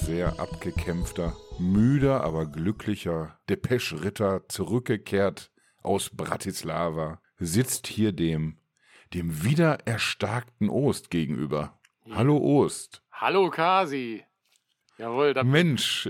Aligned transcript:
sehr, 0.00 0.40
abgekämpfter, 0.40 1.36
müder, 1.58 2.24
aber 2.24 2.46
glücklicher 2.46 3.38
Depeche-Ritter 3.48 4.48
zurückgekehrt 4.48 5.50
aus 5.82 6.10
Bratislava 6.10 7.20
sitzt 7.38 7.86
hier 7.86 8.12
dem, 8.12 8.58
dem 9.12 9.44
wiedererstarkten 9.44 10.70
Ost 10.70 11.10
gegenüber. 11.10 11.78
Ja. 12.06 12.16
Hallo 12.16 12.38
Ost. 12.38 13.02
Hallo 13.12 13.50
Kasi. 13.50 14.24
Jawohl. 14.96 15.34
Da 15.34 15.44
Mensch, 15.44 16.08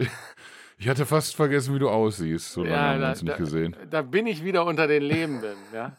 ich 0.79 0.89
hatte 0.89 1.05
fast 1.05 1.35
vergessen, 1.35 1.75
wie 1.75 1.81
du 1.81 1.89
aussiehst. 1.89 2.53
So 2.53 2.63
lange 2.63 2.75
ja, 2.75 2.83
haben 2.83 3.01
wir 3.01 3.09
uns 3.09 3.23
nicht 3.23 3.37
gesehen. 3.39 3.77
Da 3.91 4.03
bin 4.03 4.27
ich 4.27 4.45
wieder 4.45 4.65
unter 4.67 4.87
den 4.87 5.03
Lebenden, 5.03 5.57
ja. 5.75 5.97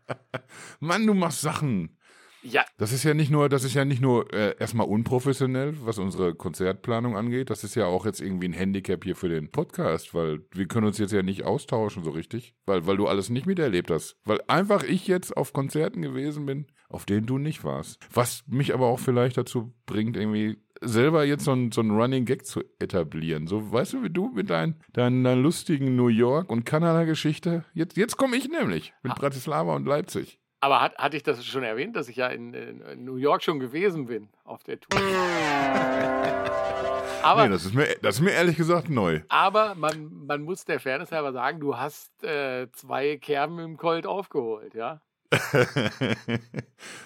Mann, 0.80 1.06
du 1.06 1.14
machst 1.14 1.42
Sachen. 1.42 1.98
Ja. 2.42 2.64
Das 2.78 2.92
ist 2.92 3.04
ja 3.04 3.14
nicht 3.14 3.30
nur, 3.30 3.48
das 3.48 3.64
ist 3.64 3.74
ja 3.74 3.84
nicht 3.84 4.00
nur 4.00 4.32
äh, 4.32 4.56
erstmal 4.58 4.86
unprofessionell, 4.86 5.74
was 5.84 5.98
unsere 5.98 6.34
Konzertplanung 6.34 7.16
angeht. 7.16 7.50
Das 7.50 7.64
ist 7.64 7.74
ja 7.74 7.86
auch 7.86 8.06
jetzt 8.06 8.20
irgendwie 8.20 8.48
ein 8.48 8.52
Handicap 8.52 9.04
hier 9.04 9.16
für 9.16 9.28
den 9.28 9.50
Podcast, 9.50 10.14
weil 10.14 10.40
wir 10.52 10.66
können 10.66 10.86
uns 10.86 10.98
jetzt 10.98 11.12
ja 11.12 11.22
nicht 11.22 11.44
austauschen 11.44 12.04
so 12.04 12.10
richtig, 12.10 12.54
weil, 12.66 12.86
weil 12.86 12.96
du 12.96 13.06
alles 13.06 13.30
nicht 13.30 13.46
miterlebt 13.46 13.90
hast. 13.90 14.16
Weil 14.24 14.40
einfach 14.48 14.82
ich 14.82 15.06
jetzt 15.06 15.36
auf 15.36 15.52
Konzerten 15.52 16.02
gewesen 16.02 16.46
bin, 16.46 16.66
auf 16.88 17.04
denen 17.04 17.26
du 17.26 17.38
nicht 17.38 17.64
warst. 17.64 17.98
Was 18.12 18.42
mich 18.46 18.74
aber 18.74 18.86
auch 18.86 18.98
vielleicht 18.98 19.36
dazu 19.36 19.72
bringt, 19.86 20.16
irgendwie 20.16 20.58
selber 20.80 21.24
jetzt 21.24 21.44
so 21.44 21.52
ein, 21.52 21.72
so 21.72 21.82
ein 21.82 21.90
Running 21.90 22.24
Gag 22.24 22.46
zu 22.46 22.62
etablieren. 22.78 23.46
So, 23.46 23.70
weißt 23.70 23.92
du, 23.92 24.02
wie 24.02 24.10
du 24.10 24.30
mit 24.30 24.50
dein, 24.50 24.80
deiner 24.92 25.36
lustigen 25.36 25.94
New 25.94 26.08
York- 26.08 26.50
und 26.50 26.64
Kanada-Geschichte? 26.64 27.64
Jetzt, 27.74 27.96
jetzt 27.96 28.16
komme 28.16 28.36
ich 28.36 28.48
nämlich 28.48 28.92
mit 29.02 29.14
Bratislava 29.14 29.76
und 29.76 29.86
Leipzig. 29.86 30.39
Aber 30.62 30.82
hat, 30.82 30.98
hatte 30.98 31.16
ich 31.16 31.22
das 31.22 31.42
schon 31.46 31.62
erwähnt, 31.62 31.96
dass 31.96 32.08
ich 32.08 32.16
ja 32.16 32.28
in, 32.28 32.52
in 32.52 33.04
New 33.04 33.16
York 33.16 33.42
schon 33.42 33.60
gewesen 33.60 34.04
bin 34.06 34.28
auf 34.44 34.62
der 34.62 34.78
Tour? 34.78 35.00
aber, 37.22 37.44
nee, 37.44 37.50
das 37.50 37.64
ist, 37.64 37.74
mir, 37.74 37.96
das 38.02 38.16
ist 38.16 38.20
mir 38.20 38.32
ehrlich 38.32 38.58
gesagt 38.58 38.90
neu. 38.90 39.22
Aber 39.30 39.74
man, 39.74 40.26
man 40.26 40.42
muss 40.42 40.66
der 40.66 40.78
Fairness 40.78 41.12
halber 41.12 41.32
sagen, 41.32 41.60
du 41.60 41.78
hast 41.78 42.22
äh, 42.24 42.70
zwei 42.72 43.16
Kerben 43.16 43.58
im 43.58 43.78
Colt 43.78 44.06
aufgeholt, 44.06 44.74
ja? 44.74 45.00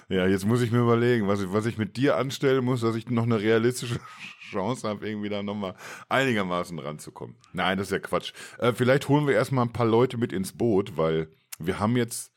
ja, 0.09 0.27
jetzt 0.27 0.47
muss 0.47 0.63
ich 0.63 0.73
mir 0.73 0.81
überlegen, 0.81 1.29
was 1.29 1.43
ich, 1.43 1.53
was 1.53 1.67
ich 1.67 1.79
mit 1.79 1.97
dir 1.97 2.17
anstellen 2.17 2.65
muss, 2.65 2.81
dass 2.81 2.97
ich 2.97 3.09
noch 3.09 3.25
eine 3.25 3.41
realistische 3.41 4.01
Chance 4.51 4.89
habe, 4.89 5.07
irgendwie 5.07 5.29
da 5.29 5.45
nochmal 5.45 5.77
einigermaßen 6.09 6.77
ranzukommen. 6.79 7.37
Nein, 7.53 7.79
das 7.79 7.89
ist 7.89 7.93
ja 7.93 8.01
Quatsch. 8.01 8.33
Äh, 8.59 8.73
vielleicht 8.73 9.09
holen 9.09 9.29
wir 9.29 9.35
erstmal 9.35 9.65
ein 9.65 9.73
paar 9.73 9.87
Leute 9.87 10.17
mit 10.17 10.33
ins 10.33 10.57
Boot, 10.57 10.97
weil 10.97 11.29
wir 11.61 11.79
haben 11.79 11.97
jetzt 11.97 12.34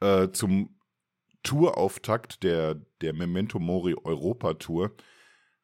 äh, 0.00 0.30
zum 0.30 0.78
Tourauftakt 1.42 2.42
der, 2.42 2.76
der 3.00 3.12
Memento 3.12 3.58
Mori 3.58 3.94
Europa 4.02 4.54
Tour 4.54 4.94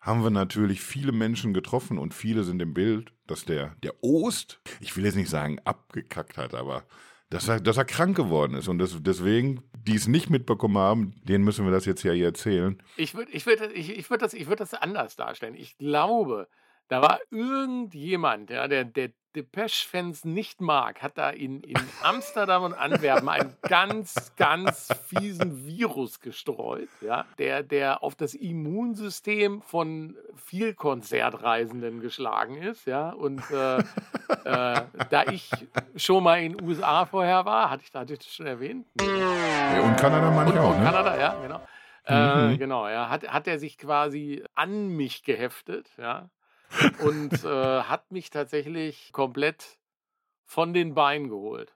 haben 0.00 0.22
wir 0.22 0.30
natürlich 0.30 0.80
viele 0.80 1.12
Menschen 1.12 1.52
getroffen 1.52 1.98
und 1.98 2.14
viele 2.14 2.44
sind 2.44 2.60
im 2.62 2.72
Bild, 2.72 3.12
dass 3.26 3.44
der, 3.44 3.76
der 3.82 4.02
Ost, 4.02 4.60
ich 4.80 4.96
will 4.96 5.04
jetzt 5.04 5.16
nicht 5.16 5.28
sagen 5.28 5.58
abgekackt 5.64 6.38
hat, 6.38 6.54
aber 6.54 6.84
dass 7.28 7.48
er, 7.48 7.60
dass 7.60 7.76
er 7.76 7.84
krank 7.84 8.16
geworden 8.16 8.54
ist. 8.54 8.68
Und 8.68 8.78
das, 8.78 8.96
deswegen, 9.00 9.62
die 9.74 9.94
es 9.94 10.08
nicht 10.08 10.30
mitbekommen 10.30 10.78
haben, 10.78 11.14
denen 11.22 11.44
müssen 11.44 11.64
wir 11.64 11.72
das 11.72 11.84
jetzt 11.84 12.02
ja 12.02 12.12
hier 12.12 12.26
erzählen. 12.26 12.82
Ich 12.96 13.14
würde 13.14 13.30
ich 13.30 13.46
würd, 13.46 13.60
ich, 13.74 13.96
ich 13.96 14.10
würd 14.10 14.22
das, 14.22 14.32
würd 14.32 14.58
das 14.58 14.74
anders 14.74 15.16
darstellen. 15.16 15.54
Ich 15.54 15.78
glaube, 15.78 16.48
da 16.88 17.02
war 17.02 17.20
irgendjemand, 17.30 18.50
ja, 18.50 18.66
der, 18.66 18.84
der 18.84 19.12
Depeche-Fans 19.36 20.24
nicht 20.24 20.60
mag, 20.60 21.02
hat 21.02 21.16
da 21.16 21.30
in, 21.30 21.62
in 21.62 21.78
Amsterdam 22.02 22.64
und 22.64 22.74
Antwerpen 22.74 23.28
einen 23.28 23.56
ganz, 23.62 24.32
ganz 24.36 24.88
fiesen 25.06 25.64
Virus 25.64 26.20
gestreut, 26.20 26.88
ja, 27.00 27.24
der, 27.38 27.62
der 27.62 28.02
auf 28.02 28.14
das 28.14 28.34
Immunsystem 28.34 29.62
von 29.62 30.16
viel 30.36 30.74
Konzertreisenden 30.74 32.00
geschlagen 32.00 32.56
ist, 32.56 32.86
ja. 32.86 33.10
Und 33.10 33.42
äh, 33.50 33.78
äh, 33.78 33.82
da 35.10 35.24
ich 35.30 35.50
schon 35.96 36.24
mal 36.24 36.42
in 36.42 36.56
den 36.56 36.68
USA 36.68 37.06
vorher 37.06 37.44
war, 37.44 37.70
hatte 37.70 37.84
ich, 37.86 37.94
hatte 37.94 38.12
ich 38.12 38.18
das 38.18 38.34
schon 38.34 38.46
erwähnt. 38.46 38.86
Ja, 39.00 39.80
und 39.82 39.96
Kanada 39.96 40.30
meine 40.30 40.50
ich 40.50 40.58
auch, 40.58 40.76
ne? 40.76 40.84
Kanada, 40.84 41.18
ja, 41.18 41.34
genau. 41.40 41.60
Äh, 42.06 42.46
mhm. 42.46 42.54
Äh, 42.54 42.56
genau, 42.56 42.88
ja, 42.88 43.08
hat, 43.08 43.28
hat 43.28 43.46
er 43.46 43.58
sich 43.58 43.78
quasi 43.78 44.42
an 44.54 44.88
mich 44.88 45.22
geheftet, 45.22 45.88
ja 45.96 46.30
und 47.00 47.44
äh, 47.44 47.82
hat 47.82 48.10
mich 48.10 48.30
tatsächlich 48.30 49.10
komplett 49.12 49.78
von 50.44 50.72
den 50.72 50.94
Beinen 50.94 51.28
geholt. 51.28 51.74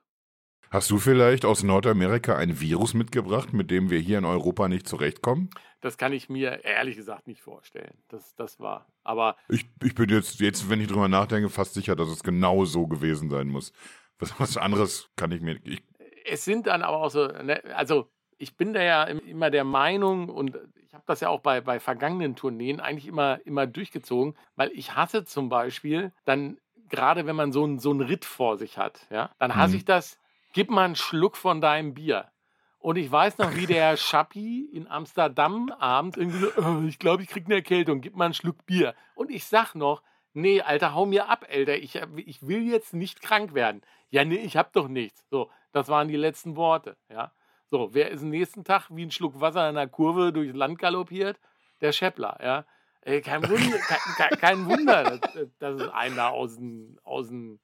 Hast 0.71 0.91
du 0.91 0.99
vielleicht 0.99 1.45
aus 1.45 1.63
Nordamerika 1.63 2.37
ein 2.37 2.61
Virus 2.61 2.95
mitgebracht, 2.95 3.53
mit 3.53 3.71
dem 3.71 3.91
wir 3.91 4.01
hier 4.01 4.19
in 4.19 4.25
Europa 4.25 4.67
nicht 4.67 4.89
zurechtkommen? 4.89 5.51
Das 5.81 5.99
kann 5.99 6.13
ich 6.13 6.29
mir 6.29 6.65
ehrlich 6.65 6.97
gesagt 6.97 7.29
nicht 7.29 7.43
vorstellen. 7.43 7.97
Das, 8.09 8.35
das 8.35 8.59
war. 8.59 8.87
Aber. 9.05 9.37
Ich, 9.49 9.67
ich 9.83 9.95
bin 9.95 10.09
jetzt, 10.09 10.41
jetzt, 10.41 10.69
wenn 10.69 10.81
ich 10.81 10.89
drüber 10.89 11.09
nachdenke, 11.09 11.49
fast 11.49 11.75
sicher, 11.75 11.95
dass 11.95 12.09
es 12.09 12.23
genau 12.23 12.65
so 12.65 12.89
gewesen 12.89 13.31
sein 13.31 13.49
muss. 13.49 13.73
Was, 14.19 14.39
was 14.41 14.57
anderes 14.57 15.11
kann 15.17 15.31
ich 15.31 15.43
mir. 15.43 15.61
Ich 15.63 15.83
es 16.25 16.45
sind 16.45 16.67
dann 16.67 16.83
aber 16.83 16.99
auch 16.99 17.11
so, 17.11 17.29
ne, 17.29 17.63
also 17.75 18.11
ich 18.45 18.57
bin 18.57 18.75
da 18.75 18.83
ja 18.83 19.05
immer 19.05 19.51
der 19.51 19.65
Meinung 19.65 20.29
und 20.29 20.59
ich 20.87 20.93
habe 20.93 21.05
das 21.07 21.21
ja 21.21 21.31
auch 21.31 21.41
bei, 21.41 21.63
bei 21.63 21.81
vergangenen 21.81 22.37
Tourneen 22.37 22.79
eigentlich 22.79 23.07
immer, 23.07 23.41
immer 23.47 23.67
durchgezogen, 23.67 24.37
weil 24.55 24.71
ich 24.75 24.95
hasse 24.95 25.25
zum 25.25 25.49
Beispiel 25.49 26.13
dann, 26.27 26.59
gerade 26.91 27.27
wenn 27.27 27.37
man 27.37 27.53
so, 27.53 27.65
ein, 27.65 27.79
so 27.79 27.91
einen 27.91 28.03
Ritt 28.03 28.27
vor 28.27 28.59
sich 28.59 28.77
hat, 28.77 29.07
ja, 29.11 29.31
dann 29.39 29.57
hasse 29.57 29.73
mhm. 29.73 29.77
ich 29.79 29.85
das, 29.87 30.19
gib 30.53 30.71
mal 30.71 30.85
einen 30.85 30.95
Schluck 30.95 31.39
von 31.39 31.63
deinem 31.63 31.95
Bier. 31.95 32.31
Und 32.79 32.97
ich 32.97 33.11
weiß 33.11 33.39
noch, 33.39 33.57
wie 33.57 33.67
der 33.67 33.97
Schappi 33.97 34.69
in 34.71 34.87
Amsterdam 34.89 35.71
abends 35.79 36.19
irgendwie 36.19 36.41
so, 36.41 36.49
oh, 36.59 36.83
ich 36.87 36.99
glaube, 36.99 37.23
ich 37.23 37.31
kriege 37.31 37.47
eine 37.47 37.55
Erkältung, 37.57 38.03
gib 38.03 38.15
mal 38.15 38.27
einen 38.27 38.35
Schluck 38.35 38.67
Bier. 38.67 38.95
Und 39.15 39.31
ich 39.31 39.47
sag 39.47 39.75
noch, 39.75 40.03
nee, 40.35 40.61
Alter, 40.61 40.93
hau 40.93 41.07
mir 41.07 41.31
ab, 41.31 41.47
Alter, 41.51 41.79
ich, 41.79 41.99
ich 42.17 42.47
will 42.47 42.63
jetzt 42.71 42.93
nicht 42.93 43.23
krank 43.23 43.55
werden. 43.55 43.81
Ja, 44.11 44.27
nee, 44.27 44.37
ich 44.37 44.59
hab 44.59 44.75
doch 44.75 44.89
nichts. 44.89 45.25
So, 45.31 45.51
das 45.73 45.89
waren 45.89 46.09
die 46.09 46.17
letzten 46.17 46.57
Worte, 46.57 46.99
ja. 47.09 47.33
So, 47.75 47.93
wer 47.93 48.13
ist 48.13 48.23
am 48.23 48.29
nächsten 48.29 48.63
Tag 48.63 48.87
wie 48.91 49.05
ein 49.05 49.11
Schluck 49.11 49.41
Wasser 49.41 49.69
in 49.69 49.77
einer 49.77 49.89
Kurve 49.89 50.33
durchs 50.33 50.55
Land 50.55 50.79
galoppiert? 50.79 51.41
Der 51.81 51.91
Scheppler, 51.91 52.39
ja. 52.41 52.65
Ey, 53.03 53.21
kein 53.21 53.43
Wunder, 53.43 53.79
kein, 54.17 54.39
kein 54.39 54.67
Wunder 54.67 55.03
dass, 55.03 55.49
dass 55.59 55.81
es 55.81 55.89
einen 55.89 56.15
da 56.15 56.29
aus 56.29 56.55
den, 56.55 57.01
aus 57.03 57.27
den 57.27 57.59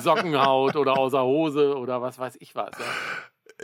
Socken 0.00 0.40
haut 0.40 0.76
oder 0.76 0.96
aus 0.96 1.10
der 1.10 1.24
Hose 1.24 1.76
oder 1.76 2.00
was 2.00 2.20
weiß 2.20 2.36
ich 2.38 2.54
was. 2.54 2.70
Ja. 2.78 2.84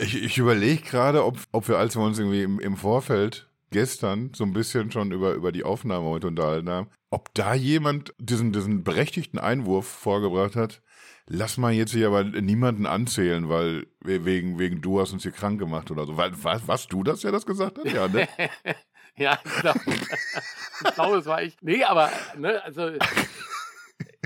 Ich, 0.03 0.21
ich 0.21 0.37
überlege 0.37 0.81
gerade, 0.81 1.23
ob, 1.23 1.37
ob 1.53 1.69
wir, 1.69 1.77
als 1.77 1.95
wir 1.95 2.03
uns 2.03 2.19
irgendwie 2.19 2.43
im, 2.43 2.59
im 2.59 2.75
Vorfeld 2.75 3.49
gestern 3.71 4.33
so 4.35 4.43
ein 4.43 4.51
bisschen 4.51 4.91
schon 4.91 5.13
über, 5.13 5.35
über 5.35 5.53
die 5.53 5.63
Aufnahme 5.63 6.07
heute 6.07 6.27
unterhalten 6.27 6.69
haben, 6.69 6.89
ob 7.11 7.33
da 7.33 7.53
jemand 7.53 8.13
diesen, 8.19 8.51
diesen 8.51 8.83
berechtigten 8.83 9.39
Einwurf 9.39 9.87
vorgebracht 9.87 10.57
hat, 10.57 10.81
lass 11.27 11.57
mal 11.57 11.73
jetzt 11.73 11.91
hier 11.91 12.07
aber 12.07 12.23
niemanden 12.23 12.85
anzählen, 12.85 13.49
weil 13.49 13.87
wegen, 13.99 14.59
wegen 14.59 14.81
du 14.81 14.99
hast 14.99 15.13
uns 15.13 15.23
hier 15.23 15.31
krank 15.31 15.59
gemacht 15.59 15.91
oder 15.91 16.05
so. 16.05 16.17
Was, 16.17 16.31
was, 16.43 16.67
was 16.67 16.87
du 16.87 17.03
das 17.03 17.23
ja 17.23 17.31
das 17.31 17.45
gesagt 17.45 17.77
hast? 17.77 17.93
Ja, 17.93 18.07
ne? 18.07 18.27
ja, 19.17 19.37
ich 19.43 19.61
glaube, 19.61 19.79
ich 19.87 20.95
glaube, 20.95 21.17
es 21.17 21.25
war 21.25 21.41
ich. 21.43 21.57
Nee, 21.61 21.83
aber, 21.83 22.11
ne, 22.37 22.63
also, 22.63 22.91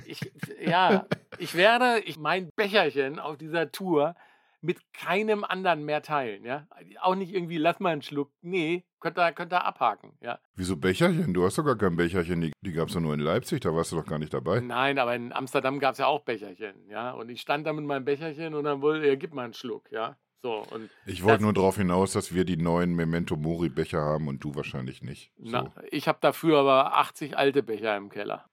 ich, 0.06 0.32
ja, 0.64 1.06
ich 1.38 1.56
werde, 1.56 2.00
ich 2.06 2.18
mein 2.18 2.50
Becherchen 2.56 3.20
auf 3.20 3.38
dieser 3.38 3.72
Tour 3.72 4.16
mit 4.62 4.94
keinem 4.94 5.44
anderen 5.44 5.84
mehr 5.84 6.02
teilen, 6.02 6.46
ja. 6.46 6.68
Auch 7.02 7.16
nicht 7.16 7.34
irgendwie, 7.34 7.58
lass 7.58 7.80
mal 7.80 7.92
einen 7.92 8.02
Schluck. 8.02 8.32
Nee, 8.42 8.86
könnt 9.00 9.18
ihr, 9.18 9.32
könnt 9.32 9.52
ihr 9.52 9.66
abhaken, 9.66 10.14
ja. 10.22 10.40
Wieso 10.56 10.78
Becherchen? 10.78 11.34
Du 11.34 11.44
hast 11.44 11.58
doch 11.58 11.66
gar 11.66 11.78
kein 11.78 11.96
Becherchen. 11.96 12.42
Die, 12.42 12.52
die 12.62 12.72
gab 12.72 12.88
es 12.88 12.94
doch 12.94 13.02
nur 13.02 13.14
in 13.14 13.20
Leipzig, 13.20 13.62
da 13.62 13.74
warst 13.74 13.92
du 13.92 13.96
doch 13.96 14.06
gar 14.06 14.20
nicht 14.20 14.34
dabei. 14.34 14.60
Nein, 14.60 15.00
aber 15.00 15.16
in 15.16 15.34
Amsterdam 15.34 15.80
gab 15.80 15.94
es 15.94 15.98
ja 15.98 16.06
auch 16.06 16.22
Becherchen, 16.22 16.88
ja. 16.90 17.12
Und 17.12 17.30
ich 17.30 17.42
stand 17.42 17.66
da 17.66 17.74
mit 17.74 17.86
meinem 17.86 18.06
Becherchen 18.06 18.54
und 18.54 18.64
dann 18.64 18.82
wollte 18.82 19.08
er, 19.08 19.18
gib 19.18 19.34
mal 19.34 19.46
einen 19.46 19.54
Schluck, 19.54 19.92
ja. 19.92 20.18
So, 20.44 20.66
und 20.72 20.90
ich 21.06 21.24
wollte 21.24 21.44
nur 21.44 21.54
darauf 21.54 21.78
hinaus, 21.78 22.14
dass 22.14 22.34
wir 22.34 22.46
die 22.46 22.58
neuen 22.58 22.96
Memento 22.96 23.36
Mori 23.36 23.70
Becher 23.70 24.02
haben 24.02 24.28
und 24.28 24.44
du 24.44 24.56
wahrscheinlich 24.56 25.04
nicht. 25.04 25.32
So. 25.38 25.52
Na, 25.52 25.72
ich 25.92 26.08
habe 26.08 26.18
dafür 26.20 26.60
aber 26.60 26.98
80 26.98 27.38
alte 27.38 27.62
Becher 27.62 27.96
im 27.96 28.10
Keller. 28.10 28.50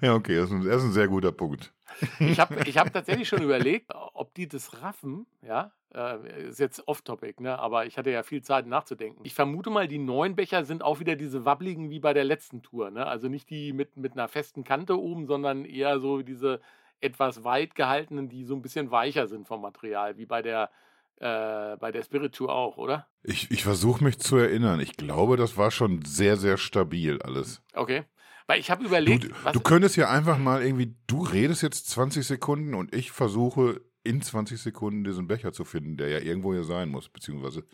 ja, 0.00 0.14
okay, 0.14 0.36
das 0.36 0.50
ist, 0.50 0.52
ein, 0.52 0.64
das 0.64 0.76
ist 0.76 0.84
ein 0.84 0.92
sehr 0.92 1.08
guter 1.08 1.32
Punkt. 1.32 1.72
Ich 2.18 2.40
habe 2.40 2.60
ich 2.66 2.78
hab 2.78 2.92
tatsächlich 2.92 3.28
schon 3.28 3.42
überlegt, 3.42 3.92
ob 3.94 4.34
die 4.34 4.48
das 4.48 4.82
raffen, 4.82 5.26
ja. 5.42 5.72
Äh, 5.94 6.48
ist 6.48 6.58
jetzt 6.58 6.86
off-topic, 6.88 7.42
ne? 7.42 7.58
aber 7.58 7.86
ich 7.86 7.96
hatte 7.96 8.10
ja 8.10 8.22
viel 8.22 8.42
Zeit 8.42 8.66
nachzudenken. 8.66 9.22
Ich 9.24 9.34
vermute 9.34 9.70
mal, 9.70 9.88
die 9.88 9.98
neuen 9.98 10.36
Becher 10.36 10.64
sind 10.64 10.82
auch 10.82 11.00
wieder 11.00 11.16
diese 11.16 11.44
wabbligen 11.44 11.90
wie 11.90 12.00
bei 12.00 12.12
der 12.12 12.24
letzten 12.24 12.62
Tour. 12.62 12.90
Ne? 12.90 13.06
Also 13.06 13.28
nicht 13.28 13.48
die 13.48 13.72
mit, 13.72 13.96
mit 13.96 14.12
einer 14.12 14.28
festen 14.28 14.64
Kante 14.64 15.00
oben, 15.00 15.26
sondern 15.26 15.64
eher 15.64 15.98
so 16.00 16.22
diese 16.22 16.60
etwas 17.00 17.44
weit 17.44 17.74
gehaltenen, 17.74 18.28
die 18.28 18.44
so 18.44 18.54
ein 18.54 18.62
bisschen 18.62 18.90
weicher 18.90 19.26
sind 19.26 19.46
vom 19.46 19.62
Material, 19.62 20.18
wie 20.18 20.26
bei 20.26 20.42
der, 20.42 20.70
äh, 21.16 21.76
bei 21.76 21.92
der 21.92 22.02
Spirit 22.02 22.34
Tour 22.34 22.54
auch, 22.54 22.76
oder? 22.76 23.06
Ich, 23.22 23.50
ich 23.50 23.62
versuche 23.62 24.02
mich 24.02 24.18
zu 24.18 24.36
erinnern. 24.36 24.80
Ich 24.80 24.96
glaube, 24.96 25.36
das 25.36 25.56
war 25.56 25.70
schon 25.70 26.04
sehr, 26.04 26.36
sehr 26.36 26.58
stabil 26.58 27.22
alles. 27.22 27.62
Okay. 27.74 28.04
Weil 28.46 28.60
ich 28.60 28.70
habe 28.70 28.84
überlegt. 28.84 29.24
Du, 29.24 29.52
du 29.52 29.60
könntest 29.60 29.96
ja 29.96 30.08
einfach 30.08 30.38
mal 30.38 30.62
irgendwie, 30.62 30.94
du 31.06 31.22
redest 31.22 31.62
jetzt 31.62 31.90
20 31.90 32.26
Sekunden 32.26 32.74
und 32.74 32.94
ich 32.94 33.10
versuche 33.10 33.80
in 34.04 34.22
20 34.22 34.60
Sekunden 34.60 35.04
diesen 35.04 35.26
Becher 35.26 35.52
zu 35.52 35.64
finden, 35.64 35.96
der 35.96 36.08
ja 36.08 36.18
irgendwo 36.18 36.52
hier 36.52 36.64
sein 36.64 36.88
muss, 36.88 37.08
beziehungsweise 37.08 37.64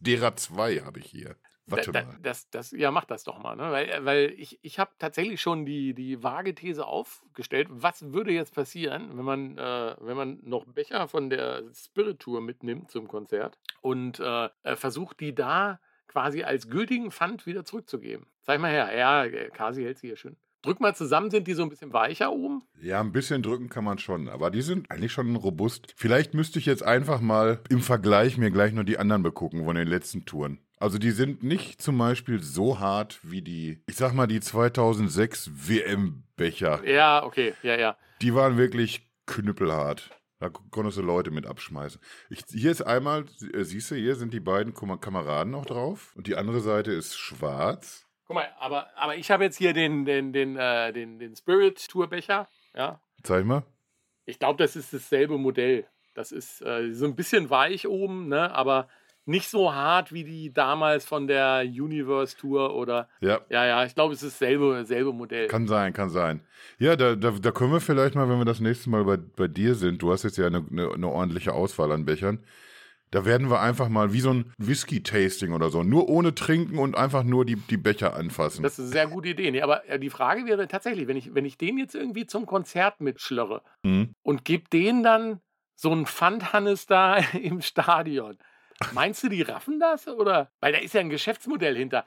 derer 0.00 0.34
zwei 0.36 0.78
habe 0.78 0.98
ich 0.98 1.06
hier. 1.06 1.36
Warte 1.66 1.92
da, 1.92 2.02
mal. 2.02 2.18
Das, 2.22 2.50
das, 2.50 2.72
ja, 2.72 2.90
mach 2.90 3.06
das 3.06 3.24
doch 3.24 3.38
mal. 3.38 3.56
Ne? 3.56 3.70
Weil, 3.70 4.04
weil 4.04 4.34
ich, 4.36 4.58
ich 4.62 4.78
habe 4.78 4.90
tatsächlich 4.98 5.40
schon 5.40 5.64
die, 5.64 5.94
die 5.94 6.22
vage 6.22 6.54
These 6.54 6.86
aufgestellt. 6.86 7.68
Was 7.70 8.12
würde 8.12 8.32
jetzt 8.32 8.54
passieren, 8.54 9.16
wenn 9.16 9.24
man, 9.24 9.56
äh, 9.56 9.96
wenn 10.00 10.16
man 10.16 10.40
noch 10.42 10.66
Becher 10.66 11.08
von 11.08 11.30
der 11.30 11.62
Spirit 11.72 12.18
Tour 12.18 12.42
mitnimmt 12.42 12.90
zum 12.90 13.08
Konzert 13.08 13.58
und 13.80 14.20
äh, 14.20 14.48
äh 14.62 14.76
versucht, 14.76 15.20
die 15.20 15.34
da 15.34 15.80
quasi 16.08 16.42
als 16.42 16.68
gültigen 16.68 17.10
Pfand 17.10 17.46
wieder 17.46 17.64
zurückzugeben? 17.64 18.26
Zeig 18.42 18.60
mal 18.60 18.70
her. 18.70 18.96
Ja, 18.96 19.24
äh, 19.24 19.50
Kasi 19.50 19.82
hält 19.82 19.98
sie 19.98 20.08
hier 20.08 20.16
schön. 20.16 20.36
Drück 20.64 20.80
mal 20.80 20.94
zusammen, 20.94 21.30
sind 21.30 21.46
die 21.46 21.52
so 21.52 21.62
ein 21.62 21.68
bisschen 21.68 21.92
weicher 21.92 22.32
oben? 22.32 22.62
Ja, 22.80 23.00
ein 23.00 23.12
bisschen 23.12 23.42
drücken 23.42 23.68
kann 23.68 23.84
man 23.84 23.98
schon, 23.98 24.30
aber 24.30 24.50
die 24.50 24.62
sind 24.62 24.90
eigentlich 24.90 25.12
schon 25.12 25.36
robust. 25.36 25.92
Vielleicht 25.94 26.32
müsste 26.32 26.58
ich 26.58 26.64
jetzt 26.64 26.82
einfach 26.82 27.20
mal 27.20 27.60
im 27.68 27.80
Vergleich 27.80 28.38
mir 28.38 28.50
gleich 28.50 28.72
nur 28.72 28.84
die 28.84 28.96
anderen 28.96 29.22
begucken 29.22 29.66
von 29.66 29.76
den 29.76 29.86
letzten 29.86 30.24
Touren. 30.24 30.58
Also 30.78 30.96
die 30.96 31.10
sind 31.10 31.42
nicht 31.42 31.82
zum 31.82 31.98
Beispiel 31.98 32.42
so 32.42 32.80
hart 32.80 33.20
wie 33.22 33.42
die, 33.42 33.82
ich 33.86 33.96
sag 33.96 34.14
mal, 34.14 34.26
die 34.26 34.40
2006 34.40 35.50
WM-Becher. 35.54 36.82
Ja, 36.86 37.24
okay, 37.24 37.52
ja, 37.62 37.76
ja. 37.76 37.96
Die 38.22 38.34
waren 38.34 38.56
wirklich 38.56 39.06
knüppelhart. 39.26 40.10
Da 40.44 40.50
konntest 40.50 40.98
du 40.98 41.02
Leute 41.02 41.30
mit 41.30 41.46
abschmeißen. 41.46 41.98
Ich, 42.28 42.44
hier 42.50 42.70
ist 42.70 42.82
einmal, 42.82 43.24
äh, 43.54 43.64
siehst 43.64 43.90
du, 43.90 43.94
hier 43.94 44.14
sind 44.14 44.34
die 44.34 44.40
beiden 44.40 44.74
Kameraden 44.74 45.50
noch 45.50 45.64
drauf 45.64 46.12
und 46.16 46.26
die 46.26 46.36
andere 46.36 46.60
Seite 46.60 46.92
ist 46.92 47.16
schwarz. 47.16 48.06
Guck 48.26 48.36
mal, 48.36 48.52
aber, 48.58 48.88
aber 48.94 49.16
ich 49.16 49.30
habe 49.30 49.44
jetzt 49.44 49.56
hier 49.56 49.72
den, 49.72 50.04
den, 50.04 50.34
den, 50.34 50.58
äh, 50.58 50.92
den, 50.92 51.18
den 51.18 51.34
Spirit 51.34 51.88
Tour 51.88 52.08
Becher. 52.08 52.46
Ja. 52.74 53.00
Zeig 53.22 53.46
mal. 53.46 53.62
Ich 54.26 54.38
glaube, 54.38 54.62
das 54.62 54.76
ist 54.76 54.92
dasselbe 54.92 55.38
Modell. 55.38 55.86
Das 56.12 56.30
ist 56.30 56.60
äh, 56.60 56.92
so 56.92 57.06
ein 57.06 57.16
bisschen 57.16 57.48
weich 57.48 57.88
oben, 57.88 58.28
ne? 58.28 58.54
aber 58.54 58.88
nicht 59.26 59.48
so 59.48 59.72
hart 59.74 60.12
wie 60.12 60.24
die 60.24 60.52
damals 60.52 61.04
von 61.06 61.26
der 61.26 61.62
Universe 61.64 62.36
Tour 62.36 62.74
oder. 62.74 63.08
Ja. 63.20 63.40
Ja, 63.48 63.64
ja, 63.66 63.84
ich 63.84 63.94
glaube, 63.94 64.14
es 64.14 64.22
ist 64.22 64.40
dasselbe, 64.40 64.84
selbe 64.84 65.12
Modell. 65.12 65.46
Kann 65.48 65.66
sein, 65.66 65.92
kann 65.92 66.10
sein. 66.10 66.40
Ja, 66.78 66.96
da, 66.96 67.14
da, 67.16 67.30
da 67.30 67.50
können 67.50 67.72
wir 67.72 67.80
vielleicht 67.80 68.14
mal, 68.14 68.28
wenn 68.28 68.38
wir 68.38 68.44
das 68.44 68.60
nächste 68.60 68.90
Mal 68.90 69.04
bei, 69.04 69.16
bei 69.16 69.48
dir 69.48 69.74
sind, 69.74 70.02
du 70.02 70.12
hast 70.12 70.24
jetzt 70.24 70.36
ja 70.36 70.46
eine, 70.46 70.64
eine, 70.70 70.92
eine 70.92 71.08
ordentliche 71.08 71.52
Auswahl 71.52 71.92
an 71.92 72.04
Bechern, 72.04 72.44
da 73.10 73.24
werden 73.24 73.48
wir 73.48 73.60
einfach 73.60 73.88
mal 73.88 74.12
wie 74.12 74.20
so 74.20 74.30
ein 74.30 74.52
Whisky-Tasting 74.58 75.52
oder 75.52 75.70
so, 75.70 75.84
nur 75.84 76.08
ohne 76.08 76.34
Trinken 76.34 76.78
und 76.78 76.96
einfach 76.96 77.22
nur 77.22 77.44
die, 77.44 77.54
die 77.54 77.76
Becher 77.76 78.16
anfassen. 78.16 78.62
Das 78.64 78.72
ist 78.78 78.86
eine 78.86 78.92
sehr 78.92 79.06
gute 79.06 79.28
Idee. 79.28 79.50
Nee, 79.52 79.62
aber 79.62 79.88
äh, 79.88 80.00
die 80.00 80.10
Frage 80.10 80.46
wäre 80.46 80.66
tatsächlich, 80.66 81.06
wenn 81.06 81.16
ich, 81.16 81.32
wenn 81.32 81.44
ich 81.44 81.56
den 81.56 81.78
jetzt 81.78 81.94
irgendwie 81.94 82.26
zum 82.26 82.44
Konzert 82.44 83.00
mitschlörre 83.00 83.62
Mhm. 83.84 84.14
und 84.22 84.44
gebe 84.44 84.68
den 84.68 85.02
dann 85.04 85.40
so 85.76 85.92
einen 85.92 86.06
Pfandhannes 86.06 86.86
da 86.86 87.16
im 87.40 87.60
Stadion. 87.62 88.36
Meinst 88.92 89.22
du, 89.22 89.28
die 89.28 89.42
raffen 89.42 89.78
das? 89.80 90.06
Oder? 90.08 90.50
Weil 90.60 90.72
da 90.72 90.78
ist 90.78 90.94
ja 90.94 91.00
ein 91.00 91.10
Geschäftsmodell 91.10 91.76
hinter. 91.76 92.04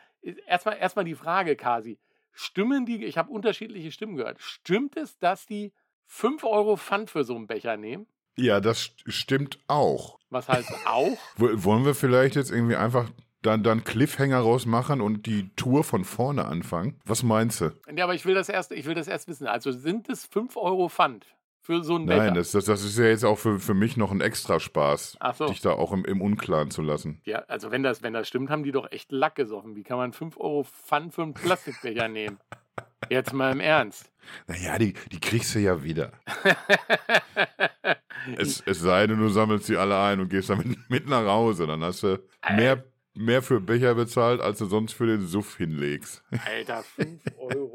Erstmal, 0.47 0.77
erstmal 0.77 1.05
die 1.05 1.15
Frage, 1.15 1.55
Kasi. 1.55 1.99
Stimmen 2.31 2.85
die, 2.85 3.03
ich 3.05 3.17
habe 3.17 3.31
unterschiedliche 3.31 3.91
Stimmen 3.91 4.15
gehört, 4.15 4.39
stimmt 4.41 4.95
es, 4.97 5.17
dass 5.17 5.45
die 5.45 5.73
5 6.05 6.43
Euro 6.43 6.75
Pfand 6.77 7.09
für 7.09 7.23
so 7.23 7.35
einen 7.35 7.47
Becher 7.47 7.77
nehmen? 7.77 8.05
Ja, 8.37 8.59
das 8.59 8.89
st- 8.89 9.11
stimmt 9.11 9.59
auch. 9.67 10.19
Was 10.29 10.47
heißt 10.47 10.71
auch? 10.85 11.17
Wollen 11.37 11.85
wir 11.85 11.95
vielleicht 11.95 12.35
jetzt 12.35 12.51
irgendwie 12.51 12.75
einfach 12.75 13.09
dann, 13.41 13.63
dann 13.63 13.83
Cliffhanger 13.83 14.37
rausmachen 14.39 15.01
und 15.01 15.25
die 15.25 15.49
Tour 15.55 15.83
von 15.83 16.03
vorne 16.05 16.45
anfangen? 16.45 16.99
Was 17.05 17.23
meinst 17.23 17.61
du? 17.61 17.71
Ja, 17.95 18.03
aber 18.03 18.13
ich 18.13 18.25
will 18.25 18.35
das 18.35 18.49
erst, 18.49 18.71
ich 18.71 18.85
will 18.85 18.93
das 18.93 19.07
erst 19.07 19.27
wissen. 19.27 19.47
Also 19.47 19.71
sind 19.71 20.07
es 20.09 20.25
5 20.25 20.55
Euro 20.57 20.89
Pfand 20.89 21.25
für 21.67 21.83
so 21.83 21.99
Becher? 21.99 22.23
Nein, 22.23 22.33
das, 22.33 22.51
das, 22.51 22.63
das 22.63 22.83
ist 22.83 22.97
ja 22.97 23.05
jetzt 23.05 23.25
auch 23.25 23.37
für, 23.37 23.59
für 23.59 23.73
mich 23.73 23.97
noch 23.97 24.11
ein 24.11 24.21
extra 24.21 24.57
Spaß, 24.59 25.17
so. 25.35 25.47
dich 25.47 25.59
da 25.59 25.71
auch 25.71 25.91
im, 25.91 26.05
im 26.05 26.21
Unklaren 26.21 26.71
zu 26.71 26.81
lassen. 26.81 27.21
Ja, 27.25 27.39
also 27.49 27.71
wenn 27.71 27.83
das, 27.83 28.01
wenn 28.01 28.13
das 28.13 28.29
stimmt, 28.29 28.49
haben 28.49 28.63
die 28.63 28.71
doch 28.71 28.89
echt 28.89 29.11
Lack 29.11 29.35
gesoffen. 29.35 29.75
Wie 29.75 29.83
kann 29.83 29.97
man 29.97 30.13
5 30.13 30.37
Euro 30.37 30.63
Pfand 30.63 31.13
für 31.13 31.23
einen 31.23 31.33
Plastikbecher 31.33 32.07
nehmen? 32.07 32.39
Jetzt 33.09 33.33
mal 33.33 33.51
im 33.51 33.59
Ernst. 33.59 34.09
Naja, 34.47 34.77
die, 34.77 34.93
die 35.11 35.19
kriegst 35.19 35.53
du 35.55 35.59
ja 35.59 35.83
wieder. 35.83 36.13
Es, 38.35 38.61
es 38.65 38.81
sei 38.81 39.07
denn, 39.07 39.19
du 39.19 39.29
sammelst 39.29 39.67
sie 39.67 39.77
alle 39.77 39.97
ein 39.97 40.19
und 40.19 40.27
gehst 40.27 40.49
damit 40.49 40.77
mit 40.89 41.07
nach 41.07 41.25
Hause. 41.25 41.65
Dann 41.65 41.81
hast 41.81 42.03
du 42.03 42.19
mehr, 42.57 42.83
mehr 43.13 43.41
für 43.41 43.61
Becher 43.61 43.95
bezahlt, 43.95 44.41
als 44.41 44.57
du 44.57 44.65
sonst 44.65 44.91
für 44.91 45.05
den 45.05 45.25
Suff 45.25 45.55
hinlegst. 45.55 46.21
Alter, 46.45 46.83
5 46.83 47.21
Euro. 47.37 47.73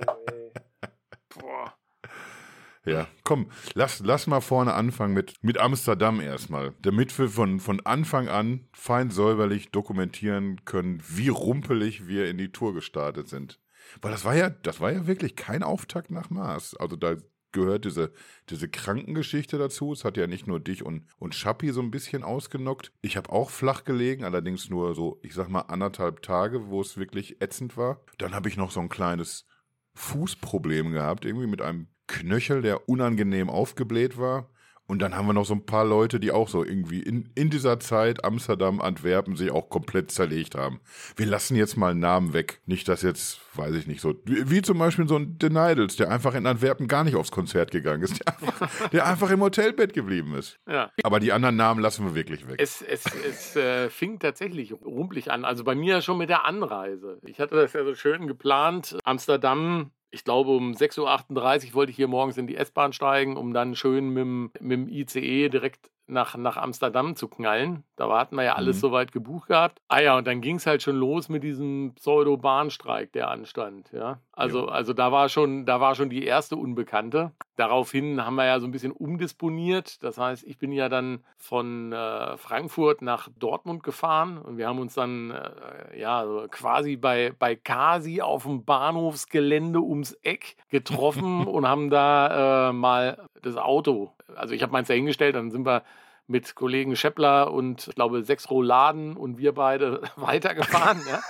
Ja, 2.84 3.06
komm, 3.22 3.48
lass, 3.74 4.00
lass 4.00 4.26
mal 4.26 4.40
vorne 4.40 4.74
anfangen 4.74 5.14
mit, 5.14 5.34
mit 5.40 5.58
Amsterdam 5.58 6.20
erstmal, 6.20 6.74
damit 6.82 7.16
wir 7.16 7.28
von, 7.28 7.60
von 7.60 7.80
Anfang 7.86 8.28
an 8.28 8.68
fein 8.72 9.10
säuberlich 9.10 9.70
dokumentieren 9.70 10.64
können, 10.64 11.00
wie 11.06 11.28
rumpelig 11.28 12.08
wir 12.08 12.28
in 12.28 12.38
die 12.38 12.50
Tour 12.50 12.74
gestartet 12.74 13.28
sind. 13.28 13.60
Weil 14.00 14.10
das 14.10 14.24
war 14.24 14.34
ja, 14.34 14.50
das 14.50 14.80
war 14.80 14.92
ja 14.92 15.06
wirklich 15.06 15.36
kein 15.36 15.62
Auftakt 15.62 16.10
nach 16.10 16.30
Mars. 16.30 16.74
Also 16.76 16.96
da 16.96 17.16
gehört 17.52 17.84
diese, 17.84 18.12
diese 18.48 18.68
Krankengeschichte 18.68 19.58
dazu. 19.58 19.92
Es 19.92 20.04
hat 20.04 20.16
ja 20.16 20.26
nicht 20.26 20.46
nur 20.46 20.58
dich 20.58 20.82
und, 20.82 21.06
und 21.18 21.34
Schappi 21.34 21.70
so 21.70 21.82
ein 21.82 21.90
bisschen 21.90 22.24
ausgenockt. 22.24 22.92
Ich 23.02 23.16
habe 23.16 23.30
auch 23.30 23.50
flach 23.50 23.84
gelegen, 23.84 24.24
allerdings 24.24 24.70
nur 24.70 24.94
so, 24.94 25.20
ich 25.22 25.34
sag 25.34 25.48
mal, 25.48 25.60
anderthalb 25.60 26.22
Tage, 26.22 26.68
wo 26.68 26.80
es 26.80 26.96
wirklich 26.96 27.40
ätzend 27.40 27.76
war. 27.76 28.00
Dann 28.18 28.34
habe 28.34 28.48
ich 28.48 28.56
noch 28.56 28.70
so 28.70 28.80
ein 28.80 28.88
kleines 28.88 29.46
Fußproblem 29.94 30.92
gehabt, 30.92 31.24
irgendwie 31.24 31.46
mit 31.46 31.60
einem 31.60 31.88
Knöchel, 32.12 32.62
der 32.62 32.88
unangenehm 32.88 33.50
aufgebläht 33.50 34.18
war. 34.18 34.48
Und 34.92 34.98
dann 34.98 35.16
haben 35.16 35.26
wir 35.26 35.32
noch 35.32 35.46
so 35.46 35.54
ein 35.54 35.64
paar 35.64 35.86
Leute, 35.86 36.20
die 36.20 36.32
auch 36.32 36.48
so 36.48 36.62
irgendwie 36.64 37.00
in, 37.00 37.30
in 37.34 37.48
dieser 37.48 37.80
Zeit 37.80 38.24
Amsterdam, 38.24 38.80
Antwerpen 38.80 39.36
sich 39.36 39.50
auch 39.50 39.70
komplett 39.70 40.10
zerlegt 40.10 40.54
haben. 40.54 40.80
Wir 41.16 41.24
lassen 41.24 41.56
jetzt 41.56 41.76
mal 41.76 41.94
Namen 41.94 42.34
weg. 42.34 42.60
Nicht, 42.66 42.88
dass 42.88 43.00
jetzt, 43.00 43.40
weiß 43.56 43.74
ich 43.76 43.86
nicht, 43.86 44.02
so, 44.02 44.14
wie, 44.24 44.50
wie 44.50 44.60
zum 44.60 44.78
Beispiel 44.78 45.08
so 45.08 45.16
ein 45.16 45.38
Den 45.38 45.56
Idols, 45.56 45.96
der 45.96 46.10
einfach 46.10 46.34
in 46.34 46.46
Antwerpen 46.46 46.88
gar 46.88 47.04
nicht 47.04 47.16
aufs 47.16 47.30
Konzert 47.30 47.70
gegangen 47.70 48.02
ist, 48.02 48.20
der 48.20 48.34
einfach, 48.34 48.88
der 48.92 49.06
einfach 49.06 49.30
im 49.30 49.40
Hotelbett 49.40 49.94
geblieben 49.94 50.34
ist. 50.34 50.58
Ja. 50.68 50.90
Aber 51.04 51.20
die 51.20 51.32
anderen 51.32 51.56
Namen 51.56 51.80
lassen 51.80 52.04
wir 52.04 52.14
wirklich 52.14 52.46
weg. 52.46 52.56
Es, 52.58 52.82
es, 52.82 53.04
es 53.26 53.56
äh, 53.56 53.88
fing 53.88 54.18
tatsächlich 54.18 54.74
rumpelig 54.74 55.30
an. 55.30 55.46
Also 55.46 55.64
bei 55.64 55.74
mir 55.74 56.02
schon 56.02 56.18
mit 56.18 56.28
der 56.28 56.44
Anreise. 56.44 57.18
Ich 57.24 57.40
hatte 57.40 57.54
das 57.54 57.72
ja 57.72 57.84
so 57.84 57.94
schön 57.94 58.26
geplant. 58.26 58.98
Amsterdam, 59.04 59.92
ich 60.12 60.24
glaube 60.24 60.50
um 60.52 60.74
6.38 60.74 61.68
Uhr 61.70 61.74
wollte 61.74 61.90
ich 61.90 61.96
hier 61.96 62.08
morgens 62.08 62.36
in 62.38 62.46
die 62.46 62.56
S-Bahn 62.56 62.92
steigen, 62.92 63.36
um 63.36 63.52
dann 63.54 63.74
schön 63.74 64.08
mit, 64.10 64.20
dem- 64.22 64.52
mit 64.60 64.72
dem 64.72 64.88
ICE 64.88 65.48
direkt 65.48 65.90
nach, 66.06 66.36
nach 66.36 66.56
Amsterdam 66.56 67.16
zu 67.16 67.28
knallen. 67.28 67.84
Da 67.96 68.08
hatten 68.18 68.36
wir 68.36 68.42
ja 68.44 68.54
alles 68.54 68.76
Mhm. 68.76 68.80
soweit 68.80 69.12
gebucht 69.12 69.48
gehabt. 69.48 69.80
Ah 69.88 70.00
ja, 70.00 70.16
und 70.18 70.26
dann 70.26 70.40
ging 70.40 70.56
es 70.56 70.66
halt 70.66 70.82
schon 70.82 70.96
los 70.96 71.28
mit 71.28 71.42
diesem 71.42 71.94
Pseudo-Bahnstreik, 71.94 73.12
der 73.12 73.30
anstand. 73.30 73.90
Ja? 73.92 74.18
Also, 74.32 74.60
Jo. 74.62 74.66
also 74.66 74.92
da 74.92 75.12
war 75.12 75.28
schon, 75.28 75.64
da 75.66 75.80
war 75.80 75.94
schon 75.94 76.10
die 76.10 76.24
erste 76.24 76.56
Unbekannte. 76.56 77.32
Daraufhin 77.56 78.24
haben 78.24 78.34
wir 78.34 78.46
ja 78.46 78.60
so 78.60 78.66
ein 78.66 78.72
bisschen 78.72 78.92
umdisponiert. 78.92 80.02
Das 80.02 80.18
heißt, 80.18 80.44
ich 80.44 80.58
bin 80.58 80.72
ja 80.72 80.88
dann 80.88 81.22
von 81.36 81.92
äh, 81.92 82.36
Frankfurt 82.36 83.02
nach 83.02 83.28
Dortmund 83.38 83.82
gefahren 83.82 84.38
und 84.38 84.56
wir 84.58 84.66
haben 84.68 84.78
uns 84.80 84.94
dann 84.94 85.30
äh, 85.30 86.00
ja 86.00 86.24
quasi 86.50 86.96
bei, 86.96 87.32
bei 87.38 87.54
Kasi 87.56 88.20
auf 88.22 88.42
dem 88.44 88.64
Bahnhofsgelände 88.64 89.80
ums 89.80 90.12
Eck 90.22 90.56
getroffen 90.70 91.46
und 91.46 91.66
haben 91.68 91.90
da 91.90 92.70
äh, 92.70 92.72
mal 92.72 93.18
das 93.42 93.56
Auto, 93.56 94.12
also 94.34 94.54
ich 94.54 94.62
habe 94.62 94.72
meins 94.72 94.88
da 94.88 94.94
hingestellt, 94.94 95.34
dann 95.34 95.50
sind 95.50 95.66
wir 95.66 95.82
mit 96.26 96.54
Kollegen 96.54 96.96
Scheppler 96.96 97.52
und 97.52 97.88
ich 97.88 97.94
glaube 97.94 98.22
sechs 98.24 98.50
Rouladen 98.50 99.16
und 99.16 99.38
wir 99.38 99.52
beide 99.52 100.02
weitergefahren. 100.16 101.00
ja. 101.08 101.20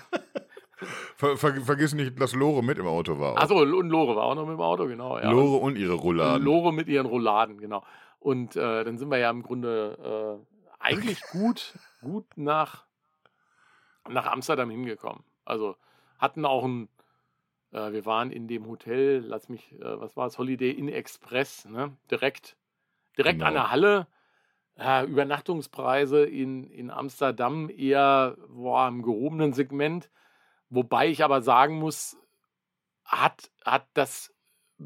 Ver, 1.16 1.36
ver, 1.36 1.54
vergiss 1.62 1.92
nicht, 1.92 2.20
dass 2.20 2.34
Lore 2.36 2.62
mit 2.62 2.78
im 2.78 2.86
Auto 2.86 3.18
war. 3.18 3.36
Achso, 3.36 3.58
und 3.60 3.88
Lore 3.90 4.14
war 4.14 4.22
auch 4.22 4.36
noch 4.36 4.46
mit 4.46 4.54
dem 4.54 4.60
Auto, 4.60 4.86
genau. 4.86 5.18
Ja. 5.18 5.28
Lore 5.32 5.56
und 5.56 5.76
ihre 5.76 5.94
Rouladen. 5.94 6.44
Lore 6.44 6.72
mit 6.72 6.86
ihren 6.86 7.06
Rouladen, 7.06 7.58
genau. 7.58 7.82
Und 8.20 8.54
äh, 8.54 8.84
dann 8.84 8.96
sind 8.96 9.10
wir 9.10 9.18
ja 9.18 9.28
im 9.30 9.42
Grunde 9.42 10.38
äh, 10.40 10.64
eigentlich 10.78 11.20
gut, 11.32 11.74
gut 12.00 12.26
nach, 12.36 12.84
nach 14.08 14.26
Amsterdam 14.26 14.70
hingekommen. 14.70 15.24
Also 15.44 15.74
hatten 16.20 16.44
auch 16.44 16.64
ein, 16.64 16.88
äh, 17.72 17.90
wir 17.90 18.06
waren 18.06 18.30
in 18.30 18.46
dem 18.46 18.68
Hotel, 18.68 19.18
lass 19.26 19.48
mich, 19.48 19.72
äh, 19.72 20.00
was 20.00 20.16
war 20.16 20.28
es, 20.28 20.38
Holiday 20.38 20.70
Inn 20.70 20.88
Express, 20.88 21.64
ne? 21.64 21.96
direkt, 22.08 22.56
direkt 23.16 23.42
an 23.42 23.48
Genau. 23.54 23.62
der 23.62 23.70
Halle. 23.72 24.06
Ja, 24.78 25.02
Übernachtungspreise 25.02 26.24
in, 26.24 26.64
in 26.70 26.90
Amsterdam 26.90 27.68
eher 27.68 28.36
boah, 28.48 28.86
im 28.86 29.02
gehobenen 29.02 29.52
Segment. 29.52 30.08
Wobei 30.70 31.08
ich 31.08 31.24
aber 31.24 31.42
sagen 31.42 31.78
muss, 31.78 32.16
hat, 33.04 33.50
hat 33.64 33.86
das 33.94 34.32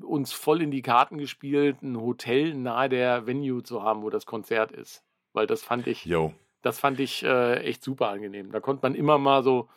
uns 0.01 0.33
voll 0.33 0.63
in 0.63 0.71
die 0.71 0.81
Karten 0.81 1.19
gespielt, 1.19 1.83
ein 1.83 2.01
Hotel 2.01 2.55
nahe 2.55 2.89
der 2.89 3.27
Venue 3.27 3.63
zu 3.63 3.83
haben, 3.83 4.03
wo 4.03 4.09
das 4.09 4.25
Konzert 4.25 4.73
ist. 4.73 5.05
Weil 5.35 5.47
das 5.47 5.63
fand 5.63 5.87
ich, 5.87 6.07
Jo. 6.07 6.33
das 6.63 6.79
fand 6.81 6.99
ich 6.99 7.23
äh, 7.23 7.57
echt 7.57 7.83
super 7.83 8.09
angenehm. 8.09 8.51
Da 8.53 8.61
konnte 8.61 8.87
man 8.87 8.95
immer 8.95 9.19
mal 9.19 9.43
so 9.43 9.69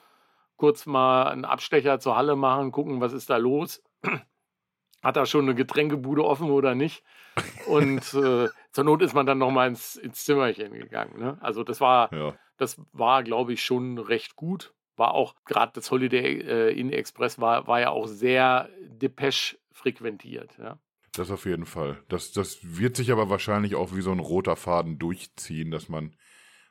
kurz 0.55 0.86
mal 0.86 1.24
einen 1.24 1.43
Abstecher 1.43 2.00
zur 2.00 2.15
Halle 2.15 2.38
machen, 2.38 2.72
gucken, 2.72 3.01
was 3.01 3.12
ist 3.12 3.29
da 3.29 3.36
los. 3.36 3.84
Hat 5.03 5.17
da 5.17 5.25
schon 5.25 5.45
eine 5.45 5.55
Getränkebude 5.55 6.24
offen 6.24 6.50
oder 6.50 6.74
nicht? 6.74 7.03
Und 7.67 8.13
äh, 8.13 8.48
zur 8.75 8.84
Not 8.84 9.01
ist 9.01 9.13
man 9.13 9.25
dann 9.25 9.38
noch 9.38 9.51
mal 9.51 9.70
ins, 9.70 9.96
ins 9.96 10.25
Zimmerchen 10.25 10.74
gegangen. 10.74 11.17
Ne? 11.17 11.38
Also 11.39 11.63
das 11.63 11.79
war, 11.79 12.13
Ja. 12.13 12.36
das 12.58 12.82
war, 12.91 13.24
glaube 13.24 13.53
ich, 13.53 13.63
schon 13.63 13.98
recht 13.98 14.36
gut. 14.36 14.74
war 14.98 15.13
auch, 15.13 15.34
gerade 15.46 15.72
das 15.75 15.91
Holiday 15.91 16.39
äh, 16.41 16.79
Inn 16.79 16.91
Express 16.91 17.39
war, 17.39 17.67
war 17.67 17.79
ja 17.79 17.89
auch 17.89 18.08
sehr 18.08 18.70
Depeche 18.82 19.58
frequentiert. 19.72 20.51
Ja. 20.58 20.77
Das 21.13 21.32
auf 21.32 21.46
jeden 21.46 21.65
Fall. 21.65 22.03
Das, 22.10 22.32
das 22.34 22.60
wird 22.62 22.98
sich 22.98 23.12
aber 23.12 23.29
wahrscheinlich 23.29 23.75
auch 23.75 23.96
wie 23.96 24.01
so 24.01 24.12
ein 24.12 24.20
roter 24.20 24.55
Faden 24.58 25.00
durchziehen, 25.00 25.72
dass 25.72 25.88
man 25.89 26.15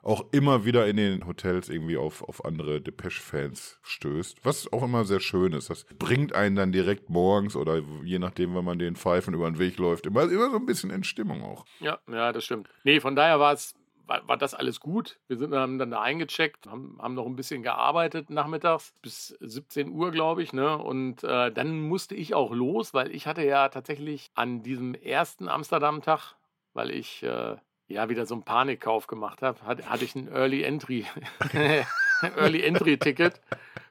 auch 0.04 0.26
immer 0.32 0.64
wieder 0.64 0.86
in 0.86 0.96
den 0.96 1.26
Hotels 1.26 1.68
irgendwie 1.68 1.96
auf, 1.96 2.22
auf 2.22 2.44
andere 2.44 2.80
Depeche-Fans 2.80 3.78
stößt. 3.82 4.44
Was 4.44 4.72
auch 4.72 4.82
immer 4.82 5.04
sehr 5.04 5.20
schön 5.20 5.52
ist. 5.52 5.70
Das 5.70 5.84
bringt 5.98 6.34
einen 6.34 6.56
dann 6.56 6.72
direkt 6.72 7.08
morgens 7.08 7.56
oder 7.56 7.82
je 8.04 8.18
nachdem, 8.18 8.54
wenn 8.54 8.64
man 8.64 8.78
den 8.78 8.96
Pfeifen 8.96 9.34
über 9.34 9.50
den 9.50 9.58
Weg 9.58 9.78
läuft, 9.78 10.06
immer, 10.06 10.22
immer 10.24 10.50
so 10.50 10.56
ein 10.56 10.66
bisschen 10.66 10.90
in 10.90 11.04
Stimmung 11.04 11.42
auch. 11.42 11.64
Ja, 11.80 11.98
ja, 12.10 12.32
das 12.32 12.44
stimmt. 12.44 12.68
Nee, 12.84 13.00
von 13.00 13.16
daher 13.16 13.40
war 13.40 13.52
es 13.54 13.74
war, 14.06 14.26
war, 14.28 14.36
das 14.36 14.54
alles 14.54 14.80
gut. 14.80 15.18
Wir 15.28 15.38
sind 15.38 15.52
dann, 15.52 15.78
dann 15.78 15.90
da 15.90 16.02
eingecheckt, 16.02 16.66
haben, 16.66 16.98
haben 17.00 17.14
noch 17.14 17.24
ein 17.26 17.36
bisschen 17.36 17.62
gearbeitet 17.62 18.28
nachmittags 18.28 18.92
bis 19.00 19.28
17 19.40 19.90
Uhr, 19.90 20.10
glaube 20.10 20.42
ich. 20.42 20.52
Ne? 20.52 20.76
Und 20.76 21.24
äh, 21.24 21.50
dann 21.50 21.80
musste 21.80 22.14
ich 22.14 22.34
auch 22.34 22.52
los, 22.52 22.92
weil 22.92 23.14
ich 23.14 23.26
hatte 23.26 23.44
ja 23.44 23.68
tatsächlich 23.70 24.30
an 24.34 24.62
diesem 24.62 24.94
ersten 24.94 25.48
Amsterdam-Tag, 25.48 26.34
weil 26.74 26.90
ich 26.90 27.22
äh, 27.22 27.56
ja 27.86 28.08
wieder 28.08 28.26
so 28.26 28.34
einen 28.34 28.44
Panikkauf 28.44 29.06
gemacht 29.06 29.42
habe, 29.42 29.60
hatte, 29.62 29.88
hatte 29.88 30.04
ich 30.04 30.14
ein 30.14 30.28
Early 30.28 30.62
Entry, 30.62 31.06
Early 32.36 32.62
Entry 32.62 32.98
Ticket 32.98 33.40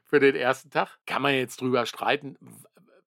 für 0.04 0.20
den 0.20 0.34
ersten 0.34 0.70
Tag. 0.70 0.98
Kann 1.06 1.22
man 1.22 1.34
jetzt 1.34 1.60
drüber 1.60 1.86
streiten. 1.86 2.36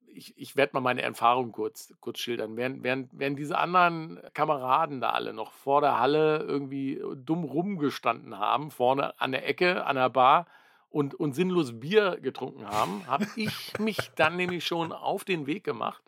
Ich, 0.07 0.35
ich 0.37 0.55
werde 0.55 0.71
mal 0.73 0.81
meine 0.81 1.03
Erfahrung 1.03 1.51
kurz, 1.51 1.93
kurz 1.99 2.19
schildern. 2.19 2.57
Während, 2.57 2.83
während, 2.83 3.09
während 3.13 3.37
diese 3.37 3.57
anderen 3.57 4.19
Kameraden 4.33 4.99
da 4.99 5.11
alle 5.11 5.31
noch 5.31 5.51
vor 5.51 5.81
der 5.81 5.99
Halle 5.99 6.39
irgendwie 6.39 7.01
dumm 7.15 7.43
rumgestanden 7.43 8.39
haben, 8.39 8.71
vorne 8.71 9.19
an 9.21 9.31
der 9.31 9.47
Ecke, 9.47 9.85
an 9.85 9.95
der 9.95 10.09
Bar 10.09 10.47
und, 10.89 11.13
und 11.13 11.33
sinnlos 11.33 11.79
Bier 11.79 12.17
getrunken 12.19 12.67
haben, 12.67 13.05
habe 13.05 13.27
ich 13.35 13.77
mich 13.77 14.11
dann 14.15 14.35
nämlich 14.37 14.65
schon 14.65 14.91
auf 14.91 15.23
den 15.23 15.45
Weg 15.45 15.63
gemacht 15.63 16.01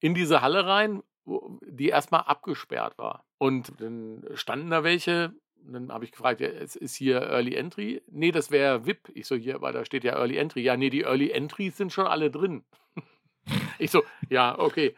in 0.00 0.14
diese 0.14 0.40
Halle 0.40 0.66
rein, 0.66 1.02
die 1.26 1.88
erstmal 1.88 2.22
abgesperrt 2.22 2.96
war. 2.96 3.24
Und 3.38 3.80
dann 3.80 4.24
standen 4.34 4.70
da 4.70 4.84
welche. 4.84 5.32
Dann 5.60 5.92
habe 5.92 6.04
ich 6.04 6.12
gefragt, 6.12 6.40
ja, 6.40 6.48
es 6.48 6.76
ist 6.76 6.94
hier 6.94 7.20
Early 7.20 7.54
Entry? 7.54 8.02
Nee, 8.10 8.32
das 8.32 8.50
wäre 8.50 8.86
VIP. 8.86 9.10
Ich 9.14 9.26
so, 9.26 9.34
hier, 9.36 9.60
weil 9.60 9.72
da 9.72 9.84
steht 9.84 10.04
ja 10.04 10.14
Early 10.14 10.36
Entry. 10.36 10.62
Ja, 10.62 10.76
nee, 10.76 10.90
die 10.90 11.02
Early 11.02 11.30
Entries 11.30 11.76
sind 11.76 11.92
schon 11.92 12.06
alle 12.06 12.30
drin. 12.30 12.64
ich 13.78 13.90
so, 13.90 14.02
ja, 14.28 14.58
okay. 14.58 14.94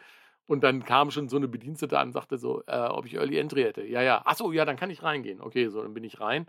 Und 0.46 0.64
dann 0.64 0.84
kam 0.84 1.10
schon 1.10 1.28
so 1.28 1.36
eine 1.36 1.48
Bedienstete 1.48 1.98
an 1.98 2.08
und 2.08 2.12
sagte 2.12 2.36
so, 2.36 2.62
äh, 2.66 2.76
ob 2.76 3.06
ich 3.06 3.14
Early 3.14 3.38
Entry 3.38 3.62
hätte. 3.62 3.84
Ja, 3.84 4.02
ja. 4.02 4.22
Achso, 4.24 4.52
ja, 4.52 4.64
dann 4.64 4.76
kann 4.76 4.90
ich 4.90 5.02
reingehen. 5.02 5.40
Okay, 5.40 5.68
so, 5.68 5.82
dann 5.82 5.94
bin 5.94 6.04
ich 6.04 6.20
rein. 6.20 6.46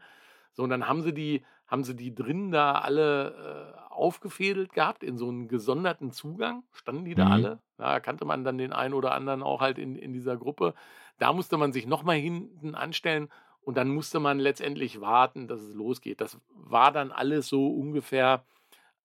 So, 0.53 0.63
und 0.63 0.69
dann 0.69 0.88
haben 0.88 1.01
sie 1.01 1.13
die, 1.13 1.43
haben 1.67 1.83
sie 1.83 1.95
die 1.95 2.13
drin 2.13 2.51
da 2.51 2.74
alle 2.74 3.75
äh, 3.75 3.93
aufgefädelt 3.93 4.74
gehabt 4.74 5.03
in 5.03 5.17
so 5.17 5.29
einen 5.29 5.48
gesonderten 5.48 6.12
Zugang. 6.12 6.63
Standen 6.74 7.05
die 7.05 7.15
da 7.15 7.25
mhm. 7.25 7.31
alle? 7.31 7.60
Da 7.81 8.00
kannte 8.00 8.25
man 8.25 8.43
dann 8.43 8.59
den 8.59 8.73
einen 8.73 8.93
oder 8.93 9.11
anderen 9.13 9.41
auch 9.41 9.59
halt 9.59 9.79
in, 9.79 9.95
in 9.95 10.13
dieser 10.13 10.38
Gruppe. 10.38 10.75
Da 11.17 11.33
musste 11.33 11.57
man 11.57 11.73
sich 11.73 11.88
nochmal 11.88 12.17
hinten 12.17 12.75
anstellen 12.75 13.27
und 13.63 13.75
dann 13.75 13.89
musste 13.89 14.19
man 14.19 14.38
letztendlich 14.38 15.01
warten, 15.01 15.47
dass 15.47 15.61
es 15.61 15.73
losgeht. 15.73 16.21
Das 16.21 16.39
war 16.53 16.91
dann 16.91 17.11
alles 17.11 17.47
so 17.47 17.67
ungefähr 17.67 18.45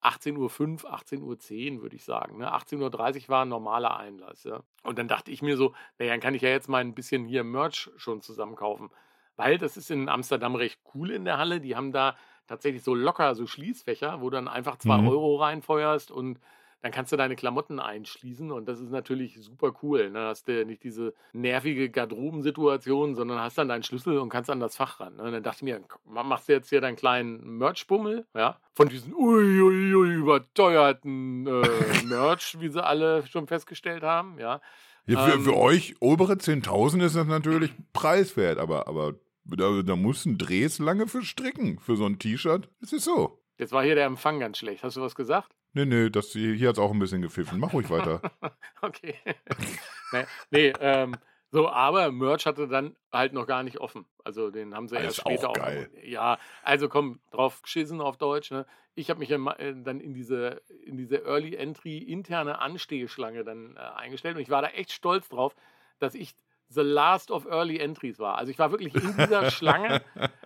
18.05 0.03 0.85
Uhr, 0.85 0.95
18.10 0.95 1.77
Uhr, 1.77 1.83
würde 1.83 1.97
ich 1.97 2.05
sagen. 2.05 2.37
Ne? 2.37 2.55
18.30 2.55 3.23
Uhr 3.23 3.29
war 3.31 3.47
ein 3.47 3.49
normaler 3.49 3.97
Einlass. 3.97 4.45
Ja? 4.45 4.61
Und 4.83 4.99
dann 4.99 5.09
dachte 5.09 5.31
ich 5.31 5.41
mir 5.41 5.57
so, 5.57 5.73
naja, 5.99 6.13
dann 6.13 6.21
kann 6.21 6.35
ich 6.35 6.43
ja 6.43 6.51
jetzt 6.51 6.69
mal 6.69 6.83
ein 6.83 6.95
bisschen 6.95 7.25
hier 7.25 7.45
Merch 7.45 7.89
schon 7.97 8.21
zusammen 8.21 8.57
kaufen. 8.57 8.91
Weil 9.37 9.57
das 9.57 9.79
ist 9.79 9.91
in 9.91 10.11
Amsterdam 10.11 10.55
recht 10.55 10.79
cool 10.95 11.11
in 11.11 11.25
der 11.25 11.39
Halle. 11.39 11.63
Die 11.63 11.77
haben 11.77 11.93
da 11.93 12.15
tatsächlich 12.47 12.83
so 12.83 12.95
locker 12.95 13.35
so 13.35 13.47
Schließfächer, 13.47 14.21
wo 14.21 14.29
du 14.29 14.37
dann 14.37 14.49
einfach 14.49 14.77
zwei 14.77 14.99
mhm. 14.99 15.09
Euro 15.09 15.37
reinfeuerst 15.37 16.11
und 16.11 16.39
dann 16.83 16.93
kannst 16.93 17.11
du 17.13 17.17
deine 17.17 17.37
Klamotten 17.37 17.81
einschließen 17.81 18.53
und 18.53 18.67
das 18.69 18.81
ist 18.81 18.91
natürlich 18.91 19.41
super 19.41 19.75
cool. 19.83 20.11
Ne? 20.11 20.21
Hast 20.21 20.47
du 20.47 20.65
nicht 20.65 20.85
diese 20.85 21.15
nervige 21.33 21.91
Garderobensituation, 21.91 23.15
sondern 23.15 23.41
hast 23.41 23.59
dann 23.59 23.69
deinen 23.69 23.83
Schlüssel 23.83 24.19
und 24.19 24.29
kannst 24.29 24.51
an 24.51 24.61
das 24.61 24.77
Fach 24.77 25.01
ran. 25.01 25.17
Ne? 25.17 25.25
Und 25.25 25.33
dann 25.33 25.43
dachte 25.43 25.59
ich 25.59 25.63
mir, 25.63 25.81
machst 26.05 26.49
du 26.49 26.53
jetzt 26.53 26.69
hier 26.69 26.81
deinen 26.81 26.97
kleinen 26.97 27.59
Merch-Bummel, 27.59 28.27
ja, 28.35 28.59
von 28.75 28.89
diesen 28.89 29.15
uiuiui 29.15 29.95
ui, 29.95 30.15
überteuerten 30.15 31.47
äh, 31.47 32.03
Merch, 32.07 32.61
wie 32.61 32.69
sie 32.69 32.85
alle 32.85 33.27
schon 33.27 33.47
festgestellt 33.47 34.03
haben, 34.03 34.39
ja. 34.39 34.61
ja 35.07 35.25
für, 35.25 35.35
ähm, 35.35 35.45
für 35.45 35.57
euch 35.57 35.95
obere 36.01 36.35
10.000 36.35 37.05
ist 37.05 37.17
das 37.17 37.27
natürlich 37.27 37.73
preiswert, 37.93 38.59
aber, 38.59 38.87
aber 38.87 39.15
da, 39.45 39.83
da 39.83 39.97
muss 39.97 40.27
ein 40.27 40.39
Drehs 40.39 40.79
lange 40.79 41.07
für 41.07 41.23
stricken, 41.23 41.79
für 41.79 41.97
so 41.97 42.05
ein 42.07 42.19
T-Shirt. 42.19 42.69
Es 42.81 42.93
ist 42.93 43.05
so. 43.05 43.41
Jetzt 43.59 43.73
war 43.73 43.83
hier 43.83 43.95
der 43.95 44.07
Empfang 44.07 44.39
ganz 44.39 44.59
schlecht. 44.59 44.83
Hast 44.83 44.97
du 44.97 45.01
was 45.01 45.15
gesagt? 45.15 45.51
Nee, 45.77 45.85
nee, 45.85 46.09
das, 46.09 46.33
hier 46.33 46.69
hat 46.69 46.77
es 46.77 46.79
auch 46.79 46.91
ein 46.91 46.99
bisschen 46.99 47.21
gepfiffen. 47.21 47.61
Mach 47.61 47.75
ruhig 47.75 47.91
weiter. 47.91 48.23
okay. 48.81 49.15
nee, 50.13 50.25
nee 50.51 50.73
ähm, 50.81 51.15
so, 51.51 51.69
aber 51.69 52.11
Merch 52.13 52.47
hatte 52.47 52.67
dann 52.67 52.97
halt 53.13 53.35
noch 53.35 53.47
gar 53.47 53.63
nicht 53.63 53.79
offen. 53.79 54.07
Also 54.25 54.51
den 54.51 54.75
haben 54.75 54.89
sie 54.89 54.97
erst 54.97 55.21
später 55.21 55.51
auch 55.51 55.55
geil. 55.55 55.91
Ja, 56.03 56.39
also 56.63 56.89
komm, 56.89 57.21
drauf 57.31 57.61
geschissen 57.61 58.01
auf 58.01 58.17
Deutsch. 58.17 58.51
Ne? 58.51 58.65
Ich 58.95 59.11
habe 59.11 59.21
mich 59.21 59.29
ja 59.29 59.37
äh, 59.59 59.75
dann 59.77 60.01
in 60.01 60.15
diese, 60.15 60.63
in 60.87 60.97
diese 60.97 61.27
Early 61.27 61.55
Entry 61.57 61.99
interne 61.99 62.59
Anstehschlange 62.59 63.45
dann 63.45 63.77
äh, 63.77 63.81
eingestellt 63.81 64.37
und 64.37 64.43
ich 64.43 64.49
war 64.49 64.63
da 64.63 64.69
echt 64.69 64.93
stolz 64.93 65.29
drauf, 65.29 65.55
dass 65.99 66.15
ich 66.15 66.35
The 66.71 66.81
Last 66.81 67.31
of 67.31 67.45
Early 67.45 67.81
Entries 67.81 68.19
war. 68.19 68.39
Also 68.39 68.51
ich 68.51 68.59
war 68.59 68.71
wirklich 68.71 68.95
in 68.95 69.15
dieser 69.15 69.51
Schlange, 69.51 70.01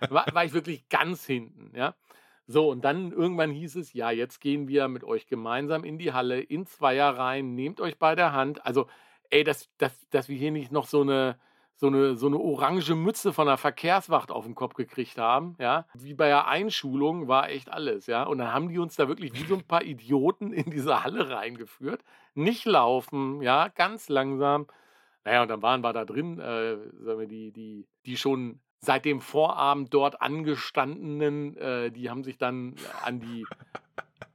war, 0.09 0.25
war, 0.33 0.43
ich 0.43 0.51
wirklich 0.51 0.89
ganz 0.89 1.25
hinten, 1.25 1.71
ja. 1.73 1.95
So, 2.51 2.69
und 2.69 2.83
dann 2.83 3.11
irgendwann 3.11 3.51
hieß 3.51 3.77
es, 3.77 3.93
ja, 3.93 4.11
jetzt 4.11 4.41
gehen 4.41 4.67
wir 4.67 4.87
mit 4.87 5.03
euch 5.03 5.27
gemeinsam 5.27 5.83
in 5.83 5.97
die 5.97 6.11
Halle, 6.13 6.41
in 6.41 6.65
Zweier 6.65 7.17
rein, 7.17 7.55
nehmt 7.55 7.79
euch 7.79 7.97
bei 7.97 8.13
der 8.15 8.33
Hand. 8.33 8.65
Also, 8.65 8.87
ey, 9.29 9.43
dass, 9.43 9.69
dass, 9.77 9.93
dass 10.09 10.27
wir 10.27 10.37
hier 10.37 10.51
nicht 10.51 10.71
noch 10.71 10.85
so 10.85 11.01
eine, 11.01 11.39
so 11.75 11.87
eine, 11.87 12.15
so 12.15 12.27
eine 12.27 12.37
orange 12.37 12.93
Mütze 12.93 13.31
von 13.33 13.47
der 13.47 13.57
Verkehrswacht 13.57 14.31
auf 14.31 14.45
den 14.45 14.55
Kopf 14.55 14.73
gekriegt 14.73 15.17
haben, 15.17 15.55
ja, 15.59 15.87
wie 15.93 16.13
bei 16.13 16.27
der 16.27 16.47
Einschulung 16.47 17.27
war 17.27 17.49
echt 17.49 17.71
alles, 17.71 18.05
ja. 18.07 18.23
Und 18.23 18.39
dann 18.39 18.53
haben 18.53 18.69
die 18.69 18.79
uns 18.79 18.95
da 18.95 19.07
wirklich 19.07 19.33
wie 19.33 19.47
so 19.47 19.55
ein 19.55 19.63
paar 19.63 19.83
Idioten 19.83 20.51
in 20.51 20.69
diese 20.69 21.03
Halle 21.03 21.29
reingeführt. 21.29 22.03
Nicht 22.35 22.65
laufen, 22.65 23.41
ja, 23.41 23.69
ganz 23.69 24.09
langsam. 24.09 24.67
Naja, 25.23 25.43
und 25.43 25.47
dann 25.47 25.61
waren 25.61 25.81
wir 25.81 25.93
da 25.93 26.03
drin, 26.05 26.39
äh, 26.39 26.77
sagen 26.99 27.19
wir, 27.19 27.27
die, 27.27 27.51
die, 27.51 27.87
die 28.05 28.17
schon 28.17 28.59
seit 28.81 29.05
dem 29.05 29.21
Vorabend 29.21 29.93
dort 29.93 30.21
angestandenen, 30.21 31.55
äh, 31.57 31.91
die 31.91 32.09
haben 32.09 32.23
sich 32.23 32.37
dann 32.37 32.75
an 33.03 33.19
die. 33.19 33.45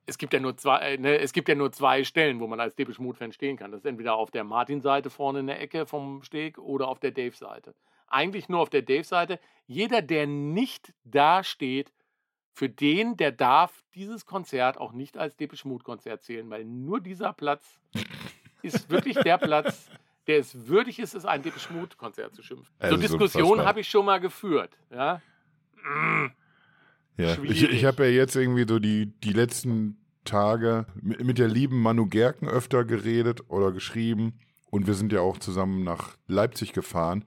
Es 0.09 0.19
gibt 0.19 0.33
ja 0.33 0.39
nur 0.39 0.57
zwei, 0.57 0.79
äh, 0.79 0.99
ne, 0.99 1.19
es 1.19 1.33
gibt 1.33 1.49
ja 1.49 1.57
nur 1.57 1.73
zwei 1.73 2.05
Stellen, 2.05 2.39
wo 2.39 2.47
man 2.47 2.61
als 2.61 2.77
Depeche 2.77 3.03
Mode 3.03 3.19
Fan 3.19 3.33
stehen 3.33 3.57
kann. 3.57 3.73
Das 3.73 3.81
ist 3.81 3.87
entweder 3.87 4.15
auf 4.15 4.31
der 4.31 4.45
Martin-Seite 4.45 5.11
vorne 5.11 5.41
in 5.41 5.49
der 5.49 5.61
Ecke 5.61 5.85
vom 5.85 6.23
Steg 6.23 6.59
oder 6.59 6.87
auf 6.87 7.01
der 7.01 7.11
Dave-Seite. 7.11 7.75
Eigentlich 8.07 8.49
nur 8.49 8.61
auf 8.61 8.71
der 8.71 8.83
Dave-Seite. 8.83 9.41
Jeder, 9.67 10.01
der 10.01 10.29
nicht 10.29 10.95
da 11.03 11.43
steht, 11.43 11.93
für 12.53 12.69
den, 12.69 13.17
der 13.17 13.33
darf 13.33 13.85
dieses 13.97 14.27
Konzert 14.27 14.79
auch 14.79 14.93
nicht 14.93 15.19
als 15.19 15.37
Depeche 15.37 15.67
Mode 15.67 15.83
Konzert 15.83 16.23
zählen, 16.23 16.49
weil 16.49 16.65
nur 16.65 17.01
dieser 17.01 17.33
Platz 17.33 17.81
ist 18.63 18.89
wirklich 18.91 19.17
der 19.19 19.39
Platz, 19.39 19.91
der 20.27 20.39
es 20.39 20.67
würdig 20.67 20.99
ist, 20.99 21.15
ist 21.15 21.25
ein 21.25 21.43
Depeche 21.43 21.73
Mode 21.73 21.97
Konzert 21.97 22.35
zu 22.35 22.43
schimpfen. 22.43 22.73
Also 22.79 22.97
so 22.97 23.01
Diskussionen 23.01 23.65
habe 23.65 23.81
ich 23.81 23.89
schon 23.89 24.05
mal 24.05 24.19
geführt. 24.19 24.77
Ja, 24.91 25.21
mm, 25.83 26.27
ja. 27.19 27.37
ich, 27.43 27.63
ich 27.63 27.85
habe 27.85 28.05
ja 28.05 28.11
jetzt 28.11 28.37
irgendwie 28.37 28.67
so 28.69 28.79
die, 28.79 29.07
die 29.21 29.33
letzten 29.33 29.99
Tage 30.25 30.87
mit, 31.01 31.25
mit 31.25 31.39
der 31.39 31.49
lieben 31.49 31.81
Manu 31.81 32.07
Gerken 32.07 32.49
öfter 32.49 32.85
geredet 32.85 33.45
oder 33.49 33.73
geschrieben 33.73 34.35
und 34.71 34.87
wir 34.87 34.95
sind 34.95 35.13
ja 35.13 35.21
auch 35.21 35.39
zusammen 35.39 35.85
nach 35.85 36.17
Leipzig 36.27 36.73
gefahren. 36.73 37.25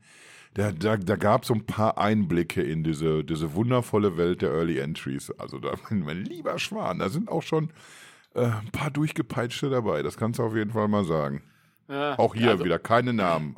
Da, 0.56 0.72
da, 0.72 0.98
da 0.98 1.15
gab 1.15 1.44
es 1.44 1.48
so 1.48 1.53
ein 1.53 1.65
paar 1.65 1.98
Einblicke 1.98 2.62
in 2.62 2.84
diese, 2.84 3.24
diese 3.24 3.53
wundervolle 3.53 4.18
Welt 4.18 4.41
der 4.41 4.51
Early 4.51 4.79
Entries. 4.79 5.32
Also 5.38 5.60
da, 5.60 5.75
mein 5.89 6.24
lieber 6.24 6.60
Schwan, 6.60 7.00
da 7.00 7.10
sind 7.10 7.29
auch 7.29 7.44
schon 7.44 7.72
äh, 8.34 8.46
ein 8.46 8.72
paar 8.72 8.91
durchgepeitschte 8.91 9.70
dabei. 9.70 10.03
Das 10.03 10.18
kannst 10.18 10.39
du 10.39 10.44
auf 10.44 10.56
jeden 10.56 10.72
Fall 10.72 10.88
mal 10.88 11.06
sagen. 11.06 11.44
Ja, 11.89 12.17
Auch 12.19 12.36
hier 12.36 12.51
also, 12.51 12.65
wieder 12.65 12.79
keine 12.79 13.13
Namen. 13.13 13.55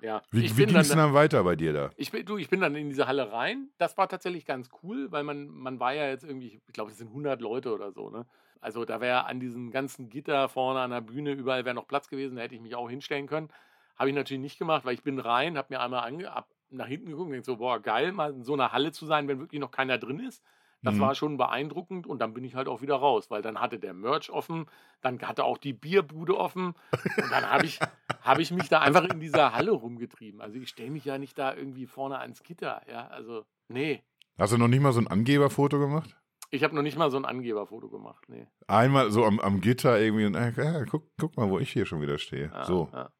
Ja. 0.00 0.22
Wie, 0.30 0.42
wie 0.56 0.66
ging 0.66 0.76
es 0.76 0.88
denn 0.88 0.98
dann 0.98 1.14
weiter 1.14 1.44
bei 1.44 1.56
dir 1.56 1.72
da? 1.72 1.90
Ich 1.96 2.10
bin, 2.10 2.26
du, 2.26 2.36
ich 2.36 2.50
bin 2.50 2.60
dann 2.60 2.74
in 2.74 2.88
diese 2.88 3.06
Halle 3.06 3.32
rein. 3.32 3.68
Das 3.78 3.96
war 3.96 4.08
tatsächlich 4.08 4.44
ganz 4.44 4.68
cool, 4.82 5.10
weil 5.12 5.22
man, 5.22 5.48
man 5.48 5.80
war 5.80 5.94
ja 5.94 6.08
jetzt 6.08 6.24
irgendwie, 6.24 6.60
ich 6.66 6.72
glaube, 6.72 6.90
es 6.90 6.98
sind 6.98 7.08
100 7.08 7.40
Leute 7.40 7.72
oder 7.72 7.92
so. 7.92 8.10
Ne? 8.10 8.26
Also 8.60 8.84
da 8.84 9.00
wäre 9.00 9.26
an 9.26 9.40
diesen 9.40 9.70
ganzen 9.70 10.10
Gitter 10.10 10.48
vorne 10.48 10.80
an 10.80 10.90
der 10.90 11.00
Bühne, 11.00 11.32
überall 11.32 11.64
wäre 11.64 11.74
noch 11.74 11.86
Platz 11.86 12.08
gewesen, 12.08 12.36
da 12.36 12.42
hätte 12.42 12.54
ich 12.54 12.60
mich 12.60 12.74
auch 12.74 12.88
hinstellen 12.88 13.26
können. 13.26 13.48
Habe 13.96 14.10
ich 14.10 14.14
natürlich 14.14 14.42
nicht 14.42 14.58
gemacht, 14.58 14.84
weil 14.84 14.94
ich 14.94 15.02
bin 15.02 15.18
rein, 15.18 15.56
habe 15.56 15.72
mir 15.72 15.80
einmal 15.80 16.04
ange, 16.06 16.30
ab, 16.30 16.48
nach 16.70 16.86
hinten 16.86 17.10
geguckt 17.10 17.26
und 17.26 17.32
denke 17.32 17.46
so, 17.46 17.56
boah, 17.56 17.80
geil, 17.80 18.12
mal 18.12 18.32
in 18.32 18.44
so 18.44 18.54
einer 18.54 18.72
Halle 18.72 18.92
zu 18.92 19.06
sein, 19.06 19.28
wenn 19.28 19.38
wirklich 19.38 19.60
noch 19.60 19.70
keiner 19.70 19.98
drin 19.98 20.20
ist. 20.20 20.42
Das 20.84 20.94
mhm. 20.94 21.00
war 21.00 21.14
schon 21.14 21.36
beeindruckend 21.38 22.06
und 22.06 22.20
dann 22.20 22.34
bin 22.34 22.44
ich 22.44 22.54
halt 22.54 22.68
auch 22.68 22.82
wieder 22.82 22.96
raus, 22.96 23.30
weil 23.30 23.42
dann 23.42 23.60
hatte 23.60 23.78
der 23.78 23.94
Merch 23.94 24.30
offen, 24.30 24.66
dann 25.00 25.20
hatte 25.22 25.44
auch 25.44 25.56
die 25.56 25.72
Bierbude 25.72 26.36
offen 26.36 26.74
und 26.92 27.30
dann 27.30 27.50
habe 27.50 27.64
ich, 27.64 27.80
hab 28.22 28.38
ich 28.38 28.50
mich 28.50 28.68
da 28.68 28.80
einfach 28.80 29.04
in 29.04 29.18
dieser 29.18 29.54
Halle 29.54 29.72
rumgetrieben. 29.72 30.40
Also 30.40 30.58
ich 30.58 30.68
stelle 30.68 30.90
mich 30.90 31.04
ja 31.04 31.16
nicht 31.16 31.38
da 31.38 31.54
irgendwie 31.54 31.86
vorne 31.86 32.18
ans 32.18 32.42
Gitter, 32.42 32.82
ja, 32.88 33.08
also 33.08 33.44
nee. 33.68 34.02
Hast 34.38 34.52
du 34.52 34.58
noch 34.58 34.68
nicht 34.68 34.80
mal 34.80 34.92
so 34.92 35.00
ein 35.00 35.08
Angeberfoto 35.08 35.78
gemacht? 35.78 36.16
Ich 36.50 36.62
habe 36.62 36.74
noch 36.74 36.82
nicht 36.82 36.98
mal 36.98 37.10
so 37.10 37.16
ein 37.16 37.24
Angeberfoto 37.24 37.88
gemacht. 37.88 38.28
Nee. 38.28 38.46
Einmal 38.66 39.10
so 39.10 39.24
am, 39.24 39.40
am 39.40 39.60
Gitter 39.60 39.98
irgendwie 39.98 40.26
und 40.26 40.34
äh, 40.34 40.84
guck, 40.88 41.08
guck 41.18 41.36
mal, 41.36 41.50
wo 41.50 41.58
ich 41.58 41.72
hier 41.72 41.86
schon 41.86 42.00
wieder 42.00 42.18
stehe. 42.18 42.50
Ja, 42.52 42.64
so, 42.64 42.90
Ja. 42.92 43.10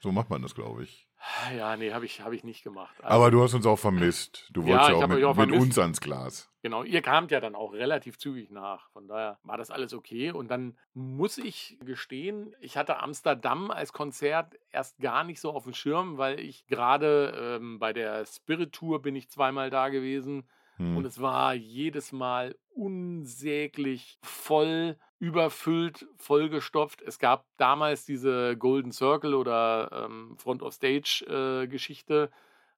so 0.00 0.12
macht 0.12 0.30
man 0.30 0.40
das, 0.40 0.54
glaube 0.54 0.84
ich. 0.84 1.08
Ja, 1.56 1.76
nee, 1.76 1.92
habe 1.92 2.04
ich, 2.04 2.20
hab 2.20 2.32
ich 2.32 2.44
nicht 2.44 2.62
gemacht. 2.62 2.94
Also, 3.02 3.14
Aber 3.14 3.30
du 3.30 3.42
hast 3.42 3.54
uns 3.54 3.66
auch 3.66 3.78
vermisst. 3.78 4.48
Du 4.52 4.62
Ja, 4.62 4.68
wolltest 4.68 4.88
ja, 4.88 4.96
ich 4.96 5.04
auch 5.04 5.08
mit, 5.08 5.24
auch 5.24 5.36
mit 5.36 5.52
uns 5.52 5.78
ans 5.78 6.00
Glas. 6.00 6.50
Genau, 6.62 6.82
ihr 6.82 7.02
kamt 7.02 7.30
ja 7.30 7.40
dann 7.40 7.54
auch 7.54 7.72
relativ 7.72 8.18
zügig 8.18 8.50
nach. 8.50 8.90
Von 8.90 9.06
daher 9.06 9.38
war 9.44 9.56
das 9.56 9.70
alles 9.70 9.94
okay. 9.94 10.32
Und 10.32 10.48
dann 10.50 10.76
muss 10.94 11.38
ich 11.38 11.78
gestehen, 11.84 12.54
ich 12.60 12.76
hatte 12.76 13.00
Amsterdam 13.00 13.70
als 13.70 13.92
Konzert 13.92 14.54
erst 14.70 14.98
gar 14.98 15.24
nicht 15.24 15.40
so 15.40 15.52
auf 15.52 15.64
dem 15.64 15.74
Schirm, 15.74 16.18
weil 16.18 16.40
ich 16.40 16.66
gerade 16.66 17.58
ähm, 17.60 17.78
bei 17.78 17.92
der 17.92 18.24
Spirit 18.26 18.72
Tour 18.72 19.02
bin 19.02 19.14
ich 19.14 19.30
zweimal 19.30 19.70
da 19.70 19.88
gewesen. 19.88 20.48
Hm. 20.76 20.96
Und 20.96 21.06
es 21.06 21.20
war 21.20 21.54
jedes 21.54 22.12
Mal 22.12 22.56
unsäglich 22.74 24.18
voll, 24.22 24.96
überfüllt, 25.18 26.06
vollgestopft. 26.18 27.02
Es 27.02 27.18
gab 27.18 27.46
damals 27.56 28.04
diese 28.04 28.56
Golden 28.56 28.92
Circle 28.92 29.34
oder 29.34 30.06
ähm, 30.06 30.36
Front 30.38 30.62
of 30.62 30.74
Stage 30.74 31.24
äh, 31.28 31.66
Geschichte 31.66 32.30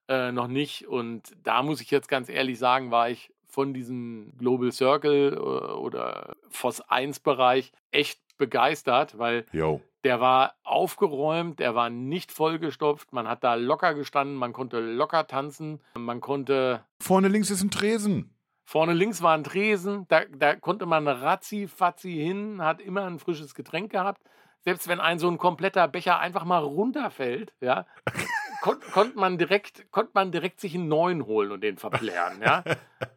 äh, 0.09 0.33
noch 0.33 0.49
nicht. 0.49 0.87
Und 0.87 1.37
da 1.43 1.62
muss 1.62 1.81
ich 1.81 1.90
jetzt 1.90 2.09
ganz 2.09 2.28
ehrlich 2.28 2.59
sagen, 2.59 2.90
war 2.90 3.11
ich 3.11 3.33
von 3.47 3.75
diesem 3.75 4.33
Global 4.38 4.73
Circle 4.73 5.35
äh, 5.35 5.38
oder 5.38 6.37
FOS 6.50 6.81
1 6.83 7.21
Bereich 7.21 7.73
echt 7.90 8.21
begeistert, 8.37 9.19
weil 9.19 9.47
Jo. 9.52 9.81
Der 10.09 10.21
war 10.21 10.55
aufgeräumt, 10.65 11.59
der 11.59 11.75
war 11.75 11.91
nicht 11.91 12.33
vollgestopft, 12.33 13.12
man 13.12 13.29
hat 13.29 13.45
da 13.45 13.57
locker 13.57 13.93
gestanden, 13.93 14.37
man 14.37 14.55
konnte 14.55 14.81
locker 14.81 15.27
tanzen, 15.27 15.83
man 15.99 16.23
konnte 16.23 16.83
Vorne 16.99 17.29
links 17.29 17.50
ist 17.50 17.62
ein 17.62 17.71
Tresen. 17.71 18.35
Vorne 18.65 18.95
links 18.95 19.21
war 19.21 19.37
ein 19.37 19.45
Tresen, 19.45 20.07
da, 20.09 20.23
da 20.25 20.55
konnte 20.55 20.87
man 20.87 21.07
ratzi-fatzi 21.07 22.11
hin, 22.11 22.62
hat 22.62 22.81
immer 22.81 23.05
ein 23.05 23.19
frisches 23.19 23.55
Getränk 23.55 23.93
gehabt. 23.93 24.23
Selbst 24.61 24.88
wenn 24.88 24.99
ein 24.99 25.19
so 25.19 25.29
ein 25.29 25.37
kompletter 25.37 25.87
Becher 25.88 26.19
einfach 26.21 26.47
mal 26.47 26.62
runterfällt, 26.62 27.53
ja, 27.61 27.85
kon, 28.62 28.81
konnte 28.95 29.19
man 29.19 29.37
direkt, 29.37 29.91
konnte 29.91 30.12
man 30.15 30.33
direkt 30.33 30.59
sich 30.59 30.75
einen 30.75 30.88
neuen 30.88 31.27
holen 31.27 31.53
und 31.53 31.61
den 31.61 31.77
verplären, 31.77 32.41
ja. 32.41 32.65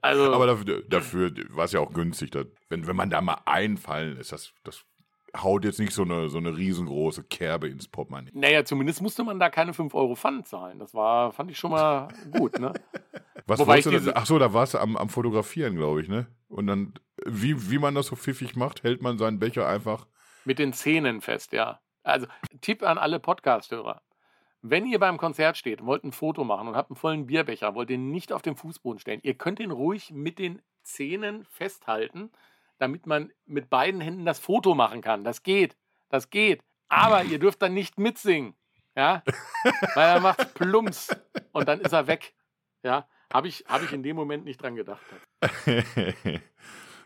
Also, 0.02 0.34
Aber 0.34 0.46
dafür, 0.46 0.84
dafür 0.90 1.32
war 1.52 1.64
es 1.64 1.72
ja 1.72 1.80
auch 1.80 1.94
günstig. 1.94 2.32
Da, 2.32 2.44
wenn, 2.68 2.86
wenn 2.86 2.98
man 2.98 3.10
da 3.10 3.22
mal 3.22 3.38
einfallen 3.46 4.18
ist, 4.18 4.34
das, 4.34 4.54
das 4.66 4.84
haut 5.38 5.64
jetzt 5.66 5.80
nicht 5.80 5.94
so 5.94 6.02
eine, 6.04 6.30
so 6.30 6.38
eine 6.38 6.56
riesengroße 6.58 7.24
Kerbe 7.24 7.68
ins 7.70 7.88
Portemonnaie. 7.88 8.32
naja, 8.34 8.66
zumindest 8.66 9.02
musste 9.02 9.24
man 9.24 9.40
da 9.40 9.50
keine 9.50 9.74
5 9.74 9.94
Euro 9.96 10.16
Pfand 10.16 10.48
zahlen. 10.48 10.80
Das 10.80 10.94
war, 10.94 11.32
fand 11.32 11.52
ich 11.52 11.58
schon 11.58 11.72
mal 11.72 12.10
gut, 12.32 12.60
ne? 12.60 12.74
Was 13.48 13.60
Wobei 13.60 13.70
wolltest 13.74 13.86
du 13.86 13.90
ich 13.90 13.96
denn? 13.96 14.04
diese- 14.06 14.16
Ach 14.16 14.26
so, 14.26 14.38
da 14.40 14.54
warst 14.54 14.74
du 14.74 14.78
am, 14.80 14.96
am 14.98 15.10
Fotografieren, 15.10 15.76
glaube 15.76 16.02
ich, 16.02 16.08
ne? 16.10 16.28
Und 16.48 16.68
dann, 16.68 16.94
wie, 17.26 17.72
wie 17.72 17.80
man 17.80 17.96
das 17.96 18.08
so 18.08 18.16
pfiffig 18.16 18.56
macht, 18.56 18.84
hält 18.84 19.02
man 19.02 19.18
seinen 19.18 19.40
Becher 19.40 19.68
einfach. 19.68 20.06
Mit 20.46 20.60
den 20.60 20.74
Zähnen 20.74 21.22
fest, 21.22 21.54
ja. 21.54 21.80
Also, 22.04 22.28
Tipp 22.62 22.84
an 22.84 22.98
alle 22.98 23.20
Podcast-Hörer. 23.20 24.02
Wenn 24.64 24.86
ihr 24.86 25.00
beim 25.00 25.18
Konzert 25.18 25.58
steht 25.58 25.82
und 25.82 25.88
wollt 25.88 26.04
ein 26.04 26.12
Foto 26.12 26.44
machen 26.44 26.68
und 26.68 26.76
habt 26.76 26.92
einen 26.92 26.98
vollen 26.98 27.26
Bierbecher, 27.28 27.74
wollt 27.74 27.90
ihr 27.90 27.98
nicht 27.98 28.32
auf 28.32 28.42
den 28.44 28.56
Fußboden 28.56 29.00
stellen. 29.00 29.20
Ihr 29.24 29.34
könnt 29.34 29.60
ihn 29.60 29.72
ruhig 29.72 30.12
mit 30.12 30.38
den 30.40 30.62
Zähnen 30.84 31.46
festhalten, 31.46 32.32
damit 32.82 33.06
man 33.06 33.32
mit 33.46 33.70
beiden 33.70 34.02
Händen 34.02 34.26
das 34.26 34.40
Foto 34.40 34.74
machen 34.74 35.02
kann. 35.02 35.24
Das 35.24 35.44
geht. 35.44 35.78
Das 36.10 36.32
geht. 36.32 36.64
Aber 36.90 37.24
ihr 37.24 37.38
dürft 37.38 37.62
dann 37.62 37.76
nicht 37.76 38.00
mitsingen. 38.00 38.56
Ja? 38.96 39.24
Weil 39.94 40.10
er 40.10 40.20
macht 40.20 40.56
Plumps 40.56 41.16
und 41.52 41.68
dann 41.68 41.80
ist 41.80 41.94
er 41.94 42.08
weg. 42.08 42.34
Ja? 42.82 43.08
Habe 43.32 43.48
ich, 43.48 43.66
hab 43.68 43.84
ich 43.84 43.94
in 43.94 44.02
dem 44.02 44.16
Moment 44.16 44.46
nicht 44.46 44.62
dran 44.64 44.76
gedacht. 44.76 45.02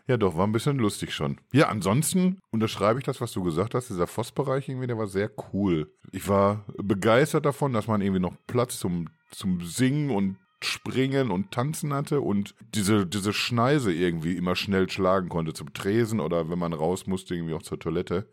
ja, 0.06 0.16
doch, 0.16 0.34
war 0.34 0.46
ein 0.46 0.52
bisschen 0.52 0.78
lustig 0.78 1.14
schon. 1.14 1.38
Ja, 1.52 1.68
ansonsten 1.68 2.40
unterschreibe 2.50 2.98
ich 2.98 3.04
das, 3.04 3.20
was 3.20 3.32
du 3.32 3.42
gesagt 3.44 3.74
hast. 3.74 3.90
Dieser 3.90 4.06
Voss-Bereich 4.06 4.70
irgendwie, 4.70 4.86
der 4.86 4.96
war 4.96 5.08
sehr 5.08 5.30
cool. 5.52 5.94
Ich 6.10 6.26
war 6.26 6.64
begeistert 6.78 7.44
davon, 7.44 7.74
dass 7.74 7.86
man 7.86 8.00
irgendwie 8.00 8.22
noch 8.22 8.34
Platz 8.46 8.78
zum, 8.78 9.10
zum 9.30 9.60
Singen 9.60 10.10
und 10.10 10.38
Springen 10.62 11.30
und 11.30 11.52
Tanzen 11.52 11.92
hatte 11.92 12.20
und 12.20 12.54
diese, 12.74 13.06
diese 13.06 13.32
Schneise 13.32 13.92
irgendwie 13.92 14.36
immer 14.36 14.56
schnell 14.56 14.88
schlagen 14.88 15.28
konnte 15.28 15.52
zum 15.52 15.72
Tresen 15.74 16.20
oder 16.20 16.48
wenn 16.50 16.58
man 16.58 16.72
raus 16.72 17.06
musste, 17.06 17.34
irgendwie 17.34 17.54
auch 17.54 17.62
zur 17.62 17.78
Toilette. 17.78 18.28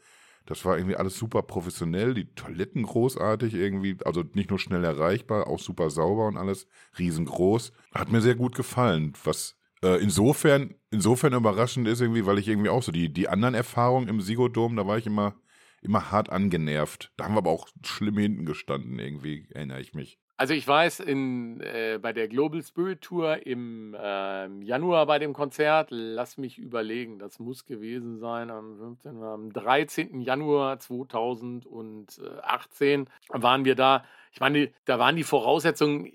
Das 0.45 0.65
war 0.65 0.77
irgendwie 0.77 0.97
alles 0.97 1.17
super 1.17 1.41
professionell, 1.41 2.13
die 2.13 2.33
Toiletten 2.33 2.83
großartig 2.83 3.53
irgendwie, 3.53 3.97
also 4.03 4.23
nicht 4.33 4.49
nur 4.49 4.59
schnell 4.59 4.83
erreichbar, 4.83 5.47
auch 5.47 5.59
super 5.59 5.89
sauber 5.89 6.27
und 6.27 6.37
alles, 6.37 6.67
riesengroß. 6.99 7.71
Hat 7.93 8.11
mir 8.11 8.21
sehr 8.21 8.35
gut 8.35 8.55
gefallen, 8.55 9.13
was 9.23 9.55
äh, 9.81 10.01
insofern, 10.01 10.75
insofern 10.91 11.33
überraschend 11.33 11.87
ist 11.87 12.01
irgendwie, 12.01 12.25
weil 12.25 12.39
ich 12.39 12.47
irgendwie 12.47 12.69
auch 12.69 12.83
so 12.83 12.91
die, 12.91 13.11
die 13.11 13.29
anderen 13.29 13.53
Erfahrungen 13.53 14.07
im 14.07 14.21
Sigodom, 14.21 14.75
da 14.75 14.87
war 14.87 14.97
ich 14.97 15.05
immer, 15.05 15.35
immer 15.81 16.11
hart 16.11 16.29
angenervt. 16.29 17.11
Da 17.15 17.25
haben 17.25 17.35
wir 17.35 17.39
aber 17.39 17.51
auch 17.51 17.67
schlimm 17.85 18.17
hinten 18.17 18.45
gestanden 18.45 18.99
irgendwie, 18.99 19.47
erinnere 19.51 19.81
ich 19.81 19.93
mich. 19.93 20.19
Also 20.35 20.55
ich 20.55 20.67
weiß, 20.67 20.99
in, 20.99 21.61
äh, 21.61 21.99
bei 22.01 22.11
der 22.11 22.27
Global 22.27 22.63
Spirit 22.63 23.01
Tour 23.01 23.45
im 23.45 23.95
ähm, 23.99 24.63
Januar 24.63 25.05
bei 25.05 25.19
dem 25.19 25.33
Konzert, 25.33 25.89
lass 25.91 26.37
mich 26.37 26.57
überlegen, 26.57 27.19
das 27.19 27.37
muss 27.37 27.65
gewesen 27.65 28.17
sein 28.17 28.49
am 28.49 28.75
15., 28.77 29.21
am 29.21 29.53
13. 29.53 30.21
Januar 30.21 30.79
2018 30.79 33.07
waren 33.29 33.65
wir 33.65 33.75
da. 33.75 34.05
Ich 34.31 34.39
meine, 34.39 34.71
da 34.85 34.97
waren 34.97 35.15
die 35.15 35.23
Voraussetzungen 35.23 36.11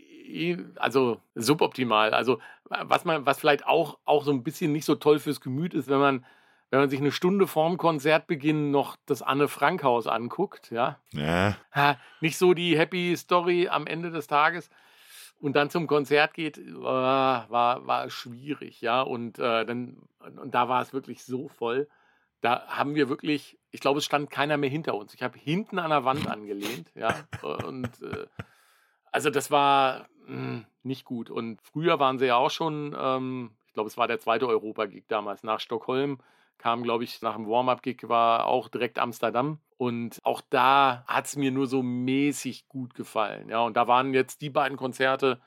also 0.77 1.21
suboptimal. 1.35 2.13
Also 2.13 2.39
was 2.65 3.05
man, 3.05 3.25
was 3.25 3.41
vielleicht 3.41 3.67
auch, 3.67 3.99
auch 4.05 4.25
so 4.25 4.31
ein 4.31 4.43
bisschen 4.43 4.73
nicht 4.73 4.85
so 4.85 4.95
toll 4.95 5.19
fürs 5.19 5.41
Gemüt 5.41 5.75
ist, 5.75 5.89
wenn 5.89 6.01
man 6.01 6.25
wenn 6.71 6.81
man 6.81 6.91
sich 6.91 7.01
eine 7.01 7.13
Stunde 7.13 7.47
vorm 7.47 7.79
Konzertbeginn 7.79 8.71
noch 8.71 8.97
das 9.07 9.23
Anne-Frank-Haus 9.23 10.07
anguckt, 10.07 10.71
ja, 10.71 10.99
Ja, 11.75 11.99
nicht 12.21 12.37
so 12.37 12.55
die 12.55 12.79
Happy 12.79 13.17
Story 13.17 13.69
am 13.69 13.87
Ende 13.87 14.11
des 14.11 14.27
Tages 14.27 14.71
und 15.41 15.55
dann 15.57 15.71
zum 15.71 15.87
Konzert 15.87 16.35
geht, 16.35 16.59
äh, 16.59 16.83
war, 16.83 17.87
war 17.87 18.11
schwierig, 18.11 18.81
ja. 18.81 19.01
Und 19.03 19.39
äh, 19.39 19.65
dann, 19.65 19.97
und 20.19 20.55
da 20.55 20.69
war 20.69 20.83
es 20.83 20.93
wirklich 20.93 21.25
so 21.25 21.49
voll. 21.49 21.89
Da 22.41 22.67
haben 22.69 22.95
wir 22.95 23.09
wirklich, 23.09 23.59
ich 23.71 23.81
glaube, 23.81 23.99
es 23.99 24.05
stand 24.05 24.31
keiner 24.31 24.57
mehr 24.57 24.71
hinter 24.71 24.95
uns. 24.95 25.15
Ich 25.15 25.23
habe 25.23 25.39
hinten 25.39 25.79
an 25.79 25.91
der 25.91 26.05
Wand 26.05 26.29
angelehnt, 26.29 26.91
ja. 26.95 27.15
Und 27.43 28.03
äh, 28.03 28.27
also 29.11 29.31
das 29.31 29.51
war 29.51 30.09
mh, 30.27 30.65
nicht 30.83 31.05
gut. 31.05 31.31
Und 31.31 31.63
früher 31.63 31.99
waren 31.99 32.19
sie 32.19 32.27
ja 32.27 32.37
auch 32.37 32.51
schon, 32.51 32.95
ähm, 32.99 33.53
ich 33.67 33.73
glaube, 33.75 33.89
es 33.89 33.97
war 33.97 34.09
der 34.09 34.21
zweite 34.21 34.47
Europa-Gig 34.49 35.05
damals 35.09 35.43
nach 35.43 35.61
Stockholm 35.61 36.19
kam, 36.59 36.83
glaube 36.83 37.05
ich, 37.05 37.23
nach 37.23 37.37
dem 37.37 37.49
Warm-Up-Gig 37.49 38.09
war 38.09 38.47
auch 38.47 38.69
direkt 38.69 38.99
Amsterdam. 38.99 39.61
Und 39.77 40.19
auch 40.25 40.43
da 40.51 41.05
hat 41.07 41.27
es 41.27 41.37
mir 41.37 41.53
nur 41.53 41.67
so 41.67 41.83
mäßig 41.83 42.69
gut 42.69 42.95
gefallen. 42.95 43.49
Ja, 43.49 43.61
und 43.61 43.77
da 43.77 43.87
waren 43.87 44.13
jetzt 44.13 44.43
die 44.43 44.51
beiden 44.51 44.77
Konzerte 44.77 45.41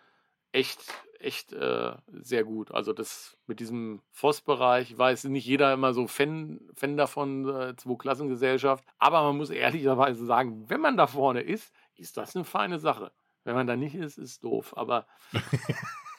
echt, 0.54 0.80
echt 1.20 1.54
äh, 1.54 1.94
sehr 2.08 2.44
gut. 2.44 2.72
Also 2.72 2.94
das 2.94 3.38
mit 3.46 3.60
diesem 3.60 4.02
Voss-Bereich, 4.12 4.92
ich 4.92 4.98
weiß 4.98 5.26
nicht 5.26 5.46
jeder 5.46 5.74
immer 5.74 5.94
so 5.94 6.08
Fan, 6.08 6.62
Fan 6.74 6.98
davon, 6.98 7.48
äh, 7.50 7.76
Zwei-Klassengesellschaft. 7.76 8.86
Aber 9.00 9.22
man 9.24 9.38
muss 9.38 9.50
ehrlicherweise 9.50 10.26
sagen, 10.26 10.70
wenn 10.70 10.82
man 10.82 10.98
da 10.98 11.08
vorne 11.08 11.42
ist, 11.42 11.74
ist 11.96 12.18
das 12.18 12.36
eine 12.36 12.46
feine 12.46 12.80
Sache. 12.80 13.12
Wenn 13.44 13.56
man 13.56 13.68
da 13.68 13.76
nicht 13.76 13.96
ist, 13.96 14.18
ist 14.18 14.44
doof. 14.44 14.78
Aber 14.78 15.08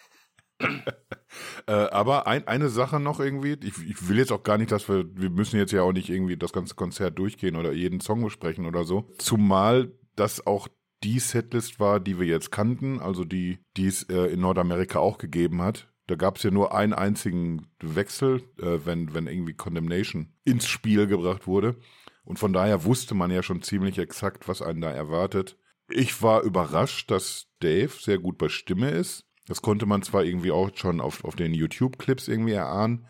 Äh, 1.67 1.73
aber 1.73 2.27
ein, 2.27 2.47
eine 2.47 2.69
Sache 2.69 3.01
noch 3.01 3.21
irgendwie, 3.21 3.57
ich, 3.63 3.79
ich 3.89 4.09
will 4.09 4.19
jetzt 4.19 4.33
auch 4.33 4.43
gar 4.43 4.59
nicht, 4.59 4.71
dass 4.73 4.89
wir, 4.89 5.05
wir 5.17 5.31
müssen 5.31 5.57
jetzt 5.57 5.73
ja 5.73 5.83
auch 5.83 5.93
nicht 5.93 6.11
irgendwie 6.11 6.37
das 6.37 6.53
ganze 6.53 6.75
Konzert 6.75 7.19
durchgehen 7.19 7.57
oder 7.57 7.73
jeden 7.73 8.01
Song 8.01 8.23
besprechen 8.23 8.67
oder 8.67 8.85
so. 8.85 9.09
Zumal 9.19 9.93
das 10.17 10.47
auch 10.47 10.69
die 11.03 11.19
Setlist 11.19 11.81
war, 11.81 12.01
die 12.01 12.19
wir 12.19 12.27
jetzt 12.27 12.53
kannten, 12.53 13.01
also 13.01 13.25
die, 13.25 13.59
die 13.77 13.87
es 13.87 14.03
äh, 14.05 14.27
in 14.27 14.41
Nordamerika 14.41 14.99
auch 14.99 15.19
gegeben 15.19 15.63
hat. 15.63 15.89
Da 16.07 16.17
gab 16.17 16.37
es 16.37 16.43
ja 16.43 16.51
nur 16.51 16.75
einen 16.75 16.93
einzigen 16.93 17.69
Wechsel, 17.81 18.43
äh, 18.59 18.79
wenn, 18.85 19.15
wenn 19.15 19.27
irgendwie 19.27 19.55
Condemnation 19.55 20.35
ins 20.45 20.67
Spiel 20.67 21.07
gebracht 21.07 21.47
wurde. 21.47 21.77
Und 22.25 22.39
von 22.39 22.53
daher 22.53 22.85
wusste 22.85 23.15
man 23.15 23.31
ja 23.31 23.43
schon 23.43 23.63
ziemlich 23.63 23.99
exakt, 23.99 24.49
was 24.49 24.63
einen 24.63 24.81
da 24.81 24.91
erwartet. 24.91 25.59
Ich 25.89 26.23
war 26.23 26.43
überrascht, 26.43 27.11
dass 27.11 27.49
Dave 27.61 27.91
sehr 27.99 28.19
gut 28.19 28.39
bei 28.39 28.49
Stimme 28.49 28.91
ist. 28.91 29.27
Das 29.47 29.63
konnte 29.63 29.87
man 29.87 30.03
zwar 30.03 30.25
irgendwie 30.25 30.53
auch 30.53 30.71
schon 30.75 31.01
auf, 31.01 31.25
auf 31.25 31.35
den 31.37 31.53
YouTube-Clips 31.55 32.29
irgendwie 32.29 32.53
erahnen, 32.53 33.07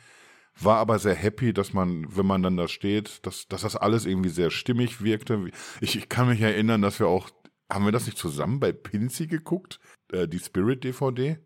war 0.59 0.79
aber 0.79 0.99
sehr 0.99 1.14
happy, 1.14 1.53
dass 1.53 1.73
man, 1.73 2.07
wenn 2.16 2.27
man 2.27 2.42
dann 2.42 2.57
da 2.57 2.68
steht, 2.68 3.25
dass, 3.27 3.49
dass 3.49 3.62
das 3.62 3.77
alles 3.77 4.07
irgendwie 4.07 4.29
sehr 4.31 4.51
stimmig 4.51 5.03
wirkte. 5.03 5.51
Ich, 5.81 5.97
ich 5.97 6.09
kann 6.09 6.29
mich 6.29 6.40
erinnern, 6.40 6.83
dass 6.83 7.01
wir 7.01 7.07
auch, 7.09 7.31
haben 7.71 7.85
wir 7.85 7.92
das 7.92 8.07
nicht 8.07 8.18
zusammen 8.18 8.61
bei 8.61 8.73
Pinzi 8.73 9.27
geguckt? 9.27 9.81
Äh, 10.12 10.29
die 10.29 10.38
Spirit-DVD? 10.38 11.38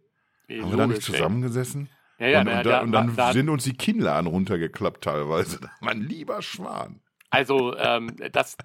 Haben 0.51 0.71
wir 0.71 0.77
da 0.77 0.87
nicht 0.87 1.03
zusammengesessen? 1.03 1.89
Ja, 2.19 2.29
ja, 2.29 2.41
und, 2.41 2.47
na, 2.47 2.59
und, 2.59 2.67
da, 2.67 2.71
da- 2.71 2.81
und 2.83 2.93
dann 2.93 3.17
da- 3.17 3.33
sind 3.33 3.49
uns 3.49 3.65
die 3.65 3.77
Kinnladen 3.77 4.27
runtergeklappt 4.29 5.05
teilweise. 5.05 5.59
Mein 5.81 6.01
lieber 6.01 6.41
Schwan. 6.43 7.01
Also, 7.31 7.77
ähm, 7.77 8.17
das, 8.33 8.57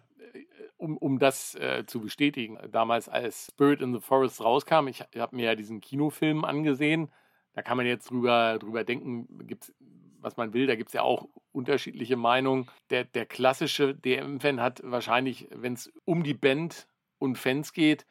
um, 0.81 0.97
um 0.97 1.19
das 1.19 1.55
äh, 1.55 1.85
zu 1.85 2.01
bestätigen, 2.01 2.57
damals 2.71 3.07
als 3.07 3.47
Spirit 3.51 3.81
in 3.81 3.93
the 3.93 3.99
Forest 3.99 4.41
rauskam, 4.41 4.87
ich 4.87 5.01
habe 5.15 5.35
mir 5.35 5.45
ja 5.45 5.55
diesen 5.55 5.79
Kinofilm 5.79 6.43
angesehen, 6.43 7.11
da 7.53 7.61
kann 7.61 7.77
man 7.77 7.85
jetzt 7.85 8.09
drüber, 8.09 8.57
drüber 8.59 8.83
denken, 8.83 9.27
gibt's, 9.45 9.73
was 10.19 10.37
man 10.37 10.53
will. 10.53 10.67
Da 10.67 10.75
gibt 10.75 10.89
es 10.89 10.93
ja 10.93 11.01
auch 11.01 11.27
unterschiedliche 11.51 12.15
Meinungen. 12.15 12.67
Der, 12.89 13.03
der 13.03 13.25
klassische 13.25 13.93
DM-Fan 13.93 14.61
hat 14.61 14.81
wahrscheinlich, 14.83 15.47
wenn 15.51 15.73
es 15.73 15.91
um 16.05 16.23
die 16.23 16.33
Band 16.33 16.87
und 17.19 17.37
Fans 17.37 17.73
geht, 17.73 18.05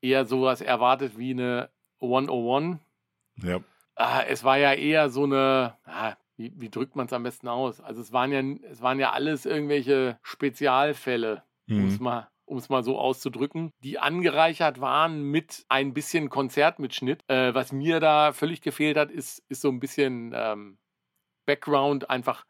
eher 0.00 0.24
sowas 0.24 0.60
erwartet 0.60 1.16
wie 1.16 1.30
eine 1.30 1.70
101. 2.00 2.78
Ja. 3.42 3.60
Ah, 3.94 4.22
es 4.22 4.42
war 4.42 4.58
ja 4.58 4.72
eher 4.72 5.10
so 5.10 5.24
eine, 5.24 5.76
ah, 5.84 6.16
wie, 6.36 6.52
wie, 6.56 6.70
drückt 6.70 6.96
man 6.96 7.06
es 7.06 7.12
am 7.12 7.22
besten 7.22 7.46
aus? 7.46 7.80
Also 7.80 8.00
es 8.00 8.12
waren 8.12 8.32
ja, 8.32 8.40
es 8.68 8.82
waren 8.82 8.98
ja 8.98 9.12
alles 9.12 9.46
irgendwelche 9.46 10.18
Spezialfälle, 10.22 11.44
mhm. 11.66 11.78
um 11.78 11.88
es 11.88 12.00
mal 12.00 12.28
um 12.44 12.58
es 12.58 12.68
mal 12.68 12.82
so 12.82 12.98
auszudrücken, 12.98 13.72
die 13.82 13.98
angereichert 13.98 14.80
waren 14.80 15.22
mit 15.22 15.64
ein 15.68 15.94
bisschen 15.94 16.28
Konzertmitschnitt. 16.28 17.22
Äh, 17.28 17.54
was 17.54 17.72
mir 17.72 17.98
da 17.98 18.32
völlig 18.32 18.60
gefehlt 18.60 18.98
hat, 18.98 19.10
ist, 19.10 19.42
ist 19.48 19.62
so 19.62 19.70
ein 19.70 19.80
bisschen 19.80 20.32
ähm, 20.34 20.76
Background 21.46 22.10
einfach 22.10 22.44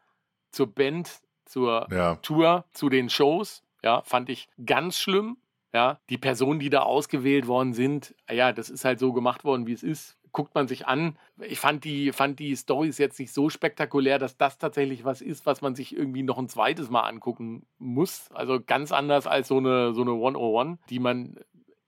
zur 0.51 0.67
Band, 0.67 1.21
zur 1.45 1.87
ja. 1.89 2.15
Tour, 2.17 2.65
zu 2.73 2.89
den 2.89 3.09
Shows. 3.09 3.63
Ja, 3.81 4.01
fand 4.01 4.29
ich 4.29 4.49
ganz 4.65 4.97
schlimm. 4.97 5.37
Ja, 5.73 5.99
die 6.09 6.17
Personen, 6.17 6.59
die 6.59 6.69
da 6.69 6.81
ausgewählt 6.81 7.47
worden 7.47 7.73
sind, 7.73 8.13
ja, 8.29 8.51
das 8.51 8.69
ist 8.69 8.85
halt 8.85 8.99
so 8.99 9.13
gemacht 9.13 9.43
worden, 9.43 9.65
wie 9.67 9.73
es 9.73 9.83
ist 9.83 10.17
guckt 10.33 10.53
man 10.55 10.67
sich 10.67 10.87
an. 10.87 11.17
Ich 11.39 11.59
fand 11.59 11.85
die, 11.85 12.11
fand 12.11 12.39
die 12.39 12.55
Storys 12.55 12.97
jetzt 12.97 13.19
nicht 13.19 13.31
so 13.31 13.49
spektakulär, 13.49 14.19
dass 14.19 14.35
das 14.35 14.57
tatsächlich 14.57 15.05
was 15.05 15.21
ist, 15.21 15.45
was 15.45 15.61
man 15.61 15.75
sich 15.75 15.95
irgendwie 15.95 16.23
noch 16.23 16.37
ein 16.37 16.49
zweites 16.49 16.89
Mal 16.89 17.03
angucken 17.03 17.65
muss. 17.77 18.29
Also 18.33 18.59
ganz 18.59 18.91
anders 18.91 19.27
als 19.27 19.47
so 19.47 19.57
eine, 19.57 19.93
so 19.93 20.01
eine 20.01 20.11
101, 20.11 20.79
die 20.89 20.99
man 20.99 21.39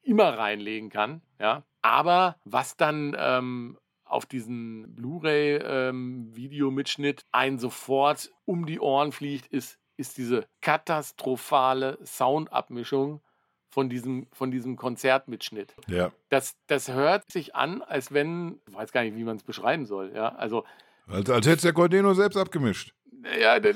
immer 0.01 0.37
reinlegen 0.37 0.89
kann. 0.89 1.21
Ja. 1.39 1.63
Aber 1.81 2.37
was 2.45 2.77
dann 2.77 3.17
ähm, 3.19 3.77
auf 4.05 4.25
diesen 4.25 4.95
Blu-ray-Videomitschnitt 4.95 7.21
ähm, 7.21 7.27
einen 7.31 7.59
sofort 7.59 8.31
um 8.45 8.65
die 8.65 8.79
Ohren 8.79 9.11
fliegt, 9.11 9.47
ist, 9.47 9.77
ist 9.97 10.17
diese 10.17 10.45
katastrophale 10.61 11.99
Soundabmischung 12.05 13.19
von 13.75 13.89
diesem, 13.89 14.25
von 14.31 14.51
diesem 14.51 14.77
Konzertmitschnitt. 14.77 15.75
Ja. 15.87 16.09
Das, 16.29 16.55
das 16.67 16.87
hört 16.87 17.29
sich 17.29 17.55
an, 17.55 17.81
als 17.81 18.13
wenn, 18.13 18.61
ich 18.69 18.73
weiß 18.73 18.93
gar 18.93 19.03
nicht, 19.03 19.17
wie 19.17 19.25
man 19.25 19.35
es 19.35 19.43
beschreiben 19.43 19.85
soll, 19.85 20.13
ja, 20.15 20.29
also. 20.29 20.63
Als, 21.07 21.29
als 21.29 21.45
hätte 21.45 21.63
der 21.63 21.73
Gordeno 21.73 22.13
selbst 22.13 22.37
abgemischt. 22.37 22.93
Ja, 23.37 23.59
der, 23.59 23.73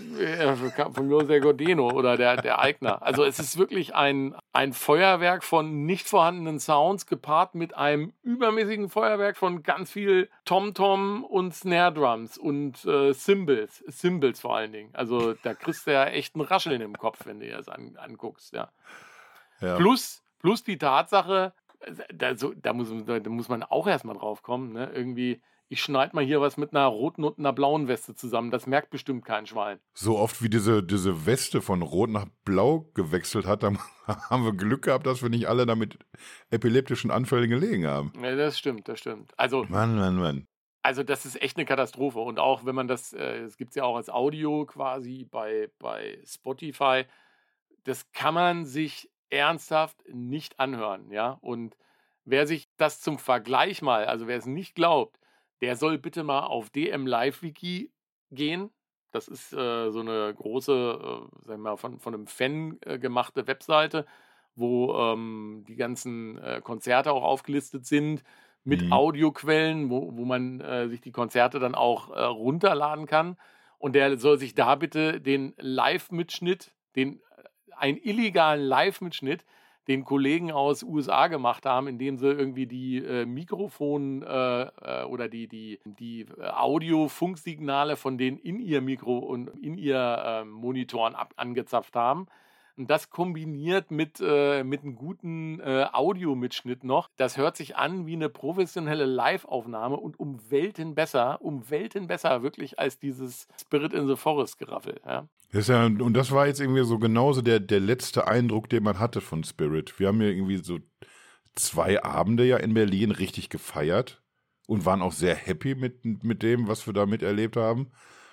von 0.94 1.08
mir 1.08 1.24
der 1.24 1.42
Gordeno 1.42 1.92
oder 1.92 2.16
der, 2.16 2.38
der 2.38 2.60
Eigner. 2.60 3.02
Also 3.02 3.26
es 3.26 3.40
ist 3.40 3.58
wirklich 3.58 3.94
ein, 3.94 4.36
ein 4.54 4.72
Feuerwerk 4.72 5.44
von 5.44 5.86
nicht 5.86 6.08
vorhandenen 6.08 6.60
Sounds 6.60 7.06
gepaart 7.06 7.56
mit 7.56 7.76
einem 7.76 8.14
übermäßigen 8.24 8.90
Feuerwerk 8.90 9.36
von 9.36 9.64
ganz 9.64 9.92
viel 9.92 10.30
Tom-Tom 10.46 11.26
und 11.26 11.54
Snare-Drums 11.54 12.38
und 12.38 12.86
äh, 12.86 13.14
Cymbals, 13.14 13.84
Cymbals 13.90 14.40
vor 14.40 14.56
allen 14.56 14.72
Dingen. 14.72 14.92
Also 14.94 15.34
da 15.34 15.54
kriegst 15.56 15.88
du 15.88 15.92
ja 15.92 16.06
echt 16.06 16.38
ein 16.38 16.42
Rascheln 16.42 16.82
im 16.82 16.98
Kopf, 16.98 17.26
wenn 17.26 17.42
du 17.42 17.48
dir 17.48 17.58
das 17.58 17.68
an, 17.68 17.98
anguckst, 17.98 18.54
ja. 18.54 18.70
Ja. 19.62 19.78
Plus, 19.78 20.22
plus 20.40 20.64
die 20.64 20.78
Tatsache, 20.78 21.54
da, 22.14 22.36
so, 22.36 22.54
da, 22.54 22.74
muss, 22.74 22.90
da 23.06 23.30
muss 23.30 23.50
man 23.50 23.64
auch 23.64 23.88
erstmal 23.88 24.16
drauf 24.16 24.42
kommen, 24.42 24.74
ne? 24.74 24.92
irgendwie, 24.94 25.42
ich 25.70 25.82
schneide 25.82 26.16
mal 26.16 26.26
hier 26.26 26.42
was 26.42 26.58
mit 26.58 26.74
einer 26.74 26.86
roten 26.86 27.24
und 27.24 27.38
einer 27.38 27.54
blauen 27.54 27.88
Weste 27.88 28.16
zusammen. 28.16 28.50
Das 28.50 28.66
merkt 28.66 28.90
bestimmt 28.90 29.24
kein 29.24 29.46
Schwein. 29.46 29.80
So 29.94 30.18
oft 30.18 30.42
wie 30.42 30.50
diese, 30.50 30.84
diese 30.84 31.26
Weste 31.26 31.62
von 31.62 31.82
rot 31.84 32.10
nach 32.10 32.26
blau 32.44 32.90
gewechselt 32.96 33.46
hat, 33.46 33.64
dann 33.64 33.78
haben 34.08 34.44
wir 34.44 34.54
Glück 34.54 34.84
gehabt, 34.84 35.06
dass 35.06 35.22
wir 35.22 35.30
nicht 35.30 35.48
alle 35.48 35.66
damit 35.66 36.00
epileptischen 36.50 37.12
Anfällen 37.12 37.50
gelegen 37.50 37.86
haben. 37.86 38.12
Ja, 38.22 38.36
das 38.36 38.58
stimmt, 38.58 38.88
das 38.88 39.00
stimmt. 39.00 39.32
Also, 39.38 39.66
Mann, 39.70 39.96
Mann, 39.96 40.16
Mann. 40.18 40.48
Also 40.82 41.04
das 41.04 41.26
ist 41.26 41.42
echt 41.42 41.58
eine 41.58 41.66
Katastrophe. 41.66 42.20
Und 42.20 42.40
auch 42.40 42.66
wenn 42.66 42.74
man 42.74 42.88
das, 42.88 43.14
äh, 43.14 43.42
es 43.42 43.58
gibt 43.58 43.72
es 43.72 43.76
ja 43.76 43.84
auch 43.84 43.98
als 43.98 44.10
Audio 44.10 44.66
quasi 44.66 45.28
bei, 45.30 45.70
bei 45.78 46.20
Spotify, 46.26 47.04
das 47.84 48.12
kann 48.12 48.34
man 48.34 48.66
sich 48.66 49.10
ernsthaft 49.30 50.04
nicht 50.12 50.60
anhören, 50.60 51.12
ja. 51.12 51.38
Und 51.42 51.78
wer 52.26 52.48
sich 52.48 52.70
das 52.78 53.02
zum 53.02 53.20
Vergleich 53.20 53.82
mal, 53.82 54.06
also 54.06 54.28
wer 54.28 54.38
es 54.38 54.46
nicht 54.46 54.76
glaubt, 54.76 55.20
der 55.62 55.76
soll 55.76 55.98
bitte 55.98 56.24
mal 56.24 56.42
auf 56.42 56.70
DM 56.70 57.06
Live 57.06 57.42
Wiki 57.42 57.92
gehen. 58.32 58.70
Das 59.12 59.28
ist 59.28 59.54
äh, 59.54 59.92
so 59.92 60.00
eine 60.00 60.34
große, 60.34 60.72
äh, 60.74 61.48
sagen 61.48 61.64
wir 61.64 61.72
mal, 61.72 61.78
von, 61.78 62.00
von 62.00 62.14
einem 62.14 62.28
Fan 62.28 62.78
äh, 62.86 63.00
gemachte 63.00 63.48
Webseite, 63.48 64.06
wo 64.56 64.94
ähm, 64.96 65.66
die 65.68 65.76
ganzen 65.76 66.38
äh, 66.38 66.62
Konzerte 66.64 67.12
auch 67.12 67.24
aufgelistet 67.24 67.86
sind 67.86 68.24
mit 68.64 68.84
mhm. 68.84 68.94
Audioquellen, 68.94 69.90
wo, 69.90 70.16
wo 70.16 70.26
man 70.26 70.62
äh, 70.62 70.88
sich 70.90 71.02
die 71.02 71.12
Konzerte 71.12 71.60
dann 71.60 71.76
auch 71.76 72.12
äh, 72.12 72.22
runterladen 72.24 73.06
kann. 73.06 73.38
Und 73.78 73.94
der 73.94 74.18
soll 74.18 74.38
sich 74.38 74.54
da 74.54 74.76
bitte 74.76 75.22
den 75.22 75.54
Live-Mitschnitt, 75.58 76.74
den 76.96 77.22
einen 77.78 77.98
illegalen 77.98 78.64
Live-Mitschnitt 78.64 79.46
den 79.90 80.06
Kollegen 80.06 80.52
aus 80.52 80.84
USA 80.84 81.28
gemacht 81.28 81.66
haben, 81.66 81.88
indem 81.88 82.18
sie 82.18 82.28
irgendwie 82.28 82.68
die 82.68 82.98
äh, 82.98 83.26
Mikrofon 83.26 84.22
äh, 84.22 84.62
äh 84.62 85.04
oder 85.06 85.28
die, 85.28 85.48
die, 85.48 85.80
die 85.84 86.28
äh, 86.38 86.44
Audio-Funksignale 86.44 87.96
von 87.96 88.20
denen 88.20 88.38
in 88.38 88.60
ihr 88.60 88.82
Mikro 88.82 89.18
und 89.18 89.48
in 89.64 89.80
ihr 89.80 89.98
äh, 89.98 90.46
Monitoren 90.46 91.16
ab 91.16 91.34
angezapft 91.38 91.96
haben. 91.96 92.28
Und 92.80 92.90
das 92.90 93.10
kombiniert 93.10 93.92
mit, 93.92 94.22
äh, 94.22 94.64
mit 94.64 94.84
einem 94.84 94.96
guten 94.96 95.60
äh, 95.60 95.88
Audiomitschnitt 95.92 96.86
noch. 96.86 97.10
Das 97.18 97.36
hört 97.36 97.58
sich 97.58 97.76
an 97.76 98.06
wie 98.08 98.14
eine 98.14 98.30
professionelle 98.30 99.06
Live-Aufnahme 99.06 99.98
und 99.98 100.18
um 100.18 100.40
Welten 100.50 100.96
besser, 100.96 101.42
um 101.42 101.70
Welten 101.70 102.08
besser 102.08 102.42
wirklich 102.42 102.80
als 102.80 102.98
dieses 102.98 103.50
Spirit 103.60 103.94
in 103.94 104.08
the 104.08 104.16
Forest-Geraffel. 104.16 105.02
Ja? 105.06 105.28
Das 105.52 105.68
ja, 105.68 105.88
und 105.88 106.14
das 106.14 106.32
war 106.32 106.48
jetzt 106.48 106.62
irgendwie 106.62 106.86
so 106.86 107.00
genauso 107.00 107.42
der, 107.42 107.60
der 107.60 107.82
letzte 107.82 108.30
Eindruck, 108.30 108.70
den 108.70 108.84
man 108.84 108.98
hatte 108.98 109.20
von 109.20 109.44
Spirit. 109.44 110.00
Wir 110.00 110.08
haben 110.08 110.22
ja 110.22 110.30
irgendwie 110.30 110.58
so 110.58 110.80
zwei 111.56 112.02
Abende 112.02 112.46
ja 112.46 112.56
in 112.56 112.74
Berlin 112.74 113.12
richtig 113.12 113.50
gefeiert 113.50 114.22
und 114.68 114.86
waren 114.86 115.02
auch 115.02 115.12
sehr 115.12 115.36
happy 115.36 115.76
mit, 115.76 116.06
mit 116.24 116.44
dem, 116.44 116.70
was 116.70 116.88
wir 116.88 116.94
da 116.94 117.06
miterlebt 117.06 117.58
haben. 117.58 117.92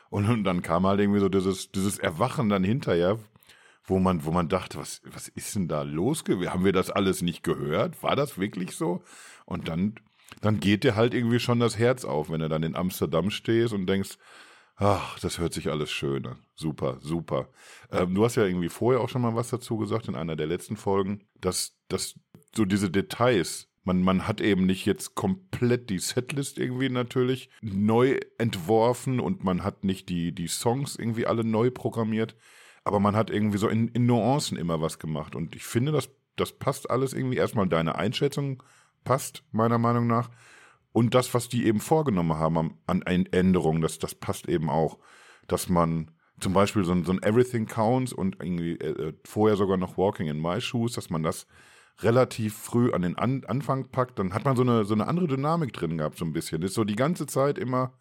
Und, 0.08 0.28
und 0.28 0.44
dann 0.44 0.62
kam 0.62 0.86
halt 0.86 1.00
irgendwie 1.00 1.18
so 1.18 1.28
dieses, 1.28 1.72
dieses 1.72 1.98
Erwachen 1.98 2.48
dann 2.48 2.62
hinterher, 2.62 3.18
wo 3.86 3.98
man, 3.98 4.24
wo 4.24 4.32
man 4.32 4.48
dachte, 4.48 4.78
was, 4.78 5.00
was 5.04 5.28
ist 5.28 5.54
denn 5.54 5.68
da 5.68 5.82
los? 5.82 6.24
Haben 6.28 6.64
wir 6.64 6.72
das 6.72 6.90
alles 6.90 7.22
nicht 7.22 7.42
gehört? 7.42 8.02
War 8.02 8.16
das 8.16 8.38
wirklich 8.38 8.72
so? 8.72 9.02
Und 9.44 9.68
dann, 9.68 9.94
dann 10.40 10.60
geht 10.60 10.84
dir 10.84 10.96
halt 10.96 11.14
irgendwie 11.14 11.38
schon 11.38 11.60
das 11.60 11.78
Herz 11.78 12.04
auf, 12.04 12.28
wenn 12.28 12.40
du 12.40 12.48
dann 12.48 12.64
in 12.64 12.76
Amsterdam 12.76 13.30
stehst 13.30 13.72
und 13.72 13.86
denkst, 13.86 14.18
ach, 14.76 15.18
das 15.20 15.38
hört 15.38 15.54
sich 15.54 15.70
alles 15.70 15.90
schön 15.90 16.26
an. 16.26 16.38
Super, 16.54 16.98
super. 17.00 17.48
Ähm, 17.90 18.14
du 18.14 18.24
hast 18.24 18.36
ja 18.36 18.44
irgendwie 18.44 18.68
vorher 18.68 19.00
auch 19.00 19.08
schon 19.08 19.22
mal 19.22 19.34
was 19.34 19.50
dazu 19.50 19.76
gesagt 19.76 20.08
in 20.08 20.16
einer 20.16 20.36
der 20.36 20.46
letzten 20.46 20.76
Folgen, 20.76 21.24
dass, 21.40 21.76
dass 21.88 22.18
so 22.54 22.64
diese 22.64 22.90
Details, 22.90 23.68
man, 23.84 24.02
man 24.02 24.26
hat 24.26 24.40
eben 24.40 24.66
nicht 24.66 24.84
jetzt 24.84 25.14
komplett 25.14 25.90
die 25.90 25.98
Setlist 25.98 26.58
irgendwie 26.58 26.88
natürlich 26.88 27.50
neu 27.60 28.18
entworfen 28.36 29.20
und 29.20 29.44
man 29.44 29.62
hat 29.62 29.84
nicht 29.84 30.08
die, 30.08 30.32
die 30.32 30.48
Songs 30.48 30.96
irgendwie 30.96 31.26
alle 31.26 31.44
neu 31.44 31.70
programmiert, 31.70 32.36
aber 32.86 33.00
man 33.00 33.16
hat 33.16 33.30
irgendwie 33.30 33.58
so 33.58 33.68
in, 33.68 33.88
in 33.88 34.06
Nuancen 34.06 34.56
immer 34.56 34.80
was 34.80 35.00
gemacht. 35.00 35.34
Und 35.34 35.56
ich 35.56 35.64
finde, 35.64 35.90
das, 35.90 36.08
das 36.36 36.52
passt 36.52 36.88
alles 36.88 37.14
irgendwie. 37.14 37.36
Erstmal 37.36 37.66
deine 37.66 37.96
Einschätzung 37.96 38.62
passt, 39.02 39.42
meiner 39.50 39.76
Meinung 39.76 40.06
nach. 40.06 40.30
Und 40.92 41.12
das, 41.12 41.34
was 41.34 41.48
die 41.48 41.66
eben 41.66 41.80
vorgenommen 41.80 42.38
haben 42.38 42.78
an 42.86 43.02
Änderungen, 43.02 43.82
das, 43.82 43.98
das 43.98 44.14
passt 44.14 44.48
eben 44.48 44.70
auch. 44.70 44.98
Dass 45.48 45.68
man 45.68 46.12
zum 46.38 46.52
Beispiel 46.52 46.84
so 46.84 46.92
ein, 46.92 47.04
so 47.04 47.10
ein 47.10 47.20
Everything 47.24 47.66
Counts 47.66 48.12
und 48.12 48.36
irgendwie 48.40 48.74
äh, 48.78 49.14
vorher 49.24 49.56
sogar 49.56 49.78
noch 49.78 49.98
Walking 49.98 50.28
in 50.28 50.40
My 50.40 50.60
Shoes, 50.60 50.92
dass 50.92 51.10
man 51.10 51.24
das 51.24 51.48
relativ 52.02 52.56
früh 52.56 52.92
an 52.92 53.02
den 53.02 53.18
an 53.18 53.42
Anfang 53.46 53.88
packt, 53.90 54.20
dann 54.20 54.32
hat 54.32 54.44
man 54.44 54.54
so 54.54 54.62
eine, 54.62 54.84
so 54.84 54.94
eine 54.94 55.08
andere 55.08 55.26
Dynamik 55.26 55.72
drin 55.72 55.98
gehabt, 55.98 56.18
so 56.18 56.24
ein 56.24 56.32
bisschen. 56.32 56.62
Ist 56.62 56.74
so 56.74 56.84
die 56.84 56.94
ganze 56.94 57.26
Zeit 57.26 57.58
immer 57.58 57.94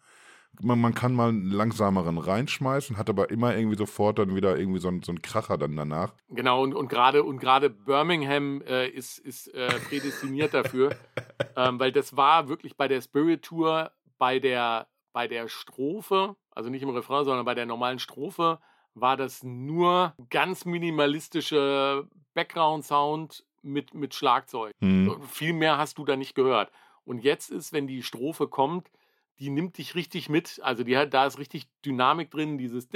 man, 0.60 0.80
man 0.80 0.94
kann 0.94 1.14
mal 1.14 1.28
einen 1.28 1.50
langsameren 1.50 2.18
reinschmeißen, 2.18 2.96
hat 2.96 3.08
aber 3.08 3.30
immer 3.30 3.56
irgendwie 3.56 3.76
sofort 3.76 4.18
dann 4.18 4.34
wieder 4.34 4.58
irgendwie 4.58 4.80
so, 4.80 4.88
ein, 4.88 5.02
so 5.02 5.12
einen 5.12 5.22
Kracher 5.22 5.58
dann 5.58 5.76
danach. 5.76 6.14
Genau, 6.28 6.62
und, 6.62 6.74
und 6.74 6.88
gerade 6.88 7.22
und 7.24 7.40
Birmingham 7.84 8.62
äh, 8.62 8.88
ist, 8.88 9.18
ist 9.18 9.48
äh, 9.48 9.68
prädestiniert 9.88 10.54
dafür, 10.54 10.96
ähm, 11.56 11.78
weil 11.78 11.92
das 11.92 12.16
war 12.16 12.48
wirklich 12.48 12.76
bei 12.76 12.88
der 12.88 13.00
Spirit 13.00 13.42
Tour, 13.42 13.90
bei 14.18 14.38
der, 14.38 14.86
bei 15.12 15.28
der 15.28 15.48
Strophe, 15.48 16.36
also 16.50 16.70
nicht 16.70 16.82
im 16.82 16.90
Refrain, 16.90 17.24
sondern 17.24 17.44
bei 17.44 17.54
der 17.54 17.66
normalen 17.66 17.98
Strophe, 17.98 18.58
war 18.94 19.16
das 19.16 19.42
nur 19.42 20.14
ganz 20.30 20.64
minimalistische 20.64 22.08
Background-Sound 22.34 23.44
mit, 23.62 23.94
mit 23.94 24.14
Schlagzeug. 24.14 24.72
Mhm. 24.80 25.20
Viel 25.28 25.52
mehr 25.52 25.76
hast 25.76 25.98
du 25.98 26.04
da 26.04 26.16
nicht 26.16 26.34
gehört. 26.34 26.70
Und 27.04 27.22
jetzt 27.22 27.50
ist, 27.50 27.72
wenn 27.72 27.86
die 27.86 28.02
Strophe 28.02 28.48
kommt, 28.48 28.90
die 29.38 29.50
nimmt 29.50 29.78
dich 29.78 29.94
richtig 29.94 30.28
mit. 30.28 30.60
Also 30.62 30.84
die 30.84 30.96
hat, 30.96 31.14
da 31.14 31.26
ist 31.26 31.38
richtig 31.38 31.68
Dynamik 31.84 32.30
drin, 32.30 32.58
dieses 32.58 32.88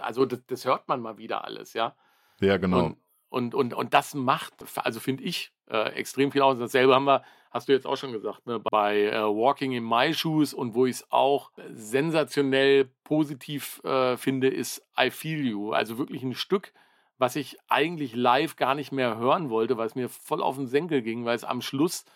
also 0.00 0.26
das, 0.26 0.46
das 0.46 0.64
hört 0.64 0.88
man 0.88 1.00
mal 1.00 1.18
wieder 1.18 1.44
alles, 1.44 1.72
ja. 1.72 1.94
Ja, 2.40 2.56
genau. 2.56 2.86
Und, 2.86 2.96
Und, 3.30 3.54
und, 3.54 3.74
und 3.74 3.92
das 3.92 4.14
macht, 4.14 4.54
also 4.76 5.00
finde 5.00 5.24
ich, 5.24 5.52
äh, 5.68 5.92
extrem 5.92 6.32
viel 6.32 6.40
aus. 6.40 6.58
Dasselbe 6.58 6.94
haben 6.94 7.04
wir, 7.04 7.22
hast 7.50 7.68
du 7.68 7.72
jetzt 7.72 7.86
auch 7.86 7.96
schon 7.96 8.12
gesagt, 8.12 8.46
ne, 8.46 8.58
bei 8.58 9.02
äh, 9.02 9.22
Walking 9.22 9.72
in 9.72 9.84
My 9.84 10.14
Shoes 10.14 10.54
und 10.54 10.74
wo 10.74 10.86
ich 10.86 10.96
es 10.96 11.12
auch 11.12 11.50
sensationell 11.72 12.86
positiv 13.04 13.82
äh, 13.84 14.16
finde, 14.16 14.48
ist 14.48 14.86
I 14.98 15.10
Feel 15.10 15.44
You. 15.44 15.72
Also 15.72 15.98
wirklich 15.98 16.22
ein 16.22 16.34
Stück, 16.34 16.72
was 17.18 17.36
ich 17.36 17.58
eigentlich 17.68 18.14
live 18.14 18.56
gar 18.56 18.74
nicht 18.74 18.92
mehr 18.92 19.18
hören 19.18 19.50
wollte, 19.50 19.76
weil 19.76 19.88
es 19.88 19.94
mir 19.94 20.08
voll 20.08 20.42
auf 20.42 20.56
den 20.56 20.66
Senkel 20.66 21.02
ging, 21.02 21.26
weil 21.26 21.36
es 21.36 21.44
am 21.44 21.60
Schluss, 21.60 22.06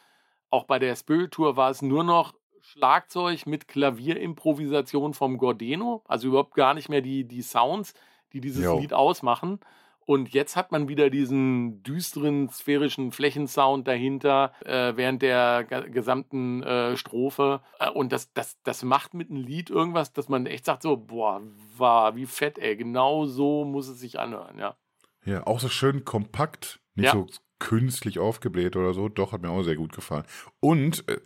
auch 0.48 0.64
bei 0.64 0.78
der 0.78 0.96
Spirit 0.96 1.32
Tour, 1.32 1.56
war 1.56 1.70
es 1.70 1.82
nur 1.82 2.04
noch 2.04 2.32
Schlagzeug 2.72 3.46
mit 3.46 3.68
Klavierimprovisation 3.68 5.14
vom 5.14 5.38
Gordeno, 5.38 6.02
also 6.06 6.28
überhaupt 6.28 6.54
gar 6.54 6.74
nicht 6.74 6.88
mehr 6.88 7.02
die, 7.02 7.24
die 7.24 7.42
Sounds, 7.42 7.94
die 8.32 8.40
dieses 8.40 8.64
jo. 8.64 8.78
Lied 8.78 8.92
ausmachen. 8.92 9.60
Und 10.04 10.30
jetzt 10.30 10.56
hat 10.56 10.72
man 10.72 10.88
wieder 10.88 11.10
diesen 11.10 11.82
düsteren, 11.84 12.48
sphärischen 12.48 13.12
Flächensound 13.12 13.86
dahinter 13.86 14.52
äh, 14.64 14.96
während 14.96 15.22
der 15.22 15.64
gesamten 15.64 16.62
äh, 16.62 16.96
Strophe. 16.96 17.60
Äh, 17.78 17.90
und 17.90 18.10
das, 18.10 18.32
das, 18.32 18.60
das 18.64 18.82
macht 18.82 19.14
mit 19.14 19.30
einem 19.30 19.44
Lied 19.44 19.70
irgendwas, 19.70 20.12
dass 20.12 20.28
man 20.28 20.46
echt 20.46 20.64
sagt: 20.64 20.82
so, 20.82 20.96
boah, 20.96 21.40
war 21.76 22.16
wie 22.16 22.26
fett, 22.26 22.58
ey. 22.58 22.76
Genau 22.76 23.26
so 23.26 23.64
muss 23.64 23.86
es 23.86 24.00
sich 24.00 24.18
anhören, 24.18 24.58
ja. 24.58 24.76
Ja, 25.24 25.46
auch 25.46 25.60
so 25.60 25.68
schön 25.68 26.04
kompakt, 26.04 26.80
nicht 26.96 27.06
ja. 27.06 27.12
so 27.12 27.26
künstlich 27.60 28.18
aufgebläht 28.18 28.74
oder 28.74 28.92
so. 28.94 29.08
Doch, 29.08 29.30
hat 29.30 29.42
mir 29.42 29.50
auch 29.50 29.62
sehr 29.62 29.76
gut 29.76 29.92
gefallen. 29.92 30.24
Und 30.58 31.08
äh, 31.08 31.20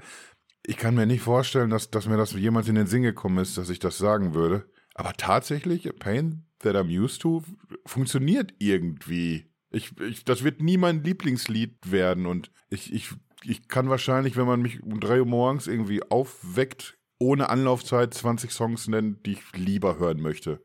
ich 0.68 0.76
kann 0.76 0.96
mir 0.96 1.06
nicht 1.06 1.22
vorstellen, 1.22 1.70
dass, 1.70 1.90
dass 1.90 2.08
mir 2.08 2.16
das 2.16 2.32
jemals 2.32 2.68
in 2.68 2.74
den 2.74 2.88
Sinn 2.88 3.02
gekommen 3.02 3.38
ist, 3.38 3.56
dass 3.56 3.70
ich 3.70 3.78
das 3.78 3.98
sagen 3.98 4.34
würde. 4.34 4.68
Aber 4.94 5.12
tatsächlich, 5.12 5.88
Pain 5.98 6.44
That 6.60 6.74
I'm 6.74 6.88
Used 6.88 7.22
to 7.22 7.44
funktioniert 7.84 8.52
irgendwie. 8.58 9.46
Ich, 9.70 9.98
ich, 10.00 10.24
das 10.24 10.42
wird 10.42 10.60
nie 10.60 10.76
mein 10.76 11.04
Lieblingslied 11.04 11.90
werden 11.90 12.26
und 12.26 12.50
ich, 12.68 12.92
ich, 12.92 13.10
ich 13.44 13.68
kann 13.68 13.88
wahrscheinlich, 13.88 14.36
wenn 14.36 14.46
man 14.46 14.60
mich 14.60 14.82
um 14.82 14.98
drei 14.98 15.20
Uhr 15.20 15.26
morgens 15.26 15.68
irgendwie 15.68 16.02
aufweckt, 16.02 16.98
ohne 17.18 17.48
Anlaufzeit 17.48 18.12
20 18.12 18.50
Songs 18.50 18.88
nennen, 18.88 19.22
die 19.24 19.32
ich 19.32 19.52
lieber 19.52 19.98
hören 19.98 20.20
möchte. 20.20 20.62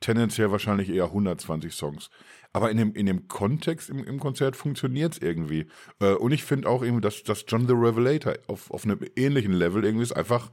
Tendenziell 0.00 0.50
wahrscheinlich 0.50 0.88
eher 0.88 1.04
120 1.04 1.74
Songs. 1.74 2.08
Aber 2.52 2.70
in 2.70 2.76
dem, 2.76 2.94
in 2.94 3.06
dem 3.06 3.28
Kontext 3.28 3.88
im, 3.88 4.04
im 4.04 4.20
Konzert 4.20 4.56
funktioniert 4.56 5.14
es 5.14 5.22
irgendwie. 5.22 5.66
Äh, 6.00 6.14
und 6.14 6.32
ich 6.32 6.44
finde 6.44 6.68
auch 6.68 6.82
irgendwie, 6.82 7.00
dass, 7.00 7.22
dass 7.22 7.44
John 7.48 7.66
the 7.66 7.74
Revelator 7.74 8.34
auf, 8.46 8.70
auf 8.70 8.84
einem 8.84 9.00
ähnlichen 9.16 9.52
Level 9.52 9.84
irgendwie 9.84 10.04
ist 10.04 10.12
einfach 10.12 10.50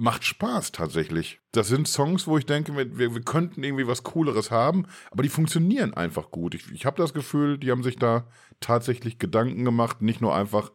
macht 0.00 0.24
Spaß 0.24 0.72
tatsächlich. 0.72 1.40
Das 1.52 1.68
sind 1.68 1.86
Songs, 1.86 2.26
wo 2.26 2.38
ich 2.38 2.46
denke, 2.46 2.74
wir, 2.74 3.14
wir 3.14 3.20
könnten 3.22 3.62
irgendwie 3.62 3.86
was 3.86 4.02
Cooleres 4.02 4.50
haben, 4.50 4.86
aber 5.10 5.22
die 5.22 5.28
funktionieren 5.28 5.92
einfach 5.92 6.30
gut. 6.30 6.54
Ich, 6.54 6.70
ich 6.72 6.86
habe 6.86 6.96
das 6.96 7.12
Gefühl, 7.12 7.58
die 7.58 7.70
haben 7.70 7.82
sich 7.82 7.96
da 7.96 8.26
tatsächlich 8.60 9.18
Gedanken 9.18 9.62
gemacht, 9.64 10.00
nicht 10.00 10.22
nur 10.22 10.34
einfach, 10.34 10.72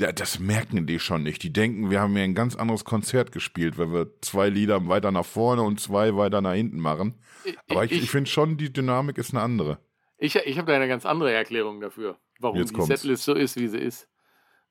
ja, 0.00 0.10
das 0.10 0.38
merken 0.38 0.86
die 0.86 0.98
schon 0.98 1.22
nicht. 1.22 1.42
Die 1.42 1.52
denken, 1.52 1.90
wir 1.90 2.00
haben 2.00 2.16
ja 2.16 2.24
ein 2.24 2.34
ganz 2.34 2.56
anderes 2.56 2.86
Konzert 2.86 3.30
gespielt, 3.30 3.76
wenn 3.76 3.92
wir 3.92 4.08
zwei 4.22 4.48
Lieder 4.48 4.88
weiter 4.88 5.12
nach 5.12 5.26
vorne 5.26 5.62
und 5.62 5.78
zwei 5.78 6.16
weiter 6.16 6.40
nach 6.40 6.54
hinten 6.54 6.80
machen. 6.80 7.14
Aber 7.68 7.84
ich, 7.84 7.92
ich, 7.92 8.04
ich 8.04 8.10
finde 8.10 8.30
schon, 8.30 8.56
die 8.56 8.72
Dynamik 8.72 9.18
ist 9.18 9.34
eine 9.34 9.42
andere. 9.42 9.80
Ich, 10.18 10.36
ich 10.36 10.58
habe 10.58 10.70
da 10.70 10.76
eine 10.76 10.88
ganz 10.88 11.04
andere 11.04 11.32
Erklärung 11.32 11.80
dafür, 11.80 12.18
warum 12.40 12.58
Jetzt 12.58 12.70
die 12.70 12.74
kommt's. 12.74 12.88
Setlist 12.88 13.24
so 13.24 13.34
ist, 13.34 13.56
wie 13.56 13.68
sie 13.68 13.78
ist. 13.78 14.08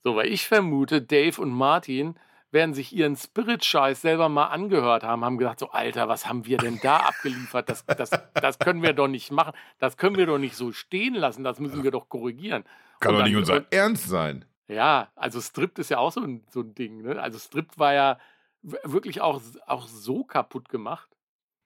So, 0.04 0.16
weil 0.16 0.28
ich 0.28 0.48
vermute, 0.48 1.02
Dave 1.02 1.42
und 1.42 1.52
Martin 1.52 2.16
werden 2.52 2.74
sich 2.74 2.96
ihren 2.96 3.16
Spirit-Scheiß 3.16 4.02
selber 4.02 4.30
mal 4.30 4.46
angehört 4.46 5.04
haben, 5.04 5.26
haben 5.26 5.38
gesagt, 5.38 5.60
so 5.60 5.70
Alter, 5.70 6.08
was 6.08 6.28
haben 6.28 6.46
wir 6.46 6.58
denn 6.58 6.80
da 6.82 6.98
abgeliefert? 7.08 7.70
Das, 7.70 7.86
das, 7.86 8.12
das 8.34 8.60
können 8.60 8.82
wir 8.82 8.94
doch 8.94 9.08
nicht 9.08 9.32
machen. 9.32 9.54
Das 9.80 9.98
können 9.98 10.16
wir 10.16 10.26
doch 10.26 10.38
nicht 10.38 10.56
so 10.56 10.72
stehen 10.72 11.16
lassen. 11.16 11.44
Das 11.44 11.60
müssen 11.60 11.84
wir 11.84 11.92
doch 11.92 12.10
korrigieren. 12.10 12.64
Kann 13.00 13.14
doch 13.14 13.24
nicht 13.24 13.36
unser 13.36 13.58
und, 13.58 13.68
Ernst 13.72 14.08
sein. 14.08 14.46
Ja, 14.68 15.12
also 15.16 15.42
Stript 15.42 15.78
ist 15.80 15.90
ja 15.90 16.00
auch 16.00 16.12
so 16.12 16.22
ein, 16.22 16.44
so 16.50 16.62
ein 16.62 16.74
Ding. 16.74 17.04
Ne? 17.04 17.22
Also 17.22 17.38
Stript 17.38 17.78
war 17.78 17.94
ja 17.94 18.18
wirklich 18.62 19.22
auch, 19.22 19.42
auch 19.68 19.88
so 19.88 20.24
kaputt 20.24 20.70
gemacht. 20.70 21.10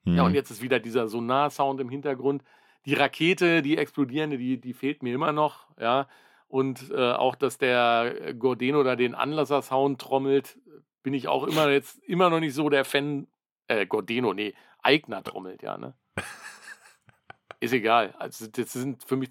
Hm. 0.04 0.16
Ja, 0.16 0.24
und 0.24 0.30
mhm. 0.30 0.36
jetzt 0.36 0.52
ist 0.52 0.62
wieder 0.62 0.80
dieser 0.80 1.08
Sonar-Sound 1.08 1.80
im 1.80 1.90
Hintergrund. 1.90 2.44
Die 2.86 2.94
Rakete, 2.94 3.62
die 3.62 3.78
explodierende, 3.78 4.38
die, 4.38 4.60
die 4.60 4.74
fehlt 4.74 5.04
mir 5.04 5.14
immer 5.14 5.32
noch. 5.32 5.68
Ja, 5.80 6.08
und 6.48 6.90
äh, 6.92 7.12
auch, 7.12 7.36
dass 7.36 7.58
der 7.58 8.34
Gordeno 8.38 8.84
da 8.84 8.96
den 8.96 9.16
Anlasser-Sound 9.16 10.02
trommelt, 10.02 10.58
bin 11.04 11.14
ich 11.14 11.28
auch 11.28 11.44
immer 11.44 11.70
jetzt 11.70 12.00
immer 12.04 12.30
noch 12.30 12.40
nicht 12.40 12.54
so 12.54 12.70
der 12.70 12.86
Fan. 12.86 13.28
Äh, 13.68 13.86
Gordeno, 13.86 14.34
nee, 14.34 14.56
Eigner 14.82 15.24
trommelt 15.24 15.62
ja, 15.62 15.78
ne? 15.78 15.94
Ist 17.60 17.74
egal. 17.74 18.16
Also, 18.18 18.48
das 18.48 18.74
sind 18.74 19.04
für 19.04 19.16
mich, 19.16 19.30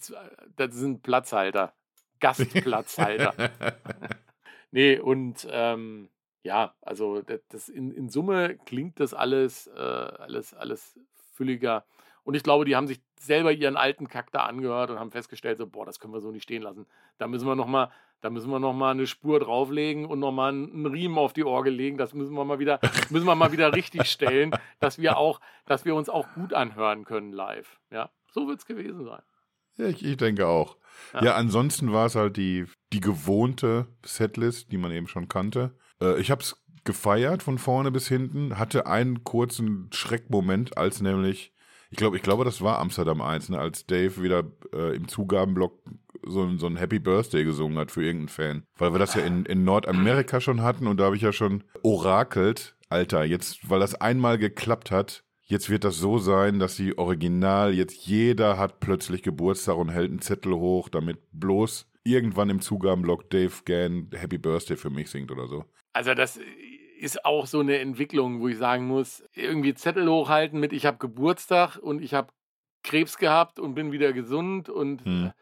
das 0.56 0.74
sind 0.74 1.02
Platzhalter. 1.02 1.72
Gastplatzhalter. 2.20 3.34
nee, 4.70 4.98
und 4.98 5.46
ähm, 5.50 6.10
ja, 6.42 6.74
also 6.80 7.22
das, 7.22 7.68
in, 7.68 7.90
in, 7.90 8.08
Summe 8.08 8.58
klingt 8.64 9.00
das 9.00 9.14
alles, 9.14 9.66
äh, 9.68 9.80
alles, 9.80 10.54
alles 10.54 10.98
fülliger. 11.34 11.84
Und 12.28 12.34
ich 12.34 12.42
glaube, 12.42 12.66
die 12.66 12.76
haben 12.76 12.86
sich 12.86 13.00
selber 13.18 13.52
ihren 13.52 13.78
alten 13.78 14.06
Kack 14.06 14.30
da 14.32 14.40
angehört 14.40 14.90
und 14.90 14.98
haben 14.98 15.10
festgestellt, 15.10 15.56
so, 15.56 15.66
boah, 15.66 15.86
das 15.86 15.98
können 15.98 16.12
wir 16.12 16.20
so 16.20 16.30
nicht 16.30 16.42
stehen 16.42 16.60
lassen. 16.60 16.84
Da 17.16 17.26
müssen 17.26 17.46
wir 17.46 17.56
nochmal, 17.56 17.90
da 18.20 18.28
müssen 18.28 18.50
wir 18.50 18.58
noch 18.58 18.74
mal 18.74 18.90
eine 18.90 19.06
Spur 19.06 19.40
drauflegen 19.40 20.04
und 20.04 20.18
nochmal 20.18 20.52
einen 20.52 20.84
Riemen 20.84 21.16
auf 21.16 21.32
die 21.32 21.44
Orgel 21.44 21.72
legen. 21.72 21.96
Das 21.96 22.12
müssen 22.12 22.34
wir 22.34 22.44
mal 22.44 22.58
wieder, 22.58 22.80
müssen 23.08 23.24
wir 23.24 23.34
mal 23.34 23.50
wieder 23.52 23.72
richtig 23.72 24.10
stellen, 24.10 24.50
dass 24.78 24.98
wir 24.98 25.16
auch, 25.16 25.40
dass 25.64 25.86
wir 25.86 25.94
uns 25.94 26.10
auch 26.10 26.26
gut 26.34 26.52
anhören 26.52 27.06
können 27.06 27.32
live. 27.32 27.80
Ja, 27.90 28.10
so 28.30 28.46
wird 28.46 28.58
es 28.58 28.66
gewesen 28.66 29.06
sein. 29.06 29.22
Ja, 29.78 29.86
ich, 29.86 30.04
ich 30.04 30.18
denke 30.18 30.48
auch. 30.48 30.76
Ja. 31.14 31.24
ja, 31.24 31.34
ansonsten 31.34 31.94
war 31.94 32.04
es 32.04 32.14
halt 32.14 32.36
die, 32.36 32.66
die 32.92 33.00
gewohnte 33.00 33.86
Setlist, 34.04 34.70
die 34.70 34.76
man 34.76 34.92
eben 34.92 35.08
schon 35.08 35.28
kannte. 35.28 35.74
Äh, 35.98 36.20
ich 36.20 36.30
habe 36.30 36.42
es 36.42 36.62
gefeiert 36.84 37.42
von 37.42 37.56
vorne 37.56 37.90
bis 37.90 38.06
hinten, 38.06 38.58
hatte 38.58 38.86
einen 38.86 39.24
kurzen 39.24 39.88
Schreckmoment, 39.94 40.76
als 40.76 41.00
nämlich 41.00 41.54
ich 41.90 41.96
glaube, 41.96 42.16
ich 42.16 42.22
glaube, 42.22 42.44
das 42.44 42.60
war 42.60 42.78
Amsterdam 42.78 43.20
1, 43.20 43.50
ne, 43.50 43.58
als 43.58 43.86
Dave 43.86 44.22
wieder 44.22 44.44
äh, 44.72 44.94
im 44.94 45.08
Zugabenblock 45.08 45.78
so, 46.24 46.56
so 46.56 46.66
ein 46.66 46.76
Happy 46.76 46.98
Birthday 46.98 47.44
gesungen 47.44 47.78
hat 47.78 47.90
für 47.90 48.04
irgendeinen 48.04 48.28
Fan. 48.28 48.64
Weil 48.76 48.92
wir 48.92 48.98
das 48.98 49.14
ja 49.14 49.22
in, 49.22 49.46
in 49.46 49.64
Nordamerika 49.64 50.40
schon 50.40 50.62
hatten 50.62 50.86
und 50.86 50.98
da 50.98 51.04
habe 51.04 51.16
ich 51.16 51.22
ja 51.22 51.32
schon 51.32 51.64
orakelt, 51.82 52.76
Alter, 52.90 53.24
jetzt, 53.24 53.68
weil 53.68 53.80
das 53.80 53.94
einmal 53.94 54.38
geklappt 54.38 54.90
hat, 54.90 55.24
jetzt 55.42 55.70
wird 55.70 55.84
das 55.84 55.96
so 55.96 56.18
sein, 56.18 56.58
dass 56.58 56.76
sie 56.76 56.96
original, 56.96 57.74
jetzt 57.74 58.06
jeder 58.06 58.58
hat 58.58 58.80
plötzlich 58.80 59.22
Geburtstag 59.22 59.76
und 59.76 59.90
hält 59.90 60.10
einen 60.10 60.20
Zettel 60.20 60.54
hoch, 60.54 60.88
damit 60.88 61.18
bloß 61.32 61.86
irgendwann 62.04 62.50
im 62.50 62.60
Zugabenblock 62.60 63.30
Dave 63.30 63.52
Gann 63.64 64.10
Happy 64.14 64.38
Birthday 64.38 64.76
für 64.76 64.90
mich 64.90 65.10
singt 65.10 65.30
oder 65.30 65.46
so. 65.46 65.64
Also 65.92 66.14
das 66.14 66.38
ist 66.98 67.24
auch 67.24 67.46
so 67.46 67.60
eine 67.60 67.78
Entwicklung, 67.78 68.40
wo 68.40 68.48
ich 68.48 68.58
sagen 68.58 68.86
muss, 68.86 69.24
irgendwie 69.34 69.74
Zettel 69.74 70.08
hochhalten 70.08 70.58
mit 70.58 70.72
ich 70.72 70.86
habe 70.86 70.98
Geburtstag 70.98 71.76
und 71.76 72.02
ich 72.02 72.14
habe 72.14 72.32
Krebs 72.82 73.18
gehabt 73.18 73.58
und 73.58 73.74
bin 73.74 73.92
wieder 73.92 74.12
gesund 74.12 74.68
und 74.68 75.04
hm. 75.04 75.32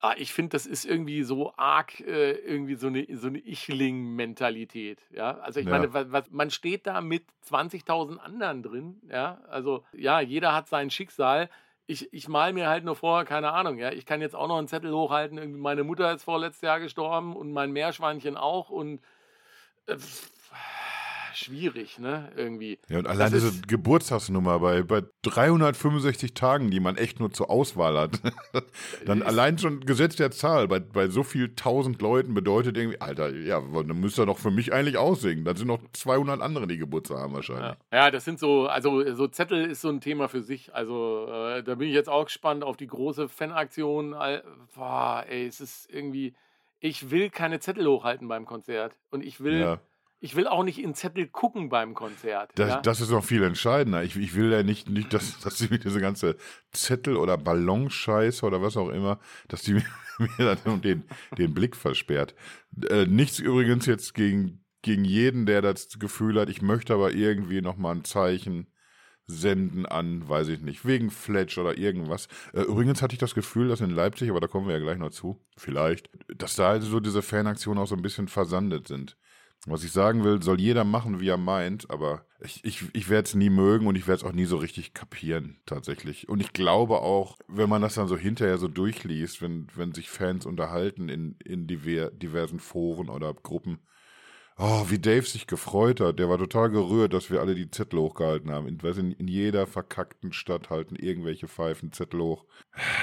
ah, 0.00 0.14
ich 0.16 0.32
finde, 0.32 0.50
das 0.50 0.66
ist 0.66 0.84
irgendwie 0.84 1.22
so 1.22 1.52
arg 1.56 2.00
äh, 2.00 2.32
irgendwie 2.32 2.74
so 2.74 2.86
eine 2.86 3.06
so 3.16 3.28
eine 3.28 3.38
Ichling-Mentalität, 3.38 5.02
ja. 5.10 5.38
Also 5.38 5.60
ich 5.60 5.66
ja. 5.66 5.72
meine, 5.72 5.92
was, 5.92 6.10
was, 6.12 6.30
man 6.30 6.50
steht 6.50 6.86
da 6.86 7.00
mit 7.00 7.24
20.000 7.48 8.18
anderen 8.18 8.62
drin, 8.62 9.00
ja. 9.10 9.40
Also 9.48 9.84
ja, 9.92 10.20
jeder 10.20 10.54
hat 10.54 10.68
sein 10.68 10.90
Schicksal. 10.90 11.48
Ich, 11.88 12.12
ich 12.12 12.26
mal 12.28 12.52
mir 12.52 12.68
halt 12.68 12.84
nur 12.84 12.96
vor, 12.96 13.24
keine 13.24 13.52
Ahnung, 13.52 13.78
ja, 13.78 13.92
ich 13.92 14.06
kann 14.06 14.20
jetzt 14.20 14.34
auch 14.34 14.48
noch 14.48 14.58
einen 14.58 14.66
Zettel 14.66 14.92
hochhalten, 14.92 15.38
irgendwie 15.38 15.60
meine 15.60 15.84
Mutter 15.84 16.12
ist 16.12 16.24
vorletztes 16.24 16.62
Jahr 16.62 16.80
gestorben 16.80 17.36
und 17.36 17.52
mein 17.52 17.70
Meerschweinchen 17.70 18.36
auch 18.36 18.70
und 18.70 19.00
äh, 19.86 19.96
schwierig, 21.36 21.98
ne? 21.98 22.30
Irgendwie. 22.36 22.78
Ja, 22.88 22.98
und 22.98 23.06
allein 23.06 23.32
diese 23.32 23.60
Geburtstagsnummer 23.62 24.58
bei, 24.58 24.82
bei 24.82 25.02
365 25.22 26.34
Tagen, 26.34 26.70
die 26.70 26.80
man 26.80 26.96
echt 26.96 27.20
nur 27.20 27.32
zur 27.32 27.50
Auswahl 27.50 27.98
hat. 27.98 28.20
dann 29.06 29.22
allein 29.22 29.58
schon 29.58 29.80
Gesetz 29.80 30.16
der 30.16 30.30
Zahl 30.30 30.68
bei, 30.68 30.80
bei 30.80 31.08
so 31.08 31.22
viel 31.22 31.54
tausend 31.54 32.00
Leuten 32.02 32.34
bedeutet 32.34 32.76
irgendwie, 32.76 33.00
Alter, 33.00 33.34
ja, 33.34 33.60
dann 33.60 34.00
müsst 34.00 34.18
ihr 34.18 34.26
doch 34.26 34.38
für 34.38 34.50
mich 34.50 34.72
eigentlich 34.72 34.98
aussingen. 34.98 35.44
Dann 35.44 35.56
sind 35.56 35.68
noch 35.68 35.80
200 35.92 36.40
andere, 36.40 36.66
die 36.66 36.78
Geburtstag 36.78 37.18
haben 37.18 37.34
wahrscheinlich. 37.34 37.76
Ja. 37.92 38.04
ja, 38.04 38.10
das 38.10 38.24
sind 38.24 38.38
so, 38.38 38.66
also 38.66 39.14
so 39.14 39.28
Zettel 39.28 39.66
ist 39.66 39.80
so 39.80 39.88
ein 39.88 40.00
Thema 40.00 40.28
für 40.28 40.42
sich. 40.42 40.74
Also 40.74 41.28
äh, 41.28 41.62
da 41.62 41.74
bin 41.74 41.88
ich 41.88 41.94
jetzt 41.94 42.08
auch 42.08 42.24
gespannt 42.24 42.64
auf 42.64 42.76
die 42.76 42.86
große 42.86 43.28
Fanaktion. 43.28 44.14
Boah, 44.74 45.24
ey, 45.28 45.46
es 45.46 45.60
ist 45.60 45.88
irgendwie 45.92 46.34
ich 46.80 47.10
will 47.10 47.30
keine 47.30 47.60
Zettel 47.60 47.86
hochhalten 47.86 48.28
beim 48.28 48.46
Konzert. 48.46 48.94
Und 49.10 49.24
ich 49.24 49.40
will, 49.40 49.60
ja. 49.60 49.80
Ich 50.26 50.34
will 50.34 50.48
auch 50.48 50.64
nicht 50.64 50.80
in 50.80 50.92
Zettel 50.92 51.28
gucken 51.28 51.68
beim 51.68 51.94
Konzert. 51.94 52.50
Das, 52.56 52.68
ja? 52.68 52.80
das 52.80 53.00
ist 53.00 53.10
noch 53.10 53.24
viel 53.24 53.44
entscheidender. 53.44 54.02
Ich, 54.02 54.16
ich 54.16 54.34
will 54.34 54.50
ja 54.50 54.64
nicht, 54.64 54.90
nicht 54.90 55.14
dass, 55.14 55.38
dass 55.38 55.56
sie 55.56 55.68
mir 55.68 55.78
diese 55.78 56.00
ganze 56.00 56.36
Zettel- 56.72 57.16
oder 57.16 57.38
Ballonscheiße 57.38 58.44
oder 58.44 58.60
was 58.60 58.76
auch 58.76 58.88
immer, 58.88 59.20
dass 59.46 59.62
die 59.62 59.74
mir 60.18 60.56
dann 60.56 60.80
den, 60.80 61.04
den 61.38 61.54
Blick 61.54 61.76
versperrt. 61.76 62.34
Äh, 62.90 63.06
nichts 63.06 63.38
übrigens 63.38 63.86
jetzt 63.86 64.14
gegen, 64.14 64.64
gegen 64.82 65.04
jeden, 65.04 65.46
der 65.46 65.62
das 65.62 66.00
Gefühl 66.00 66.40
hat, 66.40 66.48
ich 66.48 66.60
möchte 66.60 66.92
aber 66.92 67.12
irgendwie 67.12 67.60
nochmal 67.60 67.94
ein 67.94 68.04
Zeichen 68.04 68.66
senden 69.28 69.86
an, 69.86 70.28
weiß 70.28 70.48
ich 70.48 70.60
nicht, 70.60 70.84
wegen 70.84 71.10
Fletch 71.10 71.56
oder 71.56 71.78
irgendwas. 71.78 72.26
Äh, 72.52 72.62
übrigens 72.62 73.00
hatte 73.00 73.14
ich 73.14 73.20
das 73.20 73.36
Gefühl, 73.36 73.68
dass 73.68 73.80
in 73.80 73.90
Leipzig, 73.90 74.28
aber 74.28 74.40
da 74.40 74.48
kommen 74.48 74.66
wir 74.66 74.74
ja 74.74 74.82
gleich 74.82 74.98
noch 74.98 75.10
zu, 75.10 75.40
vielleicht, 75.56 76.10
dass 76.36 76.56
da 76.56 76.70
also 76.70 76.88
so 76.88 76.98
diese 76.98 77.22
Fanaktionen 77.22 77.80
auch 77.80 77.86
so 77.86 77.94
ein 77.94 78.02
bisschen 78.02 78.26
versandet 78.26 78.88
sind. 78.88 79.16
Was 79.68 79.82
ich 79.82 79.90
sagen 79.90 80.22
will, 80.22 80.40
soll 80.42 80.60
jeder 80.60 80.84
machen, 80.84 81.18
wie 81.18 81.28
er 81.28 81.36
meint, 81.36 81.90
aber 81.90 82.24
ich, 82.40 82.64
ich, 82.64 82.84
ich 82.92 83.08
werde 83.08 83.26
es 83.26 83.34
nie 83.34 83.50
mögen 83.50 83.88
und 83.88 83.96
ich 83.96 84.06
werde 84.06 84.22
es 84.22 84.24
auch 84.24 84.32
nie 84.32 84.44
so 84.44 84.58
richtig 84.58 84.94
kapieren, 84.94 85.58
tatsächlich. 85.66 86.28
Und 86.28 86.40
ich 86.40 86.52
glaube 86.52 87.00
auch, 87.00 87.36
wenn 87.48 87.68
man 87.68 87.82
das 87.82 87.94
dann 87.94 88.06
so 88.06 88.16
hinterher 88.16 88.58
so 88.58 88.68
durchliest, 88.68 89.42
wenn, 89.42 89.66
wenn 89.74 89.92
sich 89.92 90.08
Fans 90.08 90.46
unterhalten 90.46 91.08
in, 91.08 91.36
in 91.44 91.66
diver, 91.66 92.10
diversen 92.12 92.60
Foren 92.60 93.08
oder 93.08 93.34
Gruppen, 93.34 93.80
Oh, 94.58 94.86
wie 94.88 94.98
Dave 94.98 95.26
sich 95.26 95.46
gefreut 95.46 96.00
hat. 96.00 96.18
Der 96.18 96.30
war 96.30 96.38
total 96.38 96.70
gerührt, 96.70 97.12
dass 97.12 97.30
wir 97.30 97.40
alle 97.40 97.54
die 97.54 97.70
Zettel 97.70 97.98
hochgehalten 97.98 98.50
haben. 98.50 98.66
In, 98.66 98.78
in, 98.78 99.12
in 99.12 99.28
jeder 99.28 99.66
verkackten 99.66 100.32
Stadt 100.32 100.70
halten 100.70 100.96
irgendwelche 100.96 101.46
Pfeifen 101.46 101.92
Zettel 101.92 102.20
hoch. 102.20 102.46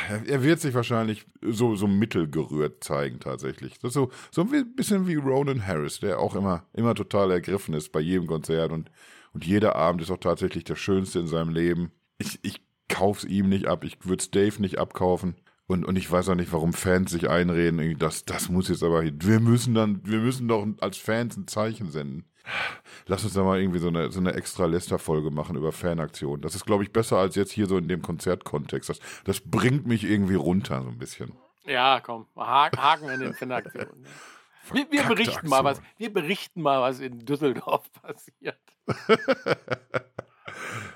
Er, 0.10 0.28
er, 0.28 0.44
wird 0.44 0.62
sich 0.62 0.74
wahrscheinlich 0.74 1.28
so, 1.42 1.76
so 1.76 1.86
mittelgerührt 1.86 2.84
zeigen, 2.84 3.20
tatsächlich. 3.20 3.78
Das 3.78 3.94
so, 3.94 4.10
so 4.32 4.42
ein 4.42 4.76
bisschen 4.76 5.06
wie 5.06 5.14
Ronan 5.14 5.68
Harris, 5.68 6.00
der 6.00 6.20
auch 6.20 6.34
immer, 6.34 6.66
immer 6.74 6.96
total 6.96 7.30
ergriffen 7.30 7.76
ist 7.76 7.92
bei 7.92 8.00
jedem 8.00 8.26
Konzert 8.26 8.72
und, 8.72 8.90
und 9.34 9.46
jeder 9.46 9.76
Abend 9.76 10.02
ist 10.02 10.10
auch 10.10 10.18
tatsächlich 10.18 10.64
der 10.64 10.76
schönste 10.76 11.20
in 11.20 11.28
seinem 11.28 11.50
Leben. 11.50 11.92
Ich, 12.18 12.40
ich 12.42 12.62
kauf's 12.90 13.26
ihm 13.26 13.50
nicht 13.50 13.68
ab. 13.68 13.84
Ich 13.84 14.04
würde 14.04 14.22
es 14.22 14.32
Dave 14.32 14.60
nicht 14.60 14.80
abkaufen. 14.80 15.36
Und, 15.68 15.86
und 15.86 15.96
ich 15.96 16.12
weiß 16.12 16.30
auch 16.30 16.36
nicht, 16.36 16.52
warum 16.52 16.74
Fans 16.74 17.12
sich 17.12 17.30
einreden, 17.30 17.98
das, 17.98 18.26
das 18.26 18.50
muss 18.50 18.68
jetzt 18.68 18.84
aber, 18.84 19.04
wir 19.04 19.40
müssen 19.40 19.74
dann, 19.74 20.02
wir 20.06 20.20
müssen 20.20 20.48
doch 20.48 20.68
als 20.82 20.98
Fans 20.98 21.38
ein 21.38 21.48
Zeichen 21.48 21.90
senden. 21.90 22.26
Lass 23.08 23.24
uns 23.24 23.34
da 23.34 23.44
mal 23.44 23.60
irgendwie 23.60 23.80
so 23.80 23.88
eine, 23.88 24.12
so 24.12 24.20
eine 24.20 24.34
extra 24.34 24.66
Lester-Folge 24.66 25.32
machen 25.32 25.56
über 25.56 25.72
Fanaktionen. 25.72 26.42
Das 26.42 26.56
ist, 26.56 26.66
glaube 26.66 26.84
ich, 26.84 26.92
besser 26.92 27.18
als 27.18 27.36
jetzt 27.36 27.52
hier 27.52 27.68
so 27.68 27.78
in 27.78 27.88
dem 27.88 28.02
Konzertkontext. 28.02 28.90
Das, 28.90 29.00
das 29.24 29.40
bringt 29.40 29.88
mich 29.88 30.04
irgendwie 30.04 30.36
runter 30.36 30.82
so 30.82 30.90
ein 30.90 30.98
bisschen. 30.98 31.32
Ja, 31.66 32.02
komm, 32.02 32.28
Haken 32.36 33.10
in 33.10 33.22
den 33.22 33.34
Fanaktionen. 33.34 34.06
Wir, 34.72 34.92
wir 34.92 35.04
berichten 35.04 35.32
Aktion. 35.32 35.50
mal 35.50 35.64
was. 35.64 35.82
Wir 35.98 36.12
berichten 36.12 36.62
mal, 36.62 36.82
was 36.82 37.00
in 37.00 37.20
Düsseldorf 37.26 37.90
passiert. 38.02 38.60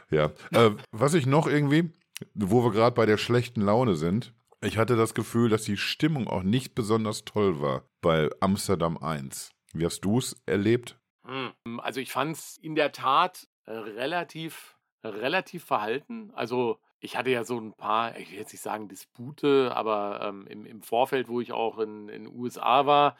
ja, 0.09 0.31
äh, 0.51 0.71
was 0.91 1.13
ich 1.13 1.25
noch 1.25 1.47
irgendwie, 1.47 1.91
wo 2.33 2.63
wir 2.63 2.71
gerade 2.71 2.93
bei 2.93 3.05
der 3.05 3.17
schlechten 3.17 3.61
Laune 3.61 3.95
sind, 3.95 4.33
ich 4.67 4.77
hatte 4.77 4.97
das 4.97 5.13
Gefühl, 5.13 5.49
dass 5.49 5.63
die 5.63 5.77
Stimmung 5.77 6.27
auch 6.27 6.43
nicht 6.43 6.75
besonders 6.75 7.23
toll 7.23 7.61
war 7.61 7.83
bei 8.01 8.29
Amsterdam 8.41 8.97
1. 8.97 9.51
Wie 9.73 9.85
hast 9.85 10.01
du 10.01 10.17
es 10.17 10.35
erlebt? 10.45 10.99
Hm, 11.25 11.79
also 11.79 12.01
ich 12.01 12.11
fand 12.11 12.35
es 12.35 12.57
in 12.57 12.75
der 12.75 12.91
Tat 12.91 13.47
äh, 13.65 13.71
relativ, 13.71 14.77
relativ 15.05 15.63
verhalten. 15.63 16.31
Also 16.35 16.79
ich 16.99 17.15
hatte 17.15 17.29
ja 17.29 17.45
so 17.45 17.57
ein 17.57 17.73
paar, 17.73 18.17
ich 18.17 18.29
will 18.31 18.39
jetzt 18.39 18.51
nicht 18.51 18.61
sagen 18.61 18.89
Dispute, 18.89 19.71
aber 19.73 20.19
ähm, 20.21 20.45
im, 20.47 20.65
im 20.65 20.81
Vorfeld, 20.81 21.29
wo 21.29 21.39
ich 21.39 21.53
auch 21.53 21.79
in 21.79 22.07
den 22.07 22.27
USA 22.27 22.85
war, 22.85 23.15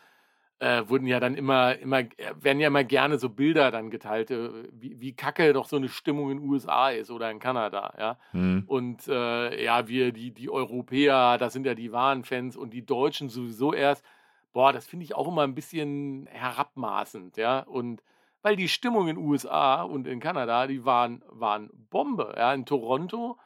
äh, 0.60 0.84
wurden 0.88 1.06
ja 1.06 1.20
dann 1.20 1.36
immer, 1.36 1.78
immer, 1.78 2.04
werden 2.36 2.60
ja 2.60 2.68
immer 2.68 2.84
gerne 2.84 3.20
so 3.20 3.30
Bilder 3.30 3.70
dann 3.70 3.92
geteilt, 3.92 4.32
äh, 4.32 4.50
wie, 4.72 5.00
wie 5.00 5.16
kacke 5.16 5.54
doch 5.54 5.68
so 5.68 5.76
eine 5.76 5.90
Stimmung 5.90 6.32
in 6.32 6.40
den 6.40 6.50
USA 6.50 6.90
ist 6.90 7.12
oder 7.12 7.30
in 7.30 7.40
Kanada, 7.40 7.94
ja. 7.98 8.18
Mhm. 8.34 8.64
Und 8.66 9.08
äh, 9.08 9.64
ja, 9.64 9.88
wir, 9.88 10.12
die, 10.12 10.32
die 10.32 10.50
Europäer, 10.50 11.38
das 11.38 11.54
sind 11.54 11.66
ja 11.66 11.76
die 11.76 11.92
wahren 11.92 12.24
Fans 12.24 12.58
und 12.58 12.72
die 12.72 12.86
Deutschen 12.86 13.30
sowieso 13.30 13.74
erst. 13.74 14.04
Boah, 14.52 14.74
das 14.74 14.88
finde 14.88 15.06
ich 15.06 15.16
auch 15.16 15.28
immer 15.28 15.44
ein 15.44 15.54
bisschen 15.54 16.28
herabmaßend, 16.32 17.38
ja. 17.38 17.60
Und 17.60 18.02
weil 18.42 18.56
die 18.56 18.70
Stimmung 18.70 19.08
in 19.08 19.18
den 19.18 19.26
USA 19.26 19.84
und 19.84 20.08
in 20.08 20.20
Kanada, 20.20 20.66
die 20.66 20.86
waren, 20.86 21.24
waren 21.30 21.70
Bombe, 21.92 22.34
ja. 22.36 22.52
In 22.54 22.66
Toronto 22.66 23.38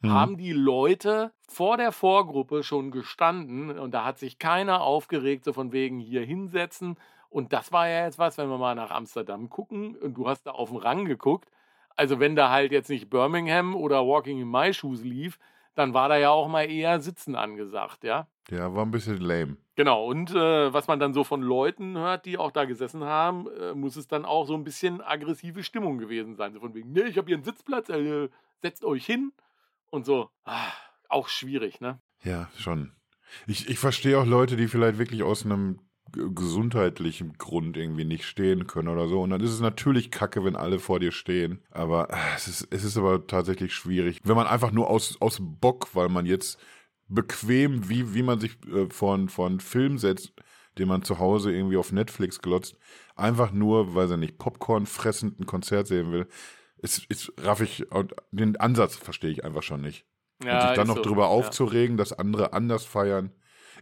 mhm. 0.00 0.12
haben 0.12 0.36
die 0.36 0.52
Leute 0.52 1.32
vor 1.48 1.76
der 1.76 1.92
Vorgruppe 1.92 2.62
schon 2.62 2.90
gestanden 2.90 3.78
und 3.78 3.92
da 3.92 4.04
hat 4.04 4.18
sich 4.18 4.38
keiner 4.38 4.82
aufgeregt, 4.82 5.44
so 5.44 5.52
von 5.52 5.72
wegen 5.72 5.98
hier 5.98 6.22
hinsetzen. 6.22 6.96
Und 7.28 7.52
das 7.52 7.72
war 7.72 7.88
ja 7.88 8.04
jetzt 8.04 8.18
was, 8.18 8.38
wenn 8.38 8.48
wir 8.48 8.58
mal 8.58 8.74
nach 8.74 8.90
Amsterdam 8.90 9.50
gucken 9.50 9.96
und 9.96 10.14
du 10.14 10.28
hast 10.28 10.46
da 10.46 10.50
auf 10.52 10.70
den 10.70 10.78
Rang 10.78 11.04
geguckt. 11.04 11.48
Also 11.96 12.18
wenn 12.18 12.34
da 12.34 12.50
halt 12.50 12.72
jetzt 12.72 12.90
nicht 12.90 13.10
Birmingham 13.10 13.74
oder 13.74 14.06
Walking 14.06 14.40
in 14.40 14.50
My 14.50 14.72
Shoes 14.72 15.02
lief, 15.02 15.38
dann 15.74 15.94
war 15.94 16.08
da 16.08 16.16
ja 16.16 16.30
auch 16.30 16.48
mal 16.48 16.68
eher 16.68 17.00
Sitzen 17.00 17.36
angesagt, 17.36 18.04
ja. 18.04 18.26
Ja, 18.50 18.74
war 18.74 18.84
ein 18.84 18.90
bisschen 18.90 19.18
lame. 19.18 19.56
Genau, 19.76 20.04
und 20.06 20.30
äh, 20.34 20.72
was 20.72 20.88
man 20.88 20.98
dann 20.98 21.14
so 21.14 21.22
von 21.24 21.40
Leuten 21.40 21.96
hört, 21.96 22.26
die 22.26 22.36
auch 22.36 22.50
da 22.50 22.64
gesessen 22.64 23.04
haben, 23.04 23.46
äh, 23.48 23.74
muss 23.74 23.96
es 23.96 24.08
dann 24.08 24.24
auch 24.24 24.44
so 24.44 24.54
ein 24.54 24.64
bisschen 24.64 25.00
aggressive 25.00 25.62
Stimmung 25.62 25.98
gewesen 25.98 26.34
sein. 26.34 26.52
So 26.52 26.60
von 26.60 26.74
wegen, 26.74 26.92
nee, 26.92 27.02
ich 27.02 27.16
habe 27.16 27.28
hier 27.28 27.36
einen 27.36 27.44
Sitzplatz, 27.44 27.88
äh, 27.88 28.28
setzt 28.60 28.84
euch 28.84 29.06
hin 29.06 29.32
und 29.90 30.06
so. 30.06 30.30
Ah, 30.44 30.72
auch 31.08 31.28
schwierig, 31.28 31.80
ne? 31.80 32.00
Ja, 32.22 32.48
schon. 32.56 32.92
Ich, 33.46 33.68
ich 33.68 33.78
verstehe 33.78 34.18
auch 34.18 34.26
Leute, 34.26 34.56
die 34.56 34.68
vielleicht 34.68 34.98
wirklich 34.98 35.22
aus 35.22 35.44
einem 35.44 35.80
gesundheitlichen 36.12 37.34
Grund 37.34 37.76
irgendwie 37.76 38.04
nicht 38.04 38.24
stehen 38.24 38.66
können 38.66 38.88
oder 38.88 39.08
so. 39.08 39.22
Und 39.22 39.30
dann 39.30 39.40
ist 39.40 39.52
es 39.52 39.60
natürlich 39.60 40.10
kacke, 40.10 40.44
wenn 40.44 40.56
alle 40.56 40.78
vor 40.78 40.98
dir 40.98 41.12
stehen. 41.12 41.62
Aber 41.70 42.12
ah, 42.12 42.34
es 42.34 42.48
ist, 42.48 42.68
es 42.70 42.84
ist 42.84 42.96
aber 42.96 43.26
tatsächlich 43.26 43.74
schwierig. 43.74 44.20
Wenn 44.24 44.36
man 44.36 44.46
einfach 44.46 44.72
nur 44.72 44.90
aus, 44.90 45.20
aus 45.20 45.38
Bock, 45.40 45.94
weil 45.94 46.08
man 46.08 46.26
jetzt 46.26 46.58
bequem, 47.08 47.88
wie, 47.88 48.14
wie 48.14 48.22
man 48.22 48.40
sich 48.40 48.56
äh, 48.66 48.88
von, 48.90 49.28
von 49.28 49.60
Film 49.60 49.98
setzt, 49.98 50.32
den 50.78 50.88
man 50.88 51.02
zu 51.02 51.18
Hause 51.18 51.52
irgendwie 51.52 51.76
auf 51.76 51.92
Netflix 51.92 52.40
glotzt, 52.40 52.76
einfach 53.16 53.52
nur, 53.52 53.94
weil 53.94 54.10
er 54.10 54.16
nicht 54.16 54.38
Popcorn 54.38 54.86
fressend 54.86 55.38
ein 55.40 55.46
Konzert 55.46 55.86
sehen 55.86 56.12
will, 56.12 56.28
ist, 56.82 57.04
ist 57.06 57.32
raff 57.38 57.60
ich, 57.60 57.86
den 58.30 58.56
Ansatz 58.56 58.96
verstehe 58.96 59.30
ich 59.30 59.44
einfach 59.44 59.62
schon 59.62 59.80
nicht. 59.80 60.06
Ja, 60.42 60.54
und 60.54 60.68
sich 60.68 60.76
dann 60.76 60.86
noch 60.86 60.96
so, 60.96 61.02
drüber 61.02 61.24
ja. 61.24 61.28
aufzuregen, 61.28 61.96
dass 61.96 62.12
andere 62.12 62.52
anders 62.52 62.84
feiern. 62.84 63.32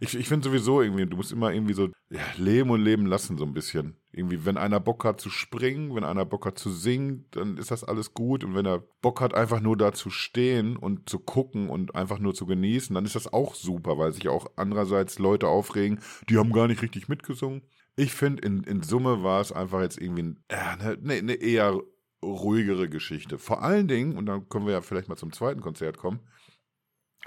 Ich, 0.01 0.15
ich 0.15 0.27
finde 0.27 0.47
sowieso 0.47 0.81
irgendwie, 0.81 1.05
du 1.05 1.17
musst 1.17 1.31
immer 1.31 1.51
irgendwie 1.51 1.73
so 1.73 1.89
ja, 2.09 2.21
leben 2.37 2.69
und 2.69 2.81
leben 2.81 3.05
lassen, 3.05 3.37
so 3.37 3.45
ein 3.45 3.53
bisschen. 3.53 3.97
Irgendwie, 4.11 4.45
wenn 4.45 4.57
einer 4.57 4.79
Bock 4.79 5.03
hat 5.03 5.19
zu 5.19 5.29
springen, 5.29 5.93
wenn 5.93 6.03
einer 6.03 6.25
Bock 6.25 6.45
hat 6.45 6.57
zu 6.57 6.71
singen, 6.71 7.25
dann 7.31 7.57
ist 7.57 7.71
das 7.71 7.83
alles 7.83 8.13
gut. 8.13 8.43
Und 8.43 8.55
wenn 8.55 8.65
er 8.65 8.79
Bock 9.01 9.19
hat, 9.19 9.33
einfach 9.33 9.59
nur 9.59 9.77
da 9.77 9.91
zu 9.91 10.09
stehen 10.09 10.77
und 10.77 11.09
zu 11.09 11.19
gucken 11.19 11.69
und 11.69 11.95
einfach 11.95 12.19
nur 12.19 12.33
zu 12.33 12.45
genießen, 12.45 12.93
dann 12.93 13.05
ist 13.05 13.15
das 13.15 13.31
auch 13.31 13.55
super, 13.55 13.97
weil 13.97 14.13
sich 14.13 14.29
auch 14.29 14.47
andererseits 14.55 15.19
Leute 15.19 15.47
aufregen, 15.47 15.99
die 16.29 16.37
haben 16.37 16.53
gar 16.53 16.67
nicht 16.67 16.81
richtig 16.81 17.09
mitgesungen. 17.09 17.63
Ich 17.95 18.13
finde, 18.13 18.43
in, 18.43 18.63
in 18.63 18.81
Summe 18.81 19.23
war 19.23 19.41
es 19.41 19.51
einfach 19.51 19.81
jetzt 19.81 19.99
irgendwie 19.99 20.35
eine, 20.47 20.97
eine, 20.97 21.13
eine 21.13 21.33
eher 21.33 21.77
ruhigere 22.23 22.89
Geschichte. 22.89 23.37
Vor 23.37 23.61
allen 23.61 23.87
Dingen, 23.87 24.17
und 24.17 24.25
dann 24.25 24.49
können 24.49 24.65
wir 24.65 24.73
ja 24.73 24.81
vielleicht 24.81 25.09
mal 25.09 25.15
zum 25.15 25.31
zweiten 25.31 25.61
Konzert 25.61 25.97
kommen. 25.97 26.19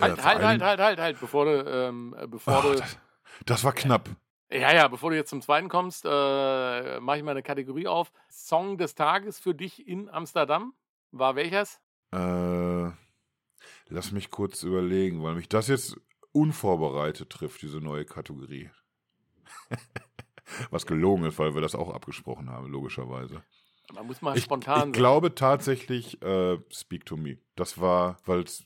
Halt, 0.01 0.19
äh, 0.19 0.23
halt, 0.23 0.43
halt, 0.43 0.63
halt, 0.63 0.81
halt, 0.81 0.99
halt, 0.99 1.21
bevor 1.21 1.45
du, 1.45 1.71
ähm, 1.71 2.15
äh, 2.19 2.27
bevor 2.27 2.59
oh, 2.65 2.73
du. 2.73 2.79
Das, 2.79 2.99
das, 3.45 3.65
war 3.65 3.73
knapp. 3.73 4.09
Ja, 4.51 4.75
ja, 4.75 4.89
bevor 4.89 5.11
du 5.11 5.17
jetzt 5.17 5.31
zum 5.31 5.43
zweiten 5.43 5.69
kommst, 5.69 6.05
äh, 6.05 7.01
mache 7.01 7.19
ich 7.19 7.23
mal 7.23 7.33
eine 7.33 7.43
Kategorie 7.43 7.87
auf. 7.87 8.13
Song 8.31 8.79
des 8.79 8.95
Tages 8.95 9.39
für 9.39 9.55
dich 9.55 9.87
in 9.87 10.09
Amsterdam 10.09 10.75
war 11.11 11.37
welches? 11.37 11.81
Äh, 12.13 12.91
lass 13.89 14.13
mich 14.13 14.31
kurz 14.31 14.63
überlegen, 14.63 15.23
weil 15.23 15.35
mich 15.35 15.49
das 15.49 15.69
jetzt 15.69 15.97
unvorbereitet 16.33 17.31
trifft, 17.31 17.63
diese 17.63 17.79
neue 17.79 18.05
Kategorie. 18.05 18.71
Was 20.71 20.87
gelogen 20.87 21.25
ist, 21.25 21.39
weil 21.39 21.55
wir 21.55 21.63
das 21.63 21.75
auch 21.75 21.95
abgesprochen 21.95 22.51
haben, 22.51 22.71
logischerweise. 22.71 23.43
Man 23.95 24.07
muss 24.07 24.23
mal 24.23 24.37
ich, 24.37 24.45
spontan 24.45 24.77
Ich 24.79 24.85
sein. 24.85 24.93
glaube 24.93 25.35
tatsächlich 25.35 26.23
äh, 26.23 26.59
Speak 26.71 27.05
to 27.07 27.17
Me. 27.17 27.39
Das 27.57 27.81
war, 27.81 28.19
weil 28.25 28.41
es 28.41 28.65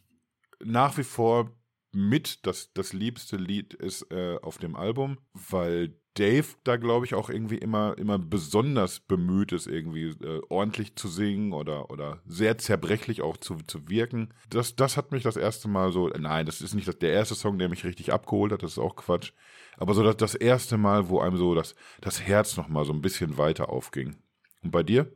nach 0.61 0.97
wie 0.97 1.05
vor 1.05 1.51
mit 1.93 2.47
das, 2.47 2.73
das 2.75 2.93
liebste 2.93 3.37
Lied 3.37 3.75
ist 3.75 4.11
äh, 4.12 4.37
auf 4.43 4.59
dem 4.59 4.77
Album, 4.77 5.19
weil 5.33 5.97
Dave 6.19 6.47
da, 6.65 6.77
glaube 6.77 7.05
ich, 7.05 7.15
auch 7.15 7.29
irgendwie 7.29 7.59
immer, 7.59 7.96
immer 7.98 8.19
besonders 8.19 9.00
bemüht 9.00 9.53
ist, 9.53 9.67
irgendwie 9.67 10.09
äh, 10.25 10.40
ordentlich 10.48 10.96
zu 10.96 11.09
singen 11.09 11.53
oder, 11.53 11.90
oder 11.90 12.23
sehr 12.27 12.59
zerbrechlich 12.59 13.23
auch 13.23 13.37
zu, 13.37 13.57
zu 13.67 13.88
wirken. 13.88 14.33
Das, 14.48 14.77
das 14.77 14.96
hat 14.96 15.13
mich 15.13 15.23
das 15.23 15.37
erste 15.37 15.69
Mal 15.69 15.92
so, 15.92 16.09
nein, 16.09 16.46
das 16.46 16.61
ist 16.63 16.75
nicht 16.75 17.03
der 17.03 17.13
erste 17.13 17.35
Song, 17.35 17.59
der 17.59 17.69
mich 17.69 17.85
richtig 17.85 18.13
abgeholt 18.13 18.53
hat, 18.53 18.63
das 18.63 18.73
ist 18.73 18.79
auch 18.79 18.96
Quatsch. 18.96 19.33
Aber 19.77 19.92
so 19.92 20.03
das, 20.03 20.17
das 20.17 20.35
erste 20.35 20.79
Mal, 20.79 21.09
wo 21.09 21.21
einem 21.21 21.37
so 21.37 21.55
das, 21.55 21.75
das 22.00 22.23
Herz 22.23 22.57
nochmal 22.57 22.85
so 22.87 22.92
ein 22.92 23.03
bisschen 23.03 23.37
weiter 23.37 23.69
aufging. 23.69 24.17
Und 24.63 24.71
bei 24.71 24.83
dir? 24.83 25.13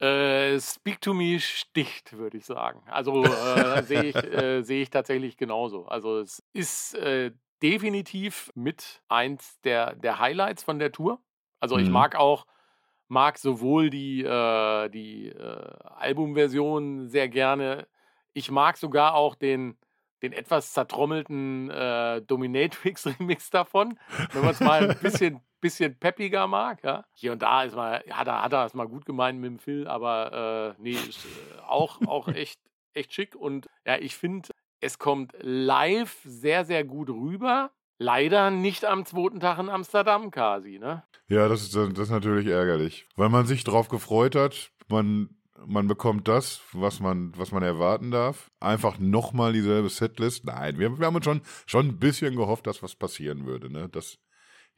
Äh, 0.00 0.60
Speak 0.60 1.00
to 1.00 1.12
Me 1.12 1.40
sticht, 1.40 2.16
würde 2.16 2.38
ich 2.38 2.46
sagen. 2.46 2.82
Also 2.86 3.24
äh, 3.24 3.82
sehe 3.82 4.04
ich, 4.04 4.14
äh, 4.16 4.62
seh 4.62 4.82
ich 4.82 4.90
tatsächlich 4.90 5.36
genauso. 5.36 5.86
Also 5.86 6.18
es 6.18 6.42
ist 6.52 6.94
äh, 6.94 7.32
definitiv 7.62 8.52
mit 8.54 9.02
eins 9.08 9.60
der, 9.62 9.94
der 9.96 10.18
Highlights 10.18 10.62
von 10.62 10.78
der 10.78 10.92
Tour. 10.92 11.20
Also 11.60 11.76
mhm. 11.76 11.82
ich 11.82 11.90
mag 11.90 12.14
auch, 12.16 12.46
mag 13.08 13.38
sowohl 13.38 13.90
die, 13.90 14.22
äh, 14.22 14.88
die 14.90 15.28
äh, 15.28 15.74
Albumversion 15.96 17.08
sehr 17.08 17.28
gerne. 17.28 17.88
Ich 18.32 18.50
mag 18.50 18.76
sogar 18.76 19.14
auch 19.14 19.34
den, 19.34 19.76
den 20.22 20.32
etwas 20.32 20.72
zertrommelten 20.72 21.70
äh, 21.70 22.22
Dominatrix-Remix 22.22 23.50
davon, 23.50 23.98
wenn 24.32 24.42
man 24.42 24.50
es 24.50 24.60
mal 24.60 24.90
ein 24.90 24.98
bisschen, 24.98 25.40
bisschen 25.60 25.98
peppiger 25.98 26.46
mag. 26.46 26.82
Ja. 26.82 27.04
Hier 27.12 27.32
und 27.32 27.42
da 27.42 27.62
ist 27.62 27.76
mal, 27.76 28.02
ja, 28.06 28.24
da 28.24 28.42
hat 28.42 28.52
er 28.52 28.66
es 28.66 28.74
mal 28.74 28.88
gut 28.88 29.04
gemeint 29.04 29.40
mit 29.40 29.50
dem 29.50 29.58
Phil, 29.58 29.86
aber 29.86 30.74
äh, 30.78 30.82
nee, 30.82 30.92
ist 30.92 31.24
äh, 31.24 31.60
auch, 31.66 32.00
auch 32.06 32.28
echt, 32.34 32.58
echt 32.94 33.12
schick. 33.12 33.34
Und 33.34 33.68
ja, 33.86 33.98
ich 33.98 34.16
finde, 34.16 34.48
es 34.80 34.98
kommt 34.98 35.32
live 35.40 36.18
sehr, 36.24 36.64
sehr 36.64 36.84
gut 36.84 37.10
rüber. 37.10 37.70
Leider 38.00 38.50
nicht 38.52 38.84
am 38.84 39.04
zweiten 39.04 39.40
Tag 39.40 39.58
in 39.58 39.68
Amsterdam, 39.68 40.30
Kasi, 40.30 40.78
ne? 40.78 41.02
Ja, 41.28 41.48
das 41.48 41.62
ist, 41.62 41.74
das 41.74 41.98
ist 41.98 42.10
natürlich 42.10 42.46
ärgerlich, 42.46 43.08
weil 43.16 43.28
man 43.28 43.44
sich 43.46 43.64
drauf 43.64 43.88
gefreut 43.88 44.36
hat. 44.36 44.70
Man 44.88 45.37
man 45.66 45.88
bekommt 45.88 46.28
das, 46.28 46.60
was 46.72 47.00
man, 47.00 47.32
was 47.36 47.52
man 47.52 47.62
erwarten 47.62 48.10
darf. 48.10 48.50
Einfach 48.60 48.98
nochmal 48.98 49.52
dieselbe 49.52 49.88
Setlist. 49.88 50.44
Nein, 50.44 50.78
wir, 50.78 50.98
wir 50.98 51.06
haben 51.06 51.16
uns 51.16 51.24
schon, 51.24 51.42
schon 51.66 51.88
ein 51.88 51.98
bisschen 51.98 52.36
gehofft, 52.36 52.66
dass 52.66 52.82
was 52.82 52.94
passieren 52.94 53.46
würde, 53.46 53.70
ne? 53.70 53.88
Dass 53.88 54.18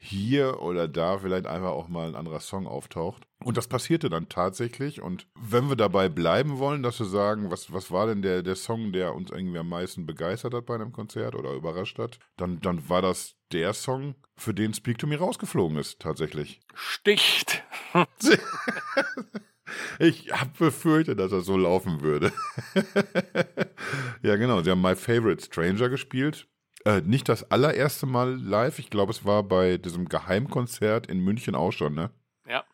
hier 0.03 0.62
oder 0.62 0.89
da 0.89 1.18
vielleicht 1.18 1.47
einfach 1.47 1.72
auch 1.72 1.89
mal 1.89 2.09
ein 2.09 2.16
anderer 2.16 2.41
Song 2.41 2.66
auftaucht. 2.66 3.26
Und 3.45 3.59
das 3.59 3.68
passierte 3.68 4.09
dann 4.09 4.31
tatsächlich. 4.31 5.03
Und 5.03 5.26
wenn 5.39 5.68
wir 5.68 5.76
dabei 5.76 6.09
bleiben 6.09 6.59
wollen, 6.59 6.83
dass 6.83 6.99
wir 7.01 7.07
sagen, 7.07 7.51
was, 7.51 7.70
was 7.70 7.91
war 7.91 8.07
denn 8.07 8.22
der, 8.22 8.43
der 8.43 8.57
Song, 8.57 8.93
der 8.93 9.14
uns 9.14 9.31
irgendwie 9.31 9.59
am 9.59 9.68
meisten 9.68 10.07
begeistert 10.07 10.55
hat 10.55 10.64
bei 10.64 10.74
einem 10.74 10.93
Konzert 10.93 11.35
oder 11.35 11.53
überrascht 11.53 11.99
hat, 11.99 12.18
dann, 12.39 12.61
dann 12.61 12.89
war 12.89 13.03
das 13.03 13.37
der 13.53 13.74
Song, 13.74 14.14
für 14.37 14.55
den 14.55 14.72
Speak 14.72 14.97
to 14.97 15.07
Me 15.07 15.18
rausgeflogen 15.18 15.76
ist, 15.76 16.01
tatsächlich. 16.01 16.61
Sticht! 16.74 17.62
Ich 19.99 20.33
habe 20.33 20.51
befürchtet, 20.59 21.18
dass 21.18 21.31
das 21.31 21.47
so 21.47 21.57
laufen 21.57 22.01
würde. 22.01 22.33
ja, 24.23 24.37
genau. 24.37 24.62
Sie 24.62 24.71
haben 24.71 24.83
My 24.83 24.97
Favorite 24.97 25.45
Stranger 25.45 25.89
gespielt. 25.89 26.47
Äh, 26.85 27.03
nicht 27.03 27.29
das 27.29 27.51
allererste 27.51 28.07
Mal 28.07 28.41
live. 28.41 28.79
Ich 28.79 28.91
glaube, 28.91 29.12
es 29.12 29.25
war 29.25 29.43
bei 29.43 29.77
diesem 29.77 30.09
Geheimkonzert 30.09 31.07
in 31.07 31.21
München 31.21 31.55
auch 31.55 31.73
schon, 31.73 31.95
ne? 31.95 32.11
Ja. 32.49 32.64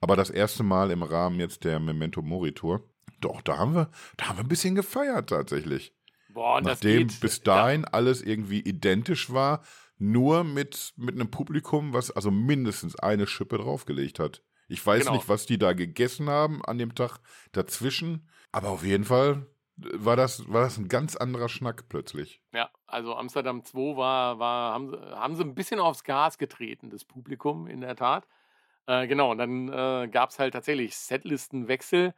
Aber 0.00 0.16
das 0.16 0.30
erste 0.30 0.62
Mal 0.62 0.90
im 0.90 1.02
Rahmen 1.02 1.40
jetzt 1.40 1.64
der 1.64 1.80
Memento 1.80 2.22
Mori 2.22 2.52
Tour. 2.52 2.88
Doch, 3.20 3.40
da 3.42 3.58
haben 3.58 3.74
wir, 3.74 3.90
da 4.16 4.28
haben 4.28 4.38
wir 4.38 4.44
ein 4.44 4.48
bisschen 4.48 4.74
gefeiert 4.74 5.30
tatsächlich. 5.30 5.94
Boah, 6.32 6.60
Nachdem 6.60 7.08
das 7.08 7.14
geht. 7.14 7.20
bis 7.20 7.42
dahin 7.42 7.82
ja. 7.82 7.88
alles 7.92 8.22
irgendwie 8.22 8.60
identisch 8.60 9.32
war, 9.32 9.62
nur 9.98 10.44
mit, 10.44 10.94
mit 10.96 11.14
einem 11.14 11.30
Publikum, 11.30 11.92
was 11.92 12.10
also 12.10 12.30
mindestens 12.30 12.96
eine 12.96 13.26
Schippe 13.26 13.58
draufgelegt 13.58 14.18
hat. 14.18 14.42
Ich 14.70 14.86
weiß 14.86 15.06
genau. 15.06 15.16
nicht, 15.16 15.28
was 15.28 15.46
die 15.46 15.58
da 15.58 15.72
gegessen 15.72 16.30
haben 16.30 16.64
an 16.64 16.78
dem 16.78 16.94
Tag 16.94 17.18
dazwischen, 17.50 18.28
aber 18.52 18.68
auf 18.68 18.84
jeden 18.84 19.04
Fall 19.04 19.46
war 19.76 20.14
das, 20.14 20.48
war 20.48 20.62
das 20.62 20.78
ein 20.78 20.86
ganz 20.86 21.16
anderer 21.16 21.48
Schnack 21.48 21.88
plötzlich. 21.88 22.40
Ja, 22.52 22.70
also 22.86 23.16
Amsterdam 23.16 23.64
2 23.64 23.96
war, 23.96 24.38
war 24.38 24.74
haben, 24.74 24.96
haben 25.10 25.34
sie 25.34 25.42
ein 25.42 25.56
bisschen 25.56 25.80
aufs 25.80 26.04
Gas 26.04 26.38
getreten, 26.38 26.88
das 26.88 27.04
Publikum 27.04 27.66
in 27.66 27.80
der 27.80 27.96
Tat. 27.96 28.28
Äh, 28.86 29.08
genau, 29.08 29.32
und 29.32 29.38
dann 29.38 29.68
äh, 29.70 30.08
gab 30.08 30.30
es 30.30 30.38
halt 30.38 30.52
tatsächlich 30.52 30.96
Setlistenwechsel. 30.96 32.14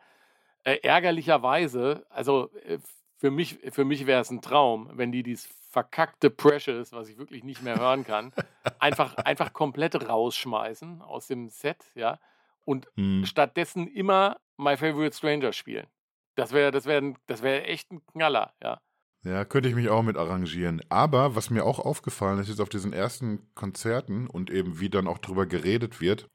Äh, 0.64 0.76
ärgerlicherweise, 0.82 2.04
also 2.10 2.50
äh, 2.66 2.80
für 3.16 3.30
mich, 3.30 3.60
für 3.70 3.86
mich 3.86 4.06
wäre 4.06 4.20
es 4.20 4.30
ein 4.30 4.42
Traum, 4.42 4.90
wenn 4.92 5.10
die 5.10 5.22
dieses 5.22 5.46
verkackte 5.70 6.28
Precious, 6.28 6.92
was 6.92 7.08
ich 7.08 7.16
wirklich 7.16 7.44
nicht 7.44 7.62
mehr 7.62 7.78
hören 7.78 8.04
kann, 8.04 8.34
einfach, 8.78 9.16
einfach 9.16 9.54
komplett 9.54 10.06
rausschmeißen 10.06 11.00
aus 11.00 11.28
dem 11.28 11.48
Set, 11.48 11.86
ja 11.94 12.18
und 12.64 12.88
hm. 12.96 13.24
stattdessen 13.24 13.86
immer 13.86 14.38
My 14.56 14.76
Favorite 14.76 15.16
Stranger 15.16 15.52
spielen. 15.52 15.86
Das 16.34 16.52
wäre 16.52 16.70
das 16.70 16.86
wär, 16.86 17.14
das 17.26 17.42
wär 17.42 17.68
echt 17.68 17.90
ein 17.90 18.04
Knaller, 18.06 18.54
ja. 18.62 18.80
Ja, 19.24 19.44
könnte 19.44 19.68
ich 19.68 19.76
mich 19.76 19.88
auch 19.88 20.02
mit 20.02 20.16
arrangieren. 20.16 20.82
Aber 20.88 21.36
was 21.36 21.48
mir 21.48 21.64
auch 21.64 21.78
aufgefallen 21.78 22.40
ist, 22.40 22.48
jetzt 22.48 22.60
auf 22.60 22.68
diesen 22.68 22.92
ersten 22.92 23.54
Konzerten 23.54 24.26
und 24.26 24.50
eben 24.50 24.80
wie 24.80 24.90
dann 24.90 25.06
auch 25.06 25.18
drüber 25.18 25.46
geredet 25.46 26.00
wird, 26.00 26.28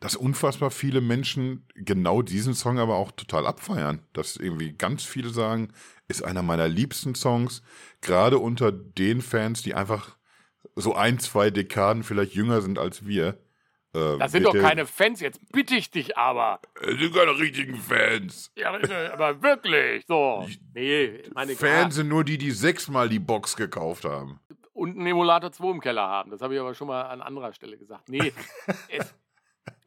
dass 0.00 0.14
unfassbar 0.14 0.70
viele 0.70 1.00
Menschen 1.00 1.66
genau 1.74 2.20
diesen 2.20 2.52
Song 2.52 2.78
aber 2.78 2.96
auch 2.96 3.12
total 3.12 3.46
abfeiern. 3.46 4.02
Dass 4.12 4.36
irgendwie 4.36 4.74
ganz 4.74 5.04
viele 5.04 5.30
sagen, 5.30 5.72
ist 6.06 6.22
einer 6.22 6.42
meiner 6.42 6.68
liebsten 6.68 7.14
Songs, 7.14 7.62
gerade 8.02 8.38
unter 8.38 8.72
den 8.72 9.22
Fans, 9.22 9.62
die 9.62 9.74
einfach 9.74 10.18
so 10.76 10.94
ein, 10.94 11.18
zwei 11.20 11.50
Dekaden 11.50 12.02
vielleicht 12.02 12.34
jünger 12.34 12.60
sind 12.60 12.78
als 12.78 13.06
wir. 13.06 13.38
Äh, 13.94 14.18
das 14.18 14.32
sind 14.32 14.44
doch 14.44 14.54
keine 14.54 14.86
Fans, 14.86 15.20
jetzt 15.20 15.40
bitte 15.52 15.76
ich 15.76 15.90
dich 15.90 16.18
aber. 16.18 16.60
Das 16.74 16.98
sind 16.98 17.14
keine 17.14 17.38
richtigen 17.38 17.76
Fans. 17.76 18.52
Ja, 18.56 18.72
aber 19.12 19.42
wirklich, 19.42 20.04
so. 20.06 20.46
Nee, 20.74 21.22
meine 21.34 21.54
Fans 21.54 21.94
sind 21.94 22.08
nur 22.08 22.24
die, 22.24 22.38
die 22.38 22.50
sechsmal 22.50 23.08
die 23.08 23.20
Box 23.20 23.56
gekauft 23.56 24.04
haben. 24.04 24.40
Und 24.72 24.98
einen 24.98 25.06
Emulator 25.06 25.52
2 25.52 25.70
im 25.70 25.80
Keller 25.80 26.02
haben. 26.02 26.30
Das 26.32 26.42
habe 26.42 26.54
ich 26.54 26.60
aber 26.60 26.74
schon 26.74 26.88
mal 26.88 27.02
an 27.02 27.22
anderer 27.22 27.52
Stelle 27.52 27.78
gesagt. 27.78 28.08
Nee, 28.08 28.32
es, 28.88 29.14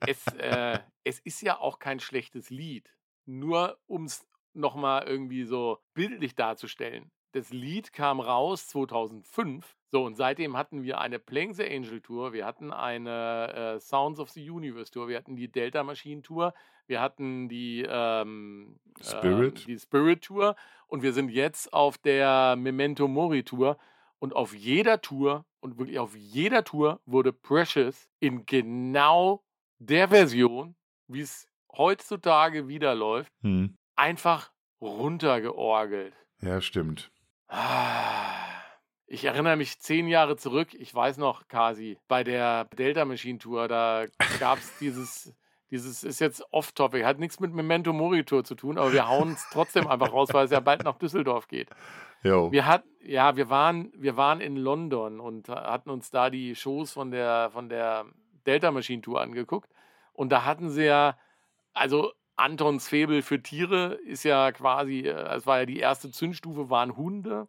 es, 0.06 0.28
äh, 0.36 0.80
es 1.04 1.20
ist 1.20 1.42
ja 1.42 1.60
auch 1.60 1.80
kein 1.80 2.00
schlechtes 2.00 2.50
Lied. 2.50 2.90
Nur 3.26 3.78
um 3.88 4.06
es 4.06 4.26
nochmal 4.54 5.06
irgendwie 5.06 5.44
so 5.44 5.80
bildlich 5.94 6.36
darzustellen. 6.36 7.12
Das 7.34 7.52
Lied 7.52 7.94
kam 7.94 8.20
raus 8.20 8.68
2005 8.68 9.78
so, 9.90 10.04
und 10.04 10.16
seitdem 10.16 10.58
hatten 10.58 10.84
wir 10.84 11.00
eine 11.00 11.18
Playing 11.18 11.54
the 11.54 11.64
Angel 11.64 12.02
Tour, 12.02 12.34
wir 12.34 12.46
hatten 12.46 12.74
eine 12.74 13.76
äh, 13.76 13.80
Sounds 13.80 14.20
of 14.20 14.30
the 14.32 14.50
Universe 14.50 14.92
Tour, 14.92 15.08
wir 15.08 15.16
hatten 15.18 15.38
die 15.38 15.50
Delta 15.50 15.82
Machine 15.84 16.22
Tour, 16.22 16.54
wir 16.88 17.00
hatten 17.00 17.48
die, 17.48 17.86
ähm, 17.88 18.80
Spirit. 19.02 19.62
Äh, 19.62 19.66
die 19.66 19.80
Spirit 19.80 20.24
Tour 20.24 20.56
und 20.88 21.04
wir 21.04 21.14
sind 21.14 21.30
jetzt 21.30 21.72
auf 21.72 21.98
der 21.98 22.56
Memento 22.58 23.08
Mori 23.08 23.44
Tour. 23.44 23.78
Und 24.20 24.36
auf 24.36 24.56
jeder 24.56 25.00
Tour 25.00 25.46
und 25.60 25.78
wirklich 25.78 26.00
auf 26.00 26.16
jeder 26.16 26.64
Tour 26.64 27.00
wurde 27.06 27.32
Precious 27.32 28.10
in 28.20 28.48
genau 28.48 29.44
der 29.78 30.10
Version, 30.10 30.76
wie 31.08 31.22
es 31.22 31.48
heutzutage 31.72 32.68
wieder 32.68 32.96
läuft, 32.96 33.32
hm. 33.42 33.78
einfach 33.96 34.52
runtergeorgelt. 34.82 36.16
Ja, 36.42 36.62
stimmt. 36.62 37.12
Ah. 37.48 38.48
Ich 39.10 39.24
erinnere 39.24 39.56
mich 39.56 39.80
zehn 39.80 40.10
Jahre 40.10 40.36
zurück, 40.36 40.74
ich 40.74 40.94
weiß 40.94 41.18
noch, 41.18 41.48
Kasi, 41.48 41.98
bei 42.10 42.26
der 42.26 42.66
Delta 42.78 43.06
Machine 43.06 43.40
Tour, 43.40 43.70
da 43.70 44.06
gab 44.38 44.58
es 44.58 44.78
dieses, 44.80 45.34
dieses 45.72 46.04
ist 46.04 46.20
jetzt 46.20 46.44
off-topic, 46.52 47.06
hat 47.06 47.18
nichts 47.18 47.40
mit 47.40 47.54
Memento 47.54 47.94
Mori 47.94 48.26
Tour 48.26 48.44
zu 48.44 48.56
tun, 48.56 48.78
aber 48.78 48.92
wir 48.92 49.08
hauen 49.08 49.32
es 49.32 49.48
trotzdem 49.50 49.88
einfach 49.88 50.12
raus, 50.12 50.28
weil 50.34 50.44
es 50.44 50.52
ja 50.52 50.60
bald 50.60 50.84
nach 50.84 50.98
Düsseldorf 50.98 51.48
geht. 51.48 51.70
Jo. 52.22 52.52
Wir 52.52 52.66
hatten, 52.66 52.90
ja, 53.02 53.38
wir 53.38 53.50
waren, 53.50 53.94
wir 53.96 54.18
waren 54.18 54.42
in 54.42 54.58
London 54.58 55.22
und 55.22 55.48
hatten 55.48 55.90
uns 55.90 56.12
da 56.12 56.30
die 56.30 56.54
Shows 56.54 56.92
von 56.92 57.10
der, 57.10 57.50
von 57.52 57.70
der 57.70 58.06
Delta 58.46 58.72
Machine 58.72 59.02
Tour 59.02 59.22
angeguckt 59.22 59.72
und 60.12 60.34
da 60.34 60.44
hatten 60.44 60.70
sie 60.70 60.84
ja, 60.84 61.18
also 61.74 62.12
Antons 62.38 62.88
Febel 62.88 63.22
für 63.22 63.42
Tiere 63.42 64.00
ist 64.06 64.24
ja 64.24 64.52
quasi, 64.52 65.02
äh, 65.02 65.36
es 65.36 65.46
war 65.46 65.60
ja 65.60 65.66
die 65.66 65.80
erste 65.80 66.12
Zündstufe, 66.12 66.70
waren 66.70 66.96
Hunde. 66.96 67.48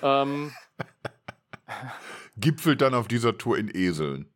Ähm, 0.00 0.52
Gipfelt 2.36 2.80
dann 2.80 2.94
auf 2.94 3.08
dieser 3.08 3.36
Tour 3.36 3.58
in 3.58 3.68
Eseln. 3.68 4.32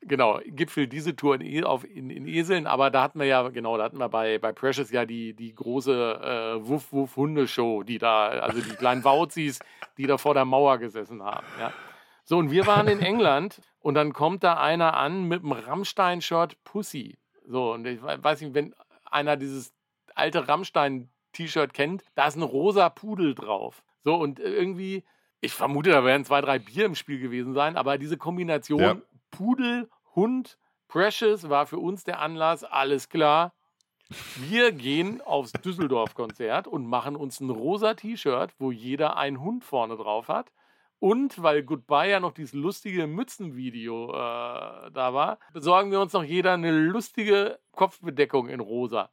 Genau, 0.00 0.40
gipfelt 0.46 0.92
diese 0.92 1.16
Tour 1.16 1.34
in, 1.34 1.40
e, 1.40 1.64
auf, 1.64 1.84
in, 1.84 2.08
in, 2.08 2.28
Eseln, 2.28 2.68
aber 2.68 2.88
da 2.90 3.02
hatten 3.02 3.18
wir 3.18 3.26
ja, 3.26 3.48
genau, 3.48 3.76
da 3.76 3.84
hatten 3.84 3.98
wir 3.98 4.08
bei, 4.08 4.38
bei 4.38 4.52
Precious 4.52 4.92
ja 4.92 5.04
die, 5.04 5.34
die 5.34 5.52
große 5.52 5.92
äh, 5.92 6.68
Wuff 6.68 6.92
Wuff 6.92 7.16
Hundeshow, 7.16 7.82
die 7.82 7.98
da, 7.98 8.28
also 8.28 8.60
die 8.60 8.76
kleinen 8.76 9.02
Wauzis, 9.02 9.58
die 9.96 10.06
da 10.06 10.16
vor 10.16 10.34
der 10.34 10.44
Mauer 10.44 10.78
gesessen 10.78 11.24
haben. 11.24 11.46
Ja. 11.58 11.72
So, 12.22 12.38
und 12.38 12.52
wir 12.52 12.66
waren 12.68 12.86
in 12.86 13.00
England 13.00 13.60
und 13.80 13.94
dann 13.94 14.12
kommt 14.12 14.44
da 14.44 14.54
einer 14.54 14.94
an 14.94 15.24
mit 15.24 15.42
einem 15.42 15.52
Rammstein-Shirt 15.52 16.62
Pussy. 16.62 17.18
So, 17.44 17.72
und 17.72 17.84
ich 17.86 18.00
weiß 18.00 18.40
nicht, 18.42 18.54
wenn 18.54 18.74
einer 19.12 19.36
dieses 19.36 19.72
alte 20.14 20.48
Rammstein-T-Shirt 20.48 21.72
kennt, 21.72 22.04
da 22.14 22.26
ist 22.26 22.36
ein 22.36 22.42
rosa 22.42 22.88
Pudel 22.88 23.34
drauf. 23.34 23.82
So, 24.04 24.14
und 24.14 24.38
irgendwie, 24.38 25.04
ich 25.40 25.52
vermute, 25.52 25.90
da 25.90 26.04
werden 26.04 26.24
zwei, 26.24 26.40
drei 26.40 26.58
Bier 26.58 26.86
im 26.86 26.94
Spiel 26.94 27.20
gewesen 27.20 27.54
sein, 27.54 27.76
aber 27.76 27.98
diese 27.98 28.16
Kombination 28.16 28.80
ja. 28.80 28.96
Pudel, 29.30 29.88
Hund, 30.14 30.58
Precious 30.88 31.48
war 31.48 31.66
für 31.66 31.78
uns 31.78 32.04
der 32.04 32.20
Anlass, 32.20 32.64
alles 32.64 33.08
klar. 33.08 33.52
Wir 34.36 34.72
gehen 34.72 35.20
aufs 35.20 35.52
Düsseldorf-Konzert 35.52 36.66
und 36.66 36.86
machen 36.86 37.14
uns 37.14 37.40
ein 37.40 37.50
rosa 37.50 37.92
T-Shirt, 37.92 38.54
wo 38.58 38.72
jeder 38.72 39.18
einen 39.18 39.40
Hund 39.40 39.64
vorne 39.64 39.96
drauf 39.96 40.28
hat. 40.28 40.50
Und 41.00 41.42
weil 41.42 41.62
Goodbye 41.62 42.10
ja 42.10 42.20
noch 42.20 42.32
dieses 42.32 42.54
lustige 42.54 43.06
Mützenvideo 43.06 44.10
äh, 44.10 44.90
da 44.90 45.14
war, 45.14 45.38
besorgen 45.52 45.90
wir 45.90 46.00
uns 46.00 46.12
noch 46.12 46.24
jeder 46.24 46.54
eine 46.54 46.72
lustige 46.72 47.58
Kopfbedeckung 47.72 48.48
in 48.48 48.60
rosa. 48.60 49.08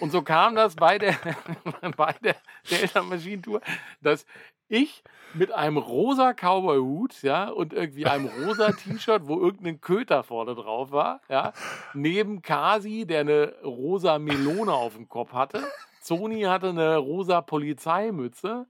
Und 0.00 0.10
so 0.10 0.22
kam 0.22 0.54
das 0.54 0.74
bei 0.74 0.98
der, 0.98 1.16
bei 1.96 2.14
der 2.22 2.36
Delta 2.70 3.02
Machine 3.02 3.42
Tour, 3.42 3.60
dass 4.00 4.26
ich 4.68 5.04
mit 5.34 5.52
einem 5.52 5.76
rosa 5.76 6.32
Cowboy-Hut, 6.32 7.22
ja, 7.22 7.48
und 7.48 7.72
irgendwie 7.72 8.06
einem 8.06 8.26
rosa 8.26 8.72
T-Shirt, 8.72 9.22
wo 9.26 9.38
irgendein 9.38 9.80
Köter 9.80 10.22
vorne 10.22 10.54
drauf 10.54 10.90
war, 10.90 11.20
ja, 11.28 11.52
neben 11.94 12.42
Kasi, 12.42 13.06
der 13.06 13.20
eine 13.20 13.54
rosa 13.62 14.18
Melone 14.18 14.72
auf 14.72 14.94
dem 14.94 15.08
Kopf 15.08 15.32
hatte. 15.32 15.62
Sony 16.00 16.42
hatte 16.42 16.70
eine 16.70 16.96
rosa 16.96 17.40
Polizeimütze 17.42 18.66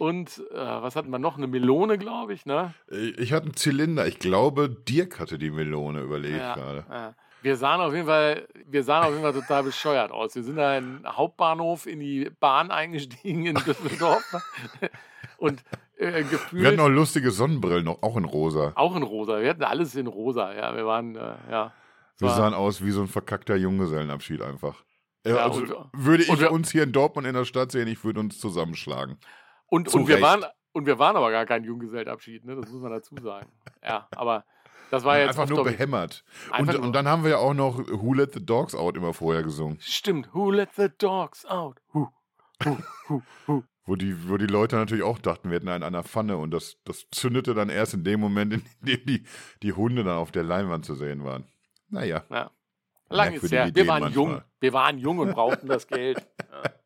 Und 0.00 0.42
äh, 0.52 0.56
was 0.56 0.96
hatten 0.96 1.10
wir 1.10 1.18
noch? 1.18 1.36
Eine 1.36 1.46
Melone, 1.46 1.98
glaube 1.98 2.32
ich, 2.32 2.46
ne? 2.46 2.72
Ich 3.18 3.32
hatte 3.34 3.44
einen 3.46 3.54
Zylinder. 3.54 4.06
Ich 4.06 4.18
glaube, 4.18 4.70
Dirk 4.70 5.20
hatte 5.20 5.38
die 5.38 5.50
Melone 5.50 6.00
überlegt 6.00 6.38
Ja, 6.38 6.54
gerade. 6.54 6.84
ja. 6.90 7.14
Wir 7.42 7.56
sahen 7.56 7.80
auf 7.80 7.92
jeden 7.94 8.06
Fall, 8.06 8.46
wir 8.66 8.82
sahen 8.82 9.04
auf 9.04 9.10
jeden 9.10 9.22
Fall 9.22 9.32
total 9.34 9.62
bescheuert 9.62 10.10
aus. 10.10 10.34
Wir 10.34 10.42
sind 10.42 10.56
da 10.56 10.76
in 10.78 10.98
den 11.02 11.06
Hauptbahnhof 11.06 11.86
in 11.86 12.00
die 12.00 12.30
Bahn 12.40 12.70
eingestiegen 12.70 13.44
in 13.46 13.54
Düsseldorf 13.56 14.22
und 15.38 15.62
äh, 15.98 16.12
Wir 16.14 16.22
gefühlt 16.24 16.66
hatten 16.66 16.80
auch 16.80 16.88
lustige 16.88 17.30
Sonnenbrillen, 17.30 17.88
auch 17.88 18.16
in 18.16 18.24
rosa. 18.24 18.72
auch 18.76 18.94
in 18.96 19.02
rosa. 19.02 19.40
Wir 19.40 19.50
hatten 19.50 19.64
alles 19.64 19.94
in 19.96 20.06
rosa. 20.06 20.54
Ja, 20.54 20.74
wir 20.76 20.86
waren 20.86 21.14
äh, 21.16 21.34
ja. 21.50 21.72
Wir 22.18 22.28
war- 22.28 22.36
sahen 22.36 22.54
aus 22.54 22.82
wie 22.84 22.90
so 22.90 23.00
ein 23.02 23.08
verkackter 23.08 23.56
Junggesellenabschied 23.56 24.42
einfach. 24.42 24.82
Äh, 25.24 25.30
Ja, 25.30 25.36
also, 25.44 25.60
und- 25.60 25.74
würde 25.92 26.22
ich 26.22 26.40
wir- 26.40 26.52
uns 26.52 26.70
hier 26.70 26.82
in 26.82 26.92
Dortmund 26.92 27.26
in 27.26 27.34
der 27.34 27.44
Stadt 27.44 27.72
sehen, 27.72 27.88
ich 27.88 28.02
würde 28.04 28.20
uns 28.20 28.38
zusammenschlagen. 28.38 29.18
Und, 29.70 29.88
Zu 29.88 29.98
und, 29.98 30.08
wir 30.08 30.20
waren, 30.20 30.44
und 30.72 30.86
wir 30.86 30.98
waren 30.98 31.16
aber 31.16 31.30
gar 31.30 31.46
kein 31.46 31.64
Junggesellenabschied, 31.64 32.44
ne? 32.44 32.56
das 32.56 32.70
muss 32.70 32.82
man 32.82 32.90
dazu 32.90 33.14
sagen. 33.22 33.50
Ja, 33.82 34.08
aber 34.14 34.44
das 34.90 35.04
war 35.04 35.18
jetzt 35.18 35.30
einfach 35.38 35.48
nur 35.48 35.64
behämmert. 35.64 36.24
Einfach 36.50 36.58
Und, 36.58 36.80
nur- 36.80 36.86
und 36.88 36.92
dann 36.92 37.08
haben 37.08 37.22
wir 37.22 37.30
ja 37.30 37.38
auch 37.38 37.54
noch 37.54 37.78
Who 37.78 38.12
Let 38.12 38.34
the 38.34 38.44
Dogs 38.44 38.74
Out 38.74 38.96
immer 38.96 39.14
vorher 39.14 39.42
gesungen. 39.42 39.78
Stimmt. 39.80 40.34
Who 40.34 40.50
let 40.50 40.70
the 40.76 40.88
dogs 40.98 41.46
out? 41.46 41.80
Who, 41.92 42.08
who, 42.64 42.78
who, 43.06 43.22
who. 43.46 43.62
Wo 43.86 43.96
die, 43.96 44.28
wo 44.28 44.36
die 44.36 44.46
Leute 44.46 44.76
natürlich 44.76 45.04
auch 45.04 45.18
dachten, 45.18 45.50
wir 45.50 45.56
hätten 45.56 45.68
einen 45.68 45.84
an 45.84 45.92
der 45.92 46.04
Pfanne. 46.04 46.36
Und 46.36 46.50
das, 46.50 46.76
das 46.84 47.06
zündete 47.10 47.54
dann 47.54 47.70
erst 47.70 47.94
in 47.94 48.04
dem 48.04 48.20
Moment, 48.20 48.52
in 48.52 48.62
dem 48.82 49.04
die, 49.06 49.24
die 49.62 49.72
Hunde 49.72 50.04
dann 50.04 50.16
auf 50.16 50.32
der 50.32 50.42
Leinwand 50.42 50.84
zu 50.84 50.94
sehen 50.94 51.24
waren. 51.24 51.44
Naja. 51.88 52.24
Ja. 52.30 52.50
Lang 53.08 53.32
ist 53.34 53.50
her. 53.50 53.70
Wir 53.74 53.86
waren 53.88 54.02
manchmal. 54.02 54.12
jung. 54.12 54.42
Wir 54.60 54.72
waren 54.72 54.98
jung 54.98 55.18
und 55.18 55.32
brauchten 55.32 55.66
das 55.66 55.86
Geld. 55.86 56.24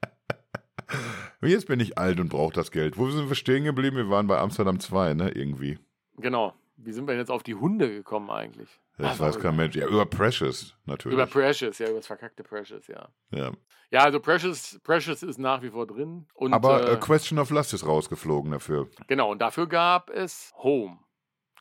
Und 1.45 1.51
jetzt 1.51 1.67
bin 1.67 1.79
ich 1.81 1.99
alt 1.99 2.21
und 2.21 2.31
brauche 2.31 2.55
das 2.55 2.71
Geld. 2.71 2.97
Wo 2.97 3.11
sind 3.11 3.29
wir 3.29 3.35
stehen 3.37 3.65
geblieben? 3.65 3.97
Wir 3.97 4.09
waren 4.09 4.27
bei 4.27 4.39
Amsterdam 4.39 4.81
2, 4.81 5.15
ne? 5.15 5.31
Irgendwie. 5.31 5.79
Genau. 6.17 6.55
Wie 6.77 6.93
sind 6.93 7.07
wir 7.07 7.15
jetzt 7.17 7.31
auf 7.31 7.43
die 7.43 7.55
Hunde 7.55 7.89
gekommen 7.89 8.31
eigentlich? 8.31 8.69
Das 8.99 9.21
Ah, 9.21 9.25
weiß 9.27 9.39
kein 9.41 9.55
Mensch. 9.57 9.77
Ja, 9.77 9.87
über 9.87 10.07
Precious 10.07 10.75
natürlich. 10.87 11.15
Über 11.15 11.27
Precious, 11.27 11.79
ja, 11.79 11.87
über 11.89 11.99
das 11.99 12.07
verkackte 12.07 12.43
Precious, 12.43 12.87
ja. 12.87 13.09
ja. 13.31 13.53
Ja, 13.91 14.01
also 14.05 14.21
Precious, 14.21 14.81
Precious 14.83 15.23
ist 15.23 15.39
nach 15.39 15.63
wie 15.63 15.71
vor 15.71 15.87
drin. 15.87 16.27
Und, 16.35 16.53
Aber 16.55 16.89
äh, 16.89 16.93
äh, 16.95 16.97
Question 16.97 17.39
of 17.39 17.51
Lust 17.51 17.75
ist 17.75 17.87
rausgeflogen 17.87 18.51
dafür. 18.53 18.89
genau, 19.07 19.31
und 19.31 19.41
dafür 19.41 19.67
gab 19.69 20.11
es 20.11 20.53
Home. 20.57 20.99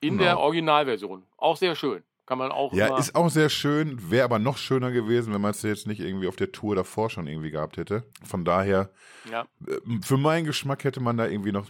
In 0.02 0.14
Genau. 0.18 0.24
der 0.24 0.40
Originalversion. 0.40 1.26
Auch 1.38 1.58
sehr 1.58 1.76
schön. 1.76 2.04
Kann 2.26 2.38
man 2.38 2.52
auch 2.52 2.72
Ja, 2.74 2.98
ist 2.98 3.16
auch 3.16 3.30
sehr 3.30 3.50
schön. 3.50 4.10
Wäre 4.10 4.24
aber 4.24 4.40
noch 4.40 4.58
schöner 4.58 4.92
gewesen, 4.92 5.34
wenn 5.34 5.42
man 5.42 5.52
es 5.52 5.62
jetzt 5.62 5.88
nicht 5.88 6.00
irgendwie 6.00 6.28
auf 6.28 6.38
der 6.38 6.54
Tour 6.54 6.76
davor 6.76 7.10
schon 7.10 7.28
irgendwie 7.28 7.52
gehabt 7.52 7.76
hätte. 7.76 8.06
Von 8.24 8.46
daher, 8.46 8.92
ja, 9.30 9.46
äh, 9.68 9.80
für 10.02 10.18
meinen 10.18 10.46
Geschmack 10.46 10.86
hätte 10.86 11.02
man 11.02 11.18
da 11.18 11.28
irgendwie 11.28 11.52
noch, 11.52 11.68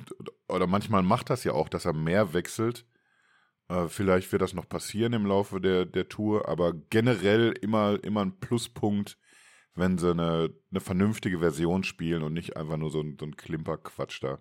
oder 0.47 0.67
manchmal 0.67 1.01
macht 1.01 1.31
das 1.31 1.43
ja 1.43 1.53
auch, 1.53 1.69
dass 1.69 1.85
er 1.85 1.93
mehr 1.93 2.33
wechselt. 2.33 2.85
Äh, 3.67 3.87
vielleicht 3.87 4.31
wird 4.31 4.43
das 4.43 4.53
noch 4.53 4.69
passieren 4.69 5.13
im 5.13 5.25
Laufe 5.25 5.59
der, 5.59 5.85
der 5.85 6.07
Tour, 6.07 6.47
aber 6.47 6.73
generell 6.73 7.53
immer, 7.61 8.03
immer 8.03 8.21
ein 8.21 8.39
Pluspunkt, 8.39 9.17
wenn 9.73 9.97
sie 9.97 10.11
eine, 10.11 10.53
eine 10.69 10.79
vernünftige 10.81 11.39
Version 11.39 11.83
spielen 11.83 12.21
und 12.21 12.33
nicht 12.33 12.57
einfach 12.57 12.77
nur 12.77 12.91
so 12.91 13.01
ein, 13.01 13.17
so 13.19 13.25
ein 13.25 13.35
Klimperquatsch 13.35 14.21
da. 14.21 14.39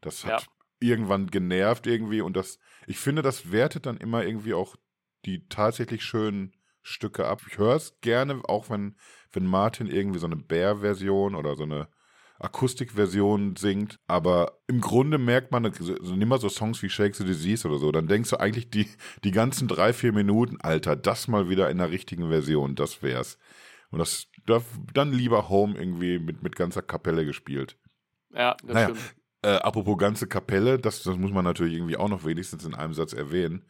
Das 0.00 0.24
hat 0.24 0.48
irgendwann 0.80 1.28
genervt 1.28 1.86
irgendwie 1.86 2.20
und 2.20 2.36
das, 2.36 2.58
ich 2.86 2.98
finde, 2.98 3.22
das 3.22 3.52
wertet 3.52 3.86
dann 3.86 3.98
immer 3.98 4.24
irgendwie 4.24 4.54
auch 4.54 4.76
die 5.24 5.48
tatsächlich 5.48 6.02
schönen 6.04 6.52
Stücke 6.82 7.26
ab. 7.26 7.42
Ich 7.48 7.58
höre 7.58 7.76
es 7.76 8.00
gerne, 8.00 8.40
auch 8.44 8.70
wenn, 8.70 8.96
wenn 9.32 9.46
Martin 9.46 9.86
irgendwie 9.86 10.18
so 10.18 10.26
eine 10.26 10.36
Bär-Version 10.36 11.34
oder 11.34 11.54
so 11.56 11.64
eine 11.64 11.88
Akustikversion 12.38 13.56
singt. 13.56 13.98
Aber 14.06 14.60
im 14.68 14.80
Grunde 14.80 15.18
merkt 15.18 15.50
man, 15.52 15.70
so, 15.72 15.94
nimm 16.14 16.28
mal 16.28 16.40
so 16.40 16.48
Songs 16.48 16.82
wie 16.82 16.88
Shake 16.88 17.14
the 17.16 17.24
Disease 17.24 17.66
oder 17.68 17.78
so, 17.78 17.92
dann 17.92 18.06
denkst 18.08 18.30
du 18.30 18.36
eigentlich 18.40 18.70
die, 18.70 18.88
die 19.24 19.32
ganzen 19.32 19.68
drei, 19.68 19.92
vier 19.92 20.12
Minuten, 20.12 20.60
Alter, 20.60 20.96
das 20.96 21.28
mal 21.28 21.48
wieder 21.48 21.70
in 21.70 21.78
der 21.78 21.90
richtigen 21.90 22.28
Version, 22.28 22.74
das 22.74 23.02
wär's. 23.02 23.38
Und 23.90 23.98
das, 23.98 24.26
da- 24.46 24.62
dann 24.94 25.12
lieber 25.12 25.48
Home 25.48 25.78
irgendwie 25.78 26.18
mit, 26.18 26.42
mit 26.42 26.56
ganzer 26.56 26.82
Kapelle 26.82 27.24
gespielt. 27.24 27.76
ja, 28.32 28.56
das 28.62 28.74
Naja, 28.74 28.88
stimmt. 28.90 29.14
Äh, 29.42 29.50
apropos 29.56 29.96
ganze 29.98 30.26
Kapelle, 30.26 30.78
das, 30.78 31.02
das 31.04 31.16
muss 31.16 31.30
man 31.30 31.44
natürlich 31.44 31.74
irgendwie 31.74 31.96
auch 31.96 32.08
noch 32.08 32.24
wenigstens 32.24 32.64
in 32.64 32.74
einem 32.74 32.92
Satz 32.92 33.12
erwähnen, 33.12 33.64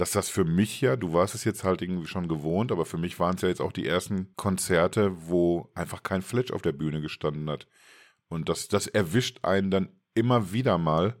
dass 0.00 0.12
das 0.12 0.28
für 0.28 0.44
mich 0.44 0.80
ja, 0.80 0.94
du 0.96 1.12
warst 1.12 1.34
es 1.34 1.44
jetzt 1.44 1.64
halt 1.64 1.82
irgendwie 1.82 2.06
schon 2.06 2.28
gewohnt, 2.28 2.70
aber 2.70 2.86
für 2.86 2.98
mich 2.98 3.18
waren 3.18 3.34
es 3.34 3.42
ja 3.42 3.48
jetzt 3.48 3.60
auch 3.60 3.72
die 3.72 3.86
ersten 3.86 4.34
Konzerte, 4.36 5.12
wo 5.28 5.70
einfach 5.74 6.04
kein 6.04 6.22
Fletch 6.22 6.52
auf 6.52 6.62
der 6.62 6.72
Bühne 6.72 7.00
gestanden 7.00 7.50
hat. 7.50 7.66
Und 8.28 8.48
das, 8.48 8.68
das 8.68 8.86
erwischt 8.86 9.40
einen 9.42 9.70
dann 9.72 9.88
immer 10.14 10.52
wieder 10.52 10.78
mal 10.78 11.16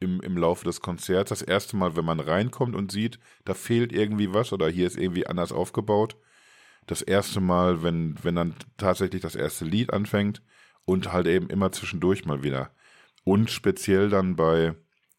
im, 0.00 0.20
im 0.20 0.38
Laufe 0.38 0.64
des 0.64 0.80
Konzerts. 0.80 1.28
Das 1.28 1.42
erste 1.42 1.76
Mal, 1.76 1.94
wenn 1.94 2.06
man 2.06 2.20
reinkommt 2.20 2.74
und 2.74 2.90
sieht, 2.90 3.18
da 3.44 3.52
fehlt 3.52 3.92
irgendwie 3.92 4.32
was 4.32 4.52
oder 4.52 4.68
hier 4.68 4.86
ist 4.86 4.96
irgendwie 4.96 5.26
anders 5.26 5.52
aufgebaut. 5.52 6.16
Das 6.86 7.02
erste 7.02 7.40
Mal, 7.40 7.82
wenn, 7.82 8.16
wenn 8.22 8.36
dann 8.36 8.54
tatsächlich 8.78 9.20
das 9.20 9.34
erste 9.34 9.66
Lied 9.66 9.92
anfängt 9.92 10.42
und 10.86 11.12
halt 11.12 11.26
eben 11.26 11.50
immer 11.50 11.70
zwischendurch 11.70 12.24
mal 12.24 12.42
wieder. 12.42 12.70
Und 13.24 13.50
speziell 13.50 14.08
dann 14.08 14.36
bei, 14.36 14.74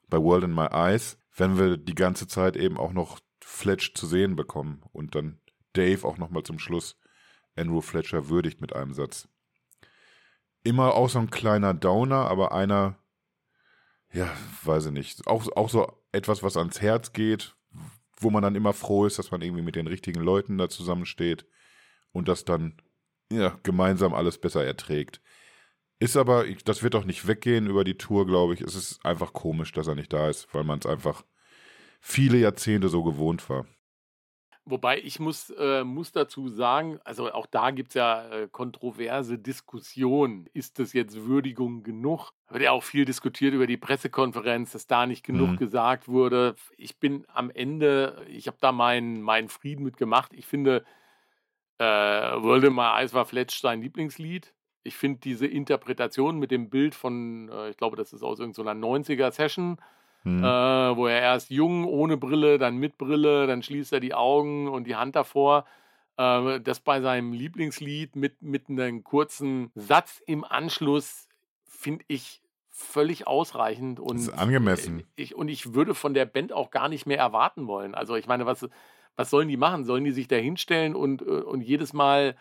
bei 0.10 0.18
World 0.18 0.45
in 0.45 0.56
My 0.56 0.68
Eyes, 0.72 1.20
wenn 1.38 1.57
wir 1.57 1.77
die 1.77 1.95
ganze 1.95 2.27
Zeit 2.27 2.57
eben 2.57 2.77
auch 2.77 2.91
noch 2.91 3.19
Fletch 3.41 3.93
zu 3.93 4.05
sehen 4.07 4.35
bekommen 4.35 4.81
und 4.91 5.15
dann 5.15 5.39
Dave 5.73 6.05
auch 6.05 6.17
nochmal 6.17 6.43
zum 6.43 6.59
Schluss 6.59 6.99
Andrew 7.55 7.81
Fletcher 7.81 8.29
würdigt 8.29 8.59
mit 8.59 8.75
einem 8.75 8.93
Satz. 8.93 9.27
Immer 10.63 10.95
auch 10.95 11.09
so 11.09 11.19
ein 11.19 11.29
kleiner 11.29 11.73
Downer, 11.73 12.27
aber 12.27 12.51
einer, 12.51 12.97
ja, 14.11 14.29
weiß 14.63 14.88
ich 14.88 14.91
nicht, 14.91 15.27
auch, 15.27 15.47
auch 15.55 15.69
so 15.69 15.91
etwas, 16.11 16.43
was 16.43 16.57
ans 16.57 16.81
Herz 16.81 17.13
geht, 17.13 17.55
wo 18.19 18.29
man 18.31 18.43
dann 18.43 18.55
immer 18.55 18.73
froh 18.73 19.05
ist, 19.05 19.19
dass 19.19 19.31
man 19.31 19.41
irgendwie 19.41 19.61
mit 19.61 19.75
den 19.75 19.88
richtigen 19.88 20.21
Leuten 20.21 20.57
da 20.57 20.69
zusammensteht 20.69 21.45
und 22.11 22.27
das 22.27 22.45
dann 22.45 22.81
ja, 23.31 23.57
gemeinsam 23.63 24.13
alles 24.13 24.39
besser 24.39 24.65
erträgt. 24.65 25.21
Ist 26.00 26.16
aber, 26.18 26.45
das 26.66 26.84
wird 26.84 26.95
auch 26.95 27.06
nicht 27.06 27.28
weggehen 27.28 27.68
über 27.68 27.84
die 27.84 27.98
Tour, 27.98 28.26
glaube 28.28 28.54
ich. 28.54 28.62
Es 28.62 28.76
ist 28.76 29.04
einfach 29.06 29.34
komisch, 29.34 29.72
dass 29.72 29.88
er 29.88 29.95
nicht 29.95 30.14
da 30.14 30.30
ist, 30.30 30.54
weil 30.54 30.64
man 30.64 30.80
es 30.80 30.86
einfach 30.86 31.24
viele 32.02 32.38
Jahrzehnte 32.39 32.89
so 32.89 33.04
gewohnt 33.04 33.50
war. 33.50 33.68
Wobei 34.70 35.00
ich 35.00 35.20
muss, 35.22 35.50
äh, 35.52 35.86
muss 35.86 36.12
dazu 36.12 36.50
sagen, 36.50 37.00
also 37.06 37.32
auch 37.32 37.45
da 37.45 37.72
gibt 37.72 37.89
es 37.91 37.93
ja 37.95 38.28
äh, 38.30 38.50
kontroverse 38.52 39.39
Diskussionen. 39.39 40.48
Ist 40.54 40.78
das 40.80 40.91
jetzt 40.91 41.16
Würdigung 41.26 41.84
genug? 41.84 42.32
Wird 42.50 42.64
ja 42.64 42.72
auch 42.72 42.84
viel 42.84 43.06
diskutiert 43.06 43.54
über 43.54 43.66
die 43.66 43.78
Pressekonferenz, 43.78 44.74
dass 44.74 44.86
da 44.86 45.06
nicht 45.06 45.24
genug 45.26 45.52
Mhm. 45.52 45.58
gesagt 45.58 46.10
wurde. 46.10 46.56
Ich 46.76 47.00
bin 47.00 47.26
am 47.30 47.50
Ende, 47.50 48.26
ich 48.28 48.48
habe 48.48 48.58
da 48.60 48.74
meinen, 48.74 49.22
meinen 49.22 49.48
Frieden 49.48 49.86
mit 49.86 49.95
gemacht. 49.95 50.34
Ich 50.34 50.45
finde, 50.45 50.84
äh, 51.80 52.38
My 52.70 53.00
Eyes 53.00 53.14
war 53.14 53.26
Fletch 53.26 53.60
sein 53.62 53.82
Lieblingslied. 53.82 54.54
Ich 54.88 54.95
finde 54.95 55.19
diese 55.19 55.45
Interpretation 55.45 56.39
mit 56.39 56.49
dem 56.51 56.69
Bild 56.69 56.95
von, 56.95 57.49
äh, 57.49 57.69
ich 57.69 57.77
glaube, 57.77 57.97
das 57.97 58.13
ist 58.13 58.23
aus 58.23 58.39
irgendeiner 58.39 58.73
90er-Session, 58.73 59.77
Hm. 60.23 60.43
äh, 60.43 60.97
wo 60.97 61.07
er 61.07 61.21
erst 61.21 61.51
jung 61.51 61.85
ohne 61.85 62.17
Brille, 62.17 62.57
dann 62.57 62.77
mit 62.77 62.97
Brille, 62.97 63.47
dann 63.47 63.61
schließt 63.61 63.93
er 63.93 63.99
die 63.99 64.13
Augen 64.13 64.67
und 64.67 64.85
die 64.85 64.95
Hand 64.95 65.15
davor. 65.15 65.65
Äh, 66.17 66.59
das 66.59 66.79
bei 66.79 67.01
seinem 67.01 67.31
Lieblingslied 67.33 68.15
mit, 68.15 68.41
mit 68.41 68.67
einem 68.69 69.03
kurzen 69.03 69.71
Satz 69.75 70.21
im 70.25 70.43
Anschluss 70.43 71.27
finde 71.65 72.03
ich 72.07 72.41
völlig 72.71 73.27
ausreichend 73.27 73.99
und 73.99 74.17
ist 74.17 74.29
angemessen. 74.29 75.03
Ich, 75.15 75.35
und 75.35 75.47
ich 75.47 75.73
würde 75.73 75.95
von 75.95 76.13
der 76.13 76.25
Band 76.25 76.51
auch 76.51 76.71
gar 76.71 76.89
nicht 76.89 77.05
mehr 77.05 77.17
erwarten 77.17 77.67
wollen. 77.67 77.95
Also 77.95 78.15
ich 78.15 78.27
meine, 78.27 78.45
was, 78.45 78.67
was 79.15 79.29
sollen 79.29 79.47
die 79.47 79.57
machen? 79.57 79.85
Sollen 79.85 80.03
die 80.03 80.11
sich 80.11 80.27
da 80.27 80.35
hinstellen 80.35 80.95
und, 80.95 81.21
äh, 81.21 81.25
und 81.25 81.61
jedes 81.61 81.93
Mal 81.93 82.35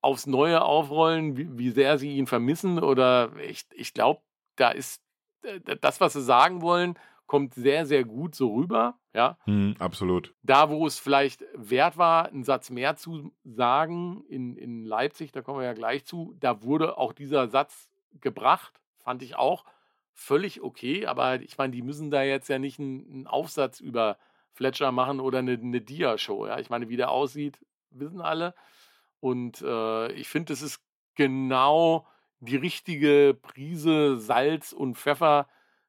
aufs 0.00 0.26
Neue 0.26 0.62
aufrollen, 0.62 1.36
wie, 1.36 1.58
wie 1.58 1.70
sehr 1.70 1.98
sie 1.98 2.16
ihn 2.16 2.26
vermissen? 2.26 2.78
Oder 2.78 3.30
ich, 3.36 3.64
ich 3.74 3.94
glaube, 3.94 4.22
da 4.56 4.70
ist 4.70 5.02
äh, 5.42 5.76
das, 5.80 6.00
was 6.00 6.12
sie 6.12 6.22
sagen 6.22 6.62
wollen, 6.62 6.98
kommt 7.26 7.54
sehr, 7.54 7.86
sehr 7.86 8.04
gut 8.04 8.34
so 8.34 8.54
rüber. 8.54 8.98
Ja. 9.14 9.38
Hm, 9.44 9.76
absolut. 9.78 10.34
Da, 10.42 10.70
wo 10.70 10.86
es 10.86 10.98
vielleicht 10.98 11.44
wert 11.54 11.96
war, 11.96 12.26
einen 12.26 12.44
Satz 12.44 12.70
mehr 12.70 12.96
zu 12.96 13.32
sagen, 13.44 14.24
in, 14.28 14.56
in 14.56 14.84
Leipzig, 14.84 15.32
da 15.32 15.42
kommen 15.42 15.58
wir 15.58 15.66
ja 15.66 15.74
gleich 15.74 16.04
zu, 16.04 16.34
da 16.40 16.62
wurde 16.62 16.96
auch 16.98 17.12
dieser 17.12 17.48
Satz 17.48 17.90
gebracht, 18.20 18.80
fand 18.96 19.22
ich 19.22 19.36
auch 19.36 19.64
völlig 20.12 20.62
okay. 20.62 21.06
Aber 21.06 21.40
ich 21.42 21.58
meine, 21.58 21.72
die 21.72 21.82
müssen 21.82 22.10
da 22.10 22.22
jetzt 22.22 22.48
ja 22.48 22.58
nicht 22.58 22.78
einen, 22.78 23.06
einen 23.12 23.26
Aufsatz 23.26 23.80
über 23.80 24.18
Fletcher 24.52 24.90
machen 24.90 25.20
oder 25.20 25.38
eine, 25.38 25.52
eine 25.52 25.80
Dia-Show. 25.80 26.46
Ja? 26.46 26.58
Ich 26.58 26.70
meine, 26.70 26.88
wie 26.88 26.96
der 26.96 27.10
aussieht, 27.10 27.58
wissen 27.90 28.20
alle. 28.20 28.54
Und 29.20 29.62
äh, 29.62 30.12
ich 30.12 30.28
finde, 30.28 30.52
es 30.52 30.62
ist 30.62 30.80
genau 31.14 32.06
die 32.40 32.56
richtige 32.56 33.36
Prise 33.40 34.16
Salz 34.18 34.72
und 34.72 34.96
Pfeffer, 34.96 35.48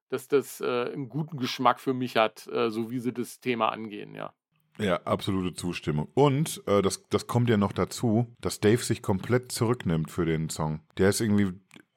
dass 0.10 0.28
das 0.28 0.62
äh, 0.62 0.92
einen 0.92 1.10
guten 1.10 1.38
Geschmack 1.38 1.80
für 1.80 1.94
mich 1.94 2.18
hat, 2.18 2.48
äh, 2.48 2.70
so 2.72 2.90
wie 2.90 3.00
sie 3.00 3.14
das 3.14 3.40
Thema 3.40 3.70
angehen, 3.70 4.16
ja. 4.16 4.34
Ja, 4.80 4.96
absolute 5.04 5.54
Zustimmung. 5.54 6.08
Und 6.14 6.64
äh, 6.66 6.82
das, 6.82 7.08
das 7.10 7.28
kommt 7.28 7.50
ja 7.50 7.58
noch 7.58 7.74
dazu, 7.74 8.34
dass 8.40 8.62
Dave 8.62 8.82
sich 8.82 9.02
komplett 9.02 9.52
zurücknimmt 9.52 10.10
für 10.10 10.26
den 10.26 10.50
Song. 10.50 10.80
Der 10.98 11.10
ist 11.10 11.20
irgendwie 11.20 11.52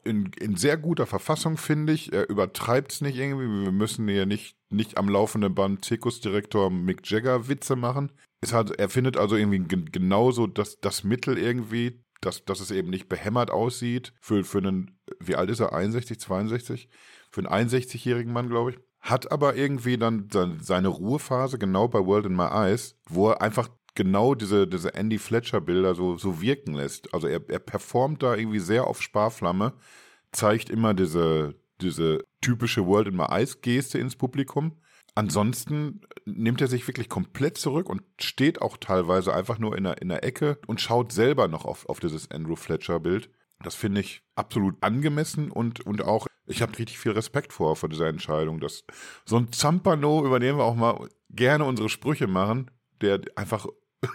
in, 0.05 0.33
in 0.39 0.57
sehr 0.57 0.76
guter 0.76 1.07
Verfassung, 1.07 1.57
finde 1.57 1.93
ich. 1.93 2.12
Er 2.12 2.28
übertreibt 2.28 2.93
es 2.93 3.01
nicht 3.01 3.16
irgendwie. 3.16 3.64
Wir 3.64 3.72
müssen 3.72 4.09
hier 4.09 4.26
nicht, 4.26 4.57
nicht 4.68 4.99
am 4.99 5.09
laufenden 5.09 5.55
Band 5.55 5.85
Zirkusdirektor 5.85 6.70
Mick 6.70 7.09
Jagger 7.09 7.49
Witze 7.49 7.76
machen. 7.76 8.11
Es 8.43 8.53
hat, 8.53 8.72
er 8.72 8.88
findet 8.88 9.16
also 9.16 9.36
irgendwie 9.36 9.64
genauso 9.90 10.47
das, 10.47 10.78
das 10.80 11.05
Mittel 11.05 11.38
irgendwie, 11.38 12.05
dass, 12.20 12.45
dass 12.45 12.61
es 12.61 12.70
eben 12.70 12.90
nicht 12.90 13.09
behämmert 13.09 13.51
aussieht. 13.51 14.12
Für, 14.20 14.45
für 14.45 14.59
einen, 14.59 14.99
wie 15.20 15.36
alt 15.36 15.49
ist 15.49 15.61
er? 15.61 15.72
61, 15.72 16.20
62? 16.20 16.88
Für 17.30 17.49
einen 17.49 17.68
61-jährigen 17.68 18.32
Mann, 18.32 18.49
glaube 18.49 18.72
ich. 18.72 18.78
Hat 19.01 19.32
aber 19.32 19.57
irgendwie 19.57 19.97
dann 19.97 20.28
seine 20.61 20.88
Ruhephase, 20.88 21.59
genau 21.59 21.88
bei 21.88 22.05
World 22.05 22.26
in 22.26 22.36
My 22.36 22.49
Eyes, 22.51 22.97
wo 23.09 23.30
er 23.30 23.43
einfach 23.43 23.68
genau 23.95 24.34
diese, 24.34 24.66
diese 24.66 24.95
Andy 24.95 25.18
Fletcher-Bilder 25.18 25.95
so, 25.95 26.16
so 26.16 26.40
wirken 26.40 26.74
lässt. 26.74 27.12
Also 27.14 27.26
er, 27.28 27.49
er 27.49 27.59
performt 27.59 28.22
da 28.22 28.34
irgendwie 28.34 28.59
sehr 28.61 28.86
auf 28.86 29.03
Sparflamme, 29.03 29.74
zeigt 30.32 30.70
immer 30.70 30.95
diese, 30.95 31.55
diese 31.80 32.24
typische 32.40 32.86
World 32.86 33.09
in 33.09 33.16
My 33.16 33.26
Eyes-Geste 33.28 33.99
ins 33.99 34.16
Publikum. 34.16 34.80
Ansonsten 35.14 36.01
nimmt 36.25 36.61
er 36.61 36.68
sich 36.68 36.87
wirklich 36.87 37.09
komplett 37.09 37.59
zurück 37.59 37.89
und 37.89 38.03
steht 38.20 38.61
auch 38.61 38.77
teilweise 38.77 39.35
einfach 39.35 39.59
nur 39.59 39.77
in 39.77 39.85
der, 39.85 40.01
in 40.01 40.09
der 40.09 40.25
Ecke 40.25 40.59
und 40.66 40.81
schaut 40.81 41.12
selber 41.12 41.49
noch 41.49 41.64
auf, 41.64 41.89
auf 41.89 42.01
dieses 42.01 42.31
Andrew 42.31 42.57
Fletcher-Bild. 42.57 43.31
Das 43.62 43.75
finde 43.75 44.01
ich 44.01 44.23
absolut 44.35 44.77
angemessen 44.83 45.51
und, 45.51 45.81
und 45.81 46.03
auch, 46.03 46.27
ich 46.47 46.62
habe 46.62 46.77
richtig 46.79 46.99
viel 46.99 47.12
Respekt 47.12 47.53
vor, 47.53 47.77
vor 47.77 47.89
dieser 47.89 48.09
Entscheidung. 48.09 48.61
Dass 48.61 48.85
so 49.25 49.37
ein 49.37 49.53
Zampano, 49.53 50.25
über 50.25 50.41
den 50.41 50.57
wir 50.57 50.64
auch 50.64 50.75
mal 50.75 51.09
gerne 51.31 51.64
unsere 51.64 51.89
Sprüche 51.89 52.27
machen, 52.27 52.70
der 53.01 53.20
einfach 53.37 53.66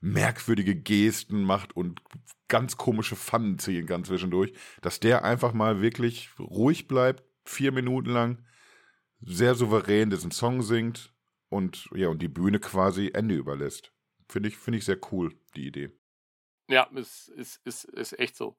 merkwürdige 0.00 0.74
Gesten 0.74 1.42
macht 1.42 1.76
und 1.76 2.00
ganz 2.48 2.76
komische 2.76 3.16
Pfannen 3.16 3.58
ziehen 3.58 3.86
kann 3.86 4.04
zwischendurch, 4.04 4.52
dass 4.80 5.00
der 5.00 5.24
einfach 5.24 5.52
mal 5.52 5.82
wirklich 5.82 6.30
ruhig 6.38 6.86
bleibt, 6.88 7.24
vier 7.44 7.72
Minuten 7.72 8.10
lang, 8.10 8.44
sehr 9.20 9.54
souverän 9.54 10.10
diesen 10.10 10.30
Song 10.30 10.62
singt 10.62 11.15
und 11.48 11.88
ja, 11.94 12.08
und 12.08 12.20
die 12.20 12.28
Bühne 12.28 12.58
quasi 12.60 13.10
Ende 13.14 13.34
überlässt. 13.34 13.92
Finde 14.28 14.48
ich, 14.48 14.56
finde 14.56 14.78
ich 14.78 14.84
sehr 14.84 14.98
cool, 15.12 15.34
die 15.54 15.66
Idee. 15.66 15.90
Ja, 16.68 16.84
ist, 16.94 17.28
ist, 17.28 17.60
ist, 17.64 17.84
ist 17.84 18.18
echt 18.18 18.36
so. 18.36 18.56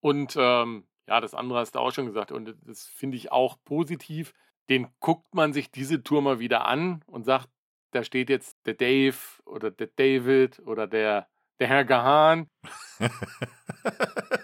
Und 0.00 0.36
ähm, 0.38 0.86
ja, 1.08 1.20
das 1.20 1.34
andere 1.34 1.58
hast 1.58 1.74
du 1.74 1.80
auch 1.80 1.92
schon 1.92 2.06
gesagt 2.06 2.30
und 2.30 2.56
das 2.62 2.86
finde 2.86 3.16
ich 3.16 3.32
auch 3.32 3.56
positiv. 3.64 4.32
Den 4.68 4.88
guckt 5.00 5.34
man 5.34 5.52
sich 5.52 5.72
diese 5.72 6.02
Tour 6.04 6.22
mal 6.22 6.38
wieder 6.38 6.66
an 6.66 7.02
und 7.06 7.24
sagt, 7.24 7.48
da 7.90 8.04
steht 8.04 8.30
jetzt 8.30 8.56
der 8.66 8.74
Dave 8.74 9.16
oder 9.44 9.72
der 9.72 9.88
David 9.88 10.60
oder 10.60 10.86
der, 10.86 11.28
der 11.58 11.66
Herr 11.66 11.84
Gahan. 11.84 12.48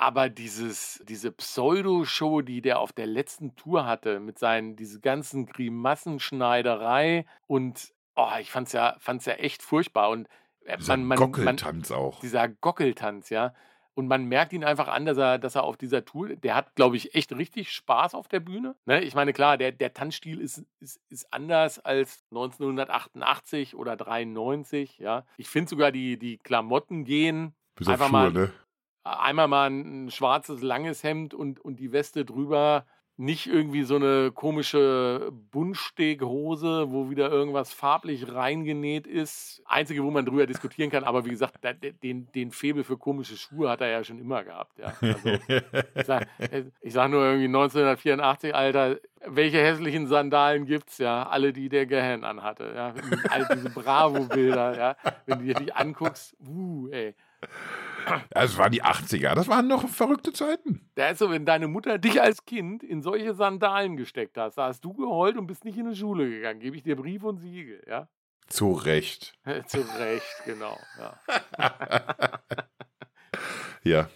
Aber 0.00 0.30
dieses, 0.30 1.04
diese 1.06 1.30
Pseudo-Show, 1.30 2.40
die 2.40 2.62
der 2.62 2.78
auf 2.78 2.90
der 2.90 3.06
letzten 3.06 3.54
Tour 3.54 3.84
hatte, 3.84 4.18
mit 4.18 4.38
seinen, 4.38 4.74
diese 4.74 4.98
ganzen 4.98 5.44
Grimassenschneiderei 5.44 7.26
und 7.46 7.92
oh, 8.16 8.30
ich 8.40 8.50
fand's 8.50 8.72
ja, 8.72 8.96
fand's 8.98 9.26
ja 9.26 9.34
echt 9.34 9.62
furchtbar. 9.62 10.08
Und 10.08 10.26
äh, 10.64 10.78
dieser 10.78 10.96
man, 10.96 11.06
man, 11.06 11.18
Gockeltanz 11.18 11.90
man, 11.90 11.98
auch. 11.98 12.20
Dieser 12.20 12.48
Gockeltanz, 12.48 13.28
ja. 13.28 13.52
Und 13.92 14.08
man 14.08 14.24
merkt 14.24 14.54
ihn 14.54 14.64
einfach 14.64 14.88
an, 14.88 15.04
dass 15.04 15.18
er, 15.18 15.38
dass 15.38 15.54
er 15.54 15.64
auf 15.64 15.76
dieser 15.76 16.02
Tour, 16.02 16.30
der 16.30 16.54
hat, 16.54 16.74
glaube 16.76 16.96
ich, 16.96 17.14
echt 17.14 17.34
richtig 17.34 17.70
Spaß 17.70 18.14
auf 18.14 18.26
der 18.26 18.40
Bühne. 18.40 18.76
Ne? 18.86 19.02
Ich 19.02 19.14
meine, 19.14 19.34
klar, 19.34 19.58
der, 19.58 19.70
der 19.70 19.92
Tanzstil 19.92 20.40
ist, 20.40 20.64
ist, 20.78 20.98
ist 21.10 21.30
anders 21.30 21.78
als 21.78 22.24
1988 22.30 23.74
oder 23.74 23.96
93. 23.96 24.96
Ja? 24.96 25.26
Ich 25.36 25.50
finde 25.50 25.68
sogar, 25.68 25.92
die, 25.92 26.18
die 26.18 26.38
Klamotten 26.38 27.04
gehen. 27.04 27.52
Bis 27.74 27.88
einfach 27.88 28.06
Schuhe, 28.08 28.12
mal, 28.12 28.32
ne? 28.32 28.52
Einmal 29.02 29.48
mal 29.48 29.70
ein 29.70 30.10
schwarzes, 30.10 30.62
langes 30.62 31.02
Hemd 31.02 31.34
und, 31.34 31.60
und 31.60 31.80
die 31.80 31.92
Weste 31.92 32.24
drüber 32.24 32.84
nicht 33.20 33.46
irgendwie 33.46 33.82
so 33.82 33.96
eine 33.96 34.32
komische 34.32 35.30
Buntsteghose, 35.50 36.90
wo 36.90 37.10
wieder 37.10 37.30
irgendwas 37.30 37.70
farblich 37.70 38.32
reingenäht 38.32 39.06
ist. 39.06 39.62
Einzige, 39.66 40.02
wo 40.02 40.10
man 40.10 40.24
drüber 40.24 40.46
diskutieren 40.46 40.90
kann, 40.90 41.04
aber 41.04 41.26
wie 41.26 41.30
gesagt, 41.30 41.58
den, 42.02 42.32
den 42.32 42.50
Febel 42.50 42.82
für 42.82 42.96
komische 42.96 43.36
Schuhe 43.36 43.68
hat 43.68 43.82
er 43.82 43.88
ja 43.88 44.02
schon 44.04 44.18
immer 44.18 44.42
gehabt. 44.42 44.78
Ja. 44.78 44.94
Also, 45.00 45.28
ich 45.94 46.06
sage 46.06 46.26
sag 46.86 47.10
nur 47.10 47.22
irgendwie 47.22 47.44
1984, 47.44 48.54
Alter, 48.54 48.96
welche 49.26 49.58
hässlichen 49.58 50.06
Sandalen 50.06 50.64
gibt's 50.64 50.96
ja? 50.96 51.28
Alle, 51.28 51.52
die 51.52 51.68
der 51.68 51.84
Gehirn 51.84 52.24
anhatte. 52.24 52.72
Ja? 52.74 52.94
All 53.28 53.46
diese 53.54 53.68
Bravo-Bilder, 53.68 54.78
ja. 54.78 54.96
Wenn 55.26 55.40
du 55.40 55.44
dir 55.44 55.54
die 55.54 55.72
anguckst, 55.74 56.34
uh, 56.48 56.88
ey. 56.88 57.14
Das 58.30 58.56
waren 58.56 58.72
die 58.72 58.82
80er, 58.82 59.34
das 59.34 59.48
waren 59.48 59.68
noch 59.68 59.88
verrückte 59.88 60.32
Zeiten. 60.32 60.88
Da 60.94 61.08
ist 61.08 61.18
so, 61.18 61.30
wenn 61.30 61.44
deine 61.44 61.68
Mutter 61.68 61.98
dich 61.98 62.20
als 62.20 62.44
Kind 62.44 62.82
in 62.82 63.02
solche 63.02 63.34
Sandalen 63.34 63.96
gesteckt 63.96 64.36
hast, 64.36 64.56
da 64.58 64.66
hast 64.66 64.84
du 64.84 64.92
geheult 64.92 65.36
und 65.36 65.46
bist 65.46 65.64
nicht 65.64 65.78
in 65.78 65.88
die 65.88 65.96
Schule 65.96 66.28
gegangen. 66.28 66.60
Gebe 66.60 66.76
ich 66.76 66.82
dir 66.82 66.96
Brief 66.96 67.22
und 67.22 67.38
Siegel, 67.38 67.82
ja? 67.88 68.08
Zu 68.46 68.72
Recht. 68.72 69.34
Zu 69.66 69.80
Recht, 69.98 70.42
genau. 70.44 70.76
Ja. 70.98 71.20
ja. 73.84 74.08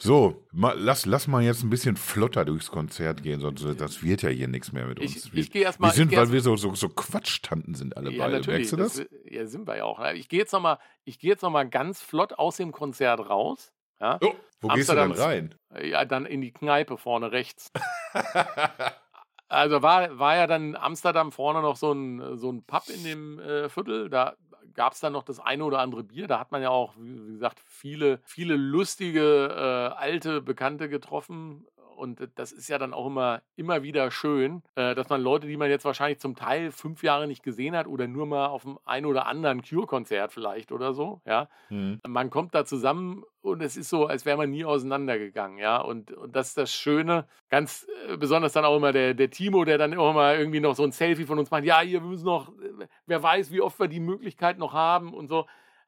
So, 0.00 0.46
mal, 0.52 0.78
lass, 0.78 1.06
lass 1.06 1.26
mal 1.26 1.42
jetzt 1.42 1.64
ein 1.64 1.70
bisschen 1.70 1.96
flotter 1.96 2.44
durchs 2.44 2.70
Konzert 2.70 3.24
gehen, 3.24 3.40
sonst 3.40 3.64
das 3.80 4.00
wird 4.00 4.22
ja 4.22 4.28
hier 4.28 4.46
nichts 4.46 4.70
mehr 4.70 4.86
mit 4.86 5.00
uns. 5.00 5.26
Ich, 5.26 5.34
ich 5.34 5.50
gehe 5.50 5.64
erstmal. 5.64 5.90
Wir 5.90 5.96
sind, 5.96 6.14
weil 6.14 6.30
wir 6.30 6.40
so, 6.40 6.54
so, 6.54 6.72
so 6.76 6.88
Quatschtanten 6.88 7.74
sind 7.74 7.96
alle 7.96 8.12
ja, 8.12 8.24
beide. 8.24 8.36
Natürlich, 8.36 8.70
Merkst 8.70 8.72
du 8.72 8.76
das? 8.76 8.94
das? 8.94 9.06
Ja, 9.24 9.46
sind 9.46 9.66
wir 9.66 9.78
ja 9.78 9.84
auch. 9.84 10.00
Ich 10.12 10.28
gehe 10.28 10.38
jetzt 10.38 10.52
nochmal 10.52 10.78
geh 11.04 11.34
noch 11.42 11.64
ganz 11.64 12.00
flott 12.00 12.34
aus 12.34 12.58
dem 12.58 12.70
Konzert 12.70 13.28
raus. 13.28 13.72
Ja? 14.00 14.20
Oh, 14.22 14.34
wo 14.60 14.68
gehst 14.68 14.88
du 14.88 14.94
dann 14.94 15.10
rein? 15.10 15.56
Ja, 15.82 16.04
dann 16.04 16.26
in 16.26 16.42
die 16.42 16.52
Kneipe 16.52 16.96
vorne 16.96 17.32
rechts. 17.32 17.72
also 19.48 19.82
war, 19.82 20.16
war 20.16 20.36
ja 20.36 20.46
dann 20.46 20.70
in 20.70 20.76
Amsterdam 20.76 21.32
vorne 21.32 21.60
noch 21.60 21.76
so 21.76 21.92
ein, 21.92 22.36
so 22.36 22.52
ein 22.52 22.62
Pub 22.64 22.84
in 22.88 23.02
dem 23.02 23.40
äh, 23.40 23.68
Viertel. 23.68 24.08
Da 24.08 24.36
gab 24.78 24.92
es 24.92 25.00
dann 25.00 25.12
noch 25.12 25.24
das 25.24 25.40
eine 25.40 25.64
oder 25.64 25.80
andere 25.80 26.04
Bier. 26.04 26.28
Da 26.28 26.38
hat 26.38 26.52
man 26.52 26.62
ja 26.62 26.70
auch, 26.70 26.94
wie 26.96 27.32
gesagt, 27.32 27.60
viele, 27.66 28.20
viele 28.22 28.54
lustige 28.54 29.48
äh, 29.48 29.98
alte 29.98 30.40
Bekannte 30.40 30.88
getroffen. 30.88 31.66
Und 31.96 32.28
das 32.36 32.52
ist 32.52 32.68
ja 32.68 32.78
dann 32.78 32.94
auch 32.94 33.08
immer, 33.08 33.42
immer 33.56 33.82
wieder 33.82 34.12
schön, 34.12 34.62
äh, 34.76 34.94
dass 34.94 35.08
man 35.08 35.20
Leute, 35.20 35.48
die 35.48 35.56
man 35.56 35.68
jetzt 35.68 35.84
wahrscheinlich 35.84 36.20
zum 36.20 36.36
Teil 36.36 36.70
fünf 36.70 37.02
Jahre 37.02 37.26
nicht 37.26 37.42
gesehen 37.42 37.74
hat 37.76 37.88
oder 37.88 38.06
nur 38.06 38.26
mal 38.26 38.46
auf 38.46 38.62
dem 38.62 38.78
einen 38.84 39.06
oder 39.06 39.26
anderen 39.26 39.62
Cure-Konzert 39.62 40.32
vielleicht 40.32 40.70
oder 40.70 40.94
so, 40.94 41.20
ja, 41.26 41.48
mhm. 41.70 42.00
man 42.06 42.30
kommt 42.30 42.54
da 42.54 42.64
zusammen 42.64 43.24
und 43.48 43.62
es 43.62 43.76
ist 43.76 43.88
so, 43.88 44.06
als 44.06 44.24
wäre 44.24 44.36
man 44.36 44.50
nie 44.50 44.64
auseinandergegangen, 44.64 45.58
ja. 45.58 45.78
Und, 45.78 46.12
und 46.12 46.34
das 46.34 46.48
ist 46.48 46.58
das 46.58 46.72
Schöne, 46.72 47.26
ganz 47.48 47.86
äh, 48.08 48.16
besonders 48.16 48.52
dann 48.52 48.64
auch 48.64 48.76
immer 48.76 48.92
der, 48.92 49.14
der 49.14 49.30
Timo, 49.30 49.64
der 49.64 49.78
dann 49.78 49.96
auch 49.98 50.14
mal 50.14 50.38
irgendwie 50.38 50.60
noch 50.60 50.74
so 50.74 50.84
ein 50.84 50.92
Selfie 50.92 51.24
von 51.24 51.38
uns 51.38 51.50
macht, 51.50 51.64
ja, 51.64 51.80
hier, 51.80 52.02
wir 52.02 52.08
müssen 52.08 52.26
noch, 52.26 52.48
äh, 52.48 52.86
wer 53.06 53.22
weiß, 53.22 53.50
wie 53.50 53.60
oft 53.60 53.78
wir 53.80 53.88
die 53.88 54.00
Möglichkeit 54.00 54.58
noch 54.58 54.72
haben 54.72 55.12
und 55.14 55.28
so. 55.28 55.46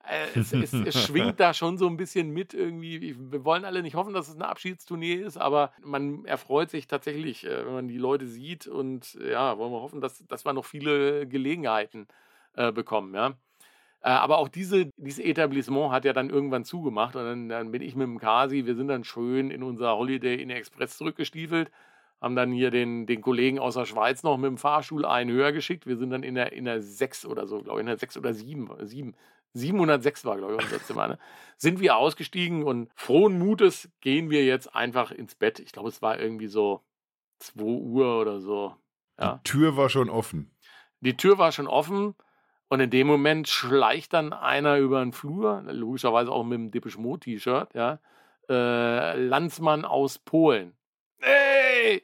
Äh, 0.08 0.38
es, 0.38 0.52
es, 0.52 0.72
es, 0.72 1.02
schwingt 1.06 1.40
da 1.40 1.52
schon 1.52 1.76
so 1.76 1.86
ein 1.86 1.96
bisschen 1.96 2.30
mit 2.30 2.54
irgendwie. 2.54 3.16
Wir 3.18 3.44
wollen 3.44 3.64
alle 3.64 3.82
nicht 3.82 3.96
hoffen, 3.96 4.14
dass 4.14 4.28
es 4.28 4.34
eine 4.34 4.48
Abschiedstournee 4.48 5.14
ist, 5.14 5.36
aber 5.36 5.72
man 5.82 6.24
erfreut 6.24 6.70
sich 6.70 6.86
tatsächlich, 6.86 7.44
wenn 7.44 7.72
man 7.72 7.88
die 7.88 7.98
Leute 7.98 8.26
sieht 8.26 8.66
und 8.66 9.14
ja, 9.14 9.58
wollen 9.58 9.72
wir 9.72 9.80
hoffen, 9.80 10.00
dass, 10.00 10.26
dass 10.26 10.44
wir 10.44 10.54
noch 10.54 10.64
viele 10.64 11.26
Gelegenheiten 11.26 12.08
äh, 12.54 12.72
bekommen, 12.72 13.14
ja. 13.14 13.34
Äh, 14.02 14.10
aber 14.10 14.38
auch 14.38 14.48
diese, 14.48 14.90
dieses 14.96 15.24
Etablissement 15.24 15.92
hat 15.92 16.04
ja 16.04 16.12
dann 16.12 16.30
irgendwann 16.30 16.64
zugemacht 16.64 17.16
und 17.16 17.24
dann, 17.24 17.48
dann 17.48 17.70
bin 17.70 17.82
ich 17.82 17.94
mit 17.94 18.06
dem 18.06 18.18
Kasi, 18.18 18.66
wir 18.66 18.74
sind 18.74 18.88
dann 18.88 19.04
schön 19.04 19.50
in 19.50 19.62
unser 19.62 19.96
Holiday 19.96 20.40
Inn 20.40 20.50
Express 20.50 20.96
zurückgestiefelt 20.96 21.70
haben 22.20 22.36
dann 22.36 22.52
hier 22.52 22.70
den, 22.70 23.06
den 23.06 23.22
Kollegen 23.22 23.58
aus 23.58 23.74
der 23.74 23.86
Schweiz 23.86 24.22
noch 24.22 24.36
mit 24.36 24.48
dem 24.48 24.58
Fahrstuhl 24.58 25.06
einen 25.06 25.30
höher 25.30 25.52
geschickt. 25.52 25.86
Wir 25.86 25.96
sind 25.96 26.10
dann 26.10 26.22
in 26.22 26.34
der, 26.34 26.52
in 26.52 26.66
der 26.66 26.82
6 26.82 27.24
oder 27.24 27.46
so, 27.46 27.62
glaube 27.62 27.78
ich, 27.78 27.80
in 27.80 27.86
der 27.86 27.96
6 27.96 28.18
oder 28.18 28.34
7, 28.34 28.68
7 28.86 29.16
706 29.52 30.24
war, 30.26 30.36
glaube 30.36 30.54
ich, 30.54 30.62
unser 30.62 30.82
Zimmer, 30.84 31.08
ne? 31.08 31.18
sind 31.56 31.80
wir 31.80 31.96
ausgestiegen 31.96 32.62
und 32.62 32.88
frohen 32.94 33.38
Mutes 33.38 33.90
gehen 34.00 34.30
wir 34.30 34.44
jetzt 34.44 34.74
einfach 34.76 35.10
ins 35.10 35.34
Bett. 35.34 35.58
Ich 35.58 35.72
glaube, 35.72 35.88
es 35.88 36.02
war 36.02 36.20
irgendwie 36.20 36.46
so 36.46 36.82
2 37.40 37.62
Uhr 37.64 38.20
oder 38.20 38.40
so. 38.40 38.76
Ja. 39.18 39.40
Die 39.44 39.50
Tür 39.50 39.76
war 39.76 39.88
schon 39.88 40.08
offen. 40.08 40.54
Die 41.00 41.16
Tür 41.16 41.38
war 41.38 41.50
schon 41.50 41.66
offen 41.66 42.14
und 42.70 42.80
in 42.80 42.88
dem 42.88 43.06
Moment 43.06 43.48
schleicht 43.48 44.14
dann 44.14 44.32
einer 44.32 44.78
über 44.78 45.00
den 45.00 45.12
Flur, 45.12 45.62
logischerweise 45.66 46.32
auch 46.32 46.44
mit 46.44 46.54
dem 46.54 46.70
Dippisch 46.70 46.96
Mo-T-Shirt, 46.96 47.74
ja, 47.74 47.98
äh, 48.48 49.16
Landsmann 49.16 49.84
aus 49.84 50.18
Polen. 50.18 50.72
Hey! 51.18 52.02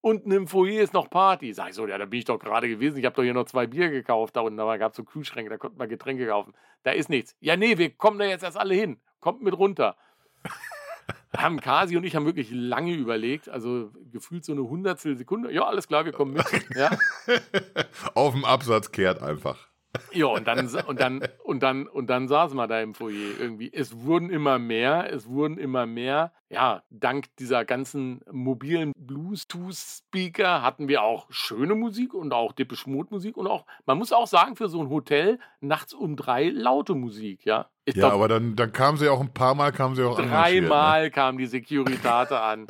unten 0.00 0.30
im 0.30 0.46
Foyer 0.46 0.82
ist 0.82 0.94
noch 0.94 1.10
Party. 1.10 1.52
Sag 1.52 1.70
ich 1.70 1.74
so, 1.74 1.86
ja, 1.86 1.98
da 1.98 2.06
bin 2.06 2.18
ich 2.18 2.24
doch 2.24 2.38
gerade 2.38 2.68
gewesen. 2.68 2.98
Ich 2.98 3.04
habe 3.04 3.16
doch 3.16 3.22
hier 3.22 3.34
noch 3.34 3.44
zwei 3.44 3.66
Bier 3.66 3.90
gekauft. 3.90 4.36
Da 4.36 4.40
unten 4.40 4.56
da 4.56 4.76
gab 4.76 4.92
es 4.92 4.96
so 4.96 5.04
Kühlschränke, 5.04 5.50
da 5.50 5.58
konnte 5.58 5.78
man 5.78 5.88
Getränke 5.88 6.26
kaufen. 6.26 6.54
Da 6.82 6.92
ist 6.92 7.08
nichts. 7.08 7.36
Ja, 7.40 7.56
nee, 7.56 7.78
wir 7.78 7.90
kommen 7.90 8.18
da 8.18 8.24
jetzt 8.24 8.42
erst 8.42 8.56
alle 8.56 8.74
hin. 8.74 9.00
Kommt 9.20 9.42
mit 9.42 9.56
runter. 9.56 9.96
haben 11.36 11.60
Kasi 11.60 11.96
und 11.96 12.04
ich 12.04 12.16
haben 12.16 12.26
wirklich 12.26 12.50
lange 12.50 12.94
überlegt, 12.94 13.48
also 13.48 13.92
gefühlt 14.10 14.44
so 14.44 14.52
eine 14.52 14.62
Hundertstel 14.62 15.16
Sekunde. 15.16 15.52
Ja, 15.52 15.66
alles 15.66 15.86
klar, 15.86 16.04
wir 16.04 16.12
kommen 16.12 16.32
mit. 16.32 16.46
Ja. 16.74 16.90
Auf 18.14 18.32
dem 18.34 18.44
Absatz 18.44 18.90
kehrt 18.92 19.22
einfach. 19.22 19.67
Ja, 20.12 20.26
und 20.26 20.46
dann, 20.46 20.68
und 20.86 21.00
dann, 21.00 21.22
und 21.44 21.62
dann, 21.62 21.86
und 21.86 22.08
dann 22.08 22.28
saßen 22.28 22.56
wir 22.56 22.66
da 22.66 22.80
im 22.80 22.94
Foyer 22.94 23.38
irgendwie. 23.38 23.72
Es 23.72 24.00
wurden 24.00 24.30
immer 24.30 24.58
mehr, 24.58 25.12
es 25.12 25.28
wurden 25.28 25.58
immer 25.58 25.86
mehr. 25.86 26.32
Ja, 26.50 26.82
dank 26.90 27.26
dieser 27.38 27.64
ganzen 27.64 28.20
mobilen 28.30 28.92
Bluetooth-Speaker 28.96 30.62
hatten 30.62 30.88
wir 30.88 31.02
auch 31.02 31.26
schöne 31.30 31.74
Musik 31.74 32.14
und 32.14 32.32
auch 32.32 32.52
Depeche 32.52 32.88
Mode 32.88 33.08
Musik 33.10 33.36
und 33.36 33.46
auch, 33.46 33.66
man 33.86 33.98
muss 33.98 34.12
auch 34.12 34.26
sagen, 34.26 34.56
für 34.56 34.68
so 34.68 34.80
ein 34.80 34.88
Hotel 34.88 35.38
nachts 35.60 35.92
um 35.92 36.16
drei 36.16 36.48
laute 36.48 36.94
Musik, 36.94 37.44
ja. 37.44 37.68
Ich 37.84 37.94
ja, 37.94 38.02
glaub, 38.02 38.14
aber 38.14 38.28
dann, 38.28 38.56
dann 38.56 38.72
kam 38.72 38.96
sie 38.96 39.08
auch 39.08 39.20
ein 39.20 39.32
paar 39.32 39.54
Mal, 39.54 39.72
kam 39.72 39.94
sie 39.94 40.04
auch 40.04 40.18
ne? 40.18 40.26
Dreimal 40.26 41.04
ne? 41.04 41.10
kam 41.10 41.38
die 41.38 41.46
Securitate 41.46 42.40
an. 42.40 42.66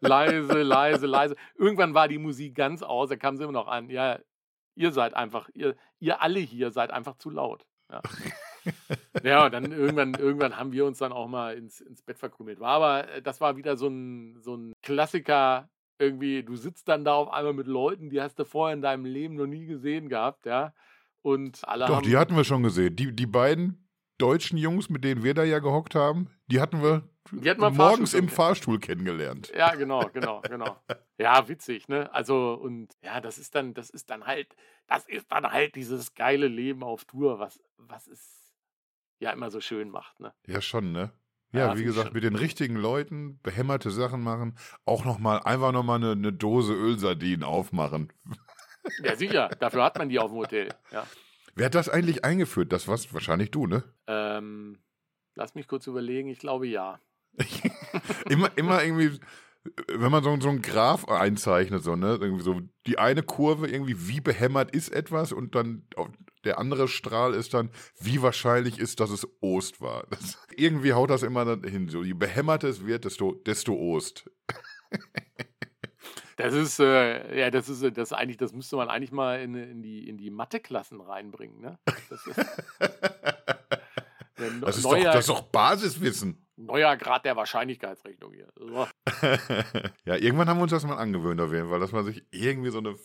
leise, 0.00 0.62
leise, 0.62 1.06
leise. 1.06 1.36
Irgendwann 1.56 1.94
war 1.94 2.08
die 2.08 2.18
Musik 2.18 2.54
ganz 2.54 2.82
aus, 2.82 3.08
da 3.08 3.16
kam 3.16 3.36
sie 3.36 3.44
immer 3.44 3.52
noch 3.52 3.68
an. 3.68 3.90
Ja, 3.90 4.18
ihr 4.78 4.92
seid 4.92 5.14
einfach, 5.14 5.48
ihr, 5.54 5.76
ihr 5.98 6.22
alle 6.22 6.40
hier 6.40 6.70
seid 6.70 6.90
einfach 6.90 7.16
zu 7.16 7.30
laut. 7.30 7.66
Ja. 7.90 8.02
ja, 9.22 9.46
und 9.46 9.52
dann 9.52 9.72
irgendwann, 9.72 10.14
irgendwann 10.14 10.56
haben 10.56 10.72
wir 10.72 10.86
uns 10.86 10.98
dann 10.98 11.12
auch 11.12 11.26
mal 11.26 11.56
ins, 11.56 11.80
ins 11.80 12.02
Bett 12.02 12.18
verkrümelt. 12.18 12.60
War 12.60 12.70
aber, 12.70 13.08
äh, 13.08 13.22
das 13.22 13.40
war 13.40 13.56
wieder 13.56 13.76
so 13.76 13.88
ein, 13.88 14.40
so 14.40 14.54
ein 14.56 14.72
Klassiker. 14.82 15.68
Irgendwie, 15.98 16.44
du 16.44 16.54
sitzt 16.54 16.88
dann 16.88 17.04
da 17.04 17.14
auf 17.14 17.30
einmal 17.30 17.54
mit 17.54 17.66
Leuten, 17.66 18.08
die 18.08 18.20
hast 18.20 18.38
du 18.38 18.44
vorher 18.44 18.74
in 18.74 18.82
deinem 18.82 19.04
Leben 19.04 19.34
noch 19.34 19.46
nie 19.46 19.66
gesehen 19.66 20.08
gehabt, 20.08 20.46
ja. 20.46 20.72
Und 21.22 21.66
alle 21.66 21.86
Doch, 21.86 21.96
haben, 21.96 22.06
die 22.06 22.16
hatten 22.16 22.36
wir 22.36 22.44
schon 22.44 22.62
gesehen. 22.62 22.94
Die, 22.94 23.14
die 23.14 23.26
beiden 23.26 23.88
deutschen 24.18 24.58
Jungs, 24.58 24.88
mit 24.88 25.02
denen 25.02 25.24
wir 25.24 25.34
da 25.34 25.42
ja 25.42 25.58
gehockt 25.58 25.96
haben, 25.96 26.28
die 26.46 26.60
hatten 26.60 26.82
wir 26.82 26.88
die 26.90 26.92
hatten 26.92 27.02
wir 27.02 27.08
morgens 27.32 28.14
im 28.14 28.28
Fahrstuhl 28.28 28.78
kennengelernt. 28.78 29.52
Ja, 29.56 29.74
genau, 29.74 30.08
genau, 30.12 30.40
genau. 30.42 30.80
Ja, 31.20 31.48
witzig, 31.48 31.88
ne? 31.88 32.14
Also, 32.14 32.54
und 32.54 32.96
ja, 33.02 33.20
das 33.20 33.38
ist 33.38 33.56
dann, 33.56 33.74
das 33.74 33.90
ist 33.90 34.08
dann 34.08 34.24
halt, 34.24 34.54
das 34.86 35.04
ist 35.04 35.26
dann 35.32 35.50
halt 35.50 35.74
dieses 35.74 36.14
geile 36.14 36.46
Leben 36.46 36.84
auf 36.84 37.06
Tour, 37.06 37.40
was, 37.40 37.60
was 37.76 38.06
es 38.06 38.54
ja 39.18 39.32
immer 39.32 39.50
so 39.50 39.60
schön 39.60 39.90
macht, 39.90 40.20
ne? 40.20 40.32
Ja, 40.46 40.60
schon, 40.60 40.92
ne? 40.92 41.10
Ja, 41.50 41.66
ja 41.66 41.78
wie 41.78 41.82
gesagt, 41.82 42.14
mit 42.14 42.22
den 42.22 42.36
richtigen 42.36 42.76
Leuten 42.76 43.40
behämmerte 43.42 43.90
Sachen 43.90 44.22
machen, 44.22 44.56
auch 44.84 45.04
nochmal, 45.04 45.40
einfach 45.42 45.72
nochmal 45.72 45.96
eine, 45.96 46.12
eine 46.12 46.32
Dose 46.32 46.72
Ölsardinen 46.72 47.44
aufmachen. 47.44 48.12
Ja, 49.02 49.16
sicher, 49.16 49.50
dafür 49.60 49.84
hat 49.84 49.98
man 49.98 50.08
die 50.08 50.18
auf 50.18 50.30
dem 50.30 50.38
Hotel, 50.38 50.68
ja. 50.92 51.06
Wer 51.54 51.66
hat 51.66 51.74
das 51.74 51.88
eigentlich 51.90 52.24
eingeführt? 52.24 52.72
Das 52.72 52.88
warst 52.88 53.12
wahrscheinlich 53.12 53.50
du, 53.50 53.66
ne? 53.66 53.82
Ähm, 54.06 54.78
lass 55.34 55.56
mich 55.56 55.66
kurz 55.66 55.86
überlegen, 55.88 56.28
ich 56.28 56.38
glaube 56.38 56.68
ja. 56.68 57.00
immer, 58.28 58.50
immer 58.56 58.82
irgendwie, 58.82 59.18
wenn 59.88 60.10
man 60.10 60.22
so, 60.22 60.38
so 60.40 60.48
einen 60.48 60.62
Graph 60.62 61.08
einzeichnet, 61.08 61.82
so, 61.82 61.96
ne, 61.96 62.18
irgendwie 62.20 62.42
so 62.42 62.60
die 62.86 62.98
eine 62.98 63.22
Kurve 63.22 63.68
irgendwie, 63.68 64.08
wie 64.08 64.20
behämmert 64.20 64.70
ist 64.70 64.90
etwas 64.90 65.32
und 65.32 65.54
dann 65.54 65.86
der 66.44 66.58
andere 66.58 66.88
Strahl 66.88 67.34
ist 67.34 67.54
dann, 67.54 67.70
wie 68.00 68.22
wahrscheinlich 68.22 68.78
ist, 68.78 69.00
dass 69.00 69.10
es 69.10 69.26
Ost 69.40 69.80
war. 69.80 70.06
Das, 70.10 70.38
irgendwie 70.56 70.92
haut 70.92 71.10
das 71.10 71.22
immer 71.22 71.58
hin. 71.64 71.88
So, 71.88 72.02
je 72.02 72.14
behämmerter 72.14 72.68
es 72.68 72.86
wird, 72.86 73.04
desto, 73.04 73.32
desto 73.32 73.74
Ost. 73.74 74.30
Das 76.36 76.54
ist, 76.54 76.78
äh, 76.78 77.36
ja, 77.36 77.50
das 77.50 77.68
ist, 77.68 77.96
das 77.96 78.12
eigentlich, 78.12 78.36
das 78.36 78.52
müsste 78.52 78.76
man 78.76 78.88
eigentlich 78.88 79.10
mal 79.10 79.40
in, 79.40 79.56
in 79.56 79.82
die, 79.82 80.08
in 80.08 80.16
die 80.16 80.30
Matheklassen 80.30 81.00
reinbringen, 81.00 81.60
ne? 81.60 81.80
Das 82.08 82.26
ist, 82.26 82.38
das 84.60 84.76
ist, 84.76 84.84
doch, 84.84 85.02
das 85.02 85.18
ist 85.18 85.28
doch 85.28 85.42
Basiswissen. 85.42 86.47
Neuer 86.58 86.96
Grad 86.96 87.24
der 87.24 87.36
Wahrscheinlichkeitsrechnung 87.36 88.32
hier. 88.32 88.48
So. 88.56 88.86
ja, 90.04 90.16
irgendwann 90.16 90.48
haben 90.48 90.58
wir 90.58 90.64
uns 90.64 90.72
das 90.72 90.84
mal 90.84 90.96
angewöhnt 90.96 91.40
auf 91.40 91.52
jeden 91.52 91.68
Fall, 91.68 91.80
dass 91.80 91.92
man 91.92 92.04
sich 92.04 92.24
irgendwie 92.30 92.70
so 92.70 92.78
eine 92.78 92.96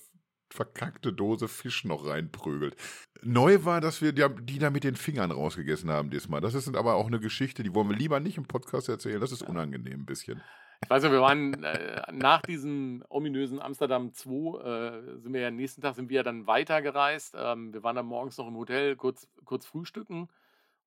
verkackte 0.49 1.13
Dose 1.13 1.47
Fisch 1.47 1.83
noch 1.85 2.05
reinprügelt. 2.05 2.75
Neu 3.21 3.63
war, 3.63 3.81
dass 3.81 4.01
wir 4.01 4.11
die, 4.11 4.59
da 4.59 4.69
mit 4.69 4.83
den 4.83 4.95
Fingern 4.95 5.31
rausgegessen 5.31 5.89
haben 5.89 6.09
diesmal. 6.09 6.41
Das 6.41 6.53
ist 6.53 6.75
aber 6.75 6.95
auch 6.95 7.07
eine 7.07 7.19
Geschichte, 7.19 7.63
die 7.63 7.73
wollen 7.73 7.89
wir 7.89 7.95
lieber 7.95 8.19
nicht 8.19 8.37
im 8.37 8.45
Podcast 8.45 8.89
erzählen. 8.89 9.21
Das 9.21 9.31
ist 9.31 9.43
unangenehm 9.43 10.01
ein 10.01 10.05
bisschen. 10.05 10.41
Ich 10.83 10.89
weiß 10.89 11.03
nicht, 11.03 11.11
wir 11.13 11.21
waren 11.21 11.63
äh, 11.63 12.01
nach 12.11 12.41
diesem 12.41 13.03
ominösen 13.07 13.61
Amsterdam 13.61 14.13
2, 14.13 14.33
äh, 14.33 15.19
sind 15.19 15.33
wir 15.33 15.41
ja 15.41 15.49
nächsten 15.49 15.81
Tag 15.81 15.95
sind 15.95 16.09
wir 16.09 16.17
ja 16.17 16.23
dann 16.23 16.45
weitergereist. 16.45 17.35
Ähm, 17.37 17.73
wir 17.73 17.83
waren 17.83 17.95
dann 17.95 18.05
morgens 18.05 18.37
noch 18.37 18.47
im 18.47 18.57
Hotel, 18.57 18.95
kurz, 18.95 19.27
kurz 19.45 19.65
frühstücken 19.65 20.27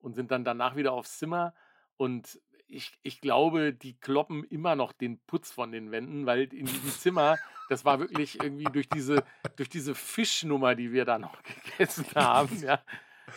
und 0.01 0.14
sind 0.14 0.31
dann 0.31 0.45
danach 0.45 0.77
wieder 0.77 0.93
aufs 0.93 1.19
Zimmer. 1.19 1.55
Und 1.97 2.39
ich, 2.69 2.93
ich 3.03 3.21
glaube, 3.21 3.73
die 3.73 3.95
kloppen 3.95 4.45
immer 4.45 4.77
noch 4.77 4.93
den 4.93 5.19
Putz 5.27 5.51
von 5.51 5.73
den 5.73 5.91
Wänden, 5.91 6.27
weil 6.27 6.53
in 6.53 6.67
diesem 6.67 6.91
Zimmer, 6.91 7.37
das 7.69 7.85
war 7.85 8.01
wirklich 8.01 8.43
irgendwie 8.43 8.64
durch 8.64 8.89
diese, 8.89 9.25
durch 9.57 9.69
diese 9.69 9.95
Fischnummer, 9.95 10.75
die 10.75 10.93
wir 10.93 11.05
da 11.05 11.19
noch 11.19 11.37
gegessen 11.64 12.07
haben, 12.14 12.61
ja, 12.62 12.81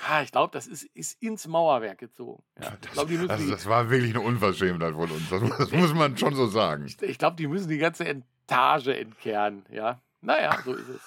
Ah, 0.08 0.22
ich 0.22 0.32
glaube, 0.32 0.52
das 0.54 0.68
ist, 0.68 0.84
ist 0.84 1.22
ins 1.22 1.48
Mauerwerk 1.48 1.98
gezogen. 1.98 2.44
Ja. 2.62 2.78
Das, 2.82 2.92
glaub, 2.92 3.10
also 3.30 3.50
das 3.50 3.66
war 3.66 3.90
wirklich 3.90 4.12
eine 4.12 4.22
Unverschämtheit 4.22 4.94
von 4.94 5.10
uns. 5.10 5.30
Das, 5.30 5.42
das 5.58 5.72
muss 5.72 5.94
man 5.94 6.18
schon 6.18 6.36
so 6.36 6.46
sagen. 6.46 6.86
Ich, 6.86 7.02
ich 7.02 7.18
glaube, 7.18 7.36
die 7.36 7.48
müssen 7.48 7.70
die 7.70 7.80
ganze 7.80 8.06
Etage 8.08 8.88
entkernen. 8.88 9.66
Ja, 9.72 10.00
naja, 10.22 10.58
so 10.64 10.74
ist 10.74 10.90
es. 10.90 11.02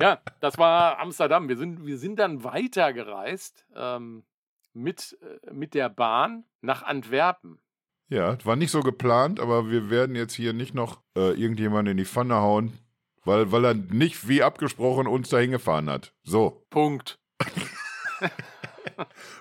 Ja, 0.00 0.20
das 0.40 0.58
war 0.58 0.98
Amsterdam. 0.98 1.48
Wir 1.48 1.56
sind, 1.56 1.86
wir 1.86 1.98
sind 1.98 2.16
dann 2.18 2.44
weitergereist 2.44 3.64
ähm, 3.74 4.24
mit, 4.74 5.18
äh, 5.22 5.52
mit 5.52 5.74
der 5.74 5.88
Bahn 5.88 6.44
nach 6.60 6.82
Antwerpen. 6.82 7.58
Ja, 8.08 8.36
war 8.44 8.56
nicht 8.56 8.70
so 8.70 8.80
geplant, 8.80 9.40
aber 9.40 9.70
wir 9.70 9.88
werden 9.90 10.14
jetzt 10.14 10.34
hier 10.34 10.52
nicht 10.52 10.74
noch 10.74 11.00
äh, 11.16 11.30
irgendjemanden 11.40 11.92
in 11.92 11.96
die 11.96 12.04
Pfanne 12.04 12.36
hauen, 12.36 12.78
weil, 13.24 13.50
weil 13.50 13.64
er 13.64 13.74
nicht 13.74 14.28
wie 14.28 14.42
abgesprochen 14.42 15.06
uns 15.06 15.30
dahin 15.30 15.52
gefahren 15.52 15.88
hat. 15.88 16.12
So. 16.22 16.66
Punkt. 16.70 17.18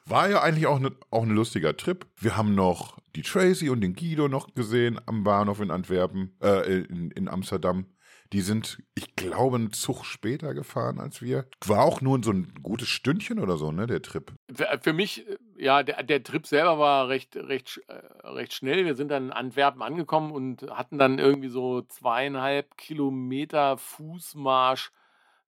War 0.05 0.29
ja 0.29 0.41
eigentlich 0.41 0.67
auch, 0.67 0.79
ne, 0.79 0.91
auch 1.11 1.23
ein 1.23 1.29
lustiger 1.29 1.75
Trip. 1.77 2.05
Wir 2.17 2.37
haben 2.37 2.55
noch 2.55 2.99
die 3.15 3.21
Tracy 3.21 3.69
und 3.69 3.81
den 3.81 3.93
Guido 3.93 4.27
noch 4.27 4.53
gesehen 4.53 4.99
am 5.05 5.23
Bahnhof 5.23 5.59
in 5.59 5.69
Antwerpen, 5.69 6.35
äh, 6.41 6.81
in, 6.83 7.11
in 7.11 7.27
Amsterdam. 7.27 7.85
Die 8.33 8.41
sind, 8.41 8.81
ich 8.95 9.15
glaube, 9.15 9.57
einen 9.57 9.71
Zug 9.71 10.05
später 10.05 10.55
gefahren 10.55 10.99
als 10.99 11.21
wir. 11.21 11.45
War 11.65 11.83
auch 11.83 12.01
nur 12.01 12.19
so 12.23 12.31
ein 12.31 12.51
gutes 12.63 12.87
Stündchen 12.87 13.37
oder 13.37 13.57
so, 13.57 13.71
ne, 13.71 13.85
der 13.85 14.01
Trip. 14.01 14.33
Für 14.81 14.91
mich, 14.91 15.27
äh, 15.27 15.37
ja, 15.57 15.83
der, 15.83 16.01
der 16.01 16.23
Trip 16.23 16.47
selber 16.47 16.79
war 16.79 17.09
recht, 17.09 17.35
recht, 17.35 17.79
äh, 17.87 18.27
recht 18.27 18.53
schnell. 18.53 18.85
Wir 18.85 18.95
sind 18.95 19.09
dann 19.09 19.25
in 19.25 19.31
Antwerpen 19.31 19.83
angekommen 19.83 20.31
und 20.31 20.63
hatten 20.71 20.97
dann 20.97 21.19
irgendwie 21.19 21.49
so 21.49 21.83
zweieinhalb 21.83 22.75
Kilometer 22.75 23.77
Fußmarsch 23.77 24.91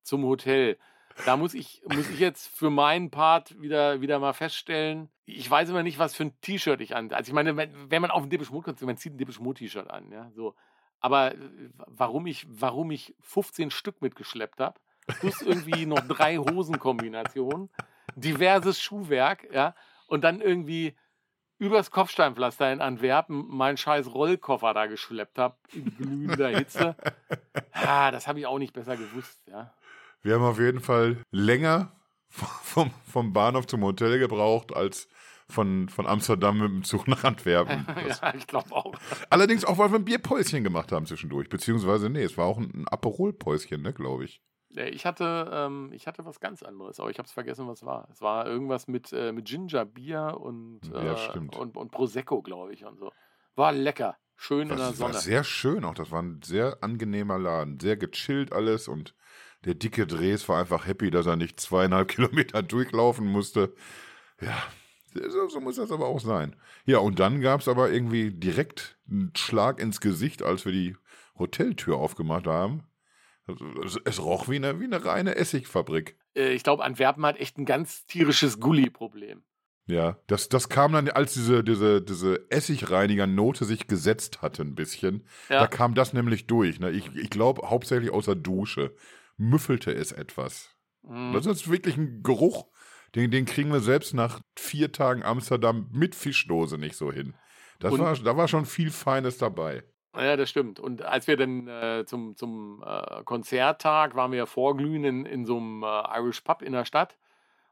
zum 0.04 0.24
Hotel. 0.24 0.78
Da 1.26 1.38
muss 1.38 1.56
ich, 1.56 1.82
muss 1.92 2.10
ich 2.12 2.20
jetzt 2.20 2.48
für 2.48 2.70
meinen 2.70 3.10
Part 3.10 3.60
wieder, 3.60 4.00
wieder 4.02 4.20
mal 4.20 4.34
feststellen, 4.34 5.10
ich 5.26 5.50
weiß 5.50 5.70
immer 5.70 5.82
nicht, 5.82 5.98
was 5.98 6.16
für 6.16 6.26
ein 6.26 6.40
T-Shirt 6.42 6.82
ich 6.82 6.96
an. 6.96 7.12
Also 7.12 7.30
ich 7.30 7.34
meine, 7.34 7.58
wenn, 7.58 7.72
wenn 7.90 8.02
man 8.02 8.12
auf 8.12 8.24
ein 8.24 8.30
Depeche 8.30 8.52
Mode 8.52 8.66
kommt, 8.66 8.82
man 8.82 8.98
zieht 8.98 9.14
ein 9.14 9.18
Depeche 9.18 9.42
Mode 9.42 9.60
T-Shirt 9.60 9.90
an, 9.90 10.12
ja, 10.12 10.30
so. 10.36 10.56
Aber 11.00 11.34
äh, 11.34 11.38
warum 11.88 12.28
ich, 12.28 12.46
warum 12.50 12.92
ich 12.92 13.16
15 13.22 13.72
Stück 13.72 14.02
mitgeschleppt 14.02 14.60
habe, 14.60 14.80
plus 15.20 15.42
irgendwie 15.42 15.86
noch 15.86 16.00
drei 16.08 16.38
Hosenkombinationen, 16.38 17.70
diverses 18.16 18.82
Schuhwerk, 18.82 19.48
ja, 19.54 19.76
und 20.08 20.24
dann 20.24 20.42
irgendwie 20.42 20.96
übers 21.58 21.92
Kopfsteinpflaster 21.92 22.72
in 22.72 22.82
Antwerpen 22.82 23.48
meinen 23.48 23.78
scheiß 23.78 24.14
Rollkoffer 24.14 24.74
da 24.74 24.88
geschleppt 24.88 25.38
habe, 25.38 25.56
in 25.74 25.96
glühender 25.96 26.50
Hitze. 26.50 26.96
Ah, 27.78 28.10
das 28.10 28.26
habe 28.26 28.40
ich 28.40 28.48
auch 28.48 28.58
nicht 28.58 28.74
besser 28.74 28.96
gewusst, 28.96 29.42
ja. 29.48 29.74
Wir 30.22 30.36
haben 30.36 30.44
auf 30.44 30.60
jeden 30.60 30.80
Fall 30.80 31.18
länger 31.30 31.92
vom, 32.30 32.90
vom 33.06 33.34
Bahnhof 33.34 33.68
zum 33.68 33.84
Hotel 33.84 34.18
gebraucht 34.18 34.74
als 34.74 35.10
von, 35.48 35.90
von 35.90 36.08
Amsterdam 36.08 36.58
mit 36.58 36.70
dem 36.70 36.84
Zug 36.84 37.08
nach 37.08 37.24
Antwerpen. 37.24 37.86
ja, 38.08 38.34
ich 38.36 38.48
glaube 38.48 38.72
auch. 38.72 38.96
Allerdings 39.30 39.66
auch, 39.66 39.78
weil 39.78 39.92
wir 39.92 40.00
ein 40.00 40.06
Bierpäuschen 40.06 40.64
gemacht 40.64 40.92
haben 40.92 41.06
zwischendurch. 41.06 41.50
Beziehungsweise, 41.50 42.10
nee, 42.10 42.24
es 42.24 42.38
war 42.38 42.46
auch 42.46 42.58
ein 42.58 42.86
Aperolpäuschen, 42.88 43.82
ne, 43.82 43.94
glaube 43.94 44.26
ich. 44.26 44.42
Ich 44.72 45.06
hatte, 45.06 45.50
ähm, 45.54 45.92
ich 45.94 46.06
hatte 46.06 46.26
was 46.26 46.40
ganz 46.40 46.62
anderes, 46.62 47.00
aber 47.00 47.10
ich 47.10 47.18
habe 47.18 47.28
es 47.28 47.32
vergessen, 47.32 47.68
was 47.68 47.80
es 47.80 47.86
war. 47.86 48.10
Es 48.12 48.22
war 48.22 48.46
irgendwas 48.46 48.88
mit, 48.88 49.14
äh, 49.14 49.32
mit 49.32 49.46
Ginger-Bier 49.46 50.38
und, 50.40 50.82
äh, 50.94 51.06
ja, 51.06 51.32
und, 51.34 51.78
und 51.78 51.92
Prosecco, 51.92 52.42
glaube 52.42 52.74
ich, 52.74 52.84
und 52.84 53.00
so. 53.00 53.12
War 53.56 53.72
lecker. 53.72 54.18
Schön 54.36 54.68
das 54.68 54.78
in 54.78 54.84
der 54.84 54.94
Sonne. 54.94 55.14
War 55.14 55.22
sehr 55.22 55.44
schön 55.46 55.86
auch. 55.86 55.94
Das 55.94 56.12
war 56.12 56.22
ein 56.22 56.42
sehr 56.44 56.80
angenehmer 56.82 57.40
Laden. 57.40 57.80
Sehr 57.80 57.96
gechillt 57.96 58.52
alles 58.52 58.90
und 58.90 59.16
der 59.64 59.76
dicke 59.76 60.06
Dres 60.06 60.48
war 60.50 60.60
einfach 60.60 60.86
happy, 60.86 61.10
dass 61.10 61.26
er 61.26 61.38
nicht 61.38 61.60
zweieinhalb 61.60 62.08
Kilometer 62.10 62.62
durchlaufen 62.62 63.26
musste. 63.26 63.74
Ja, 64.42 64.58
so, 65.30 65.48
so 65.48 65.60
muss 65.60 65.76
das 65.78 65.92
aber 65.92 66.08
auch 66.08 66.20
sein. 66.20 66.56
Ja, 66.86 67.00
und 67.00 67.20
dann 67.20 67.42
gab 67.42 67.62
es 67.62 67.68
aber 67.68 67.92
irgendwie 67.92 68.32
direkt 68.32 68.98
einen 69.10 69.32
Schlag 69.36 69.80
ins 69.80 70.02
Gesicht, 70.02 70.44
als 70.44 70.66
wir 70.66 70.72
die 70.72 70.96
Hoteltür 71.38 71.98
aufgemacht 71.98 72.48
haben. 72.48 72.84
Es, 73.84 74.00
es 74.04 74.24
roch 74.24 74.50
wie 74.50 74.56
eine, 74.56 74.80
wie 74.80 74.86
eine 74.86 75.06
reine 75.06 75.36
Essigfabrik. 75.36 76.18
Äh, 76.36 76.54
ich 76.54 76.64
glaube, 76.64 76.84
Antwerpen 76.84 77.26
hat 77.26 77.38
echt 77.38 77.58
ein 77.58 77.66
ganz 77.66 78.06
tierisches 78.06 78.60
Gully-Problem. 78.60 79.44
Ja, 79.88 80.18
das, 80.26 80.50
das 80.50 80.68
kam 80.68 80.94
dann, 80.94 81.10
als 81.10 81.34
diese, 81.34 81.64
diese, 81.64 82.02
diese 82.02 82.50
Essigreiniger-Note 82.50 83.66
sich 83.66 83.86
gesetzt 83.88 84.42
hatte, 84.42 84.64
ein 84.64 84.74
bisschen. 84.74 85.28
Ja. 85.48 85.60
Da 85.60 85.68
kam 85.68 85.94
das 85.94 86.12
nämlich 86.12 86.48
durch. 86.48 86.80
Ne? 86.80 86.90
Ich, 86.90 87.16
ich 87.16 87.30
glaube, 87.30 87.70
hauptsächlich 87.70 88.12
aus 88.12 88.26
der 88.26 88.36
Dusche 88.36 88.96
müffelte 89.38 89.94
es 89.94 90.12
etwas. 90.12 90.76
Mhm. 91.04 91.34
Das 91.34 91.46
ist 91.46 91.70
wirklich 91.70 91.98
ein 91.98 92.24
Geruch, 92.24 92.66
den, 93.16 93.32
den 93.32 93.46
kriegen 93.46 93.72
wir 93.72 93.80
selbst 93.80 94.14
nach 94.14 94.42
vier 94.58 94.92
Tagen 94.92 95.24
Amsterdam 95.24 95.88
mit 95.92 96.16
Fischdose 96.16 96.78
nicht 96.78 96.96
so 96.96 97.12
hin. 97.12 97.34
Das 97.80 97.98
war, 97.98 98.16
da 98.16 98.38
war 98.38 98.48
schon 98.48 98.66
viel 98.66 98.92
Feines 98.92 99.38
dabei. 99.38 99.84
Ja, 100.16 100.38
das 100.38 100.50
stimmt. 100.50 100.80
Und 100.80 101.02
als 101.02 101.28
wir 101.28 101.36
dann 101.36 101.68
äh, 101.68 102.06
zum, 102.06 102.36
zum 102.36 102.84
äh, 102.86 103.24
Konzerttag 103.26 104.16
waren 104.16 104.32
wir 104.32 104.38
ja 104.38 104.46
vorglühen 104.46 105.04
in, 105.04 105.26
in 105.26 105.46
so 105.46 105.58
einem 105.58 105.84
äh, 105.84 106.20
Irish 106.20 106.42
Pub 106.42 106.62
in 106.62 106.72
der 106.72 106.86
Stadt. 106.86 107.18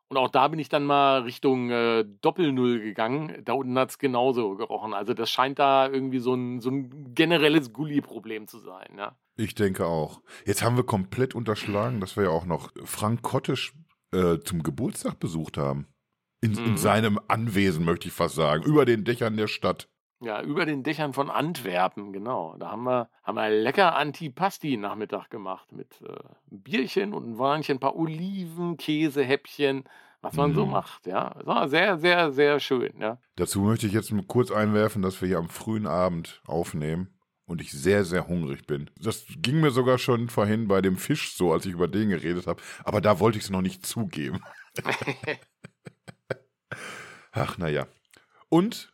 Und 0.09 0.17
auch 0.17 0.29
da 0.29 0.49
bin 0.49 0.59
ich 0.59 0.69
dann 0.69 0.85
mal 0.85 1.21
Richtung 1.21 1.71
äh, 1.71 2.05
Doppelnull 2.21 2.81
gegangen. 2.81 3.41
Da 3.45 3.53
unten 3.53 3.77
hat 3.79 3.91
es 3.91 3.97
genauso 3.97 4.55
gerochen. 4.55 4.93
Also 4.93 5.13
das 5.13 5.31
scheint 5.31 5.57
da 5.57 5.87
irgendwie 5.87 6.19
so 6.19 6.33
ein, 6.33 6.59
so 6.59 6.69
ein 6.69 7.15
generelles 7.15 7.71
Gully-Problem 7.71 8.47
zu 8.47 8.59
sein. 8.59 8.95
Ja. 8.97 9.17
Ich 9.37 9.55
denke 9.55 9.87
auch. 9.87 10.21
Jetzt 10.45 10.63
haben 10.63 10.75
wir 10.75 10.83
komplett 10.83 11.33
unterschlagen, 11.33 11.99
dass 11.99 12.17
wir 12.17 12.25
ja 12.25 12.29
auch 12.29 12.45
noch 12.45 12.71
Frank 12.83 13.21
Kottisch 13.23 13.73
äh, 14.13 14.39
zum 14.43 14.63
Geburtstag 14.63 15.19
besucht 15.19 15.57
haben. 15.57 15.87
In, 16.41 16.51
mhm. 16.51 16.65
in 16.65 16.77
seinem 16.77 17.19
Anwesen, 17.27 17.85
möchte 17.85 18.07
ich 18.07 18.13
fast 18.13 18.35
sagen. 18.35 18.63
Über 18.63 18.85
den 18.85 19.05
Dächern 19.05 19.37
der 19.37 19.47
Stadt. 19.47 19.87
Ja, 20.19 20.41
über 20.41 20.65
den 20.65 20.83
Dächern 20.83 21.13
von 21.13 21.29
Antwerpen, 21.29 22.13
genau. 22.13 22.55
Da 22.57 22.71
haben 22.71 22.83
wir, 22.83 23.09
haben 23.23 23.35
wir 23.35 23.49
lecker 23.49 23.95
Antipasti-Nachmittag 23.95 25.29
gemacht 25.29 25.71
mit 25.73 26.01
äh, 26.01 26.15
Bierchen 26.49 27.13
und 27.13 27.31
ein 27.31 27.39
Weinchen, 27.39 27.77
ein 27.77 27.79
paar 27.79 27.97
Oliven, 27.97 28.77
Käsehäppchen, 28.77 29.83
was 30.21 30.35
man 30.35 30.51
mm. 30.51 30.55
so 30.55 30.65
mhm. 30.65 30.71
macht, 30.71 31.07
ja. 31.07 31.33
Das 31.35 31.45
war 31.45 31.67
sehr, 31.67 31.97
sehr, 31.97 32.31
sehr 32.31 32.61
schön, 32.61 32.93
ja. 32.99 33.17
Dazu 33.35 33.59
möchte 33.61 33.85
ich 33.85 33.91
jetzt 33.91 34.13
kurz 34.27 34.49
einwerfen, 34.49 35.01
dass 35.01 35.19
wir 35.21 35.27
hier 35.27 35.39
am 35.39 35.49
frühen 35.49 35.87
Abend 35.87 36.41
aufnehmen 36.45 37.13
und 37.45 37.61
ich 37.61 37.71
sehr, 37.71 38.05
sehr 38.05 38.27
hungrig 38.27 38.65
bin. 38.65 38.89
Das 38.99 39.25
ging 39.37 39.59
mir 39.59 39.71
sogar 39.71 39.97
schon 39.97 40.29
vorhin 40.29 40.67
bei 40.67 40.81
dem 40.81 40.97
Fisch 40.97 41.35
so, 41.35 41.51
als 41.53 41.65
ich 41.65 41.73
über 41.73 41.87
den 41.87 42.09
geredet 42.09 42.47
habe, 42.47 42.61
aber 42.83 43.01
da 43.01 43.19
wollte 43.19 43.37
ich 43.37 43.45
es 43.45 43.49
noch 43.49 43.61
nicht 43.61 43.85
zugeben. 43.85 44.41
Ach, 47.31 47.57
naja. 47.57 47.87
Und 48.49 48.93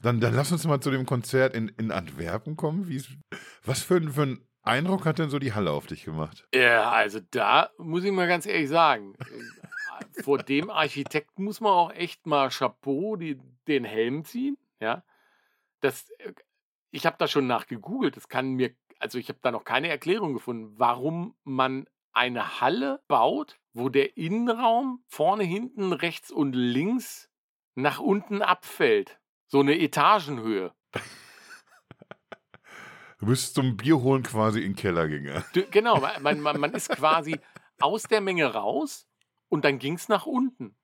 dann, 0.00 0.20
dann 0.20 0.34
lass 0.34 0.52
uns 0.52 0.64
mal 0.64 0.80
zu 0.80 0.90
dem 0.90 1.04
Konzert 1.04 1.54
in, 1.54 1.68
in 1.76 1.90
Antwerpen 1.90 2.56
kommen. 2.56 2.88
Wie, 2.88 3.02
was 3.64 3.82
für, 3.82 4.00
für 4.10 4.22
einen 4.22 4.48
Eindruck 4.62 5.04
hat 5.04 5.18
denn 5.18 5.30
so 5.30 5.38
die 5.38 5.52
Halle 5.52 5.72
auf 5.72 5.86
dich 5.86 6.04
gemacht? 6.04 6.46
Ja, 6.54 6.90
also 6.90 7.20
da 7.30 7.70
muss 7.78 8.04
ich 8.04 8.12
mal 8.12 8.28
ganz 8.28 8.46
ehrlich 8.46 8.68
sagen, 8.68 9.14
äh, 9.18 10.22
vor 10.22 10.38
dem 10.38 10.70
Architekten 10.70 11.44
muss 11.44 11.60
man 11.60 11.72
auch 11.72 11.92
echt 11.92 12.26
mal 12.26 12.48
Chapeau 12.50 13.16
die, 13.16 13.38
den 13.68 13.84
Helm 13.84 14.24
ziehen. 14.24 14.56
Ja, 14.80 15.04
das, 15.80 16.08
äh, 16.18 16.32
ich 16.90 17.06
habe 17.06 17.16
da 17.18 17.28
schon 17.28 17.46
nachgegoogelt. 17.46 18.16
Das 18.16 18.28
kann 18.28 18.52
mir, 18.52 18.74
also 18.98 19.18
ich 19.18 19.28
habe 19.28 19.38
da 19.42 19.50
noch 19.50 19.64
keine 19.64 19.88
Erklärung 19.88 20.34
gefunden, 20.34 20.74
warum 20.76 21.34
man 21.44 21.86
eine 22.12 22.60
Halle 22.60 23.02
baut, 23.08 23.58
wo 23.72 23.88
der 23.88 24.16
Innenraum 24.16 25.04
vorne, 25.06 25.44
hinten, 25.44 25.92
rechts 25.92 26.30
und 26.30 26.52
links 26.52 27.30
nach 27.74 28.00
unten 28.00 28.42
abfällt. 28.42 29.20
So 29.46 29.60
eine 29.60 29.78
Etagenhöhe. 29.78 30.72
Du 33.18 33.26
bist 33.26 33.54
zum 33.54 33.76
Bier 33.76 34.00
holen 34.00 34.22
quasi 34.22 34.60
in 34.60 34.72
den 34.72 34.76
Keller 34.76 35.06
gegangen. 35.06 35.44
Genau, 35.70 36.00
man, 36.20 36.40
man, 36.40 36.58
man 36.58 36.72
ist 36.72 36.88
quasi 36.88 37.38
aus 37.78 38.04
der 38.04 38.22
Menge 38.22 38.46
raus 38.46 39.06
und 39.48 39.64
dann 39.64 39.78
ging 39.78 39.94
es 39.94 40.08
nach 40.08 40.24
unten. 40.24 40.74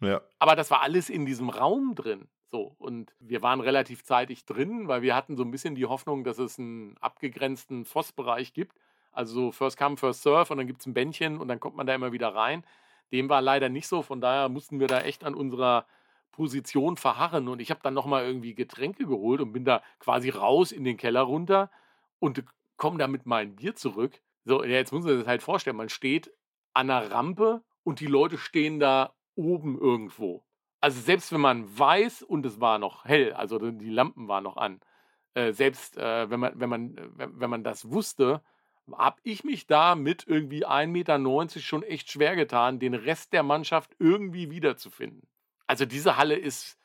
Ja. 0.00 0.20
Aber 0.38 0.56
das 0.56 0.70
war 0.70 0.82
alles 0.82 1.08
in 1.08 1.24
diesem 1.24 1.48
Raum 1.48 1.94
drin. 1.94 2.28
So, 2.50 2.74
und 2.78 3.14
wir 3.18 3.42
waren 3.42 3.60
relativ 3.60 4.04
zeitig 4.04 4.44
drin, 4.44 4.88
weil 4.88 5.02
wir 5.02 5.16
hatten 5.16 5.36
so 5.36 5.42
ein 5.42 5.50
bisschen 5.50 5.74
die 5.74 5.86
Hoffnung, 5.86 6.24
dass 6.24 6.38
es 6.38 6.58
einen 6.58 6.96
abgegrenzten 6.98 7.84
Voss-Bereich 7.84 8.52
gibt. 8.52 8.76
Also 9.12 9.34
so 9.34 9.52
First 9.52 9.78
Come, 9.78 9.96
First 9.96 10.22
Serve 10.22 10.52
und 10.52 10.58
dann 10.58 10.66
gibt 10.66 10.80
es 10.80 10.86
ein 10.86 10.94
Bändchen 10.94 11.38
und 11.38 11.48
dann 11.48 11.58
kommt 11.58 11.76
man 11.76 11.86
da 11.86 11.94
immer 11.94 12.12
wieder 12.12 12.34
rein. 12.34 12.64
Dem 13.12 13.28
war 13.28 13.40
leider 13.40 13.68
nicht 13.68 13.88
so, 13.88 14.02
von 14.02 14.20
daher 14.20 14.48
mussten 14.48 14.78
wir 14.78 14.86
da 14.86 15.00
echt 15.00 15.24
an 15.24 15.34
unserer 15.34 15.86
Position 16.32 16.96
verharren. 16.96 17.48
Und 17.48 17.60
ich 17.60 17.70
habe 17.70 17.80
dann 17.82 17.94
nochmal 17.94 18.24
irgendwie 18.24 18.54
Getränke 18.54 19.06
geholt 19.06 19.40
und 19.40 19.52
bin 19.52 19.64
da 19.64 19.82
quasi 19.98 20.28
raus 20.28 20.70
in 20.70 20.84
den 20.84 20.96
Keller 20.96 21.22
runter 21.22 21.70
und 22.18 22.44
komme 22.76 22.98
da 22.98 23.08
mit 23.08 23.26
meinem 23.26 23.56
Bier 23.56 23.74
zurück. 23.74 24.20
So, 24.44 24.62
jetzt 24.62 24.92
muss 24.92 25.04
man 25.04 25.14
sich 25.14 25.20
das 25.20 25.28
halt 25.28 25.42
vorstellen, 25.42 25.76
man 25.76 25.88
steht 25.88 26.32
an 26.74 26.90
einer 26.90 27.10
Rampe 27.10 27.62
und 27.82 28.00
die 28.00 28.06
Leute 28.06 28.38
stehen 28.38 28.78
da 28.78 29.14
oben 29.34 29.78
irgendwo. 29.78 30.45
Also 30.80 31.00
selbst 31.00 31.32
wenn 31.32 31.40
man 31.40 31.78
weiß 31.78 32.22
und 32.22 32.44
es 32.46 32.60
war 32.60 32.78
noch 32.78 33.04
hell, 33.04 33.32
also 33.32 33.58
die 33.58 33.88
Lampen 33.90 34.28
waren 34.28 34.44
noch 34.44 34.56
an, 34.56 34.80
äh, 35.34 35.52
selbst 35.52 35.96
äh, 35.96 36.30
wenn, 36.30 36.40
man, 36.40 36.58
wenn, 36.60 36.68
man, 36.68 36.96
äh, 36.96 37.28
wenn 37.32 37.50
man 37.50 37.64
das 37.64 37.90
wusste, 37.90 38.42
habe 38.92 39.20
ich 39.22 39.44
mich 39.44 39.66
da 39.66 39.94
mit 39.94 40.24
irgendwie 40.26 40.64
1,90 40.66 40.86
Meter 40.86 41.60
schon 41.60 41.82
echt 41.82 42.10
schwer 42.10 42.36
getan, 42.36 42.78
den 42.78 42.94
Rest 42.94 43.32
der 43.32 43.42
Mannschaft 43.42 43.96
irgendwie 43.98 44.50
wiederzufinden. 44.50 45.28
Also 45.66 45.84
diese 45.84 46.16
Halle 46.16 46.36
ist, 46.36 46.78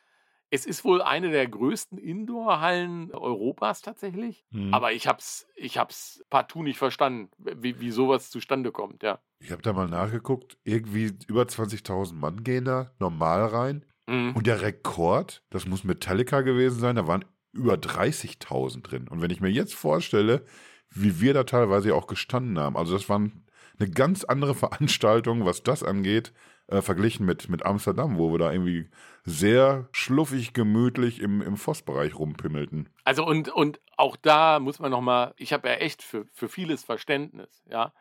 es 0.50 0.66
ist 0.66 0.84
wohl 0.84 1.02
eine 1.02 1.32
der 1.32 1.48
größten 1.48 1.98
Indoor-Hallen 1.98 3.12
Europas 3.14 3.82
tatsächlich. 3.82 4.44
Mhm. 4.50 4.74
Aber 4.74 4.92
ich 4.92 5.08
habe 5.08 5.20
es 5.20 5.48
ich 5.56 5.78
hab's 5.78 6.24
partout 6.30 6.64
nicht 6.64 6.78
verstanden, 6.78 7.30
wie, 7.38 7.80
wie 7.80 7.92
sowas 7.92 8.30
zustande 8.30 8.72
kommt, 8.72 9.04
ja. 9.04 9.20
Ich 9.42 9.52
habe 9.52 9.62
da 9.62 9.74
mal 9.74 9.88
nachgeguckt, 9.88 10.58
irgendwie 10.64 11.12
über 11.28 11.44
20.000 11.44 12.14
Mann 12.14 12.44
gehen 12.44 12.66
da 12.66 12.92
normal 13.00 13.46
rein. 13.46 13.86
Mhm. 14.08 14.36
Und 14.36 14.48
der 14.48 14.62
Rekord, 14.62 15.44
das 15.50 15.66
muss 15.66 15.84
Metallica 15.84 16.42
gewesen 16.42 16.80
sein, 16.80 16.96
da 16.96 17.08
waren 17.08 17.26
über 17.54 17.74
30.000 17.74 18.82
drin. 18.84 19.08
Und 19.08 19.22
wenn 19.22 19.32
ich 19.32 19.42
mir 19.42 19.50
jetzt 19.50 19.74
vorstelle, 19.74 20.46
wie 20.90 21.20
wir 21.20 21.34
da 21.34 21.44
teilweise 21.44 21.96
auch 21.96 22.08
gestanden 22.08 22.60
haben, 22.60 22.78
also 22.78 22.94
das 22.94 23.10
waren 23.10 23.46
eine 23.80 23.90
ganz 23.90 24.24
andere 24.24 24.56
Veranstaltung, 24.56 25.46
was 25.46 25.64
das 25.64 25.84
angeht, 25.84 26.34
äh, 26.68 26.82
verglichen 26.82 27.26
mit, 27.26 27.50
mit 27.50 27.66
Amsterdam, 27.66 28.18
wo 28.18 28.32
wir 28.32 28.40
da 28.40 28.52
irgendwie 28.52 28.90
sehr 29.24 29.90
schluffig, 29.92 30.54
gemütlich 30.54 31.20
im, 31.20 31.42
im 31.42 31.58
Vossbereich 31.58 32.16
rumpimmelten. 32.18 32.90
Also 33.04 33.26
und, 33.26 33.50
und 33.50 33.80
auch 33.98 34.16
da 34.16 34.60
muss 34.60 34.80
man 34.80 34.92
nochmal, 34.92 35.34
ich 35.38 35.52
habe 35.54 35.68
ja 35.68 35.76
echt 35.76 36.02
für, 36.02 36.26
für 36.32 36.48
vieles 36.48 36.84
Verständnis, 36.84 37.64
ja. 37.70 37.94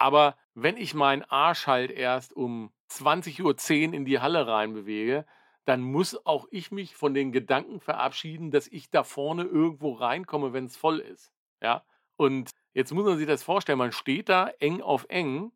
Aber 0.00 0.36
wenn 0.54 0.78
ich 0.78 0.94
meinen 0.94 1.22
Arsch 1.24 1.66
halt 1.66 1.90
erst 1.90 2.32
um 2.32 2.72
20.10 2.90 3.42
Uhr 3.88 3.94
in 3.94 4.04
die 4.06 4.18
Halle 4.18 4.46
reinbewege, 4.46 5.26
dann 5.66 5.82
muss 5.82 6.26
auch 6.26 6.46
ich 6.50 6.72
mich 6.72 6.96
von 6.96 7.12
den 7.12 7.32
Gedanken 7.32 7.80
verabschieden, 7.80 8.50
dass 8.50 8.66
ich 8.66 8.90
da 8.90 9.04
vorne 9.04 9.44
irgendwo 9.44 9.92
reinkomme, 9.92 10.54
wenn 10.54 10.64
es 10.64 10.76
voll 10.76 11.00
ist. 11.00 11.30
Ja. 11.62 11.84
Und 12.16 12.50
jetzt 12.72 12.92
muss 12.94 13.04
man 13.04 13.18
sich 13.18 13.26
das 13.26 13.42
vorstellen, 13.42 13.78
man 13.78 13.92
steht 13.92 14.30
da 14.30 14.48
eng 14.58 14.80
auf 14.80 15.04
eng 15.10 15.52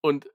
und 0.00 0.26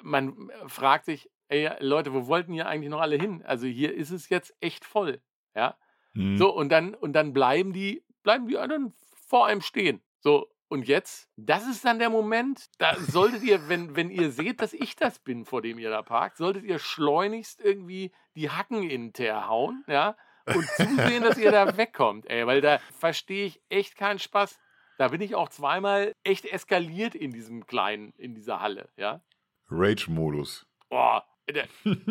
man 0.00 0.48
äh, 0.50 0.68
fragt 0.68 1.06
sich, 1.06 1.28
ey, 1.48 1.68
Leute, 1.80 2.14
wo 2.14 2.28
wollten 2.28 2.52
ihr 2.52 2.68
eigentlich 2.68 2.90
noch 2.90 3.00
alle 3.00 3.16
hin? 3.16 3.42
Also 3.44 3.66
hier 3.66 3.94
ist 3.94 4.10
es 4.12 4.28
jetzt 4.28 4.54
echt 4.60 4.84
voll. 4.84 5.20
Ja. 5.56 5.76
Mhm. 6.14 6.38
So, 6.38 6.54
und 6.54 6.68
dann, 6.70 6.94
und 6.94 7.14
dann 7.14 7.32
bleiben 7.32 7.72
die, 7.72 8.04
bleiben 8.22 8.46
die 8.46 8.58
anderen 8.58 8.94
vor 9.26 9.46
einem 9.46 9.60
stehen. 9.60 10.02
So, 10.20 10.48
und 10.68 10.88
jetzt, 10.88 11.28
das 11.36 11.66
ist 11.66 11.84
dann 11.84 11.98
der 11.98 12.10
Moment, 12.10 12.66
da 12.78 12.96
solltet 12.96 13.42
ihr, 13.42 13.68
wenn, 13.68 13.94
wenn 13.96 14.10
ihr 14.10 14.30
seht, 14.30 14.60
dass 14.60 14.72
ich 14.72 14.96
das 14.96 15.18
bin, 15.18 15.44
vor 15.44 15.62
dem 15.62 15.78
ihr 15.78 15.90
da 15.90 16.02
parkt, 16.02 16.36
solltet 16.36 16.64
ihr 16.64 16.78
schleunigst 16.78 17.60
irgendwie 17.60 18.12
die 18.34 18.50
Hacken 18.50 18.82
in 18.82 19.12
Teer 19.12 19.48
hauen, 19.48 19.84
ja, 19.86 20.16
und 20.46 20.64
zusehen, 20.76 21.22
dass 21.22 21.38
ihr 21.38 21.52
da 21.52 21.76
wegkommt, 21.76 22.28
ey, 22.30 22.46
weil 22.46 22.60
da 22.60 22.78
verstehe 22.98 23.46
ich 23.46 23.60
echt 23.68 23.96
keinen 23.96 24.18
Spaß. 24.18 24.58
Da 24.98 25.08
bin 25.08 25.20
ich 25.20 25.34
auch 25.34 25.50
zweimal 25.50 26.12
echt 26.24 26.46
eskaliert 26.46 27.14
in 27.14 27.30
diesem 27.30 27.66
kleinen, 27.66 28.12
in 28.16 28.34
dieser 28.34 28.60
Halle, 28.60 28.88
ja. 28.96 29.20
Rage-Modus. 29.68 30.66
Boah. 30.88 31.26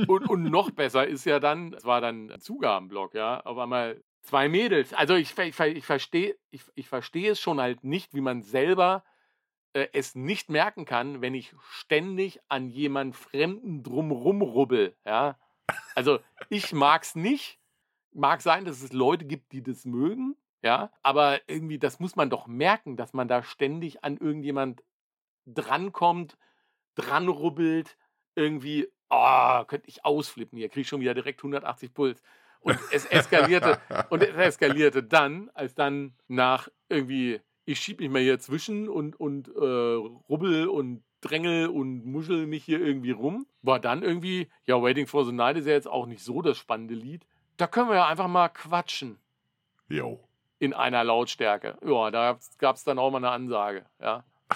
Und, 0.08 0.30
und 0.30 0.44
noch 0.44 0.72
besser 0.72 1.06
ist 1.06 1.26
ja 1.26 1.40
dann, 1.40 1.74
es 1.74 1.84
war 1.84 2.00
dann 2.00 2.32
ein 2.32 2.40
Zugabenblock, 2.40 3.16
ja, 3.16 3.42
auf 3.42 3.58
einmal 3.58 4.02
zwei 4.26 4.50
Mädels. 4.50 4.94
Also 4.94 5.16
ich, 5.16 5.38
ich, 5.38 5.60
ich 5.60 5.86
verstehe 5.86 6.36
ich, 6.52 6.64
ich 6.76 6.88
versteh 6.88 7.28
es 7.28 7.40
schon 7.40 7.60
halt 7.60 7.84
nicht, 7.84 8.14
wie 8.14 8.22
man 8.22 8.42
selber 8.42 9.04
äh, 9.74 9.88
es 9.94 10.16
nicht 10.16 10.50
merken 10.50 10.86
kann, 10.86 11.22
wenn 11.22 11.36
ich 11.36 11.54
ständig 11.70 12.40
an 12.48 12.70
jemand 12.70 13.16
Fremden 13.16 13.84
drumrum 13.84 14.42
rubbel, 14.42 14.96
ja. 15.06 15.38
Also 15.96 16.20
ich 16.50 16.74
mag 16.74 17.04
es 17.04 17.16
nicht. 17.16 17.60
Mag 18.14 18.42
sein, 18.42 18.64
dass 18.64 18.82
es 18.82 18.94
Leute 18.94 19.26
gibt, 19.26 19.52
die 19.52 19.62
das 19.62 19.84
mögen, 19.84 20.38
ja, 20.62 20.90
aber 21.04 21.42
irgendwie, 21.48 21.78
das 21.78 22.00
muss 22.00 22.16
man 22.16 22.30
doch 22.30 22.48
merken, 22.48 22.96
dass 22.96 23.14
man 23.14 23.28
da 23.28 23.44
ständig 23.44 24.06
an 24.06 24.16
irgendjemand 24.16 24.82
drankommt, 25.46 26.38
dran 26.96 27.28
rubbelt, 27.28 27.98
irgendwie, 28.36 28.88
oh, 29.10 29.64
könnte 29.66 29.90
ich 29.90 30.06
ausflippen 30.06 30.58
hier, 30.58 30.70
kriege 30.70 30.82
ich 30.82 30.88
schon 30.88 31.02
wieder 31.02 31.14
direkt 31.14 31.42
180 31.42 31.94
Puls. 31.94 32.22
Und 32.66 32.80
es 32.92 33.06
eskalierte, 33.06 33.80
und 34.10 34.24
es 34.24 34.36
eskalierte 34.36 35.04
dann, 35.04 35.52
als 35.54 35.76
dann 35.76 36.16
nach 36.28 36.68
irgendwie, 36.90 37.40
ich 37.64 37.80
schieb 37.80 38.00
mich 38.00 38.10
mal 38.10 38.24
hier 38.24 38.40
zwischen 38.40 38.90
und, 38.90 39.20
und 39.20 39.50
äh, 39.50 39.94
rubbel 40.30 40.68
und 40.68 41.04
drängel 41.22 41.68
und 41.68 42.08
muschel 42.08 42.48
mich 42.48 42.64
hier 42.64 42.82
irgendwie 42.82 43.12
rum. 43.12 43.46
War 43.62 43.80
dann 43.80 44.02
irgendwie, 44.02 44.50
ja, 44.66 44.82
Waiting 44.82 45.06
for 45.06 45.26
the 45.26 45.32
Night 45.32 45.58
ist 45.58 45.68
ja 45.68 45.74
jetzt 45.74 45.88
auch 45.88 46.08
nicht 46.08 46.24
so 46.24 46.42
das 46.42 46.58
spannende 46.58 46.96
Lied. 46.96 47.28
Da 47.58 47.68
können 47.68 47.88
wir 47.88 47.98
ja 47.98 48.08
einfach 48.08 48.28
mal 48.28 48.50
quatschen. 48.50 49.20
Jo. 49.88 50.20
In 50.58 50.74
einer 50.74 51.04
Lautstärke. 51.04 51.78
Ja, 51.86 52.10
da 52.10 52.40
gab 52.58 52.78
es 52.78 52.84
dann 52.84 52.98
auch 52.98 53.12
mal 53.12 53.18
eine 53.18 53.30
Ansage, 53.30 53.86
ja. 54.02 54.24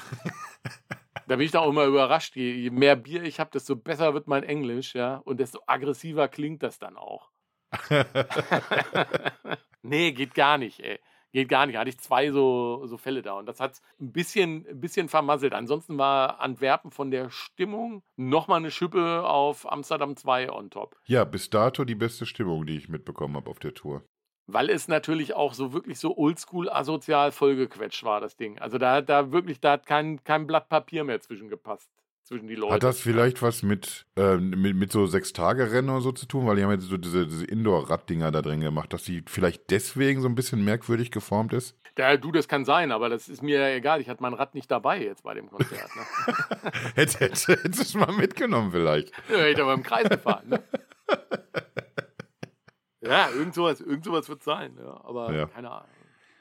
Da 1.28 1.36
bin 1.36 1.46
ich 1.46 1.52
da 1.52 1.60
auch 1.60 1.70
immer 1.70 1.86
überrascht. 1.86 2.36
Je, 2.36 2.54
je 2.54 2.72
mehr 2.72 2.96
Bier 2.96 3.22
ich 3.22 3.40
habe, 3.40 3.52
desto 3.52 3.76
besser 3.76 4.16
wird 4.16 4.26
mein 4.26 4.42
Englisch, 4.42 4.96
ja. 4.96 5.18
Und 5.18 5.40
desto 5.40 5.60
aggressiver 5.68 6.28
klingt 6.28 6.64
das 6.64 6.80
dann 6.80 6.98
auch. 6.98 7.30
nee, 9.82 10.12
geht 10.12 10.34
gar 10.34 10.58
nicht, 10.58 10.80
ey. 10.80 11.00
Geht 11.32 11.50
gar 11.50 11.68
nicht. 11.68 11.78
Hatte 11.78 11.90
ich 11.90 12.00
zwei 12.00 12.32
so, 12.32 12.86
so 12.88 12.98
Fälle 12.98 13.22
da 13.22 13.34
und 13.34 13.46
das 13.46 13.60
hat 13.60 13.80
ein 14.00 14.12
bisschen, 14.12 14.66
ein 14.68 14.82
bisschen 14.82 15.10
vermasselt. 15.10 15.54
Ansonsten 15.54 15.98
war 15.98 16.40
Antwerpen 16.40 16.90
von 16.90 17.12
der 17.12 17.30
Stimmung 17.30 18.02
nochmal 18.16 18.58
eine 18.58 18.72
Schippe 18.72 19.24
auf 19.24 19.72
Amsterdam 19.72 20.16
2 20.16 20.52
on 20.52 20.72
top. 20.72 20.96
Ja, 21.06 21.26
bis 21.26 21.50
dato 21.50 21.86
die 21.86 21.96
beste 21.96 22.26
Stimmung, 22.26 22.66
die 22.66 22.78
ich 22.78 22.90
mitbekommen 22.90 23.36
habe 23.36 23.50
auf 23.50 23.60
der 23.60 23.76
Tour. 23.76 24.04
Weil 24.48 24.72
es 24.72 24.88
natürlich 24.88 25.36
auch 25.36 25.54
so 25.54 25.74
wirklich 25.74 26.00
so 26.00 26.18
oldschool 26.18 26.72
asozial 26.72 27.32
vollgequetscht 27.32 28.04
war, 28.04 28.20
das 28.20 28.36
Ding. 28.36 28.58
Also 28.58 28.80
da 28.80 28.96
hat 28.96 29.10
da 29.10 29.32
wirklich, 29.32 29.60
da 29.60 29.74
hat 29.74 29.86
kein, 29.86 30.24
kein 30.24 30.48
Blatt 30.48 30.70
Papier 30.70 31.04
mehr 31.04 31.22
zwischen 31.22 31.50
gepasst 31.50 31.92
zwischen 32.30 32.48
die 32.48 32.56
Leute. 32.56 32.76
Hat 32.76 32.84
das 32.84 33.00
vielleicht 33.00 33.42
was 33.42 33.64
mit, 33.64 34.06
äh, 34.16 34.38
mit, 34.38 34.76
mit 34.76 34.92
so 34.92 35.08
Sechs-Tage-Rennen 35.08 35.90
oder 35.90 36.02
so 36.02 36.12
zu 36.12 36.28
tun? 36.28 36.46
Weil 36.46 36.56
die 36.56 36.64
haben 36.64 36.72
jetzt 36.72 36.84
so 36.84 36.98
diese, 36.98 37.26
diese 37.28 37.46
Indoor-Raddinger 37.46 38.32
da 38.32 38.42
drin 38.42 38.62
gemacht, 38.62 38.94
dass 38.94 39.04
sie 39.04 39.24
vielleicht 39.28 39.72
deswegen 39.72 40.22
so 40.22 40.30
ein 40.30 40.36
bisschen 40.36 40.64
merkwürdig 40.64 41.12
geformt 41.12 41.54
ist? 41.54 41.76
Ja, 41.98 42.16
du, 42.16 42.32
das 42.32 42.48
kann 42.48 42.66
sein, 42.66 42.92
aber 42.92 43.10
das 43.10 43.28
ist 43.28 43.42
mir 43.42 43.74
egal. 43.74 44.00
Ich 44.00 44.08
hatte 44.08 44.22
mein 44.22 44.36
Rad 44.36 44.54
nicht 44.54 44.70
dabei 44.70 45.04
jetzt 45.04 45.24
bei 45.24 45.34
dem 45.34 45.50
Konzert. 45.50 45.90
Ne? 45.96 46.72
hättest 46.96 47.20
hätte, 47.20 47.64
hätte 47.64 47.82
es 47.82 47.94
mal 47.96 48.14
mitgenommen 48.14 48.72
vielleicht. 48.72 49.12
Ja, 49.30 49.38
hätte 49.38 49.64
aber 49.64 49.74
im 49.74 49.84
Kreis 49.84 50.08
gefahren. 50.08 50.50
Ne? 50.50 50.64
ja, 53.02 53.30
irgend 53.32 53.56
sowas, 53.56 53.82
irgend 53.82 54.06
sowas 54.06 54.30
wird 54.30 54.44
sein. 54.44 54.78
Ja, 54.78 55.02
aber 55.04 55.34
ja. 55.34 55.46
keine 55.48 55.72
Ahnung. 55.72 55.90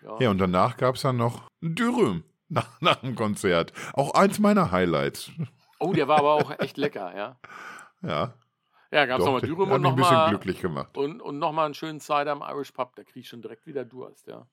Ja. 0.03 0.17
ja, 0.21 0.31
und 0.31 0.39
danach 0.39 0.77
gab 0.77 0.95
es 0.97 1.03
dann 1.03 1.17
noch 1.17 1.49
ein 1.63 1.75
Dürüm 1.75 2.25
nach, 2.49 2.81
nach 2.83 2.97
dem 2.97 3.15
Konzert. 3.15 3.73
Auch 3.95 4.13
eins 4.15 4.39
meiner 4.39 4.71
Highlights. 4.71 5.33
Oh, 5.79 5.93
der 5.93 6.09
war 6.09 6.19
aber 6.19 6.35
auch 6.35 6.59
echt 6.59 6.77
lecker, 6.77 7.17
ja. 7.17 7.39
Ja. 8.03 8.35
Ja, 8.91 9.05
gab 9.05 9.21
es 9.21 9.27
nochmal 9.27 9.43
Dürüm 9.43 9.71
und 9.71 9.83
nochmal. 9.83 10.31
glücklich 10.31 10.61
gemacht. 10.61 10.97
Und, 10.97 11.21
und 11.21 11.39
nochmal 11.39 11.67
einen 11.67 11.75
schönen 11.75 12.01
Cider 12.01 12.33
im 12.33 12.43
Irish 12.43 12.73
Pub. 12.73 12.95
Da 12.97 13.05
kriege 13.05 13.21
ich 13.21 13.29
schon 13.29 13.43
direkt 13.43 13.67
wieder 13.67 13.85
Durst, 13.85 14.27
ja. 14.27 14.47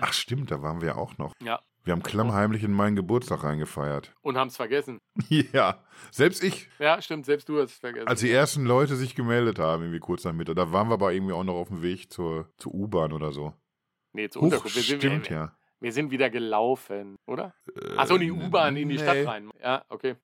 Ach, 0.00 0.12
stimmt, 0.12 0.50
da 0.50 0.62
waren 0.62 0.80
wir 0.80 0.96
auch 0.96 1.18
noch. 1.18 1.32
Ja. 1.42 1.60
Wir 1.84 1.92
haben 1.92 2.02
klammheimlich 2.04 2.62
in 2.62 2.72
meinen 2.72 2.94
Geburtstag 2.94 3.42
reingefeiert. 3.42 4.14
Und 4.20 4.36
haben 4.36 4.48
es 4.48 4.56
vergessen. 4.56 4.98
Ja, 5.52 5.82
selbst 6.10 6.42
ich. 6.44 6.68
Ja, 6.78 7.02
stimmt, 7.02 7.26
selbst 7.26 7.48
du 7.48 7.60
hast 7.60 7.72
es 7.72 7.78
vergessen. 7.78 8.06
Als 8.08 8.20
die 8.20 8.30
ersten 8.30 8.64
Leute 8.64 8.96
sich 8.96 9.14
gemeldet 9.14 9.58
haben, 9.58 9.82
irgendwie 9.82 9.98
kurz 9.98 10.24
nach 10.24 10.32
Mitte, 10.32 10.54
da 10.54 10.72
waren 10.72 10.88
wir 10.88 10.94
aber 10.94 11.12
irgendwie 11.12 11.32
auch 11.32 11.44
noch 11.44 11.54
auf 11.54 11.68
dem 11.68 11.82
Weg 11.82 12.12
zur, 12.12 12.48
zur 12.56 12.72
U-Bahn 12.72 13.12
oder 13.12 13.32
so. 13.32 13.52
Nee, 14.12 14.28
zur 14.28 14.42
Huch, 14.42 14.46
Unterkunft. 14.46 14.76
Wir 14.76 14.82
stimmt, 14.82 15.28
wir, 15.28 15.36
ja. 15.36 15.56
Wir 15.82 15.92
sind 15.92 16.12
wieder 16.12 16.30
gelaufen, 16.30 17.16
oder? 17.26 17.54
Äh, 17.74 17.96
Achso, 17.96 18.16
die 18.16 18.30
U-Bahn 18.30 18.76
in 18.76 18.88
die 18.88 18.94
nee. 18.94 19.02
Stadt 19.02 19.26
rein. 19.26 19.50
Ja, 19.60 19.84
okay. 19.88 20.14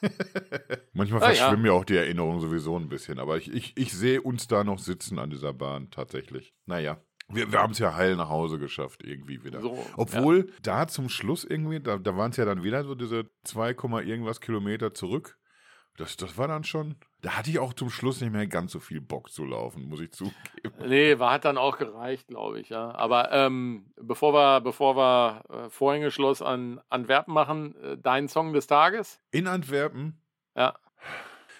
Manchmal 0.92 1.20
ah, 1.22 1.26
verschwimmen 1.26 1.66
ja. 1.66 1.72
ja. 1.72 1.78
auch 1.78 1.84
die 1.84 1.96
Erinnerungen 1.96 2.40
sowieso 2.40 2.76
ein 2.78 2.88
bisschen, 2.88 3.18
aber 3.18 3.36
ich, 3.36 3.52
ich, 3.52 3.76
ich 3.76 3.92
sehe 3.92 4.22
uns 4.22 4.46
da 4.46 4.62
noch 4.62 4.78
sitzen 4.78 5.18
an 5.18 5.30
dieser 5.30 5.52
Bahn 5.52 5.90
tatsächlich. 5.90 6.54
Naja. 6.66 7.02
Wir, 7.30 7.50
wir 7.50 7.58
haben 7.58 7.72
es 7.72 7.80
ja 7.80 7.96
heil 7.96 8.14
nach 8.14 8.28
Hause 8.28 8.60
geschafft, 8.60 9.02
irgendwie 9.02 9.42
wieder. 9.42 9.60
So, 9.60 9.76
Obwohl 9.96 10.46
ja. 10.46 10.54
da 10.62 10.86
zum 10.86 11.08
Schluss 11.08 11.42
irgendwie, 11.42 11.80
da, 11.80 11.98
da 11.98 12.16
waren 12.16 12.30
es 12.30 12.36
ja 12.36 12.44
dann 12.44 12.62
wieder 12.62 12.84
so 12.84 12.94
diese 12.94 13.28
2, 13.42 13.70
irgendwas 14.04 14.40
Kilometer 14.40 14.94
zurück. 14.94 15.36
Das, 15.96 16.16
das 16.16 16.38
war 16.38 16.46
dann 16.46 16.62
schon. 16.62 16.94
Da 17.20 17.36
hatte 17.36 17.50
ich 17.50 17.58
auch 17.58 17.72
zum 17.72 17.90
Schluss 17.90 18.20
nicht 18.20 18.32
mehr 18.32 18.46
ganz 18.46 18.70
so 18.70 18.78
viel 18.78 19.00
Bock 19.00 19.30
zu 19.30 19.44
laufen, 19.44 19.88
muss 19.88 20.00
ich 20.00 20.12
zugeben. 20.12 20.36
Nee, 20.86 21.18
war, 21.18 21.32
hat 21.32 21.44
dann 21.44 21.58
auch 21.58 21.76
gereicht, 21.76 22.28
glaube 22.28 22.60
ich, 22.60 22.68
ja. 22.68 22.94
Aber 22.94 23.32
ähm, 23.32 23.86
bevor 24.00 24.32
wir, 24.32 24.60
bevor 24.60 24.96
wir 24.96 25.42
äh, 25.50 25.68
Vorhängeschloss 25.68 26.42
an 26.42 26.80
Antwerpen 26.88 27.34
machen, 27.34 27.74
äh, 27.82 27.98
dein 27.98 28.28
Song 28.28 28.52
des 28.52 28.68
Tages? 28.68 29.20
In 29.32 29.48
Antwerpen? 29.48 30.20
Ja. 30.54 30.74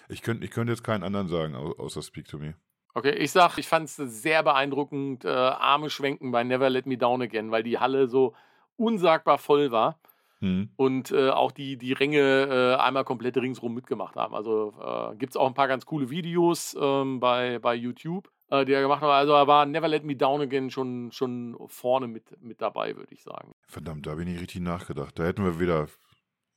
Ich 0.07 0.21
könnte 0.21 0.45
ich 0.45 0.51
könnt 0.51 0.69
jetzt 0.69 0.83
keinen 0.83 1.03
anderen 1.03 1.27
sagen, 1.27 1.55
außer 1.55 2.01
Speak 2.01 2.27
to 2.27 2.37
Me. 2.37 2.55
Okay, 2.93 3.11
ich 3.11 3.31
sag, 3.31 3.57
ich 3.57 3.67
fand 3.67 3.85
es 3.85 3.97
sehr 3.97 4.41
beeindruckend, 4.43 5.23
äh, 5.23 5.29
Arme 5.29 5.89
schwenken 5.89 6.31
bei 6.31 6.43
Never 6.43 6.69
Let 6.69 6.85
Me 6.85 6.97
Down 6.97 7.21
Again, 7.21 7.51
weil 7.51 7.63
die 7.63 7.79
Halle 7.79 8.07
so 8.07 8.33
unsagbar 8.77 9.37
voll 9.37 9.71
war. 9.71 9.99
Mhm. 10.41 10.69
Und 10.75 11.11
äh, 11.11 11.29
auch 11.29 11.51
die, 11.51 11.77
die 11.77 11.93
Ränge 11.93 12.19
äh, 12.19 12.81
einmal 12.81 13.03
komplett 13.03 13.37
ringsrum 13.37 13.73
mitgemacht 13.73 14.15
haben. 14.15 14.33
Also 14.33 14.73
äh, 14.81 15.15
gibt 15.17 15.31
es 15.31 15.37
auch 15.37 15.47
ein 15.47 15.53
paar 15.53 15.67
ganz 15.67 15.85
coole 15.85 16.09
Videos 16.09 16.77
ähm, 16.79 17.19
bei, 17.19 17.59
bei 17.59 17.75
YouTube, 17.75 18.31
äh, 18.49 18.63
die 18.65 18.73
er 18.73 18.81
gemacht 18.81 19.01
hat. 19.01 19.09
Also 19.09 19.33
er 19.33 19.47
war 19.47 19.65
Never 19.65 19.87
Let 19.87 20.05
Me 20.05 20.15
Down 20.15 20.41
Again 20.41 20.69
schon, 20.69 21.11
schon 21.11 21.57
vorne 21.67 22.07
mit, 22.07 22.41
mit 22.41 22.61
dabei, 22.61 22.95
würde 22.95 23.13
ich 23.13 23.23
sagen. 23.23 23.51
Verdammt, 23.67 24.05
da 24.05 24.11
habe 24.11 24.21
ich 24.21 24.27
nicht 24.27 24.41
richtig 24.41 24.61
nachgedacht. 24.61 25.19
Da 25.19 25.23
hätten 25.23 25.43
wir 25.43 25.59
wieder, 25.59 25.87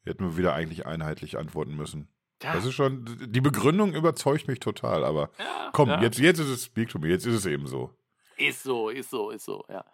hätten 0.05 0.24
wir 0.24 0.37
wieder 0.37 0.55
eigentlich 0.55 0.87
einheitlich 0.87 1.39
antworten 1.39 1.74
müssen. 1.74 2.09
Ja. 2.43 2.55
Das 2.55 2.64
ist 2.64 2.74
schon, 2.74 3.05
die 3.28 3.41
Begründung 3.41 3.95
überzeugt 3.95 4.49
mich 4.49 4.59
total, 4.59 5.05
aber 5.05 5.30
ja, 5.39 5.70
komm, 5.72 5.89
ja. 5.89 6.03
Jetzt, 6.03 6.18
jetzt 6.18 6.41
ist 6.41 6.49
es 6.49 6.72
to 6.89 6.99
Me, 6.99 7.09
jetzt 7.09 7.24
ist 7.24 7.35
es 7.35 7.47
eben 7.47 7.66
so. 7.66 7.91
Ist 8.37 8.64
so, 8.64 8.89
ist 8.89 9.11
so, 9.11 9.30
ist 9.30 9.45
so, 9.45 9.64
ja. 9.68 9.85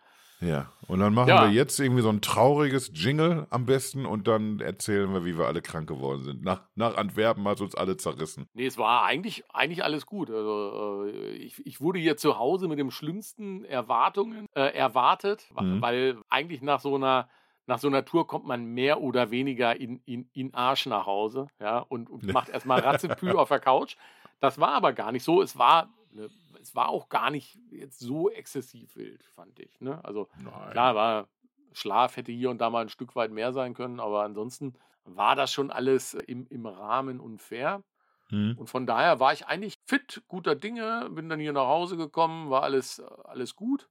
Ja, 0.41 0.72
und 0.86 1.01
dann 1.01 1.14
machen 1.14 1.28
ja. 1.28 1.43
wir 1.45 1.53
jetzt 1.53 1.80
irgendwie 1.80 2.03
so 2.03 2.11
ein 2.11 2.20
trauriges 2.20 2.93
Jingle 2.95 3.47
am 3.51 3.66
besten 3.66 4.07
und 4.07 4.28
dann 4.28 4.61
erzählen 4.61 5.12
wir, 5.12 5.24
wie 5.24 5.36
wir 5.36 5.47
alle 5.47 5.62
krank 5.62 5.89
geworden 5.89 6.22
sind. 6.22 6.45
Nach, 6.45 6.62
nach 6.76 6.97
Antwerpen 6.97 7.47
hat 7.49 7.61
uns 7.61 7.74
alle 7.74 7.97
zerrissen. 7.97 8.49
Nee, 8.55 8.66
es 8.66 8.78
war 8.78 9.05
eigentlich, 9.05 9.45
eigentlich 9.53 9.82
alles 9.82 10.07
gut. 10.07 10.30
Also, 10.30 11.07
äh, 11.07 11.30
ich, 11.32 11.66
ich 11.66 11.80
wurde 11.80 11.99
hier 11.99 12.16
zu 12.16 12.39
Hause 12.39 12.68
mit 12.68 12.78
den 12.78 12.91
schlimmsten 12.91 13.64
Erwartungen 13.64 14.47
äh, 14.55 14.72
erwartet, 14.74 15.49
mhm. 15.59 15.82
weil 15.82 16.18
eigentlich 16.28 16.62
nach 16.62 16.80
so 16.80 16.95
einer 16.95 17.28
nach 17.66 17.78
so 17.78 17.89
einer 17.89 18.03
Tour 18.05 18.26
kommt 18.26 18.47
man 18.47 18.64
mehr 18.64 19.03
oder 19.03 19.30
weniger 19.30 19.78
in, 19.78 20.01
in, 20.07 20.30
in 20.32 20.55
Arsch 20.55 20.86
nach 20.86 21.05
Hause 21.05 21.49
ja, 21.61 21.80
und, 21.80 22.09
und 22.09 22.22
macht 22.32 22.49
erstmal 22.49 22.80
Ratzepü 22.80 23.32
auf 23.32 23.49
der 23.49 23.61
Couch. 23.61 23.97
Das 24.41 24.59
war 24.59 24.72
aber 24.72 24.95
gar 24.95 25.12
nicht 25.12 25.22
so. 25.22 25.43
Es 25.43 25.59
war 25.59 25.91
eine 26.12 26.30
es 26.69 26.75
war 26.75 26.89
auch 26.89 27.09
gar 27.09 27.31
nicht 27.31 27.59
jetzt 27.71 27.99
so 27.99 28.31
exzessiv 28.31 28.95
wild, 28.97 29.25
fand 29.25 29.59
ich. 29.59 29.81
Ne? 29.81 30.05
Also 30.05 30.29
Nein. 30.43 30.71
klar, 30.71 30.95
war 30.95 31.29
Schlaf 31.73 32.16
hätte 32.16 32.33
hier 32.33 32.51
und 32.51 32.59
da 32.59 32.71
mal 32.71 32.83
ein 32.83 32.89
Stück 32.89 33.16
weit 33.16 33.31
mehr 33.31 33.53
sein 33.53 33.75
können, 33.75 34.01
aber 34.01 34.23
ansonsten 34.23 34.75
war 35.05 35.35
das 35.35 35.53
schon 35.53 35.71
alles 35.71 36.14
im, 36.14 36.47
im 36.49 36.66
Rahmen 36.66 37.21
und 37.21 37.41
fair. 37.41 37.83
Mhm. 38.31 38.57
Und 38.59 38.69
von 38.69 38.87
daher 38.87 39.21
war 39.21 39.33
ich 39.33 39.47
eigentlich 39.47 39.79
fit, 39.87 40.23
guter 40.29 40.55
Dinge, 40.55 41.09
bin 41.11 41.29
dann 41.29 41.41
hier 41.41 41.53
nach 41.53 41.69
Hause 41.69 41.97
gekommen, 41.97 42.51
war 42.51 42.62
alles, 42.62 43.01
alles 43.25 43.57
gut. 43.57 43.89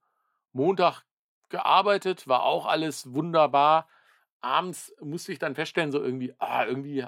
Montag 0.53 1.03
gearbeitet, 1.49 2.27
war 2.27 2.43
auch 2.43 2.65
alles 2.65 3.13
wunderbar. 3.13 3.87
Abends 4.41 4.93
musste 5.01 5.31
ich 5.31 5.39
dann 5.39 5.55
feststellen, 5.55 5.91
so 5.91 6.01
irgendwie, 6.01 6.33
ah, 6.37 6.65
irgendwie 6.65 7.03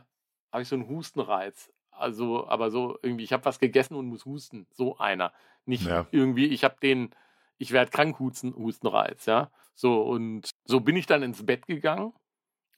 habe 0.51 0.63
ich 0.63 0.67
so 0.67 0.75
einen 0.75 0.87
Hustenreiz. 0.87 1.71
Also, 1.91 2.47
aber 2.47 2.71
so 2.71 2.97
irgendwie, 3.03 3.25
ich 3.25 3.33
habe 3.33 3.45
was 3.45 3.59
gegessen 3.59 3.95
und 3.95 4.07
muss 4.07 4.25
husten. 4.25 4.65
So 4.71 4.97
einer. 4.97 5.33
Nicht 5.65 5.85
ja. 5.85 6.07
irgendwie, 6.11 6.47
ich 6.47 6.63
habe 6.63 6.75
den, 6.81 7.13
ich 7.57 7.71
werde 7.71 7.91
krank 7.91 8.19
husten, 8.19 8.55
Hustenreiz, 8.55 9.25
ja. 9.25 9.51
So, 9.75 10.01
und 10.01 10.49
so 10.65 10.79
bin 10.81 10.95
ich 10.95 11.05
dann 11.05 11.23
ins 11.23 11.45
Bett 11.45 11.67
gegangen 11.67 12.13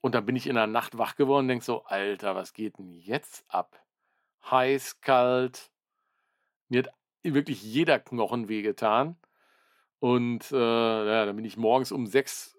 und 0.01 0.15
dann 0.15 0.25
bin 0.25 0.35
ich 0.35 0.47
in 0.47 0.55
der 0.55 0.67
Nacht 0.67 0.97
wach 0.97 1.15
geworden 1.15 1.45
und 1.45 1.47
denke 1.49 1.65
so, 1.65 1.83
Alter, 1.85 2.35
was 2.35 2.53
geht 2.53 2.77
denn 2.77 2.91
jetzt 2.91 3.45
ab? 3.47 3.83
Heiß, 4.49 5.01
kalt. 5.01 5.71
Mir 6.69 6.83
hat 6.83 6.93
wirklich 7.23 7.61
jeder 7.63 7.99
Knochen 7.99 8.49
wehgetan. 8.49 9.17
Und 9.99 10.51
äh, 10.51 10.55
ja, 10.55 11.25
dann 11.25 11.35
bin 11.35 11.45
ich 11.45 11.57
morgens 11.57 11.91
um 11.91 12.07
sechs 12.07 12.57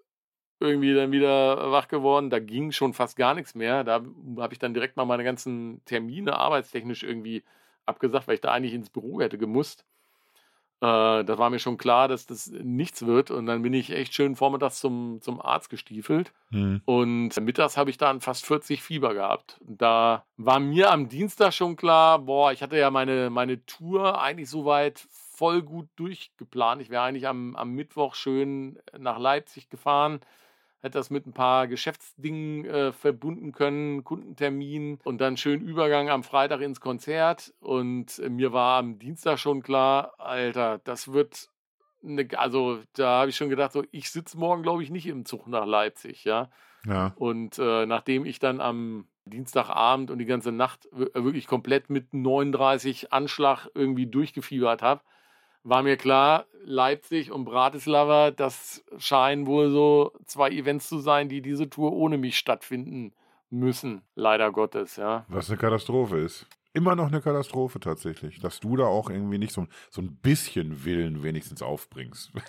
irgendwie 0.61 0.95
dann 0.95 1.11
wieder 1.11 1.73
wach 1.73 1.89
geworden. 1.89 2.31
Da 2.31 2.39
ging 2.39 2.71
schon 2.71 2.95
fast 2.95 3.17
gar 3.17 3.35
nichts 3.35 3.55
mehr. 3.57 3.83
Da 3.83 4.05
habe 4.39 4.53
ich 4.53 4.61
dann 4.61 4.75
direkt 4.75 4.97
mal 4.97 5.05
meine 5.05 5.25
ganzen 5.25 5.85
Termine 5.85 6.37
arbeitstechnisch 6.37 7.03
irgendwie 7.03 7.43
abgesagt, 7.85 8.29
weil 8.29 8.37
ich 8.37 8.41
da 8.41 8.53
eigentlich 8.53 8.75
ins 8.75 8.91
Büro 8.91 9.21
hätte 9.21 9.39
gemusst. 9.39 9.85
Äh, 10.83 11.25
das 11.25 11.39
war 11.39 11.49
mir 11.49 11.61
schon 11.61 11.79
klar, 11.79 12.09
dass 12.09 12.27
das 12.27 12.49
nichts 12.49 13.07
wird. 13.07 13.31
Und 13.31 13.47
dann 13.47 13.63
bin 13.63 13.73
ich 13.73 13.91
echt 13.91 14.15
schön 14.15 14.35
vormittags 14.35 14.81
zum, 14.81 15.21
zum 15.21 15.41
Arzt 15.41 15.71
gestiefelt. 15.71 16.33
Mhm. 16.51 16.83
Und 16.85 17.41
mittags 17.41 17.77
habe 17.77 17.91
ich 17.91 17.99
dann 17.99 18.21
fast 18.21 18.45
40 18.47 18.83
Fieber 18.83 19.15
gehabt. 19.15 19.61
Da 19.61 20.25
war 20.37 20.59
mir 20.59 20.91
am 20.91 21.09
Dienstag 21.09 21.53
schon 21.53 21.77
klar, 21.77 22.19
boah, 22.19 22.51
ich 22.51 22.63
hatte 22.63 22.77
ja 22.77 22.91
meine, 22.91 23.31
meine 23.31 23.65
Tour 23.65 24.21
eigentlich 24.21 24.51
soweit 24.51 25.07
voll 25.09 25.63
gut 25.63 25.89
durchgeplant. 25.95 26.83
Ich 26.83 26.91
wäre 26.91 27.03
eigentlich 27.03 27.29
am, 27.29 27.55
am 27.55 27.71
Mittwoch 27.71 28.17
schön 28.17 28.79
nach 28.99 29.19
Leipzig 29.19 29.71
gefahren 29.71 30.21
hätte 30.83 30.99
das 30.99 31.11
mit 31.11 31.27
ein 31.27 31.33
paar 31.33 31.69
Geschäftsdingen 31.69 32.65
äh, 32.65 32.93
verbunden 32.93 33.53
können, 33.53 34.03
Kundentermin 34.03 34.99
und 35.05 35.21
dann 35.21 35.37
schön 35.37 35.61
Übergang 35.61 36.11
am 36.11 36.25
Freitag 36.25 36.61
ins 36.61 36.81
Konzert. 36.81 37.55
Und 37.61 38.19
äh, 38.19 38.29
mir 38.29 38.53
war 38.53 38.79
am 38.79 38.99
Dienstag 38.99 39.39
schon 39.39 39.63
klar, 39.63 40.15
Alter, 40.19 40.81
das 40.83 41.13
wird 41.13 41.49
eine, 42.05 42.27
also 42.37 42.81
da 42.95 43.21
habe 43.21 43.31
ich 43.31 43.37
schon 43.37 43.49
gedacht, 43.49 43.73
so, 43.73 43.85
ich 43.93 44.11
sitze 44.11 44.37
morgen, 44.37 44.65
glaube 44.65 44.83
ich, 44.83 44.91
nicht 44.91 45.07
im 45.07 45.25
Zug 45.25 45.47
nach 45.47 45.67
Leipzig, 45.67 46.25
ja. 46.25 46.51
ja. 46.85 47.13
Und 47.15 47.61
äh, 47.61 47.87
nachdem 47.87 48.27
ich 48.27 48.41
dann 48.41 48.61
am 48.61 49.07
Dienstagabend 49.25 50.11
und 50.11 50.19
die 50.19 50.25
ganze 50.25 50.51
Nacht 50.51 50.89
wirklich 50.91 51.47
komplett 51.47 51.91
mit 51.91 52.13
39 52.13 53.13
Anschlag 53.13 53.69
irgendwie 53.75 54.09
durchgefiebert 54.09 54.83
habe, 54.83 55.03
war 55.65 55.83
mir 55.83 55.97
klar, 55.97 56.47
Leipzig 56.65 57.31
und 57.33 57.45
Bratislava, 57.45 58.31
das 58.31 58.85
scheinen 58.99 59.47
wohl 59.47 59.71
so 59.71 60.13
zwei 60.27 60.51
Events 60.51 60.89
zu 60.89 60.99
sein, 60.99 61.29
die 61.29 61.43
diese 61.43 61.69
Tour 61.69 61.93
ohne 61.93 62.19
mich 62.19 62.39
stattfinden 62.39 63.13
müssen, 63.51 64.03
leider 64.15 64.51
Gottes, 64.53 64.97
ja. 64.97 65.25
Was 65.29 65.49
eine 65.51 65.59
Katastrophe 65.59 66.19
ist. 66.19 66.47
Immer 66.75 66.97
noch 66.97 67.09
eine 67.09 67.21
Katastrophe 67.21 67.81
tatsächlich, 67.81 68.41
dass 68.41 68.61
du 68.61 68.77
da 68.77 68.85
auch 68.85 69.11
irgendwie 69.11 69.37
nicht 69.39 69.53
so, 69.53 69.67
so 69.91 70.01
ein 70.01 70.17
bisschen 70.17 70.85
Willen 70.85 71.23
wenigstens 71.23 71.63
aufbringst. 71.63 72.33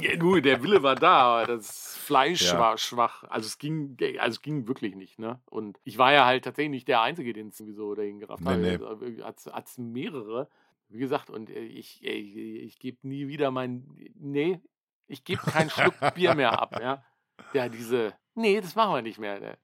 Ja, 0.00 0.14
gut, 0.16 0.44
der 0.44 0.62
Wille 0.62 0.82
war 0.82 0.96
da, 0.96 1.38
aber 1.38 1.46
das 1.46 1.96
Fleisch 1.96 2.52
Ja. 2.52 2.58
war 2.58 2.76
schwach. 2.76 3.24
Also 3.30 3.46
es 3.46 3.56
ging, 3.56 3.96
also 4.18 4.34
es 4.34 4.42
ging 4.42 4.68
wirklich 4.68 4.94
nicht, 4.94 5.18
ne? 5.18 5.40
Und 5.46 5.78
ich 5.84 5.96
war 5.96 6.12
ja 6.12 6.26
halt 6.26 6.44
tatsächlich 6.44 6.70
nicht 6.70 6.88
der 6.88 7.00
Einzige, 7.00 7.32
den 7.32 7.48
es 7.48 7.56
sowieso 7.56 7.94
dahin 7.94 8.18
gerafft 8.18 8.44
hat. 8.44 8.58
Nee, 8.58 8.78
Nee. 8.78 9.22
Hat 9.22 9.66
es 9.66 9.78
mehrere. 9.78 10.48
Wie 10.88 10.98
gesagt, 10.98 11.30
und 11.30 11.50
äh, 11.50 11.60
ich, 11.60 12.02
ich, 12.04 12.36
ich 12.36 12.78
gebe 12.78 13.06
nie 13.06 13.28
wieder 13.28 13.50
mein. 13.50 13.84
Nee, 14.14 14.60
ich 15.06 15.24
gebe 15.24 15.42
keinen 15.42 15.70
Schluck 15.70 15.94
Bier 16.14 16.34
mehr 16.34 16.58
ab, 16.60 16.78
ja. 16.80 17.04
Ja, 17.52 17.68
diese. 17.68 18.14
Nee, 18.34 18.60
das 18.60 18.74
machen 18.74 18.94
wir 18.94 19.02
nicht 19.02 19.18
mehr. 19.18 19.40
Ne? 19.40 19.58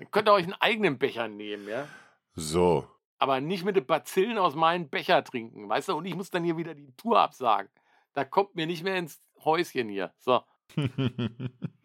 Ihr 0.00 0.06
könnt 0.06 0.28
ihr 0.28 0.32
euch 0.32 0.44
einen 0.44 0.54
eigenen 0.54 0.98
Becher 0.98 1.28
nehmen, 1.28 1.68
ja. 1.68 1.86
So. 2.34 2.86
Aber 3.18 3.40
nicht 3.40 3.64
mit 3.64 3.76
den 3.76 3.86
Bazillen 3.86 4.38
aus 4.38 4.54
meinem 4.54 4.88
Becher 4.88 5.22
trinken, 5.22 5.68
weißt 5.68 5.88
du? 5.88 5.96
Und 5.96 6.06
ich 6.06 6.14
muss 6.14 6.30
dann 6.30 6.44
hier 6.44 6.56
wieder 6.56 6.74
die 6.74 6.94
Tour 6.96 7.20
absagen. 7.20 7.70
Da 8.14 8.24
kommt 8.24 8.54
mir 8.54 8.66
nicht 8.66 8.82
mehr 8.82 8.96
ins 8.96 9.22
Häuschen 9.44 9.88
hier. 9.88 10.12
So. 10.18 10.42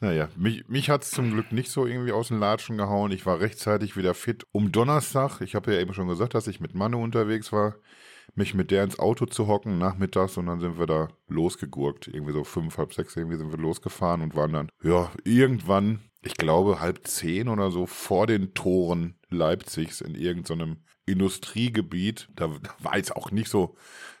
naja, 0.00 0.30
mich, 0.34 0.66
mich 0.66 0.88
hat 0.88 1.02
es 1.02 1.10
zum 1.10 1.30
Glück 1.30 1.52
nicht 1.52 1.70
so 1.70 1.86
irgendwie 1.86 2.12
aus 2.12 2.28
den 2.28 2.38
Latschen 2.38 2.78
gehauen. 2.78 3.12
Ich 3.12 3.26
war 3.26 3.40
rechtzeitig 3.40 3.98
wieder 3.98 4.14
fit. 4.14 4.46
Um 4.50 4.72
Donnerstag, 4.72 5.42
ich 5.42 5.54
habe 5.54 5.74
ja 5.74 5.80
eben 5.80 5.92
schon 5.92 6.08
gesagt, 6.08 6.34
dass 6.34 6.46
ich 6.46 6.58
mit 6.58 6.74
Manne 6.74 6.96
unterwegs 6.96 7.52
war, 7.52 7.76
mich 8.34 8.54
mit 8.54 8.70
der 8.70 8.82
ins 8.82 8.98
Auto 8.98 9.26
zu 9.26 9.46
hocken 9.46 9.76
nachmittags 9.76 10.38
und 10.38 10.46
dann 10.46 10.60
sind 10.60 10.78
wir 10.78 10.86
da 10.86 11.08
losgegurkt. 11.28 12.08
Irgendwie 12.08 12.32
so 12.32 12.44
fünf, 12.44 12.78
halb 12.78 12.94
sechs 12.94 13.14
irgendwie 13.14 13.36
sind 13.36 13.50
wir 13.50 13.58
losgefahren 13.58 14.22
und 14.22 14.34
waren 14.34 14.54
dann, 14.54 14.68
ja, 14.82 15.10
irgendwann, 15.24 16.00
ich 16.22 16.34
glaube 16.34 16.80
halb 16.80 17.06
zehn 17.06 17.48
oder 17.48 17.70
so, 17.70 17.84
vor 17.84 18.26
den 18.26 18.54
Toren 18.54 19.16
Leipzigs 19.28 20.00
in 20.00 20.14
irgendeinem 20.14 20.78
Industriegebiet. 21.04 22.30
Da, 22.36 22.46
da 22.46 22.70
war 22.78 22.96
jetzt 22.96 23.14
auch 23.14 23.32
nicht 23.32 23.50
so, 23.50 23.76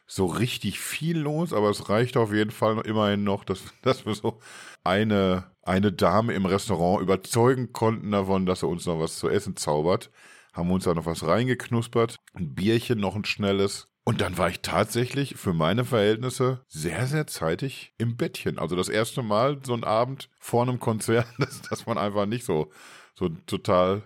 so 0.06 0.26
richtig 0.26 0.80
viel 0.80 1.18
los, 1.18 1.52
aber 1.52 1.70
es 1.70 1.88
reicht 1.88 2.16
auf 2.16 2.32
jeden 2.34 2.50
Fall 2.50 2.80
immerhin 2.80 3.22
noch, 3.24 3.44
dass, 3.44 3.62
dass 3.82 4.04
wir 4.04 4.14
so 4.14 4.40
eine, 4.82 5.44
eine 5.70 5.92
Dame 5.92 6.32
im 6.32 6.46
Restaurant 6.46 7.00
überzeugen 7.00 7.72
konnten 7.72 8.10
davon, 8.10 8.44
dass 8.44 8.64
er 8.64 8.68
uns 8.68 8.86
noch 8.86 8.98
was 8.98 9.20
zu 9.20 9.28
essen 9.28 9.56
zaubert. 9.56 10.10
Haben 10.52 10.72
uns 10.72 10.82
da 10.82 10.94
noch 10.94 11.06
was 11.06 11.24
reingeknuspert, 11.24 12.16
ein 12.34 12.56
Bierchen 12.56 12.98
noch 12.98 13.14
ein 13.14 13.24
schnelles. 13.24 13.86
Und 14.02 14.20
dann 14.20 14.36
war 14.36 14.48
ich 14.48 14.62
tatsächlich 14.62 15.36
für 15.36 15.52
meine 15.52 15.84
Verhältnisse 15.84 16.64
sehr, 16.66 17.06
sehr 17.06 17.28
zeitig 17.28 17.94
im 17.98 18.16
Bettchen. 18.16 18.58
Also 18.58 18.74
das 18.74 18.88
erste 18.88 19.22
Mal 19.22 19.60
so 19.64 19.72
ein 19.74 19.84
Abend 19.84 20.28
vor 20.40 20.62
einem 20.62 20.80
Konzert, 20.80 21.28
dass, 21.38 21.62
dass 21.62 21.86
man 21.86 21.98
einfach 21.98 22.26
nicht 22.26 22.44
so, 22.44 22.72
so 23.14 23.28
total 23.28 24.02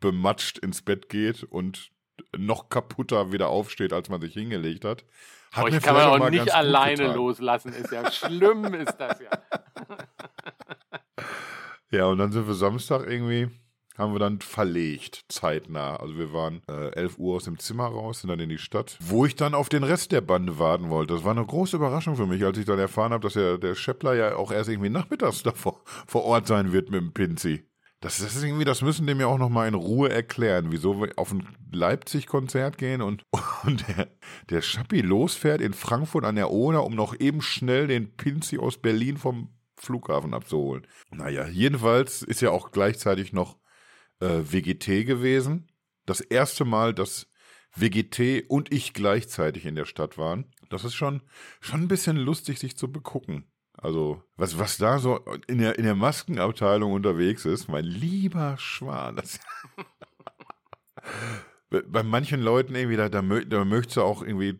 bematscht 0.00 0.58
ins 0.58 0.82
Bett 0.82 1.08
geht 1.08 1.44
und 1.44 1.92
noch 2.36 2.68
kaputter 2.68 3.32
wieder 3.32 3.48
aufsteht, 3.48 3.94
als 3.94 4.10
man 4.10 4.20
sich 4.20 4.34
hingelegt 4.34 4.84
hat. 4.84 5.06
Hat 5.52 5.64
Euch 5.64 5.80
kann 5.80 5.94
man 5.94 6.20
auch 6.20 6.28
nicht 6.28 6.54
alleine 6.54 7.14
loslassen. 7.14 7.72
Ist 7.72 7.90
ja 7.90 8.12
schlimm, 8.12 8.74
ist 8.74 8.96
das 8.98 9.18
ja. 9.20 9.30
Ja, 11.90 12.06
und 12.06 12.18
dann 12.18 12.32
sind 12.32 12.46
wir 12.46 12.54
Samstag 12.54 13.06
irgendwie, 13.06 13.48
haben 13.96 14.12
wir 14.12 14.18
dann 14.18 14.40
verlegt, 14.40 15.24
zeitnah. 15.28 15.96
Also 15.96 16.16
wir 16.16 16.32
waren 16.32 16.62
äh, 16.68 16.90
11 16.94 17.18
Uhr 17.18 17.36
aus 17.36 17.44
dem 17.44 17.58
Zimmer 17.58 17.86
raus, 17.86 18.20
sind 18.20 18.28
dann 18.28 18.40
in 18.40 18.48
die 18.48 18.58
Stadt, 18.58 18.98
wo 19.00 19.24
ich 19.24 19.36
dann 19.36 19.54
auf 19.54 19.68
den 19.68 19.84
Rest 19.84 20.12
der 20.12 20.20
Bande 20.20 20.58
warten 20.58 20.90
wollte. 20.90 21.14
Das 21.14 21.24
war 21.24 21.32
eine 21.32 21.46
große 21.46 21.76
Überraschung 21.76 22.16
für 22.16 22.26
mich, 22.26 22.44
als 22.44 22.58
ich 22.58 22.64
dann 22.66 22.78
erfahren 22.78 23.12
habe, 23.12 23.22
dass 23.22 23.34
der, 23.34 23.58
der 23.58 23.74
Scheppler 23.74 24.14
ja 24.14 24.36
auch 24.36 24.52
erst 24.52 24.68
irgendwie 24.68 24.90
nachmittags 24.90 25.42
da 25.44 25.52
vor, 25.52 25.82
vor 26.06 26.24
Ort 26.24 26.46
sein 26.46 26.72
wird 26.72 26.90
mit 26.90 27.00
dem 27.00 27.12
Pinzi. 27.12 27.64
Das, 28.00 28.18
das 28.18 28.36
ist 28.36 28.44
irgendwie, 28.44 28.64
das 28.64 28.82
müssen 28.82 29.06
dem 29.06 29.20
ja 29.20 29.26
auch 29.26 29.38
nochmal 29.38 29.68
in 29.68 29.74
Ruhe 29.74 30.10
erklären, 30.10 30.66
wieso 30.70 31.00
wir 31.00 31.12
auf 31.16 31.32
ein 31.32 31.48
Leipzig-Konzert 31.72 32.76
gehen 32.76 33.00
und, 33.00 33.22
und 33.64 33.86
der, 33.88 34.08
der 34.50 34.60
Schappi 34.60 35.00
losfährt 35.00 35.62
in 35.62 35.72
Frankfurt 35.72 36.24
an 36.24 36.36
der 36.36 36.50
Oder, 36.50 36.84
um 36.84 36.94
noch 36.94 37.18
eben 37.18 37.40
schnell 37.40 37.86
den 37.86 38.14
Pinzi 38.16 38.58
aus 38.58 38.76
Berlin 38.76 39.16
vom 39.16 39.55
Flughafen 39.76 40.34
abzuholen. 40.34 40.86
Naja, 41.10 41.46
jedenfalls 41.46 42.22
ist 42.22 42.40
ja 42.40 42.50
auch 42.50 42.70
gleichzeitig 42.72 43.32
noch 43.32 43.58
äh, 44.20 44.40
WGT 44.50 45.04
gewesen. 45.06 45.70
Das 46.06 46.20
erste 46.20 46.64
Mal, 46.64 46.94
dass 46.94 47.28
WGT 47.74 48.44
und 48.48 48.72
ich 48.72 48.94
gleichzeitig 48.94 49.66
in 49.66 49.74
der 49.74 49.84
Stadt 49.84 50.16
waren. 50.18 50.46
Das 50.70 50.84
ist 50.84 50.94
schon, 50.94 51.22
schon 51.60 51.82
ein 51.82 51.88
bisschen 51.88 52.16
lustig, 52.16 52.58
sich 52.58 52.76
zu 52.76 52.90
begucken. 52.90 53.50
Also, 53.74 54.22
was, 54.36 54.58
was 54.58 54.78
da 54.78 54.98
so 54.98 55.18
in 55.46 55.58
der, 55.58 55.78
in 55.78 55.84
der 55.84 55.94
Maskenabteilung 55.94 56.92
unterwegs 56.92 57.44
ist, 57.44 57.68
mein 57.68 57.84
lieber 57.84 58.56
Schwan. 58.58 59.16
Das 61.70 61.82
bei 61.88 62.02
manchen 62.02 62.40
Leuten 62.40 62.74
irgendwie, 62.74 62.96
da, 62.96 63.08
da, 63.08 63.20
mö- 63.20 63.44
da 63.44 63.64
möchtest 63.64 63.96
du 63.96 64.02
auch 64.02 64.22
irgendwie, 64.22 64.58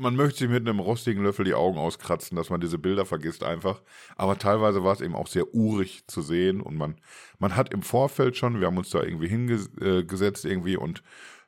man 0.00 0.16
möchte 0.16 0.40
sich 0.40 0.48
mit 0.48 0.66
einem 0.66 0.80
rostigen 0.80 1.22
Löffel 1.22 1.44
die 1.44 1.54
Augen 1.54 1.78
auskratzen, 1.78 2.36
dass 2.36 2.50
man 2.50 2.60
diese 2.60 2.78
Bilder 2.78 3.04
vergisst 3.04 3.44
einfach. 3.44 3.82
Aber 4.16 4.38
teilweise 4.38 4.82
war 4.82 4.94
es 4.94 5.00
eben 5.02 5.14
auch 5.14 5.26
sehr 5.26 5.54
urig 5.54 6.06
zu 6.06 6.22
sehen 6.22 6.60
und 6.60 6.76
man, 6.76 6.96
man 7.38 7.54
hat 7.54 7.72
im 7.72 7.82
Vorfeld 7.82 8.36
schon, 8.36 8.60
wir 8.60 8.66
haben 8.66 8.78
uns 8.78 8.90
da 8.90 9.02
irgendwie 9.02 9.28
hingesetzt 9.28 10.44
irgendwie 10.44 10.76
und 10.76 11.02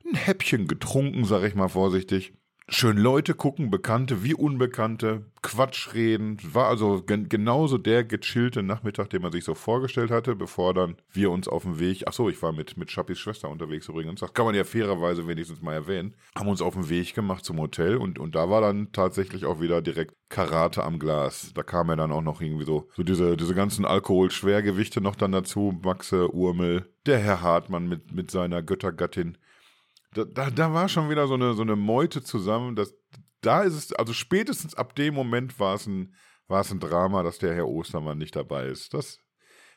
ein 0.04 0.16
Häppchen 0.16 0.68
getrunken, 0.68 1.24
sag 1.24 1.44
ich 1.44 1.54
mal 1.54 1.68
vorsichtig. 1.68 2.34
Schön 2.68 2.96
Leute 2.96 3.34
gucken, 3.34 3.70
Bekannte 3.70 4.22
wie 4.22 4.34
Unbekannte, 4.34 5.26
Quatsch 5.42 5.94
reden. 5.94 6.38
War 6.44 6.68
also 6.68 7.02
gen 7.02 7.28
genauso 7.28 7.76
der 7.76 8.04
gechillte 8.04 8.62
Nachmittag, 8.62 9.10
den 9.10 9.20
man 9.20 9.32
sich 9.32 9.42
so 9.42 9.54
vorgestellt 9.54 10.12
hatte, 10.12 10.36
bevor 10.36 10.72
dann 10.72 10.96
wir 11.12 11.32
uns 11.32 11.48
auf 11.48 11.64
dem 11.64 11.80
Weg, 11.80 12.04
ach 12.06 12.12
so, 12.12 12.28
ich 12.28 12.40
war 12.40 12.52
mit, 12.52 12.76
mit 12.76 12.88
Chappis 12.88 13.18
Schwester 13.18 13.48
unterwegs 13.48 13.88
übrigens, 13.88 14.20
das 14.20 14.32
kann 14.32 14.46
man 14.46 14.54
ja 14.54 14.62
fairerweise 14.62 15.26
wenigstens 15.26 15.60
mal 15.60 15.74
erwähnen, 15.74 16.14
haben 16.36 16.48
uns 16.48 16.62
auf 16.62 16.74
den 16.74 16.88
Weg 16.88 17.14
gemacht 17.14 17.44
zum 17.44 17.58
Hotel 17.58 17.96
und, 17.96 18.20
und 18.20 18.36
da 18.36 18.48
war 18.48 18.60
dann 18.60 18.92
tatsächlich 18.92 19.44
auch 19.44 19.60
wieder 19.60 19.82
direkt 19.82 20.14
Karate 20.28 20.84
am 20.84 21.00
Glas. 21.00 21.52
Da 21.54 21.64
kam 21.64 21.88
ja 21.88 21.96
dann 21.96 22.12
auch 22.12 22.22
noch 22.22 22.40
irgendwie 22.40 22.64
so, 22.64 22.88
so 22.94 23.02
diese, 23.02 23.36
diese 23.36 23.54
ganzen 23.54 23.84
Alkoholschwergewichte 23.84 25.00
noch 25.00 25.16
dann 25.16 25.32
dazu, 25.32 25.78
Maxe, 25.82 26.32
Urmel, 26.32 26.88
der 27.06 27.18
Herr 27.18 27.42
Hartmann 27.42 27.88
mit, 27.88 28.12
mit 28.12 28.30
seiner 28.30 28.62
Göttergattin. 28.62 29.36
Da, 30.14 30.24
da, 30.24 30.50
da 30.50 30.72
war 30.72 30.88
schon 30.88 31.10
wieder 31.10 31.26
so 31.26 31.34
eine, 31.34 31.54
so 31.54 31.62
eine 31.62 31.76
Meute 31.76 32.22
zusammen. 32.22 32.76
Das, 32.76 32.94
da 33.40 33.62
ist 33.62 33.74
es, 33.74 33.92
also 33.92 34.12
spätestens 34.12 34.74
ab 34.74 34.94
dem 34.94 35.14
Moment 35.14 35.58
war 35.58 35.74
es 35.74 35.86
ein, 35.86 36.14
war 36.48 36.60
es 36.60 36.70
ein 36.70 36.80
Drama, 36.80 37.22
dass 37.22 37.38
der 37.38 37.54
Herr 37.54 37.68
Ostermann 37.68 38.18
nicht 38.18 38.36
dabei 38.36 38.66
ist. 38.66 38.94
Das, 38.94 39.18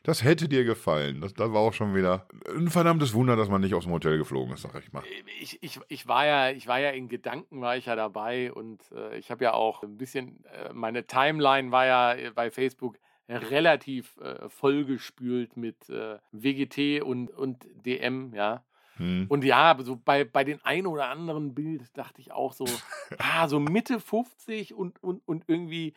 das 0.04 0.24
hätte 0.24 0.48
dir 0.48 0.66
gefallen. 0.66 1.22
Das, 1.22 1.34
das 1.34 1.52
war 1.52 1.62
auch 1.62 1.74
schon 1.74 1.96
wieder 1.96 2.28
ein 2.56 2.70
verdammtes 2.70 3.14
Wunder, 3.14 3.36
dass 3.36 3.50
man 3.50 3.62
nicht 3.62 3.74
aus 3.74 3.86
dem 3.86 3.94
Hotel 3.94 4.18
geflogen 4.18 4.54
ist, 4.54 4.62
sag 4.62 4.76
ich 4.76 4.94
mal. 4.94 5.04
Ich, 5.40 5.64
ich, 5.64 5.80
ich, 5.88 6.08
war 6.08 6.26
ja, 6.26 6.52
ich 6.52 6.68
war 6.68 6.80
ja 6.80 6.92
in 6.92 7.08
Gedanken, 7.08 7.62
war 7.62 7.76
ich 7.78 7.88
ja 7.88 7.96
dabei 7.96 8.54
und 8.54 8.92
äh, 8.92 9.18
ich 9.18 9.32
habe 9.32 9.44
ja 9.46 9.54
auch 9.54 9.84
ein 9.84 9.98
bisschen, 9.98 10.44
äh, 10.46 10.74
meine 10.74 11.08
Timeline 11.08 11.72
war 11.72 11.86
ja 11.86 12.14
äh, 12.14 12.32
bei 12.32 12.52
Facebook 12.52 13.00
relativ 13.28 14.18
äh, 14.18 14.48
vollgespült 14.50 15.58
mit 15.58 15.90
äh, 15.90 16.20
WGT 16.32 17.02
und, 17.02 17.32
und 17.32 17.66
DM, 17.86 18.34
ja. 18.36 18.64
Hm. 18.98 19.26
Und 19.28 19.44
ja, 19.44 19.78
so 19.82 19.98
bei, 19.98 20.24
bei 20.24 20.44
den 20.44 20.64
ein 20.64 20.88
oder 20.88 21.10
anderen 21.10 21.54
Bild 21.54 21.82
dachte 21.98 22.22
ich 22.22 22.32
auch 22.32 22.54
so, 22.54 22.66
ah, 23.18 23.48
so 23.48 23.60
Mitte 23.60 24.00
50 24.00 24.74
und, 24.74 25.04
und, 25.04 25.22
und 25.28 25.44
irgendwie 25.48 25.94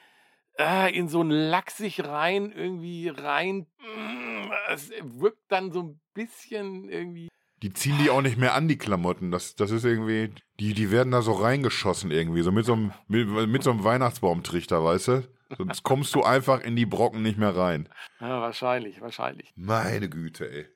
äh, 0.59 0.95
in 0.97 1.09
so 1.09 1.23
ein 1.23 1.31
Lachsig 1.31 2.05
rein, 2.05 2.53
irgendwie 2.53 3.09
rein. 3.09 3.67
mm, 3.79 4.51
Es 4.71 4.91
wirkt 5.03 5.45
dann 5.49 5.73
so 5.73 5.83
ein 5.83 6.01
bisschen 6.15 6.89
irgendwie. 6.89 7.29
Die 7.63 7.73
ziehen 7.73 7.99
die 8.01 8.11
auch 8.11 8.23
nicht 8.23 8.39
mehr 8.39 8.55
an, 8.55 8.69
die 8.69 8.79
Klamotten. 8.79 9.31
Das, 9.33 9.57
das 9.57 9.71
ist 9.73 9.85
irgendwie, 9.85 10.33
die, 10.61 10.75
die 10.75 10.91
werden 10.93 11.11
da 11.11 11.23
so 11.23 11.33
reingeschossen 11.33 12.11
irgendwie, 12.11 12.43
so 12.43 12.53
mit 12.53 12.65
so 12.65 12.75
einem, 12.75 12.93
mit, 13.09 13.29
mit 13.49 13.63
so 13.63 13.71
einem 13.71 13.83
Weihnachtsbaumtrichter, 13.83 14.83
weißt 14.85 15.09
du? 15.09 15.29
Sonst 15.57 15.83
kommst 15.83 16.15
du 16.15 16.23
einfach 16.23 16.61
in 16.61 16.77
die 16.77 16.87
Brocken 16.87 17.23
nicht 17.23 17.39
mehr 17.39 17.57
rein. 17.57 17.89
Ja, 18.21 18.41
wahrscheinlich, 18.41 19.01
wahrscheinlich. 19.01 19.53
Meine 19.57 20.09
Güte, 20.09 20.51
ey. 20.51 20.67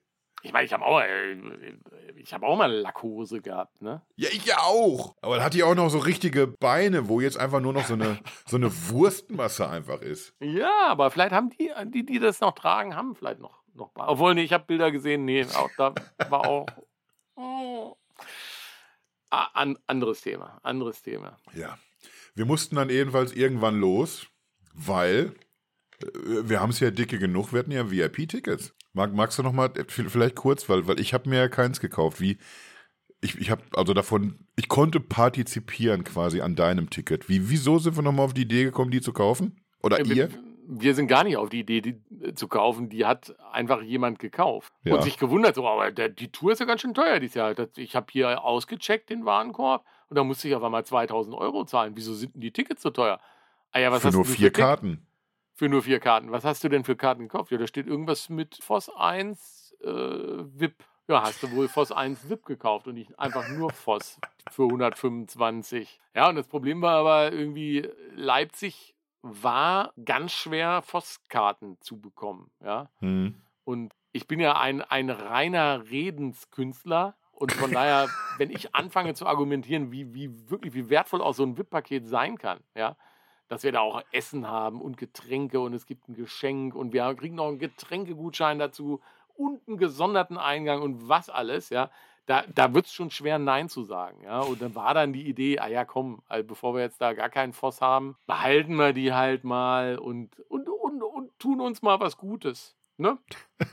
Ich 0.42 0.52
meine, 0.52 0.64
ich 0.64 0.72
habe 0.72 0.84
auch, 0.84 1.00
äh, 1.00 1.36
ich 2.16 2.34
habe 2.34 2.46
auch 2.46 2.56
mal 2.56 2.70
Lackhose 2.70 3.40
gehabt, 3.40 3.80
ne? 3.80 4.02
Ja, 4.16 4.28
ich 4.32 4.44
ja 4.44 4.58
auch. 4.58 5.14
Aber 5.22 5.36
dann 5.36 5.44
hat 5.44 5.54
die 5.54 5.62
auch 5.62 5.74
noch 5.74 5.88
so 5.88 5.98
richtige 5.98 6.48
Beine, 6.48 7.08
wo 7.08 7.20
jetzt 7.20 7.38
einfach 7.38 7.60
nur 7.60 7.72
noch 7.72 7.86
so 7.86 7.94
eine, 7.94 8.18
so 8.46 8.56
eine 8.56 8.70
Wurstmasse 8.88 9.68
einfach 9.68 10.00
ist. 10.00 10.34
Ja, 10.40 10.88
aber 10.88 11.10
vielleicht 11.10 11.32
haben 11.32 11.50
die, 11.50 11.70
die, 11.86 12.04
die 12.04 12.18
das 12.18 12.40
noch 12.40 12.54
tragen, 12.54 12.96
haben 12.96 13.14
vielleicht 13.14 13.38
noch, 13.38 13.62
noch 13.74 13.90
Beine. 13.90 14.08
Obwohl, 14.08 14.34
nee, 14.34 14.42
ich 14.42 14.52
habe 14.52 14.64
Bilder 14.66 14.90
gesehen, 14.90 15.24
nee, 15.24 15.44
auch, 15.44 15.70
da 15.76 15.94
war 16.28 16.46
auch. 16.46 16.66
Oh. 17.36 17.96
Ah, 19.30 19.48
an, 19.54 19.78
anderes 19.86 20.20
Thema, 20.20 20.58
anderes 20.62 21.02
Thema. 21.02 21.38
Ja. 21.54 21.78
Wir 22.34 22.46
mussten 22.46 22.76
dann 22.76 22.90
jedenfalls 22.90 23.32
irgendwann 23.32 23.78
los, 23.78 24.26
weil 24.74 25.34
äh, 26.02 26.08
wir 26.42 26.60
haben 26.60 26.70
es 26.70 26.80
ja 26.80 26.90
dicke 26.90 27.18
genug, 27.18 27.52
wir 27.52 27.60
hatten 27.60 27.70
ja 27.70 27.90
VIP-Tickets. 27.90 28.74
Mag, 28.94 29.12
magst 29.14 29.38
du 29.38 29.42
noch 29.42 29.52
mal 29.52 29.70
vielleicht 29.88 30.36
kurz, 30.36 30.68
weil, 30.68 30.86
weil 30.86 31.00
ich 31.00 31.14
habe 31.14 31.28
mir 31.28 31.38
ja 31.38 31.48
keins 31.48 31.80
gekauft. 31.80 32.20
Wie 32.20 32.38
ich, 33.22 33.38
ich 33.38 33.50
habe 33.50 33.62
also 33.74 33.94
davon, 33.94 34.40
ich 34.56 34.68
konnte 34.68 35.00
partizipieren 35.00 36.04
quasi 36.04 36.40
an 36.40 36.56
deinem 36.56 36.90
Ticket. 36.90 37.28
Wie, 37.28 37.48
wieso 37.48 37.78
sind 37.78 37.96
wir 37.96 38.02
nochmal 38.02 38.26
auf 38.26 38.34
die 38.34 38.42
Idee 38.42 38.64
gekommen, 38.64 38.90
die 38.90 39.00
zu 39.00 39.12
kaufen? 39.12 39.60
Oder 39.82 40.00
Äh, 40.00 40.02
ihr? 40.14 40.28
wir 40.66 40.94
sind 40.94 41.06
gar 41.06 41.24
nicht 41.24 41.36
auf 41.36 41.48
die 41.48 41.60
Idee, 41.60 41.80
die 41.80 42.00
äh, 42.22 42.34
zu 42.34 42.48
kaufen. 42.48 42.88
Die 42.88 43.04
hat 43.06 43.34
einfach 43.52 43.82
jemand 43.82 44.18
gekauft 44.18 44.72
Ja. 44.84 44.94
und 44.94 45.02
sich 45.02 45.18
gewundert, 45.18 45.54
so, 45.54 45.66
aber 45.66 45.90
der, 45.90 46.08
die 46.08 46.30
Tour 46.32 46.52
ist 46.52 46.58
ja 46.58 46.66
ganz 46.66 46.80
schön 46.80 46.94
teuer 46.94 47.20
dieses 47.20 47.34
Jahr. 47.34 47.54
Das, 47.54 47.68
ich 47.76 47.94
habe 47.96 48.06
hier 48.10 48.42
ausgecheckt 48.44 49.08
den 49.10 49.24
Warenkorb 49.24 49.84
und 50.08 50.16
da 50.18 50.24
musste 50.24 50.48
ich 50.48 50.54
auf 50.54 50.62
einmal 50.62 50.84
2000 50.84 51.34
Euro 51.36 51.64
zahlen. 51.64 51.92
Wieso 51.94 52.14
sind 52.14 52.34
denn 52.34 52.40
die 52.42 52.52
Tickets 52.52 52.82
so 52.82 52.90
teuer? 52.90 53.20
Ah 53.70 53.78
ja, 53.80 53.90
was 53.90 54.02
Für 54.02 54.08
hast 54.08 54.14
nur 54.14 54.24
vier 54.24 54.50
Karten. 54.50 55.06
Für 55.54 55.68
nur 55.68 55.82
vier 55.82 56.00
Karten. 56.00 56.30
Was 56.32 56.44
hast 56.44 56.64
du 56.64 56.68
denn 56.68 56.84
für 56.84 56.96
Karten 56.96 57.22
gekauft? 57.24 57.50
Ja, 57.52 57.58
da 57.58 57.66
steht 57.66 57.86
irgendwas 57.86 58.28
mit 58.28 58.58
Voss 58.62 58.88
1 58.88 59.76
äh, 59.82 59.86
VIP. 59.86 60.84
Ja, 61.08 61.22
hast 61.22 61.42
du 61.42 61.50
wohl 61.52 61.68
Voss 61.68 61.92
1 61.92 62.28
VIP 62.30 62.46
gekauft 62.46 62.86
und 62.88 62.94
nicht 62.94 63.18
einfach 63.18 63.48
nur 63.48 63.70
Voss 63.70 64.18
für 64.50 64.64
125. 64.64 66.00
Ja, 66.14 66.28
und 66.28 66.36
das 66.36 66.46
Problem 66.46 66.80
war 66.80 66.96
aber 66.96 67.32
irgendwie, 67.32 67.88
Leipzig 68.14 68.94
war 69.22 69.92
ganz 70.04 70.32
schwer, 70.32 70.82
Voss-Karten 70.82 71.76
zu 71.80 72.00
bekommen. 72.00 72.50
Ja, 72.64 72.88
Hm. 73.00 73.34
und 73.64 73.92
ich 74.12 74.26
bin 74.26 74.40
ja 74.40 74.58
ein, 74.58 74.82
ein 74.82 75.10
reiner 75.10 75.84
Redenskünstler. 75.90 77.14
Und 77.32 77.52
von 77.52 77.70
daher, 77.72 78.08
wenn 78.38 78.50
ich 78.50 78.74
anfange 78.74 79.14
zu 79.14 79.26
argumentieren, 79.26 79.90
wie, 79.90 80.14
wie 80.14 80.50
wirklich, 80.50 80.74
wie 80.74 80.88
wertvoll 80.90 81.20
auch 81.22 81.34
so 81.34 81.42
ein 81.44 81.56
VIP-Paket 81.58 82.06
sein 82.06 82.38
kann, 82.38 82.60
ja, 82.74 82.96
dass 83.52 83.64
wir 83.64 83.72
da 83.72 83.80
auch 83.80 84.02
Essen 84.12 84.48
haben 84.48 84.80
und 84.80 84.96
Getränke 84.96 85.60
und 85.60 85.74
es 85.74 85.84
gibt 85.84 86.08
ein 86.08 86.14
Geschenk 86.14 86.74
und 86.74 86.94
wir 86.94 87.14
kriegen 87.14 87.34
noch 87.34 87.48
einen 87.48 87.58
Getränkegutschein 87.58 88.58
dazu 88.58 89.02
und 89.36 89.60
einen 89.68 89.76
gesonderten 89.76 90.38
Eingang 90.38 90.80
und 90.80 91.06
was 91.06 91.28
alles, 91.28 91.68
ja, 91.68 91.90
da, 92.24 92.44
da 92.54 92.72
wird 92.72 92.86
es 92.86 92.94
schon 92.94 93.10
schwer, 93.10 93.38
Nein 93.38 93.68
zu 93.68 93.84
sagen. 93.84 94.22
Ja? 94.24 94.40
Und 94.40 94.62
dann 94.62 94.74
war 94.74 94.94
dann 94.94 95.12
die 95.12 95.28
Idee, 95.28 95.58
ah 95.58 95.68
ja, 95.68 95.84
komm, 95.84 96.22
also 96.28 96.46
bevor 96.46 96.74
wir 96.74 96.80
jetzt 96.80 97.02
da 97.02 97.12
gar 97.12 97.28
keinen 97.28 97.52
Voss 97.52 97.82
haben, 97.82 98.16
behalten 98.26 98.76
wir 98.76 98.94
die 98.94 99.12
halt 99.12 99.44
mal 99.44 99.98
und, 99.98 100.40
und, 100.48 100.66
und, 100.70 101.02
und 101.02 101.38
tun 101.38 101.60
uns 101.60 101.82
mal 101.82 102.00
was 102.00 102.16
Gutes. 102.16 102.74
Ne? 102.96 103.18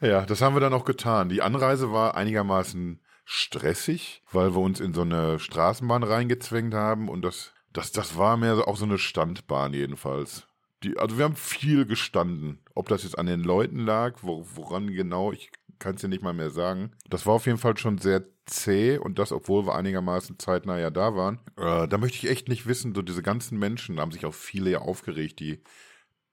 Ja, 0.00 0.26
das 0.26 0.42
haben 0.42 0.54
wir 0.54 0.60
dann 0.60 0.74
auch 0.74 0.84
getan. 0.84 1.30
Die 1.30 1.40
Anreise 1.40 1.90
war 1.90 2.16
einigermaßen 2.16 3.00
stressig, 3.24 4.22
weil 4.30 4.54
wir 4.54 4.60
uns 4.60 4.78
in 4.78 4.92
so 4.92 5.00
eine 5.00 5.38
Straßenbahn 5.38 6.02
reingezwängt 6.02 6.74
haben 6.74 7.08
und 7.08 7.22
das, 7.22 7.54
das, 7.76 7.92
das 7.92 8.16
war 8.16 8.36
mehr 8.36 8.56
so- 8.56 8.64
auch 8.64 8.76
so 8.76 8.84
eine 8.84 8.98
Standbahn 8.98 9.74
jedenfalls. 9.74 10.46
Die, 10.82 10.98
also 10.98 11.18
wir 11.18 11.24
haben 11.24 11.36
viel 11.36 11.86
gestanden. 11.86 12.60
Ob 12.74 12.88
das 12.88 13.02
jetzt 13.02 13.18
an 13.18 13.26
den 13.26 13.40
Leuten 13.40 13.78
lag, 13.80 14.18
wo, 14.22 14.46
woran 14.54 14.88
genau, 14.88 15.32
ich 15.32 15.50
kann 15.78 15.94
es 15.94 16.00
dir 16.00 16.08
nicht 16.08 16.22
mal 16.22 16.32
mehr 16.32 16.50
sagen. 16.50 16.92
Das 17.08 17.26
war 17.26 17.34
auf 17.34 17.46
jeden 17.46 17.58
Fall 17.58 17.76
schon 17.76 17.98
sehr 17.98 18.24
zäh 18.46 18.98
und 18.98 19.18
das, 19.18 19.32
obwohl 19.32 19.66
wir 19.66 19.74
einigermaßen 19.74 20.38
zeitnah 20.38 20.78
ja 20.78 20.90
da 20.90 21.14
waren. 21.14 21.40
Äh, 21.56 21.88
da 21.88 21.98
möchte 21.98 22.18
ich 22.18 22.30
echt 22.30 22.48
nicht 22.48 22.66
wissen, 22.66 22.94
so 22.94 23.02
diese 23.02 23.22
ganzen 23.22 23.58
Menschen, 23.58 23.96
da 23.96 24.02
haben 24.02 24.12
sich 24.12 24.24
auch 24.24 24.34
viele 24.34 24.70
ja 24.70 24.78
aufgeregt, 24.78 25.40
die 25.40 25.62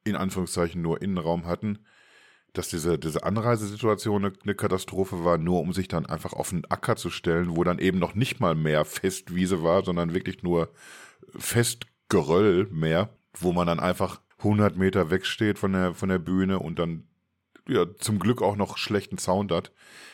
in 0.06 0.16
Anführungszeichen 0.16 0.82
nur 0.82 1.02
Innenraum 1.02 1.46
hatten 1.46 1.80
dass 2.54 2.70
diese, 2.70 3.00
diese 3.00 3.24
Anreisesituation 3.24 4.26
eine, 4.26 4.34
eine 4.44 4.56
Katastrophe 4.56 5.26
war, 5.26 5.40
nur 5.40 5.60
um 5.60 5.74
sich 5.74 5.88
dann 5.88 6.06
einfach 6.06 6.34
auf 6.34 6.54
einen 6.54 6.66
Acker 6.66 6.96
zu 6.96 7.10
stellen, 7.10 7.56
wo 7.58 7.64
dann 7.64 7.80
eben 7.80 7.98
noch 7.98 8.14
nicht 8.14 8.40
mal 8.40 8.54
mehr 8.54 8.86
Festwiese 8.86 9.64
war, 9.64 9.84
sondern 9.84 10.14
wirklich 10.14 10.44
nur 10.44 10.72
Festgeröll 11.38 12.68
mehr, 12.72 13.10
wo 13.34 13.54
man 13.54 13.68
dann 13.68 13.80
einfach 13.80 14.22
100 14.40 14.78
Meter 14.78 15.10
wegsteht 15.10 15.58
von 15.58 15.74
der, 15.74 15.94
von 15.94 16.10
der 16.10 16.20
Bühne 16.20 16.60
und 16.60 16.80
dann 16.80 17.08
ja, 17.68 17.86
zum 17.98 18.20
Glück 18.20 18.42
auch 18.42 18.56
noch 18.56 18.78
schlechten 18.78 19.18
Sound 19.18 19.52
hat. 19.52 19.72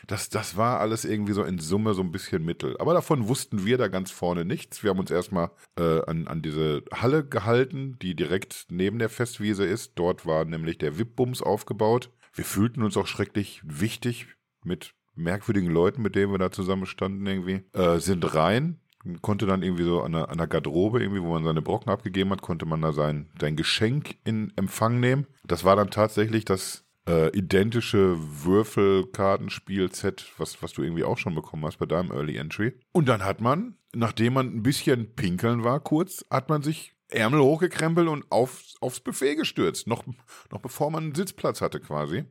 Das, 0.07 0.29
das 0.29 0.55
war 0.55 0.79
alles 0.79 1.05
irgendwie 1.05 1.33
so 1.33 1.43
in 1.43 1.59
Summe 1.59 1.93
so 1.93 2.01
ein 2.01 2.11
bisschen 2.11 2.45
mittel. 2.45 2.75
Aber 2.79 2.93
davon 2.93 3.27
wussten 3.27 3.65
wir 3.65 3.77
da 3.77 3.87
ganz 3.87 4.11
vorne 4.11 4.45
nichts. 4.45 4.83
Wir 4.83 4.91
haben 4.91 4.99
uns 4.99 5.11
erstmal 5.11 5.51
äh, 5.77 6.01
an, 6.05 6.27
an 6.27 6.41
diese 6.41 6.83
Halle 6.93 7.25
gehalten, 7.25 7.97
die 8.01 8.15
direkt 8.15 8.67
neben 8.69 8.99
der 8.99 9.09
Festwiese 9.09 9.65
ist. 9.65 9.93
Dort 9.95 10.25
war 10.25 10.45
nämlich 10.45 10.77
der 10.77 10.97
VIP-Bums 10.97 11.41
aufgebaut. 11.41 12.11
Wir 12.33 12.45
fühlten 12.45 12.83
uns 12.83 12.97
auch 12.97 13.07
schrecklich 13.07 13.61
wichtig 13.63 14.27
mit 14.63 14.93
merkwürdigen 15.15 15.71
Leuten, 15.71 16.01
mit 16.01 16.15
denen 16.15 16.31
wir 16.31 16.37
da 16.37 16.51
zusammen 16.51 16.85
standen 16.85 17.25
irgendwie. 17.25 17.63
Äh, 17.73 17.99
sind 17.99 18.35
rein, 18.35 18.79
konnte 19.21 19.45
dann 19.45 19.63
irgendwie 19.63 19.83
so 19.83 20.01
an 20.01 20.13
der, 20.13 20.29
an 20.29 20.37
der 20.37 20.47
Garderobe, 20.47 21.01
irgendwie, 21.01 21.21
wo 21.21 21.33
man 21.33 21.43
seine 21.43 21.61
Brocken 21.61 21.91
abgegeben 21.91 22.31
hat, 22.31 22.41
konnte 22.41 22.65
man 22.65 22.81
da 22.81 22.91
sein, 22.91 23.29
sein 23.39 23.55
Geschenk 23.55 24.15
in 24.25 24.51
Empfang 24.55 24.99
nehmen. 24.99 25.27
Das 25.43 25.63
war 25.63 25.75
dann 25.75 25.89
tatsächlich 25.89 26.45
das 26.45 26.85
äh, 27.07 27.35
identische 27.35 28.17
Würfelkartenspiel-Set, 28.17 30.33
was, 30.37 30.61
was 30.61 30.73
du 30.73 30.83
irgendwie 30.83 31.03
auch 31.03 31.17
schon 31.17 31.35
bekommen 31.35 31.65
hast 31.65 31.79
bei 31.79 31.85
deinem 31.85 32.11
Early 32.11 32.37
Entry. 32.37 32.73
Und 32.91 33.07
dann 33.07 33.23
hat 33.23 33.41
man, 33.41 33.77
nachdem 33.93 34.33
man 34.33 34.47
ein 34.47 34.63
bisschen 34.63 35.15
pinkeln 35.15 35.63
war 35.63 35.79
kurz, 35.79 36.25
hat 36.29 36.49
man 36.49 36.61
sich 36.61 36.93
Ärmel 37.07 37.39
hochgekrempelt 37.39 38.07
und 38.07 38.31
aufs, 38.31 38.75
aufs 38.81 38.99
Buffet 38.99 39.35
gestürzt. 39.35 39.87
Noch, 39.87 40.03
noch 40.51 40.61
bevor 40.61 40.91
man 40.91 41.05
einen 41.05 41.15
Sitzplatz 41.15 41.61
hatte 41.61 41.79
quasi. 41.79 42.25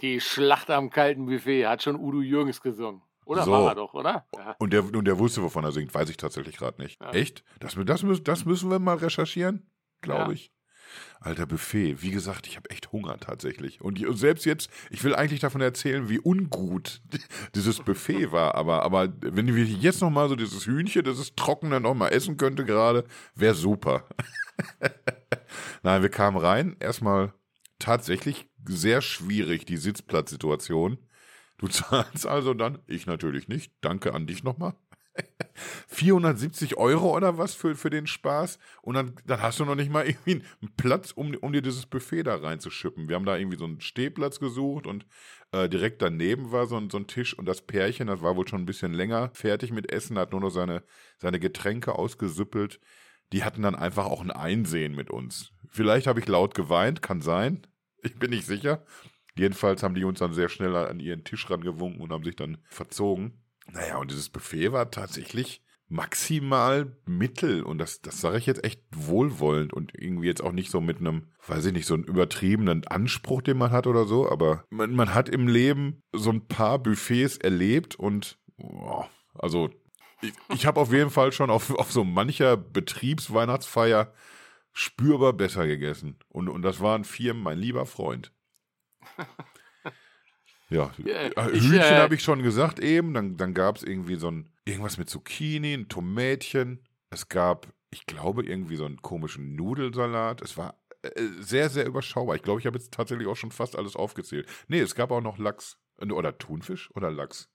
Die 0.00 0.20
Schlacht 0.20 0.70
am 0.70 0.90
kalten 0.90 1.26
Buffet 1.26 1.66
hat 1.66 1.82
schon 1.82 1.96
Udo 1.96 2.20
Jürgens 2.20 2.60
gesungen. 2.60 3.02
Oder 3.28 3.44
So. 3.44 3.52
war 3.52 3.68
er 3.68 3.74
doch, 3.74 3.92
oder? 3.94 4.26
Ja. 4.34 4.56
Und 4.58 4.72
der, 4.72 4.82
und 4.84 5.04
der 5.04 5.18
wusste, 5.18 5.42
wovon 5.42 5.62
er 5.64 5.72
singt, 5.72 5.94
weiß 5.94 6.08
ich 6.08 6.16
tatsächlich 6.16 6.56
gerade 6.56 6.80
nicht. 6.82 6.98
Ja. 7.00 7.10
Echt? 7.10 7.44
Das, 7.60 7.76
das, 7.84 8.02
müssen- 8.02 8.24
das 8.24 8.44
müssen 8.46 8.70
wir 8.70 8.78
mal 8.78 8.96
recherchieren, 8.96 9.70
glaube 10.00 10.24
Ja. 10.24 10.32
ich. 10.32 10.50
Alter 11.20 11.44
Buffet. 11.44 12.00
Wie 12.00 12.10
gesagt, 12.10 12.46
ich 12.46 12.56
habe 12.56 12.70
echt 12.70 12.90
Hunger 12.92 13.18
tatsächlich. 13.18 13.82
Und, 13.82 14.02
selbst 14.18 14.46
jetzt, 14.46 14.70
ich 14.88 15.04
will 15.04 15.14
eigentlich 15.14 15.40
davon 15.40 15.60
erzählen, 15.60 16.08
wie 16.08 16.18
ungut 16.18 17.02
dieses 17.54 17.80
Buffet 17.80 18.32
war. 18.32 18.54
Aber, 18.54 18.82
aber 18.84 19.12
wenn 19.20 19.54
wir 19.54 19.64
jetzt 19.64 20.00
noch 20.00 20.08
mal 20.08 20.30
so 20.30 20.34
dieses 20.36 20.64
Hühnchen, 20.66 21.04
das 21.04 21.18
ist 21.18 21.36
trocken, 21.36 21.70
dann 21.70 21.82
noch 21.82 21.92
mal 21.94 22.08
essen 22.08 22.38
könnte 22.38 22.64
gerade, 22.64 23.04
wäre 23.34 23.54
super. 23.54 24.08
Nein, 25.82 26.00
wir 26.02 26.08
kamen 26.08 26.38
rein. 26.38 26.76
Erstmal 26.80 27.34
tatsächlich 27.78 28.48
sehr 28.66 29.02
schwierig, 29.02 29.66
die 29.66 29.76
Sitzplatzsituation. 29.76 30.98
Du 31.58 31.68
zahlst 31.68 32.26
also 32.26 32.54
dann, 32.54 32.78
ich 32.86 33.06
natürlich 33.06 33.48
nicht, 33.48 33.72
danke 33.80 34.14
an 34.14 34.26
dich 34.26 34.42
nochmal. 34.42 34.74
470 35.88 36.76
Euro 36.76 37.16
oder 37.16 37.38
was 37.38 37.54
für, 37.54 37.74
für 37.74 37.90
den 37.90 38.06
Spaß 38.06 38.58
und 38.82 38.94
dann, 38.94 39.16
dann 39.26 39.42
hast 39.42 39.58
du 39.58 39.64
noch 39.64 39.74
nicht 39.74 39.90
mal 39.90 40.06
irgendwie 40.06 40.42
einen 40.62 40.76
Platz, 40.76 41.10
um, 41.10 41.34
um 41.34 41.52
dir 41.52 41.62
dieses 41.62 41.86
Buffet 41.86 42.22
da 42.22 42.36
reinzuschippen. 42.36 43.08
Wir 43.08 43.16
haben 43.16 43.24
da 43.24 43.36
irgendwie 43.36 43.58
so 43.58 43.64
einen 43.64 43.80
Stehplatz 43.80 44.38
gesucht 44.38 44.86
und 44.86 45.06
äh, 45.52 45.68
direkt 45.68 46.02
daneben 46.02 46.52
war 46.52 46.66
so 46.66 46.76
ein, 46.76 46.90
so 46.90 46.98
ein 46.98 47.06
Tisch 47.06 47.36
und 47.36 47.46
das 47.46 47.62
Pärchen, 47.62 48.06
das 48.06 48.22
war 48.22 48.36
wohl 48.36 48.46
schon 48.46 48.62
ein 48.62 48.66
bisschen 48.66 48.92
länger 48.92 49.30
fertig 49.32 49.72
mit 49.72 49.90
Essen, 49.92 50.18
hat 50.18 50.32
nur 50.32 50.40
noch 50.40 50.50
seine, 50.50 50.84
seine 51.18 51.40
Getränke 51.40 51.94
ausgesüppelt. 51.94 52.80
Die 53.32 53.44
hatten 53.44 53.62
dann 53.62 53.74
einfach 53.74 54.06
auch 54.06 54.22
ein 54.22 54.30
Einsehen 54.30 54.94
mit 54.94 55.10
uns. 55.10 55.52
Vielleicht 55.68 56.06
habe 56.06 56.20
ich 56.20 56.28
laut 56.28 56.54
geweint, 56.54 57.02
kann 57.02 57.20
sein. 57.20 57.66
Ich 58.02 58.18
bin 58.18 58.30
nicht 58.30 58.46
sicher. 58.46 58.84
Jedenfalls 59.38 59.82
haben 59.82 59.94
die 59.94 60.04
uns 60.04 60.18
dann 60.18 60.32
sehr 60.32 60.48
schnell 60.48 60.74
an 60.76 61.00
ihren 61.00 61.24
Tisch 61.24 61.48
rangewunken 61.48 62.00
und 62.00 62.12
haben 62.12 62.24
sich 62.24 62.36
dann 62.36 62.58
verzogen. 62.68 63.40
Naja, 63.70 63.98
und 63.98 64.10
dieses 64.10 64.28
Buffet 64.28 64.72
war 64.72 64.90
tatsächlich 64.90 65.62
maximal 65.88 66.96
mittel. 67.06 67.62
Und 67.62 67.78
das, 67.78 68.00
das 68.00 68.20
sage 68.20 68.38
ich 68.38 68.46
jetzt 68.46 68.64
echt 68.64 68.82
wohlwollend 68.90 69.72
und 69.72 69.92
irgendwie 69.94 70.26
jetzt 70.26 70.42
auch 70.42 70.52
nicht 70.52 70.70
so 70.70 70.80
mit 70.80 70.98
einem, 70.98 71.28
weiß 71.46 71.66
ich 71.66 71.72
nicht, 71.72 71.86
so 71.86 71.94
einen 71.94 72.04
übertriebenen 72.04 72.86
Anspruch, 72.86 73.42
den 73.42 73.58
man 73.58 73.70
hat 73.70 73.86
oder 73.86 74.04
so. 74.04 74.30
Aber 74.30 74.64
man, 74.70 74.94
man 74.94 75.14
hat 75.14 75.28
im 75.28 75.48
Leben 75.48 76.02
so 76.12 76.30
ein 76.30 76.46
paar 76.46 76.78
Buffets 76.78 77.38
erlebt 77.38 77.96
und, 77.96 78.38
oh, 78.58 79.04
also, 79.34 79.70
ich, 80.20 80.32
ich 80.52 80.66
habe 80.66 80.80
auf 80.80 80.92
jeden 80.92 81.10
Fall 81.10 81.32
schon 81.32 81.50
auf, 81.50 81.74
auf 81.74 81.92
so 81.92 82.04
mancher 82.04 82.56
Betriebsweihnachtsfeier 82.56 84.12
spürbar 84.72 85.32
besser 85.32 85.66
gegessen. 85.66 86.18
Und, 86.28 86.48
und 86.48 86.62
das 86.62 86.80
waren 86.80 87.04
vier, 87.04 87.34
mein 87.34 87.58
lieber 87.58 87.86
Freund. 87.86 88.32
Ja, 90.70 90.92
Ja, 90.98 91.14
äh, 91.14 91.50
Hühnchen 91.52 91.80
äh, 91.80 91.96
habe 91.96 92.14
ich 92.14 92.22
schon 92.22 92.42
gesagt 92.42 92.78
eben. 92.78 93.14
Dann, 93.14 93.38
dann 93.38 93.54
gab 93.54 93.76
es 93.76 93.82
irgendwie 93.82 94.16
so 94.16 94.30
ein, 94.30 94.52
irgendwas 94.66 94.98
mit 94.98 95.08
Zucchini, 95.08 95.72
ein 95.72 95.88
Tomätchen. 95.88 96.84
Es 97.08 97.28
gab, 97.30 97.68
ich 97.90 98.04
glaube, 98.04 98.44
irgendwie 98.44 98.76
so 98.76 98.84
einen 98.84 99.00
komischen 99.00 99.56
Nudelsalat. 99.56 100.42
Es 100.42 100.58
war 100.58 100.78
äh, 101.00 101.10
sehr, 101.40 101.70
sehr 101.70 101.86
überschaubar. 101.86 102.36
Ich 102.36 102.42
glaube, 102.42 102.60
ich 102.60 102.66
habe 102.66 102.76
jetzt 102.76 102.92
tatsächlich 102.92 103.26
auch 103.28 103.34
schon 103.36 103.50
fast 103.50 103.76
alles 103.76 103.96
aufgezählt. 103.96 104.46
Nee, 104.68 104.80
es 104.80 104.94
gab 104.94 105.10
auch 105.10 105.22
noch 105.22 105.38
Lachs. 105.38 105.78
Oder 106.00 106.36
Thunfisch 106.36 106.90
oder 106.94 107.10
Lachs. 107.10 107.48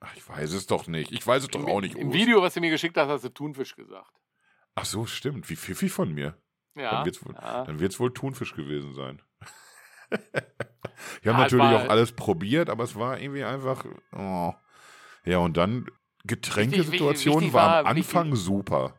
Ach, 0.00 0.14
ich 0.14 0.28
weiß 0.28 0.52
es 0.52 0.66
doch 0.66 0.86
nicht. 0.86 1.12
Ich 1.12 1.26
weiß 1.26 1.44
es 1.44 1.48
doch 1.48 1.66
auch 1.66 1.80
nicht. 1.80 1.94
Im 1.96 2.08
Urs. 2.08 2.16
Video, 2.16 2.42
was 2.42 2.52
du 2.52 2.60
mir 2.60 2.70
geschickt 2.70 2.96
hast, 2.98 3.08
hast 3.08 3.24
du 3.24 3.30
Thunfisch 3.30 3.74
gesagt. 3.74 4.12
Ach 4.74 4.84
so, 4.84 5.06
stimmt. 5.06 5.48
Wie 5.48 5.56
pfiffig 5.56 5.90
von 5.92 6.12
mir. 6.12 6.36
Ja. 6.74 6.90
Dann 6.90 7.04
wird's 7.06 7.24
wohl- 7.24 7.32
ja. 7.34 7.64
Dann 7.64 7.80
wird 7.80 7.92
es 7.92 7.98
wohl 8.00 8.12
Thunfisch 8.12 8.54
gewesen 8.54 8.92
sein. 8.92 9.22
Wir 11.22 11.32
Ja, 11.32 11.36
haben 11.38 11.44
es 11.46 11.52
natürlich 11.52 11.72
war- 11.74 11.84
auch 11.86 11.88
alles 11.90 12.12
probiert, 12.12 12.70
aber 12.70 12.84
es 12.84 12.96
war 12.96 13.18
irgendwie 13.20 13.44
einfach. 13.44 13.84
Oh. 14.16 14.52
Ja, 15.24 15.38
und 15.38 15.56
dann 15.56 15.86
Getränkesituation 16.24 17.36
wichtig 17.40 17.52
war 17.52 17.78
am 17.78 17.84
war- 17.84 17.90
Anfang 17.90 18.34
super. 18.34 18.94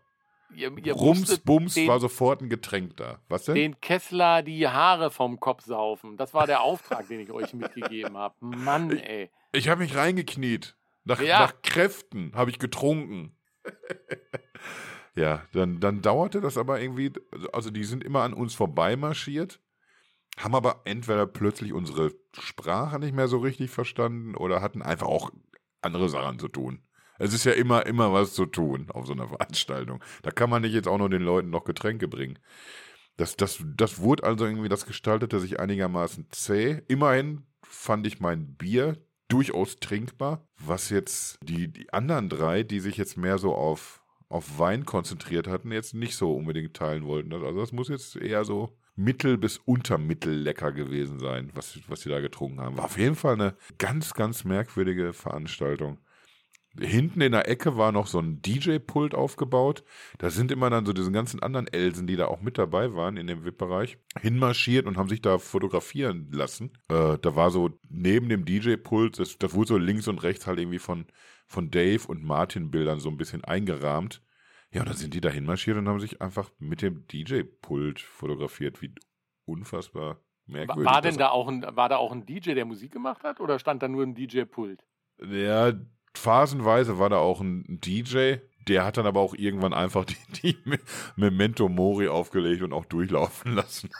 Ihr, 0.53 0.71
ihr 0.77 0.93
Rums, 0.93 1.39
Bums 1.39 1.73
den, 1.73 1.87
war 1.89 1.99
sofort 1.99 2.41
ein 2.41 2.49
Getränk 2.49 2.95
da. 2.97 3.19
Was 3.27 3.45
denn? 3.45 3.55
den 3.55 3.81
Kessler 3.81 4.41
die 4.41 4.67
Haare 4.67 5.11
vom 5.11 5.39
Kopf 5.39 5.63
saufen. 5.65 6.15
Das 6.17 6.33
war 6.33 6.47
der 6.47 6.61
Auftrag, 6.61 7.07
den 7.09 7.19
ich 7.19 7.31
euch 7.31 7.53
mitgegeben 7.53 8.15
habe. 8.15 8.35
Mann, 8.39 8.91
ey. 8.97 9.29
Ich 9.51 9.67
habe 9.67 9.81
mich 9.81 9.95
reingekniet. 9.97 10.77
Nach, 11.03 11.19
Ja. 11.21 11.39
nach 11.39 11.61
Kräften 11.61 12.31
habe 12.35 12.49
ich 12.51 12.59
getrunken. 12.59 13.35
Ja, 15.17 15.43
dann, 15.53 15.79
dann 15.79 16.01
dauerte 16.01 16.41
das 16.41 16.57
aber 16.57 16.81
irgendwie, 16.81 17.13
also 17.53 17.69
die 17.69 17.85
sind 17.85 18.03
immer 18.03 18.23
an 18.23 18.33
uns 18.33 18.53
vorbeimarschiert, 18.53 19.61
haben 20.37 20.55
aber 20.55 20.81
entweder 20.85 21.25
plötzlich 21.27 21.73
unsere 21.73 22.11
Sprache 22.37 22.99
nicht 22.99 23.15
mehr 23.15 23.27
so 23.27 23.37
richtig 23.37 23.71
verstanden 23.71 24.35
oder 24.35 24.61
hatten 24.61 24.81
einfach 24.81 25.07
auch 25.07 25.31
andere 25.81 26.09
Sachen 26.09 26.39
zu 26.39 26.47
tun. 26.47 26.81
Es 27.17 27.33
ist 27.33 27.45
ja 27.45 27.53
immer, 27.53 27.85
immer 27.85 28.11
was 28.11 28.33
zu 28.33 28.45
tun 28.45 28.87
auf 28.89 29.07
so 29.07 29.13
einer 29.13 29.29
Veranstaltung. 29.29 30.03
Da 30.21 30.31
kann 30.31 30.49
man 30.49 30.61
nicht 30.61 30.73
jetzt 30.73 30.87
auch 30.87 30.97
nur 30.97 31.09
den 31.09 31.21
Leuten 31.21 31.49
noch 31.49 31.63
Getränke 31.63 32.07
bringen. 32.07 32.39
Das, 33.17 33.37
das, 33.37 33.63
das 33.77 33.99
wurde 33.99 34.23
also 34.23 34.45
irgendwie, 34.45 34.67
das 34.67 34.85
gestaltete 34.85 35.39
sich 35.39 35.59
einigermaßen 35.59 36.27
zäh. 36.31 36.81
Immerhin 36.89 37.45
fand 37.63 38.05
ich 38.05 38.19
mein 38.19 38.55
Bier 38.55 38.97
durchaus 39.29 39.77
trinkbar, 39.77 40.45
was 40.57 40.89
jetzt 40.89 41.39
die, 41.41 41.71
die 41.71 41.91
anderen 41.93 42.27
drei, 42.29 42.63
die 42.63 42.81
sich 42.81 42.97
jetzt 42.97 43.17
mehr 43.17 43.37
so 43.37 43.55
auf, 43.55 44.03
auf 44.27 44.59
Wein 44.59 44.85
konzentriert 44.85 45.47
hatten, 45.47 45.71
jetzt 45.71 45.93
nicht 45.93 46.15
so 46.15 46.35
unbedingt 46.35 46.75
teilen 46.75 47.05
wollten. 47.05 47.33
Also 47.33 47.57
das 47.57 47.71
muss 47.71 47.87
jetzt 47.87 48.17
eher 48.17 48.43
so 48.43 48.77
mittel- 48.95 49.37
bis 49.37 49.57
untermittel 49.57 50.33
lecker 50.33 50.71
gewesen 50.71 51.19
sein, 51.19 51.51
was, 51.53 51.79
was 51.87 52.01
sie 52.01 52.09
da 52.09 52.19
getrunken 52.19 52.61
haben. 52.61 52.77
War 52.77 52.85
auf 52.85 52.97
jeden 52.97 53.15
Fall 53.15 53.33
eine 53.33 53.55
ganz, 53.77 54.13
ganz 54.13 54.43
merkwürdige 54.43 55.13
Veranstaltung. 55.13 55.99
Hinten 56.79 57.21
in 57.21 57.31
der 57.31 57.47
Ecke 57.47 57.77
war 57.77 57.93
noch 57.93 58.07
so 58.07 58.19
ein 58.19 58.41
DJ-Pult 58.41 59.15
aufgebaut. 59.15 59.83
Da 60.17 60.29
sind 60.29 60.51
immer 60.51 60.69
dann 60.69 60.85
so 60.85 60.91
diese 60.91 61.11
ganzen 61.11 61.41
anderen 61.41 61.67
Elsen, 61.67 62.05
die 62.05 62.17
da 62.17 62.27
auch 62.27 62.41
mit 62.41 62.57
dabei 62.57 62.93
waren 62.93 63.15
in 63.15 63.27
dem 63.27 63.45
VIP-Bereich, 63.45 63.97
hinmarschiert 64.19 64.85
und 64.85 64.97
haben 64.97 65.07
sich 65.07 65.21
da 65.21 65.37
fotografieren 65.37 66.29
lassen. 66.33 66.73
Äh, 66.89 67.17
da 67.21 67.35
war 67.35 67.51
so 67.51 67.79
neben 67.89 68.27
dem 68.27 68.43
DJ-Pult, 68.43 69.19
das, 69.19 69.37
das 69.37 69.53
wurde 69.53 69.69
so 69.69 69.77
links 69.77 70.09
und 70.09 70.21
rechts 70.23 70.47
halt 70.47 70.59
irgendwie 70.59 70.79
von, 70.79 71.05
von 71.47 71.71
Dave 71.71 72.05
und 72.07 72.23
Martin 72.25 72.71
Bildern 72.71 72.99
so 72.99 73.09
ein 73.09 73.17
bisschen 73.17 73.45
eingerahmt. 73.45 74.21
Ja, 74.75 74.81
und 74.81 74.89
dann 74.89 74.97
sind 74.97 75.13
die 75.13 75.21
da 75.21 75.29
hinmarschiert 75.29 75.77
und 75.77 75.87
haben 75.87 76.01
sich 76.01 76.21
einfach 76.21 76.51
mit 76.59 76.81
dem 76.81 77.07
DJ-Pult 77.07 78.01
fotografiert. 78.01 78.81
Wie 78.81 78.93
unfassbar 79.45 80.19
merkwürdig. 80.47 80.85
War 80.85 81.01
denn 81.01 81.17
da 81.17 81.29
auch 81.29 81.47
ein, 81.47 81.65
war 81.77 81.87
da 81.87 81.95
auch 81.95 82.11
ein 82.11 82.25
DJ, 82.25 82.55
der 82.55 82.65
Musik 82.65 82.91
gemacht 82.91 83.23
hat, 83.23 83.39
oder 83.39 83.57
stand 83.57 83.81
da 83.81 83.87
nur 83.87 84.03
ein 84.03 84.15
DJ-Pult? 84.15 84.85
Ja, 85.25 85.71
phasenweise 86.13 86.99
war 86.99 87.09
da 87.09 87.19
auch 87.19 87.39
ein 87.39 87.79
DJ, 87.79 88.39
der 88.67 88.83
hat 88.83 88.97
dann 88.97 89.05
aber 89.05 89.21
auch 89.21 89.33
irgendwann 89.33 89.73
einfach 89.73 90.03
die, 90.03 90.17
die 90.43 90.57
Memento 91.15 91.69
Mori 91.69 92.09
aufgelegt 92.09 92.61
und 92.61 92.73
auch 92.73 92.85
durchlaufen 92.85 93.53
lassen. 93.53 93.89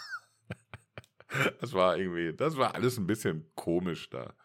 Das 1.60 1.74
war 1.74 1.98
irgendwie, 1.98 2.34
das 2.34 2.56
war 2.56 2.76
alles 2.76 2.98
ein 2.98 3.08
bisschen 3.08 3.52
komisch 3.56 4.10
da. 4.10 4.36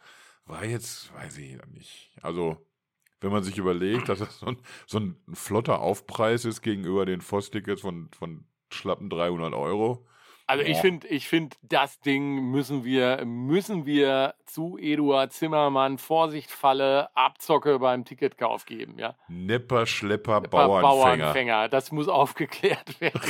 War 0.44 0.65
jetzt, 0.65 1.15
weiß 1.15 1.39
ich 1.39 1.57
nicht. 1.66 2.11
Also, 2.20 2.66
wenn 3.21 3.33
man 3.33 3.43
sich 3.43 3.59
überlegt, 3.59 4.09
dass 4.09 4.21
das 4.21 4.39
so 4.39 4.47
ein, 4.47 4.57
so 4.87 4.99
ein 4.99 5.17
flotter 5.33 5.81
Aufpreis 5.81 6.45
ist 6.45 6.63
gegenüber 6.63 7.07
den 7.07 7.21
Voss-Tickets 7.21 7.83
von, 7.83 8.09
von 8.17 8.45
schlappen 8.71 9.11
300 9.11 9.55
Euro, 9.55 10.07
also 10.51 10.65
ich 10.65 10.79
finde, 10.79 11.07
ich 11.07 11.29
finde, 11.29 11.55
das 11.63 12.01
Ding 12.01 12.51
müssen 12.51 12.85
wir, 12.85 13.25
müssen 13.25 13.87
wir 13.87 14.35
zu 14.47 14.77
Eduard 14.79 15.33
Zimmermann, 15.33 15.97
Vorsicht, 15.97 16.51
Falle, 16.51 17.09
Abzocke 17.15 17.79
beim 17.79 18.05
Ticketkauf 18.05 18.67
geben, 18.67 18.99
ja. 18.99 19.15
Nepper, 19.29 19.87
Schlepper, 19.87 20.41
Bauernfänger. 20.41 20.83
Bauernfänger. 20.83 21.69
Das 21.69 21.93
muss 21.93 22.09
aufgeklärt 22.09 23.01
werden. 23.01 23.21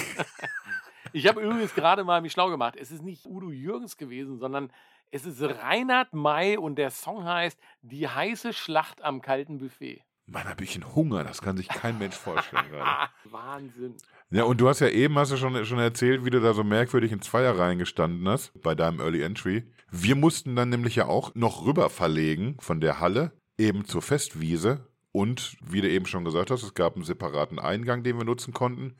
ich 1.12 1.29
habe 1.29 1.43
übrigens 1.43 1.75
gerade 1.75 2.05
mal 2.05 2.23
mich 2.23 2.33
schlau 2.33 2.49
gemacht. 2.49 2.75
Es 2.81 2.91
ist 2.91 3.03
nicht 3.03 3.27
Udo 3.27 3.51
Jürgens 3.51 3.99
gewesen, 3.99 4.39
sondern 4.39 4.73
es 5.11 5.27
ist 5.27 5.43
Reinhard 5.43 6.12
May 6.12 6.57
und 6.57 6.77
der 6.77 6.91
Song 6.91 7.24
heißt 7.24 7.59
Die 7.82 8.09
heiße 8.09 8.53
Schlacht 8.53 9.03
am 9.03 9.20
kalten 9.20 9.59
Buffet. 9.59 10.03
Mann, 10.27 10.49
hab 10.49 10.61
ich 10.61 10.74
einen 10.77 10.95
Hunger, 10.95 11.24
das 11.24 11.43
kann 11.43 11.57
sich 11.57 11.69
kein 11.69 11.99
Mensch 11.99 12.15
vorstellen 12.15 12.70
gerade. 12.70 13.11
Wahnsinn. 13.24 13.97
Ja, 14.31 14.45
und 14.45 14.61
du 14.61 14.69
hast 14.69 14.78
ja 14.78 14.89
eben, 14.89 15.19
hast 15.19 15.32
du 15.32 15.37
schon, 15.37 15.65
schon 15.65 15.81
erzählt, 15.81 16.24
wie 16.24 16.31
du 16.31 16.41
da 16.41 16.55
so 16.55 16.62
merkwürdig 16.62 17.11
in 17.11 17.20
Zweierreihen 17.20 17.81
gestanden 17.81 18.28
hast, 18.28 18.53
bei 18.62 18.77
deinem 18.77 19.01
Early 19.01 19.23
Entry. 19.23 19.65
Wir 19.91 20.15
mussten 20.15 20.55
dann 20.55 20.69
nämlich 20.69 20.95
ja 20.95 21.07
auch 21.07 21.35
noch 21.35 21.66
rüber 21.66 21.91
verlegen 21.91 22.57
von 22.61 22.81
der 22.81 23.01
Halle, 23.01 23.32
eben 23.59 23.85
zur 23.85 24.03
Festwiese. 24.03 24.87
Und 25.11 25.57
wie 25.61 25.81
du 25.81 25.89
eben 25.89 26.07
schon 26.07 26.24
gesagt 26.24 26.53
hast, 26.53 26.62
es 26.62 26.74
gab 26.74 26.95
einen 26.95 27.05
separaten 27.05 27.59
Eingang, 27.59 28.05
den 28.05 28.16
wir 28.16 28.24
nutzen 28.24 28.55
konnten. 28.55 28.95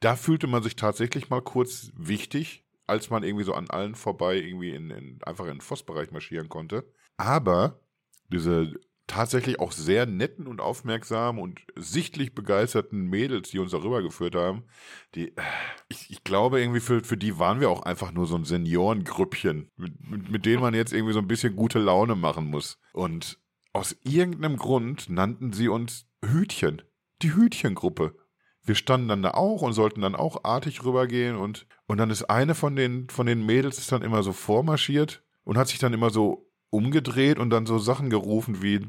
Da 0.00 0.16
fühlte 0.16 0.46
man 0.46 0.62
sich 0.62 0.76
tatsächlich 0.76 1.30
mal 1.30 1.40
kurz 1.40 1.90
wichtig, 1.96 2.63
als 2.86 3.10
man 3.10 3.22
irgendwie 3.22 3.44
so 3.44 3.54
an 3.54 3.70
allen 3.70 3.94
vorbei 3.94 4.36
irgendwie 4.36 4.70
in, 4.70 4.90
in 4.90 5.22
einfach 5.22 5.44
in 5.44 5.54
den 5.54 5.60
Vossbereich 5.60 6.10
marschieren 6.10 6.48
konnte. 6.48 6.84
Aber 7.16 7.80
diese 8.30 8.74
tatsächlich 9.06 9.60
auch 9.60 9.72
sehr 9.72 10.06
netten 10.06 10.46
und 10.46 10.60
aufmerksamen 10.60 11.40
und 11.40 11.60
sichtlich 11.76 12.34
begeisterten 12.34 13.06
Mädels, 13.08 13.50
die 13.50 13.58
uns 13.58 13.72
darüber 13.72 14.02
geführt 14.02 14.34
haben, 14.34 14.64
die, 15.14 15.32
ich, 15.88 16.10
ich 16.10 16.24
glaube 16.24 16.60
irgendwie 16.60 16.80
für, 16.80 17.04
für 17.04 17.16
die 17.16 17.38
waren 17.38 17.60
wir 17.60 17.70
auch 17.70 17.82
einfach 17.82 18.12
nur 18.12 18.26
so 18.26 18.36
ein 18.36 18.44
Seniorengrüppchen, 18.44 19.70
mit, 19.76 20.00
mit, 20.00 20.30
mit 20.30 20.46
denen 20.46 20.62
man 20.62 20.74
jetzt 20.74 20.92
irgendwie 20.92 21.12
so 21.12 21.18
ein 21.18 21.28
bisschen 21.28 21.54
gute 21.54 21.78
Laune 21.78 22.14
machen 22.14 22.46
muss. 22.46 22.78
Und 22.92 23.38
aus 23.72 23.96
irgendeinem 24.04 24.56
Grund 24.56 25.10
nannten 25.10 25.52
sie 25.52 25.68
uns 25.68 26.06
Hütchen. 26.24 26.82
Die 27.22 27.34
Hütchengruppe. 27.34 28.16
Wir 28.64 28.74
standen 28.74 29.08
dann 29.08 29.22
da 29.22 29.32
auch 29.32 29.62
und 29.62 29.74
sollten 29.74 30.00
dann 30.00 30.14
auch 30.14 30.44
artig 30.44 30.84
rübergehen 30.84 31.36
und, 31.36 31.66
und 31.86 31.98
dann 31.98 32.10
ist 32.10 32.24
eine 32.24 32.54
von 32.54 32.76
den, 32.76 33.08
von 33.10 33.26
den 33.26 33.44
Mädels 33.44 33.78
ist 33.78 33.92
dann 33.92 34.02
immer 34.02 34.22
so 34.22 34.32
vormarschiert 34.32 35.22
und 35.44 35.58
hat 35.58 35.68
sich 35.68 35.78
dann 35.78 35.92
immer 35.92 36.10
so 36.10 36.50
umgedreht 36.70 37.38
und 37.38 37.50
dann 37.50 37.66
so 37.66 37.78
Sachen 37.78 38.10
gerufen 38.10 38.62
wie, 38.62 38.80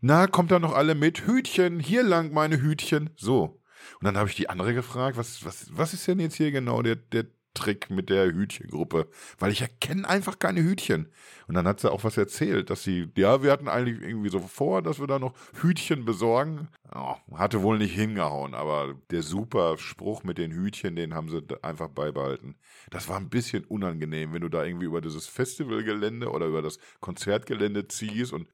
na, 0.00 0.26
kommt 0.26 0.50
da 0.50 0.58
noch 0.58 0.74
alle 0.74 0.96
mit? 0.96 1.26
Hütchen, 1.26 1.78
hier 1.78 2.02
lang 2.02 2.32
meine 2.32 2.60
Hütchen. 2.60 3.10
So. 3.16 3.60
Und 4.00 4.04
dann 4.04 4.16
habe 4.16 4.28
ich 4.28 4.34
die 4.34 4.50
andere 4.50 4.74
gefragt, 4.74 5.16
was, 5.16 5.44
was, 5.44 5.68
was 5.72 5.94
ist 5.94 6.06
denn 6.08 6.18
jetzt 6.18 6.34
hier 6.34 6.50
genau 6.50 6.82
der, 6.82 6.96
der 6.96 7.26
Trick 7.54 7.90
mit 7.90 8.10
der 8.10 8.26
Hütchengruppe? 8.26 9.08
Weil 9.38 9.52
ich 9.52 9.60
erkenne 9.60 10.08
einfach 10.08 10.38
keine 10.38 10.62
Hütchen. 10.62 11.08
Und 11.48 11.54
dann 11.54 11.66
hat 11.66 11.80
sie 11.80 11.90
auch 11.90 12.04
was 12.04 12.16
erzählt, 12.16 12.70
dass 12.70 12.82
sie, 12.82 13.10
ja, 13.16 13.42
wir 13.42 13.52
hatten 13.52 13.68
eigentlich 13.68 14.00
irgendwie 14.00 14.30
so 14.30 14.40
vor, 14.40 14.82
dass 14.82 15.00
wir 15.00 15.06
da 15.06 15.18
noch 15.18 15.34
Hütchen 15.60 16.04
besorgen. 16.04 16.68
Oh, 16.94 17.16
hatte 17.36 17.62
wohl 17.62 17.78
nicht 17.78 17.94
hingehauen, 17.94 18.54
aber 18.54 18.94
der 19.10 19.22
super 19.22 19.78
Spruch 19.78 20.24
mit 20.24 20.38
den 20.38 20.52
Hütchen, 20.52 20.96
den 20.96 21.14
haben 21.14 21.28
sie 21.28 21.42
einfach 21.62 21.88
beibehalten. 21.88 22.56
Das 22.90 23.08
war 23.08 23.16
ein 23.16 23.30
bisschen 23.30 23.64
unangenehm, 23.64 24.32
wenn 24.32 24.42
du 24.42 24.48
da 24.48 24.64
irgendwie 24.64 24.86
über 24.86 25.00
dieses 25.00 25.26
Festivalgelände 25.26 26.30
oder 26.30 26.46
über 26.46 26.62
das 26.62 26.78
Konzertgelände 27.00 27.88
ziehst 27.88 28.32
und 28.32 28.46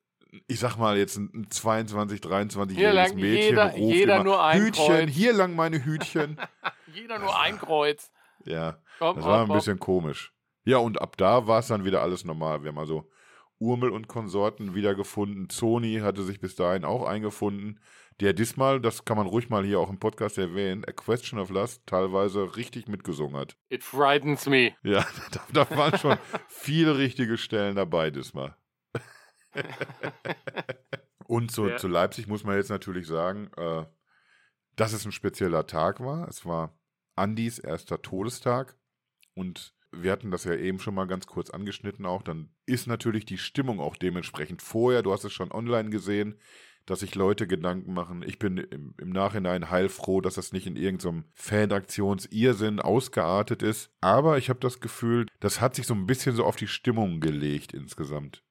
ich 0.47 0.61
sag 0.61 0.77
mal 0.77 0.97
jetzt 0.99 1.16
ein 1.16 1.47
22, 1.49 2.20
23-jähriges 2.20 3.15
Mädchen 3.15 3.20
jeder, 3.25 3.65
ruft 3.70 3.95
jeder 3.95 4.15
immer, 4.16 4.25
nur 4.25 4.45
ein 4.45 4.61
Hütchen, 4.61 4.87
Kreuz. 4.87 5.11
hier 5.11 5.33
lang 5.33 5.57
meine 5.57 5.85
Hütchen. 5.85 6.39
jeder 6.95 7.19
nur 7.19 7.39
ein 7.39 7.59
Kreuz. 7.59 8.11
Ja, 8.45 8.79
Komm, 8.99 9.16
das 9.16 9.25
war 9.25 9.43
ein 9.43 9.53
bisschen 9.53 9.79
komisch. 9.79 10.33
Ja, 10.65 10.79
und 10.79 11.01
ab 11.01 11.16
da 11.16 11.47
war 11.47 11.61
es 11.61 11.69
dann 11.69 11.85
wieder 11.85 12.03
alles 12.03 12.25
normal. 12.25 12.62
Wir 12.62 12.69
haben 12.69 12.79
also 12.79 13.09
Urmel 13.59 13.91
und 13.91 14.09
Konsorten 14.09 14.75
wiedergefunden. 14.75 15.49
Sony 15.51 16.01
hatte 16.01 16.23
sich 16.23 16.41
bis 16.41 16.57
dahin 16.57 16.85
auch 16.85 17.05
eingefunden. 17.07 17.81
Der 18.20 18.33
diesmal, 18.33 18.81
das 18.81 19.05
kann 19.05 19.16
man 19.16 19.29
ruhig 19.29 19.49
mal 19.49 19.65
hier 19.65 19.79
auch 19.79 19.91
im 19.91 20.01
Podcast 20.01 20.39
erwähnen, 20.39 20.85
A 20.85 20.93
Question 20.93 21.39
of 21.39 21.51
Lust 21.51 21.87
teilweise 21.87 22.57
richtig 22.57 22.89
mitgesungen 22.89 23.37
hat. 23.37 23.57
It 23.69 23.85
frightens 23.85 24.47
me. 24.47 24.75
Ja, 24.83 25.07
da, 25.53 25.65
da 25.65 25.77
waren 25.77 25.99
schon 25.99 26.19
viele 26.49 26.99
richtige 26.99 27.39
Stellen 27.39 27.77
dabei 27.77 28.11
diesmal. 28.11 28.57
und 31.27 31.53
zu, 31.53 31.69
ja. 31.69 31.77
zu 31.77 31.87
Leipzig 31.87 32.27
muss 32.27 32.45
man 32.45 32.57
jetzt 32.57 32.70
natürlich 32.70 33.07
sagen, 33.07 33.51
äh, 33.57 33.85
dass 34.75 34.93
es 34.93 35.05
ein 35.05 35.12
spezieller 35.12 35.66
Tag 35.66 36.01
war. 36.01 36.29
Es 36.29 36.45
war 36.45 36.77
Andys 37.15 37.59
erster 37.61 38.03
Todestag 38.03 38.77
und 39.39 39.73
wir 39.93 40.12
hatten 40.12 40.31
das 40.31 40.44
ja 40.44 40.55
eben 40.55 40.81
schon 40.81 40.94
mal 40.94 41.06
ganz 41.06 41.27
kurz 41.27 41.51
angeschnitten 41.51 42.05
auch, 42.05 42.23
dann 42.23 42.51
ist 42.66 42.86
natürlich 42.86 43.24
die 43.24 43.39
Stimmung 43.39 43.81
auch 43.81 43.97
dementsprechend 43.97 44.62
vorher, 44.62 45.02
du 45.02 45.12
hast 45.12 45.24
es 45.24 45.32
schon 45.32 45.52
online 45.52 45.90
gesehen, 45.90 46.39
dass 46.86 47.01
sich 47.01 47.15
Leute 47.15 47.47
Gedanken 47.47 47.93
machen. 47.93 48.24
Ich 48.27 48.39
bin 48.39 48.56
im, 48.56 48.94
im 48.98 49.10
Nachhinein 49.10 49.70
heilfroh, 49.70 50.20
dass 50.20 50.35
das 50.35 50.52
nicht 50.52 50.66
in 50.66 50.77
irgendeinem 50.77 51.24
Fanaktions-Irrsinn 51.35 52.81
ausgeartet 52.81 53.62
ist. 53.62 53.90
Aber 54.01 54.39
ich 54.39 54.48
habe 54.48 54.60
das 54.60 54.81
Gefühl, 54.81 55.27
das 55.39 55.60
hat 55.60 55.74
sich 55.74 55.86
so 55.86 55.94
ein 55.94 56.06
bisschen 56.06 56.35
so 56.35 56.44
auf 56.44 56.56
die 56.56 56.66
Stimmung 56.66 57.20
gelegt 57.20 57.74
insgesamt. 57.74 58.43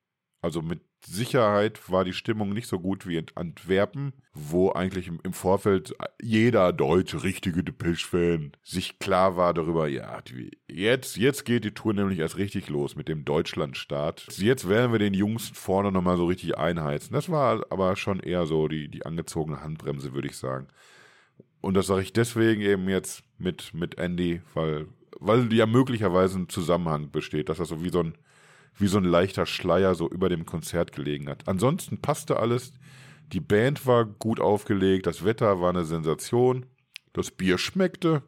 Also 0.47 0.61
mit 0.61 0.79
Sicherheit 1.05 1.91
war 1.91 2.05
die 2.05 2.13
Stimmung 2.13 2.53
nicht 2.53 2.69
so 2.69 2.79
gut 2.79 3.05
wie 3.05 3.17
in 3.17 3.25
Antwerpen, 3.35 4.13
wo 4.33 4.71
eigentlich 4.71 5.09
im, 5.09 5.33
Vorfeld 5.33 5.93
jeder 6.21 6.71
deutsche 6.71 7.21
richtige 7.21 7.65
Depeche-Fan 7.65 8.53
sich 8.63 8.97
klar 8.97 9.35
war 9.35 9.53
darüber, 9.53 9.89
ja, 9.89 10.23
jetzt, 10.69 11.17
jetzt 11.17 11.43
geht 11.43 11.65
die 11.65 11.73
Tour 11.73 11.93
nämlich 11.93 12.19
erst 12.19 12.37
richtig 12.37 12.69
los 12.69 12.95
mit 12.95 13.09
dem 13.09 13.25
Deutschlandstart. 13.25 14.25
Jetzt 14.37 14.69
werden 14.69 14.93
wir 14.93 14.99
den 14.99 15.13
Jungs 15.13 15.51
vorne 15.53 15.91
nochmal 15.91 16.15
so 16.15 16.27
richtig 16.27 16.57
einheizen. 16.57 17.13
Das 17.13 17.27
war 17.29 17.65
aber 17.69 17.97
schon 17.97 18.21
eher 18.21 18.45
so 18.45 18.69
die, 18.69 18.87
die 18.87 19.05
angezogene 19.05 19.59
Handbremse, 19.59 20.13
würde 20.13 20.29
ich 20.29 20.37
sagen. 20.37 20.67
Und 21.59 21.73
das 21.73 21.87
sage 21.87 22.03
ich 22.03 22.13
deswegen 22.13 22.61
eben 22.61 22.87
jetzt 22.87 23.21
mit, 23.37 23.73
mit 23.73 23.97
Andy, 23.97 24.41
weil, 24.53 24.87
weil 25.19 25.51
ja 25.51 25.65
möglicherweise 25.65 26.39
ein 26.39 26.47
Zusammenhang 26.47 27.11
besteht, 27.11 27.49
dass 27.49 27.57
das 27.57 27.67
so 27.67 27.83
wie 27.83 27.89
so 27.89 27.99
ein 27.99 28.17
wie 28.77 28.87
so 28.87 28.97
ein 28.97 29.03
leichter 29.03 29.45
Schleier 29.45 29.95
so 29.95 30.09
über 30.09 30.29
dem 30.29 30.45
Konzert 30.45 30.91
gelegen 30.91 31.29
hat. 31.29 31.47
Ansonsten 31.47 31.99
passte 31.99 32.37
alles. 32.37 32.73
Die 33.33 33.39
Band 33.39 33.85
war 33.85 34.05
gut 34.05 34.39
aufgelegt, 34.39 35.05
das 35.05 35.25
Wetter 35.25 35.59
war 35.59 35.69
eine 35.69 35.85
Sensation. 35.85 36.65
Das 37.13 37.31
Bier 37.31 37.57
schmeckte. 37.57 38.23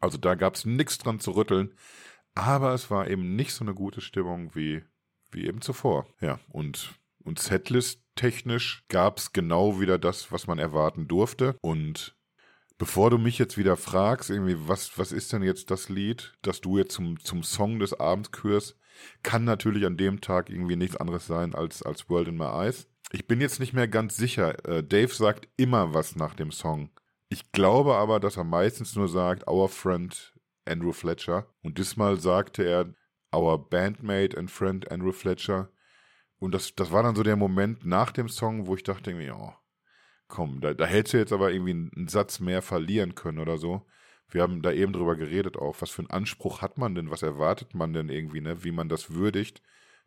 Also 0.00 0.18
da 0.18 0.34
gab 0.34 0.56
es 0.56 0.64
nichts 0.64 0.98
dran 0.98 1.20
zu 1.20 1.32
rütteln. 1.32 1.72
Aber 2.34 2.74
es 2.74 2.90
war 2.90 3.08
eben 3.08 3.36
nicht 3.36 3.52
so 3.52 3.64
eine 3.64 3.74
gute 3.74 4.00
Stimmung 4.00 4.54
wie, 4.54 4.82
wie 5.30 5.46
eben 5.46 5.60
zuvor. 5.60 6.06
Ja, 6.20 6.40
und, 6.48 6.94
und 7.22 7.38
Setlist 7.38 8.02
technisch 8.14 8.84
gab 8.88 9.18
es 9.18 9.32
genau 9.32 9.80
wieder 9.80 9.98
das, 9.98 10.32
was 10.32 10.46
man 10.46 10.58
erwarten 10.58 11.08
durfte. 11.08 11.56
Und 11.60 12.16
bevor 12.78 13.10
du 13.10 13.18
mich 13.18 13.38
jetzt 13.38 13.58
wieder 13.58 13.76
fragst, 13.76 14.30
irgendwie, 14.30 14.56
was, 14.68 14.98
was 14.98 15.12
ist 15.12 15.32
denn 15.32 15.42
jetzt 15.42 15.70
das 15.70 15.88
Lied, 15.88 16.34
das 16.42 16.60
du 16.60 16.78
jetzt 16.78 16.92
zum, 16.94 17.20
zum 17.20 17.42
Song 17.42 17.78
des 17.78 17.98
Abends 17.98 18.30
kürst, 18.30 18.76
kann 19.22 19.44
natürlich 19.44 19.86
an 19.86 19.96
dem 19.96 20.20
Tag 20.20 20.50
irgendwie 20.50 20.76
nichts 20.76 20.96
anderes 20.96 21.26
sein 21.26 21.54
als, 21.54 21.82
als 21.82 22.08
World 22.08 22.28
in 22.28 22.36
My 22.36 22.46
Eyes. 22.46 22.88
Ich 23.12 23.26
bin 23.26 23.40
jetzt 23.40 23.60
nicht 23.60 23.72
mehr 23.72 23.88
ganz 23.88 24.16
sicher. 24.16 24.64
Äh, 24.68 24.84
Dave 24.84 25.12
sagt 25.12 25.48
immer 25.56 25.94
was 25.94 26.16
nach 26.16 26.34
dem 26.34 26.52
Song. 26.52 26.90
Ich 27.28 27.52
glaube 27.52 27.94
aber, 27.96 28.20
dass 28.20 28.36
er 28.36 28.44
meistens 28.44 28.94
nur 28.96 29.08
sagt, 29.08 29.48
Our 29.48 29.68
Friend 29.68 30.32
Andrew 30.64 30.92
Fletcher. 30.92 31.46
Und 31.62 31.78
diesmal 31.78 32.20
sagte 32.20 32.62
er, 32.64 32.94
Our 33.34 33.68
Bandmate 33.68 34.36
and 34.36 34.50
Friend 34.50 34.90
Andrew 34.90 35.12
Fletcher. 35.12 35.70
Und 36.38 36.54
das, 36.54 36.74
das 36.74 36.90
war 36.90 37.02
dann 37.02 37.16
so 37.16 37.22
der 37.22 37.36
Moment 37.36 37.84
nach 37.84 38.12
dem 38.12 38.28
Song, 38.28 38.66
wo 38.66 38.74
ich 38.74 38.82
dachte, 38.82 39.10
irgendwie, 39.10 39.30
oh, 39.30 39.52
komm, 40.26 40.60
da, 40.60 40.74
da 40.74 40.86
hättest 40.86 41.14
du 41.14 41.18
jetzt 41.18 41.32
aber 41.32 41.52
irgendwie 41.52 41.72
einen 41.72 42.08
Satz 42.08 42.40
mehr 42.40 42.62
verlieren 42.62 43.14
können 43.14 43.38
oder 43.38 43.58
so. 43.58 43.86
Wir 44.30 44.42
haben 44.42 44.62
da 44.62 44.72
eben 44.72 44.92
drüber 44.92 45.16
geredet 45.16 45.56
auch, 45.56 45.76
was 45.80 45.90
für 45.90 46.02
einen 46.02 46.10
Anspruch 46.10 46.62
hat 46.62 46.78
man 46.78 46.94
denn, 46.94 47.10
was 47.10 47.22
erwartet 47.22 47.74
man 47.74 47.92
denn 47.92 48.08
irgendwie, 48.08 48.40
ne, 48.40 48.64
wie 48.64 48.72
man 48.72 48.88
das 48.88 49.10
würdigt, 49.10 49.62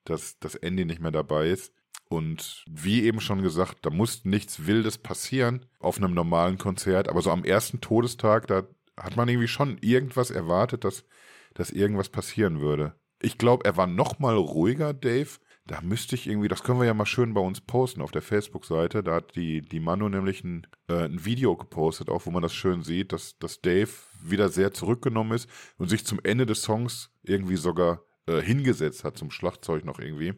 dass 0.05 0.39
das 0.39 0.55
Ende 0.55 0.85
nicht 0.85 1.01
mehr 1.01 1.11
dabei 1.11 1.49
ist. 1.49 1.73
Und 2.09 2.63
wie 2.69 3.03
eben 3.03 3.21
schon 3.21 3.41
gesagt, 3.41 3.85
da 3.85 3.89
muss 3.89 4.25
nichts 4.25 4.65
Wildes 4.65 4.97
passieren 4.97 5.65
auf 5.79 5.97
einem 5.97 6.13
normalen 6.13 6.57
Konzert, 6.57 7.07
aber 7.09 7.21
so 7.21 7.31
am 7.31 7.43
ersten 7.43 7.81
Todestag, 7.81 8.47
da 8.47 8.63
hat 8.97 9.15
man 9.15 9.27
irgendwie 9.27 9.47
schon 9.47 9.77
irgendwas 9.81 10.29
erwartet, 10.29 10.83
dass, 10.83 11.05
dass 11.53 11.71
irgendwas 11.71 12.09
passieren 12.09 12.61
würde. 12.61 12.93
Ich 13.21 13.37
glaube, 13.37 13.65
er 13.65 13.77
war 13.77 13.87
noch 13.87 14.19
mal 14.19 14.35
ruhiger, 14.35 14.93
Dave. 14.93 15.39
Da 15.65 15.79
müsste 15.79 16.15
ich 16.15 16.27
irgendwie, 16.27 16.49
das 16.49 16.63
können 16.63 16.79
wir 16.79 16.85
ja 16.85 16.93
mal 16.93 17.05
schön 17.05 17.33
bei 17.33 17.39
uns 17.39 17.61
posten 17.61 18.01
auf 18.01 18.11
der 18.11 18.21
Facebook-Seite. 18.21 19.01
Da 19.01 19.15
hat 19.15 19.35
die, 19.35 19.61
die 19.61 19.79
Manu 19.79 20.09
nämlich 20.09 20.43
ein, 20.43 20.67
äh, 20.89 21.05
ein 21.05 21.23
Video 21.23 21.55
gepostet, 21.55 22.09
auch 22.09 22.25
wo 22.25 22.31
man 22.31 22.43
das 22.43 22.53
schön 22.53 22.83
sieht, 22.83 23.13
dass, 23.13 23.37
dass 23.39 23.61
Dave 23.61 23.89
wieder 24.21 24.49
sehr 24.49 24.73
zurückgenommen 24.73 25.31
ist 25.31 25.49
und 25.77 25.89
sich 25.89 26.05
zum 26.05 26.19
Ende 26.23 26.45
des 26.45 26.63
Songs 26.63 27.11
irgendwie 27.23 27.55
sogar 27.55 28.03
äh, 28.25 28.41
hingesetzt 28.41 29.05
hat, 29.05 29.17
zum 29.17 29.31
Schlagzeug 29.31 29.85
noch 29.85 29.99
irgendwie. 29.99 30.33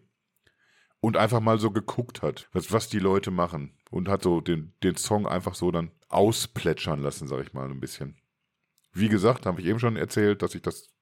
Und 1.00 1.18
einfach 1.18 1.40
mal 1.40 1.60
so 1.60 1.72
geguckt 1.72 2.22
hat, 2.22 2.48
was, 2.54 2.72
was 2.72 2.90
die 2.90 3.00
Leute 3.00 3.32
machen. 3.32 3.78
Und 3.90 4.10
hat 4.10 4.22
so 4.22 4.42
den, 4.42 4.74
den 4.84 4.96
Song 4.96 5.28
einfach 5.28 5.56
so 5.56 5.72
dann 5.72 5.92
ausplätschern 6.08 7.02
lassen, 7.02 7.28
sag 7.28 7.42
ich 7.42 7.54
mal, 7.54 7.70
ein 7.70 7.80
bisschen. 7.80 8.18
Wie 8.94 9.10
gesagt, 9.10 9.46
habe 9.46 9.60
ich 9.60 9.68
eben 9.68 9.80
schon 9.80 9.98
erzählt, 9.98 10.42
dass 10.42 10.56
ich 10.56 10.62
das 10.62 10.95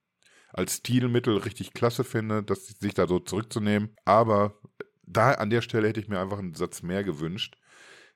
als 0.54 0.78
Stilmittel 0.78 1.38
richtig 1.38 1.74
klasse 1.74 2.04
finde, 2.04 2.44
dass 2.44 2.68
sich 2.68 2.94
da 2.94 3.08
so 3.08 3.20
zurückzunehmen. 3.20 3.96
Aber 4.06 4.60
da 5.02 5.34
an 5.34 5.50
der 5.50 5.62
Stelle 5.62 5.88
hätte 5.88 6.00
ich 6.00 6.08
mir 6.08 6.20
einfach 6.20 6.40
einen 6.40 6.54
Satz 6.54 6.82
mehr 6.84 7.04
gewünscht. 7.04 7.58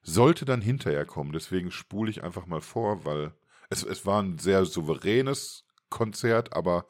Sollte 0.03 0.45
dann 0.45 0.61
hinterher 0.61 1.05
kommen. 1.05 1.33
Deswegen 1.33 1.71
spule 1.71 2.09
ich 2.09 2.23
einfach 2.23 2.45
mal 2.45 2.61
vor, 2.61 3.03
weil 3.05 3.33
es, 3.69 3.83
es 3.83 4.05
war 4.05 4.21
ein 4.21 4.37
sehr 4.37 4.65
souveränes 4.65 5.65
Konzert, 5.89 6.53
aber 6.53 6.87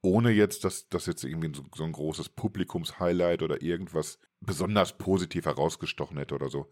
ohne 0.00 0.30
jetzt, 0.30 0.64
dass 0.64 0.88
das 0.88 1.06
jetzt 1.06 1.24
irgendwie 1.24 1.52
so, 1.54 1.64
so 1.74 1.84
ein 1.84 1.92
großes 1.92 2.30
Publikumshighlight 2.30 3.42
oder 3.42 3.62
irgendwas 3.62 4.18
besonders 4.40 4.96
positiv 4.96 5.46
herausgestochen 5.46 6.18
hätte 6.18 6.34
oder 6.34 6.48
so. 6.48 6.70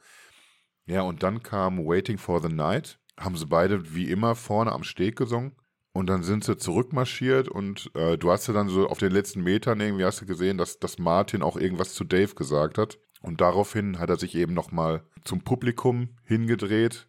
Ja, 0.86 1.02
und 1.02 1.22
dann 1.22 1.42
kam 1.42 1.78
Waiting 1.78 2.18
for 2.18 2.40
the 2.40 2.52
Night. 2.54 2.98
Haben 3.18 3.36
sie 3.36 3.46
beide 3.46 3.94
wie 3.94 4.10
immer 4.10 4.34
vorne 4.34 4.72
am 4.72 4.84
Steg 4.84 5.16
gesungen. 5.16 5.56
Und 5.92 6.06
dann 6.06 6.22
sind 6.22 6.42
sie 6.44 6.56
zurückmarschiert 6.56 7.48
und 7.48 7.90
äh, 7.94 8.16
du 8.16 8.30
hast 8.30 8.46
ja 8.46 8.54
dann 8.54 8.68
so 8.68 8.88
auf 8.88 8.98
den 8.98 9.12
letzten 9.12 9.42
Metern 9.42 9.78
irgendwie 9.80 10.04
hast 10.04 10.22
du 10.22 10.26
gesehen, 10.26 10.56
dass, 10.56 10.78
dass 10.78 10.98
Martin 10.98 11.42
auch 11.42 11.56
irgendwas 11.56 11.92
zu 11.92 12.04
Dave 12.04 12.34
gesagt 12.34 12.78
hat. 12.78 12.98
Und 13.20 13.40
daraufhin 13.40 13.98
hat 13.98 14.08
er 14.08 14.16
sich 14.16 14.34
eben 14.34 14.54
nochmal 14.54 15.04
zum 15.24 15.42
Publikum 15.42 16.16
hingedreht. 16.24 17.08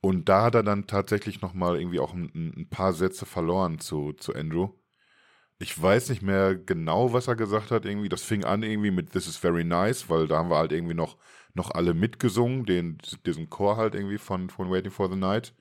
Und 0.00 0.28
da 0.28 0.42
hat 0.42 0.56
er 0.56 0.64
dann 0.64 0.88
tatsächlich 0.88 1.42
nochmal 1.42 1.78
irgendwie 1.78 2.00
auch 2.00 2.12
ein, 2.12 2.30
ein, 2.34 2.68
paar 2.68 2.92
Sätze 2.92 3.24
verloren 3.24 3.78
zu, 3.78 4.12
zu 4.14 4.34
Andrew. 4.34 4.70
Ich 5.60 5.80
weiß 5.80 6.08
nicht 6.10 6.22
mehr 6.22 6.56
genau, 6.56 7.12
was 7.12 7.28
er 7.28 7.36
gesagt 7.36 7.70
hat. 7.70 7.86
Irgendwie, 7.86 8.08
das 8.08 8.22
fing 8.24 8.44
an 8.44 8.64
irgendwie 8.64 8.90
mit 8.90 9.12
This 9.12 9.28
is 9.28 9.36
very 9.36 9.62
nice, 9.62 10.10
weil 10.10 10.26
da 10.26 10.38
haben 10.38 10.50
wir 10.50 10.56
halt 10.56 10.72
irgendwie 10.72 10.94
noch, 10.94 11.18
noch 11.54 11.70
alle 11.70 11.94
mitgesungen, 11.94 12.66
den, 12.66 12.98
diesen 13.24 13.48
Chor 13.48 13.76
halt 13.76 13.94
irgendwie 13.94 14.18
von, 14.18 14.50
von 14.50 14.70
Waiting 14.70 14.90
for 14.90 15.08
the 15.08 15.16
Night 15.16 15.54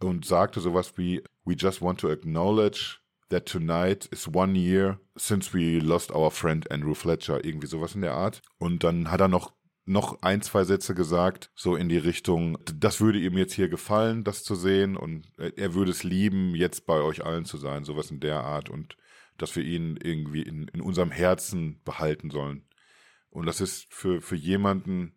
und 0.00 0.24
sagte 0.24 0.60
sowas 0.60 0.96
wie, 0.96 1.22
We 1.44 1.54
just 1.54 1.82
want 1.82 2.00
to 2.00 2.10
acknowledge 2.10 2.98
that 3.28 3.46
tonight 3.46 4.06
is 4.06 4.28
one 4.32 4.58
year 4.58 4.98
since 5.16 5.52
we 5.52 5.78
lost 5.78 6.10
our 6.10 6.30
friend 6.30 6.70
Andrew 6.70 6.94
Fletcher, 6.94 7.44
irgendwie 7.44 7.66
sowas 7.66 7.94
in 7.94 8.00
der 8.00 8.14
Art. 8.14 8.42
Und 8.58 8.84
dann 8.84 9.10
hat 9.10 9.20
er 9.20 9.28
noch 9.28 9.52
noch 9.86 10.22
ein, 10.22 10.40
zwei 10.40 10.64
Sätze 10.64 10.94
gesagt, 10.94 11.50
so 11.54 11.76
in 11.76 11.88
die 11.88 11.98
Richtung, 11.98 12.58
das 12.74 13.00
würde 13.00 13.18
ihm 13.18 13.36
jetzt 13.36 13.52
hier 13.52 13.68
gefallen, 13.68 14.24
das 14.24 14.42
zu 14.42 14.54
sehen 14.54 14.96
und 14.96 15.30
er 15.36 15.74
würde 15.74 15.90
es 15.90 16.04
lieben, 16.04 16.54
jetzt 16.54 16.86
bei 16.86 17.00
euch 17.00 17.24
allen 17.24 17.44
zu 17.44 17.58
sein, 17.58 17.84
sowas 17.84 18.10
in 18.10 18.20
der 18.20 18.44
Art 18.44 18.70
und 18.70 18.96
dass 19.36 19.56
wir 19.56 19.62
ihn 19.62 19.98
irgendwie 20.02 20.42
in, 20.42 20.68
in 20.68 20.80
unserem 20.80 21.10
Herzen 21.10 21.82
behalten 21.84 22.30
sollen. 22.30 22.64
Und 23.30 23.46
das 23.46 23.60
ist 23.60 23.92
für, 23.92 24.22
für 24.22 24.36
jemanden 24.36 25.12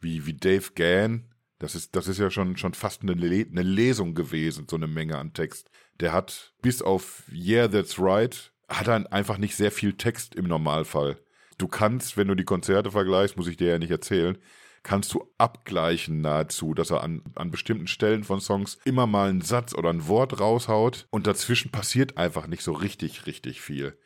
wie, 0.00 0.24
wie 0.24 0.34
Dave 0.34 0.72
Gann, 0.74 1.33
das 1.64 1.74
ist, 1.74 1.96
das 1.96 2.08
ist 2.08 2.18
ja 2.18 2.30
schon, 2.30 2.58
schon 2.58 2.74
fast 2.74 3.02
eine, 3.02 3.14
Le 3.14 3.46
eine 3.50 3.62
Lesung 3.62 4.14
gewesen, 4.14 4.66
so 4.68 4.76
eine 4.76 4.86
Menge 4.86 5.16
an 5.16 5.32
Text. 5.32 5.70
Der 5.98 6.12
hat 6.12 6.52
bis 6.60 6.82
auf 6.82 7.22
Yeah, 7.32 7.68
that's 7.68 7.98
right, 7.98 8.52
hat 8.68 8.86
er 8.86 9.10
einfach 9.10 9.38
nicht 9.38 9.56
sehr 9.56 9.72
viel 9.72 9.94
Text 9.94 10.34
im 10.34 10.46
Normalfall. 10.46 11.18
Du 11.56 11.66
kannst, 11.66 12.18
wenn 12.18 12.28
du 12.28 12.34
die 12.34 12.44
Konzerte 12.44 12.90
vergleichst, 12.90 13.38
muss 13.38 13.48
ich 13.48 13.56
dir 13.56 13.68
ja 13.68 13.78
nicht 13.78 13.90
erzählen, 13.90 14.36
kannst 14.82 15.14
du 15.14 15.26
abgleichen 15.38 16.20
nahezu, 16.20 16.74
dass 16.74 16.90
er 16.90 17.02
an, 17.02 17.22
an 17.34 17.50
bestimmten 17.50 17.86
Stellen 17.86 18.24
von 18.24 18.42
Songs 18.42 18.76
immer 18.84 19.06
mal 19.06 19.30
einen 19.30 19.40
Satz 19.40 19.74
oder 19.74 19.88
ein 19.88 20.06
Wort 20.06 20.40
raushaut 20.40 21.06
und 21.10 21.26
dazwischen 21.26 21.70
passiert 21.70 22.18
einfach 22.18 22.46
nicht 22.46 22.62
so 22.62 22.72
richtig, 22.72 23.26
richtig 23.26 23.62
viel. 23.62 23.98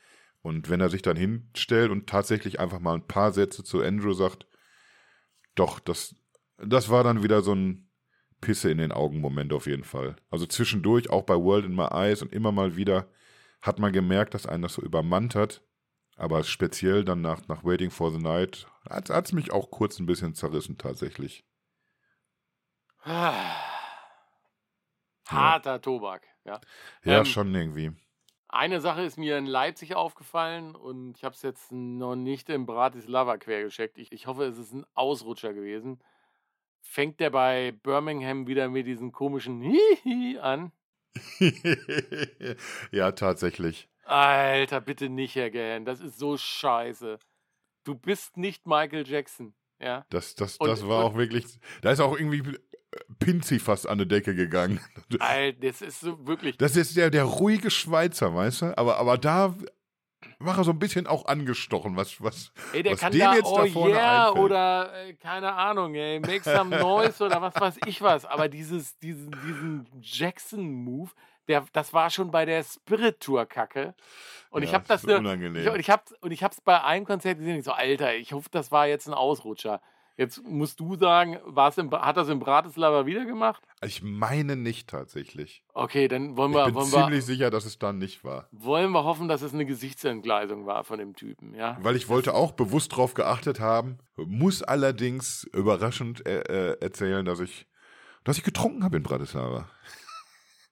Und 0.42 0.70
wenn 0.70 0.80
er 0.80 0.90
sich 0.90 1.02
dann 1.02 1.16
hinstellt 1.16 1.90
und 1.90 2.06
tatsächlich 2.06 2.60
einfach 2.60 2.78
mal 2.78 2.94
ein 2.94 3.08
paar 3.08 3.32
Sätze 3.32 3.64
zu 3.64 3.82
Andrew 3.82 4.12
sagt, 4.12 4.46
doch, 5.56 5.80
das, 5.80 6.14
das 6.58 6.90
war 6.90 7.04
dann 7.04 7.22
wieder 7.22 7.42
so 7.42 7.54
ein 7.54 7.88
Pisse 8.40 8.70
in 8.70 8.78
den 8.78 8.92
Augen 8.92 9.20
Moment 9.20 9.52
auf 9.52 9.66
jeden 9.66 9.84
Fall. 9.84 10.16
Also 10.30 10.46
zwischendurch, 10.46 11.10
auch 11.10 11.22
bei 11.22 11.34
World 11.34 11.64
in 11.64 11.74
My 11.74 11.88
Eyes 11.90 12.22
und 12.22 12.32
immer 12.32 12.52
mal 12.52 12.76
wieder, 12.76 13.08
hat 13.62 13.78
man 13.78 13.92
gemerkt, 13.92 14.34
dass 14.34 14.46
einen 14.46 14.62
das 14.62 14.74
so 14.74 14.82
übermannt 14.82 15.34
hat. 15.34 15.62
Aber 16.16 16.42
speziell 16.44 17.04
dann 17.04 17.20
nach, 17.20 17.46
nach 17.48 17.64
Waiting 17.64 17.90
for 17.90 18.10
the 18.10 18.18
Night 18.18 18.66
hat 18.88 19.26
es 19.26 19.32
mich 19.32 19.52
auch 19.52 19.70
kurz 19.70 19.98
ein 19.98 20.06
bisschen 20.06 20.34
zerrissen 20.34 20.78
tatsächlich. 20.78 21.44
Harter 23.04 23.52
ja. 25.72 25.78
Tobak, 25.78 26.26
ja. 26.44 26.60
Ja, 27.04 27.18
ähm, 27.18 27.24
schon 27.24 27.54
irgendwie. 27.54 27.92
Eine 28.48 28.80
Sache 28.80 29.02
ist 29.02 29.18
mir 29.18 29.38
in 29.38 29.46
Leipzig 29.46 29.94
aufgefallen 29.94 30.74
und 30.74 31.16
ich 31.16 31.24
habe 31.24 31.34
es 31.34 31.42
jetzt 31.42 31.70
noch 31.70 32.16
nicht 32.16 32.48
in 32.48 32.66
Bratislava 32.66 33.36
quergeschickt. 33.36 33.98
Ich, 33.98 34.10
ich 34.10 34.26
hoffe, 34.26 34.44
es 34.44 34.58
ist 34.58 34.72
ein 34.72 34.86
Ausrutscher 34.94 35.52
gewesen 35.52 36.00
fängt 36.88 37.20
der 37.20 37.30
bei 37.30 37.72
Birmingham 37.82 38.46
wieder 38.46 38.68
mit 38.68 38.86
diesen 38.86 39.12
komischen 39.12 39.60
Hihi 39.60 40.38
an. 40.38 40.72
ja, 42.90 43.12
tatsächlich. 43.12 43.88
Alter, 44.04 44.80
bitte 44.80 45.10
nicht, 45.10 45.34
Herr 45.34 45.50
Gahan. 45.50 45.84
Das 45.84 46.00
ist 46.00 46.18
so 46.18 46.38
scheiße. 46.38 47.18
Du 47.84 47.94
bist 47.94 48.38
nicht 48.38 48.66
Michael 48.66 49.06
Jackson. 49.06 49.54
Ja. 49.80 50.06
Das, 50.08 50.34
das, 50.34 50.56
das 50.58 50.80
und, 50.82 50.88
war 50.88 51.04
und, 51.04 51.12
auch 51.12 51.16
wirklich. 51.16 51.44
Da 51.82 51.92
ist 51.92 52.00
auch 52.00 52.18
irgendwie 52.18 52.38
äh, 52.38 52.98
Pinzi 53.18 53.58
fast 53.58 53.86
an 53.86 53.98
die 53.98 54.08
Decke 54.08 54.34
gegangen. 54.34 54.80
Alter, 55.18 55.58
das 55.60 55.82
ist 55.82 56.00
so 56.00 56.26
wirklich. 56.26 56.56
Das 56.56 56.74
ist 56.74 56.96
der, 56.96 57.10
der 57.10 57.24
ruhige 57.24 57.70
Schweizer, 57.70 58.34
weißt 58.34 58.62
du? 58.62 58.78
Aber, 58.78 58.96
aber 58.96 59.18
da 59.18 59.54
er 60.40 60.64
so 60.64 60.70
ein 60.70 60.78
bisschen 60.78 61.06
auch 61.06 61.26
angestochen, 61.26 61.96
was, 61.96 62.22
was, 62.22 62.52
ey, 62.72 62.82
der 62.82 62.92
was 62.92 63.00
kann 63.00 63.12
dem 63.12 63.20
da, 63.20 63.34
jetzt 63.34 63.46
oh 63.46 63.56
da 63.56 63.66
vorne 63.66 63.94
yeah, 63.94 64.28
einfällt. 64.28 64.44
oder 64.44 65.06
äh, 65.06 65.14
keine 65.14 65.52
Ahnung, 65.52 65.94
ey, 65.94 66.20
make 66.20 66.42
some 66.42 66.78
noise 66.78 67.24
oder 67.24 67.42
was 67.42 67.54
weiß 67.56 67.78
ich 67.86 68.00
was. 68.02 68.24
Aber 68.24 68.48
dieses, 68.48 68.98
diesen, 68.98 69.30
diesen 69.30 69.86
Jackson-Move, 70.00 71.10
der, 71.48 71.64
das 71.72 71.92
war 71.92 72.10
schon 72.10 72.30
bei 72.30 72.44
der 72.44 72.62
Spirit 72.62 73.20
Tour 73.20 73.46
Kacke. 73.46 73.94
Und 74.50 74.62
ja, 74.62 74.68
ich 74.68 74.74
habe 74.74 74.84
das, 74.86 75.02
das 75.02 75.18
unangenehm. 75.18 75.62
Ich, 75.62 75.68
und 75.68 75.80
ich 75.80 75.90
habe 75.90 76.02
und 76.20 76.30
ich 76.30 76.42
habe 76.42 76.54
es 76.54 76.60
bei 76.60 76.82
einem 76.82 77.04
Konzert 77.04 77.38
gesehen. 77.38 77.58
Ich 77.58 77.64
so 77.64 77.72
Alter, 77.72 78.14
ich 78.14 78.32
hoffe, 78.32 78.48
das 78.50 78.70
war 78.70 78.86
jetzt 78.86 79.08
ein 79.08 79.14
Ausrutscher. 79.14 79.80
Jetzt 80.18 80.42
musst 80.44 80.80
du 80.80 80.96
sagen, 80.96 81.38
war's 81.44 81.78
im, 81.78 81.92
hat 81.92 82.16
das 82.16 82.28
in 82.28 82.40
Bratislava 82.40 83.06
wieder 83.06 83.24
gemacht? 83.24 83.62
Ich 83.82 84.02
meine 84.02 84.56
nicht 84.56 84.90
tatsächlich. 84.90 85.62
Okay, 85.74 86.08
dann 86.08 86.36
wollen 86.36 86.52
wir. 86.52 86.66
Ich 86.66 86.74
bin 86.74 86.82
ziemlich 86.86 87.10
wir, 87.10 87.22
sicher, 87.22 87.50
dass 87.50 87.64
es 87.64 87.78
dann 87.78 87.98
nicht 87.98 88.24
war. 88.24 88.48
Wollen 88.50 88.90
wir 88.90 89.04
hoffen, 89.04 89.28
dass 89.28 89.42
es 89.42 89.54
eine 89.54 89.64
Gesichtsentgleisung 89.64 90.66
war 90.66 90.82
von 90.82 90.98
dem 90.98 91.14
Typen, 91.14 91.54
ja? 91.54 91.78
Weil 91.82 91.94
ich 91.94 92.08
wollte 92.08 92.34
auch 92.34 92.50
bewusst 92.50 92.96
drauf 92.96 93.14
geachtet 93.14 93.60
haben, 93.60 93.98
muss 94.16 94.60
allerdings 94.60 95.44
überraschend 95.54 96.26
äh, 96.26 96.40
äh, 96.72 96.80
erzählen, 96.80 97.24
dass 97.24 97.38
ich 97.38 97.68
dass 98.24 98.36
ich 98.36 98.42
getrunken 98.44 98.82
habe 98.82 98.96
in 98.96 99.02
Bratislava. 99.04 99.70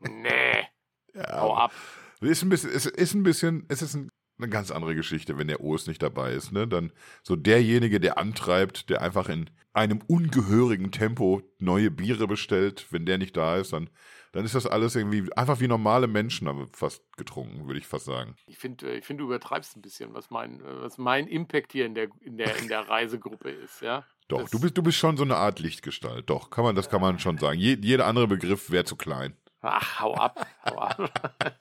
Nee. 0.00 0.66
Ja, 1.14 1.40
Hau 1.40 1.56
ab. 1.56 1.72
Ist 2.20 2.42
ein 2.42 2.50
bisschen, 2.50 2.68
es 2.68 2.84
ist 2.84 3.14
ein 3.14 3.22
bisschen, 3.22 3.64
es 3.68 3.80
ist 3.80 3.94
ein, 3.94 4.10
eine 4.38 4.48
ganz 4.48 4.70
andere 4.70 4.94
Geschichte, 4.94 5.38
wenn 5.38 5.48
der 5.48 5.60
O's 5.60 5.86
nicht 5.86 6.02
dabei 6.02 6.32
ist, 6.32 6.52
ne? 6.52 6.66
Dann 6.68 6.92
so 7.22 7.36
derjenige, 7.36 8.00
der 8.00 8.18
antreibt, 8.18 8.90
der 8.90 9.02
einfach 9.02 9.28
in 9.28 9.50
einem 9.72 10.00
ungehörigen 10.06 10.90
Tempo 10.90 11.42
neue 11.58 11.90
Biere 11.90 12.26
bestellt, 12.26 12.86
wenn 12.90 13.06
der 13.06 13.18
nicht 13.18 13.36
da 13.36 13.56
ist, 13.56 13.72
dann, 13.72 13.90
dann 14.32 14.44
ist 14.44 14.54
das 14.54 14.66
alles 14.66 14.96
irgendwie 14.96 15.30
einfach 15.36 15.60
wie 15.60 15.68
normale 15.68 16.06
Menschen 16.06 16.48
haben 16.48 16.58
wir 16.60 16.68
fast 16.68 17.02
getrunken, 17.16 17.66
würde 17.66 17.78
ich 17.78 17.86
fast 17.86 18.06
sagen. 18.06 18.36
Ich 18.46 18.58
finde, 18.58 18.90
ich 18.96 19.04
find, 19.04 19.20
du 19.20 19.24
übertreibst 19.24 19.76
ein 19.76 19.82
bisschen, 19.82 20.14
was 20.14 20.30
mein, 20.30 20.60
äh, 20.60 20.82
was 20.82 20.98
mein 20.98 21.26
Impact 21.28 21.72
hier 21.72 21.86
in 21.86 21.94
der, 21.94 22.08
in 22.20 22.36
der, 22.38 22.56
in 22.56 22.68
der 22.68 22.88
Reisegruppe 22.88 23.50
ist, 23.50 23.82
ja. 23.82 24.04
Doch, 24.28 24.40
Das- 24.42 24.50
du 24.50 24.60
bist, 24.60 24.76
du 24.76 24.82
bist 24.82 24.98
schon 24.98 25.16
so 25.16 25.24
eine 25.24 25.36
Art 25.36 25.60
Lichtgestalt. 25.60 26.28
Doch, 26.30 26.50
kann 26.50 26.64
man, 26.64 26.74
das 26.74 26.88
kann 26.88 27.00
man 27.00 27.18
schon 27.18 27.38
sagen. 27.38 27.58
Je, 27.58 27.76
jeder 27.80 28.06
andere 28.06 28.26
Begriff 28.28 28.70
wäre 28.70 28.84
zu 28.84 28.96
klein. 28.96 29.36
Ach, 29.60 30.00
hau 30.00 30.14
ab, 30.14 30.46
hau 30.64 30.78
ab. 30.78 31.30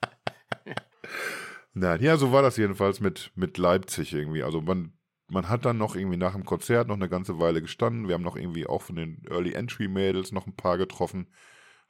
Nein, 1.78 2.00
ja, 2.00 2.16
so 2.16 2.32
war 2.32 2.40
das 2.40 2.56
jedenfalls 2.56 3.00
mit, 3.00 3.32
mit 3.34 3.58
Leipzig 3.58 4.14
irgendwie. 4.14 4.42
Also 4.42 4.62
man, 4.62 4.94
man 5.28 5.50
hat 5.50 5.66
dann 5.66 5.76
noch 5.76 5.94
irgendwie 5.94 6.16
nach 6.16 6.32
dem 6.32 6.46
Konzert 6.46 6.88
noch 6.88 6.94
eine 6.94 7.10
ganze 7.10 7.38
Weile 7.38 7.60
gestanden. 7.60 8.08
Wir 8.08 8.14
haben 8.14 8.22
noch 8.22 8.36
irgendwie 8.36 8.66
auch 8.66 8.80
von 8.80 8.96
den 8.96 9.22
Early 9.28 9.52
Entry 9.52 9.86
Mädels 9.86 10.32
noch 10.32 10.46
ein 10.46 10.56
paar 10.56 10.78
getroffen. 10.78 11.26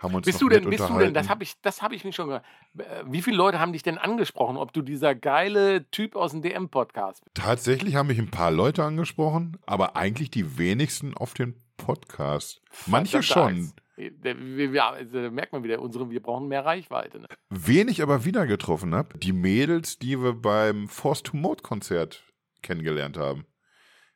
Haben 0.00 0.16
uns 0.16 0.26
Bist 0.26 0.42
du 0.42 0.48
denn, 0.48 0.68
bist 0.68 0.88
du 0.88 0.98
denn, 0.98 1.14
das 1.14 1.28
habe 1.28 1.44
ich, 1.44 1.54
das 1.62 1.82
habe 1.82 1.94
ich 1.94 2.04
mich 2.04 2.16
schon 2.16 2.26
gehört. 2.26 2.44
Äh, 2.76 3.04
Wie 3.06 3.22
viele 3.22 3.36
Leute 3.36 3.60
haben 3.60 3.72
dich 3.72 3.84
denn 3.84 3.96
angesprochen, 3.96 4.56
ob 4.56 4.72
du 4.72 4.82
dieser 4.82 5.14
geile 5.14 5.88
Typ 5.92 6.16
aus 6.16 6.32
dem 6.32 6.42
DM-Podcast 6.42 7.24
bist? 7.24 7.36
Tatsächlich 7.36 7.94
haben 7.94 8.08
mich 8.08 8.18
ein 8.18 8.32
paar 8.32 8.50
Leute 8.50 8.82
angesprochen, 8.82 9.56
aber 9.66 9.94
eigentlich 9.94 10.32
die 10.32 10.58
wenigsten 10.58 11.14
auf 11.14 11.32
den 11.32 11.62
Podcast. 11.76 12.60
Manche 12.86 13.22
schon. 13.22 13.72
Wir- 13.96 14.84
also, 14.84 15.22
da 15.22 15.30
merkt 15.30 15.52
man 15.52 15.64
wieder, 15.64 15.80
unsere, 15.80 16.10
wir 16.10 16.20
brauchen 16.22 16.48
mehr 16.48 16.64
Reichweite. 16.64 17.20
Ne? 17.20 17.26
Wen 17.50 17.88
ich 17.88 18.02
aber 18.02 18.24
wieder 18.24 18.46
getroffen 18.46 18.94
habe, 18.94 19.18
die 19.18 19.32
Mädels, 19.32 19.98
die 19.98 20.20
wir 20.22 20.34
beim 20.34 20.88
Force 20.88 21.22
to 21.22 21.36
Mode 21.36 21.62
Konzert 21.62 22.24
kennengelernt 22.62 23.16
haben. 23.16 23.46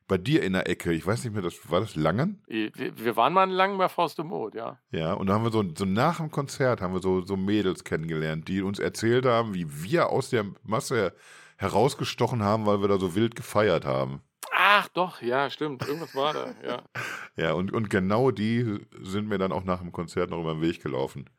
Bei 0.07 0.17
dir 0.17 0.43
in 0.43 0.53
der 0.53 0.67
Ecke, 0.69 0.91
ich 0.91 1.07
weiß 1.07 1.23
nicht 1.23 1.33
mehr, 1.33 1.41
das 1.41 1.71
war 1.71 1.79
das 1.79 1.95
Langen? 1.95 2.43
Wir, 2.47 3.15
waren 3.15 3.31
mal 3.31 3.49
lang 3.49 3.77
bei 3.77 3.87
Forst 3.87 4.17
de 4.17 4.25
Mode, 4.25 4.57
ja. 4.57 4.79
Ja, 4.91 5.13
und 5.13 5.27
da 5.27 5.33
haben 5.35 5.45
wir 5.45 5.51
so, 5.51 5.63
so 5.73 5.85
nach 5.85 6.17
dem 6.17 6.29
Konzert 6.29 6.81
haben 6.81 6.93
wir 6.93 7.01
so, 7.01 7.21
so 7.21 7.37
Mädels 7.37 7.85
kennengelernt, 7.85 8.49
die 8.49 8.61
uns 8.61 8.77
erzählt 8.79 9.25
haben, 9.25 9.53
wie 9.53 9.83
wir 9.83 10.09
aus 10.09 10.29
der 10.29 10.45
Masse 10.63 11.15
herausgestochen 11.57 12.43
haben, 12.43 12.65
weil 12.65 12.81
wir 12.81 12.89
da 12.89 12.97
so 12.97 13.15
wild 13.15 13.35
gefeiert 13.35 13.85
haben. 13.85 14.21
Ach 14.73 14.87
doch, 14.87 15.21
ja, 15.21 15.49
stimmt. 15.49 15.85
Irgendwas 15.85 16.15
war 16.15 16.33
da, 16.33 16.55
ja. 16.65 16.83
Ja, 17.35 17.53
und, 17.53 17.73
und 17.73 17.89
genau 17.89 18.31
die 18.31 18.79
sind 19.01 19.27
mir 19.27 19.37
dann 19.37 19.51
auch 19.51 19.65
nach 19.65 19.79
dem 19.79 19.91
Konzert 19.91 20.29
noch 20.29 20.39
über 20.39 20.53
den 20.53 20.61
Weg 20.61 20.81
gelaufen. 20.81 21.29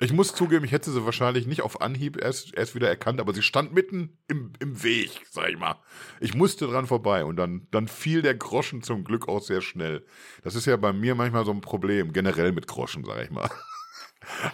Ich 0.00 0.12
muss 0.12 0.34
zugeben, 0.34 0.64
ich 0.64 0.72
hätte 0.72 0.90
sie 0.90 1.04
wahrscheinlich 1.04 1.46
nicht 1.46 1.62
auf 1.62 1.80
Anhieb 1.80 2.22
erst, 2.22 2.54
erst 2.54 2.74
wieder 2.74 2.88
erkannt, 2.88 3.20
aber 3.20 3.32
sie 3.32 3.42
stand 3.42 3.72
mitten 3.72 4.18
im, 4.28 4.52
im 4.58 4.82
Weg, 4.82 5.22
sag 5.30 5.48
ich 5.48 5.58
mal. 5.58 5.76
Ich 6.20 6.34
musste 6.34 6.66
dran 6.66 6.86
vorbei 6.86 7.24
und 7.24 7.36
dann, 7.36 7.66
dann 7.70 7.88
fiel 7.88 8.20
der 8.20 8.34
Groschen 8.34 8.82
zum 8.82 9.02
Glück 9.02 9.28
auch 9.28 9.40
sehr 9.40 9.62
schnell. 9.62 10.04
Das 10.42 10.54
ist 10.54 10.66
ja 10.66 10.76
bei 10.76 10.92
mir 10.92 11.14
manchmal 11.14 11.46
so 11.46 11.52
ein 11.52 11.62
Problem, 11.62 12.12
generell 12.12 12.52
mit 12.52 12.66
Groschen, 12.66 13.04
sag 13.04 13.22
ich 13.24 13.30
mal. 13.30 13.50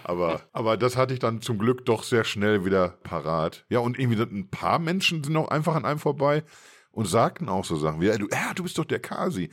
Aber, 0.04 0.42
aber 0.52 0.76
das 0.76 0.96
hatte 0.96 1.14
ich 1.14 1.18
dann 1.18 1.40
zum 1.40 1.58
Glück 1.58 1.84
doch 1.84 2.04
sehr 2.04 2.22
schnell 2.22 2.64
wieder 2.64 2.90
parat. 3.02 3.64
Ja, 3.70 3.80
und 3.80 3.98
irgendwie 3.98 4.22
ein 4.22 4.48
paar 4.48 4.78
Menschen 4.78 5.24
sind 5.24 5.36
auch 5.36 5.48
einfach 5.48 5.74
an 5.74 5.84
einem 5.84 5.98
vorbei 5.98 6.44
und 6.94 7.06
sagten 7.06 7.48
auch 7.48 7.64
so 7.64 7.76
Sachen 7.76 8.00
wie, 8.00 8.06
ja, 8.06 8.16
du, 8.16 8.28
ja, 8.30 8.54
du 8.54 8.62
bist 8.62 8.78
doch 8.78 8.84
der 8.84 9.00
Kasi. 9.00 9.50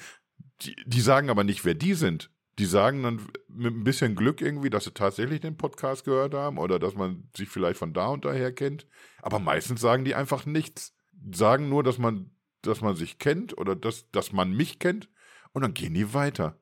Die, 0.62 0.76
die 0.86 1.02
sagen 1.02 1.30
aber 1.30 1.44
nicht, 1.44 1.66
wer 1.66 1.74
die 1.74 1.96
sind. 1.96 2.30
Die 2.60 2.66
sagen 2.66 3.02
dann 3.02 3.28
mit 3.48 3.74
ein 3.74 3.84
bisschen 3.84 4.16
Glück 4.16 4.42
irgendwie, 4.42 4.70
dass 4.70 4.84
sie 4.84 4.94
tatsächlich 4.94 5.40
den 5.40 5.58
Podcast 5.58 6.06
gehört 6.06 6.36
haben 6.36 6.60
oder 6.60 6.78
dass 6.78 6.94
man 6.94 7.30
sich 7.36 7.50
vielleicht 7.50 7.80
von 7.80 7.94
da 7.94 8.08
und 8.08 8.26
daher 8.26 8.54
kennt. 8.54 8.86
Aber 9.22 9.40
meistens 9.40 9.82
sagen 9.82 10.06
die 10.06 10.14
einfach 10.14 10.46
nichts. 10.46 10.94
Sagen 11.34 11.70
nur, 11.70 11.82
dass 11.84 11.98
man, 11.98 12.30
dass 12.62 12.82
man 12.82 12.96
sich 12.96 13.18
kennt 13.18 13.58
oder 13.58 13.76
dass, 13.76 14.10
dass 14.12 14.32
man 14.32 14.52
mich 14.52 14.78
kennt 14.78 15.10
und 15.54 15.64
dann 15.64 15.74
gehen 15.74 15.96
die 15.96 16.14
weiter. 16.14 16.60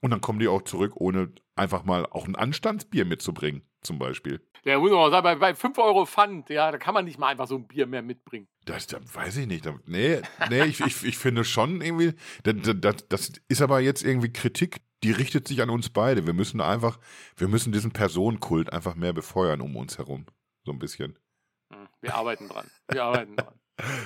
Und 0.00 0.10
dann 0.10 0.20
kommen 0.20 0.38
die 0.38 0.48
auch 0.48 0.62
zurück, 0.62 0.92
ohne 0.96 1.32
einfach 1.56 1.84
mal 1.84 2.06
auch 2.06 2.26
ein 2.26 2.36
Anstandsbier 2.36 3.04
mitzubringen, 3.04 3.62
zum 3.82 3.98
Beispiel. 3.98 4.40
Ja, 4.64 4.78
muss 4.78 4.90
man 4.90 5.00
auch 5.00 5.10
sagen, 5.10 5.24
bei, 5.24 5.34
bei 5.34 5.54
5 5.54 5.76
Euro 5.78 6.06
Pfand, 6.06 6.48
ja, 6.48 6.70
da 6.70 6.78
kann 6.78 6.94
man 6.94 7.04
nicht 7.04 7.18
mal 7.18 7.28
einfach 7.28 7.46
so 7.46 7.56
ein 7.56 7.66
Bier 7.66 7.86
mehr 7.86 8.02
mitbringen. 8.02 8.48
Das, 8.64 8.86
das 8.86 9.02
weiß 9.14 9.36
ich 9.38 9.46
nicht. 9.46 9.68
Nee, 9.86 10.22
nee 10.48 10.64
ich, 10.64 10.80
ich, 10.80 11.04
ich 11.04 11.18
finde 11.18 11.44
schon 11.44 11.80
irgendwie, 11.82 12.14
das, 12.44 12.54
das, 12.80 13.08
das 13.08 13.32
ist 13.48 13.60
aber 13.62 13.80
jetzt 13.80 14.02
irgendwie 14.02 14.32
Kritik, 14.32 14.80
die 15.02 15.12
richtet 15.12 15.46
sich 15.46 15.60
an 15.60 15.68
uns 15.70 15.90
beide. 15.90 16.26
Wir 16.26 16.32
müssen 16.32 16.60
einfach, 16.60 16.98
wir 17.36 17.48
müssen 17.48 17.72
diesen 17.72 17.90
Personenkult 17.92 18.72
einfach 18.72 18.94
mehr 18.94 19.12
befeuern 19.12 19.60
um 19.60 19.76
uns 19.76 19.98
herum. 19.98 20.26
So 20.64 20.72
ein 20.72 20.78
bisschen. 20.78 21.18
Hm, 21.72 21.88
Wir 22.00 22.14
arbeiten 22.14 22.48
dran. 22.48 22.70
Wir 22.90 23.04
arbeiten 23.04 23.36
dran. 23.36 23.54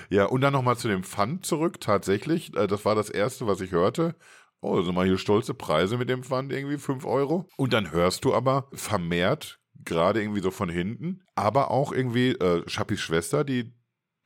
Ja, 0.09 0.25
und 0.25 0.41
dann 0.41 0.55
nochmal 0.55 0.79
zu 0.79 0.89
dem 0.89 1.03
Pfand 1.05 1.45
zurück, 1.45 1.79
tatsächlich. 1.79 2.57
äh, 2.57 2.67
Das 2.67 2.87
war 2.87 2.95
das 2.95 3.11
Erste, 3.11 3.47
was 3.47 3.61
ich 3.61 3.71
hörte. 3.71 4.17
Oh, 4.63 4.81
sind 4.81 4.95
mal 4.95 5.07
hier 5.07 5.19
stolze 5.19 5.53
Preise 5.53 5.99
mit 5.99 6.09
dem 6.09 6.23
Pfand, 6.23 6.53
irgendwie 6.55 6.79
5 6.79 7.05
Euro. 7.05 7.47
Und 7.59 7.75
dann 7.75 7.93
hörst 7.93 8.25
du 8.25 8.35
aber 8.35 8.71
vermehrt, 8.73 9.61
gerade 9.85 10.23
irgendwie 10.23 10.41
so 10.41 10.51
von 10.51 10.71
hinten, 10.71 11.23
aber 11.35 11.71
auch 11.71 11.93
irgendwie 11.93 12.31
äh, 12.31 12.63
Schappis 12.67 13.01
Schwester, 13.01 13.45
die, 13.45 13.75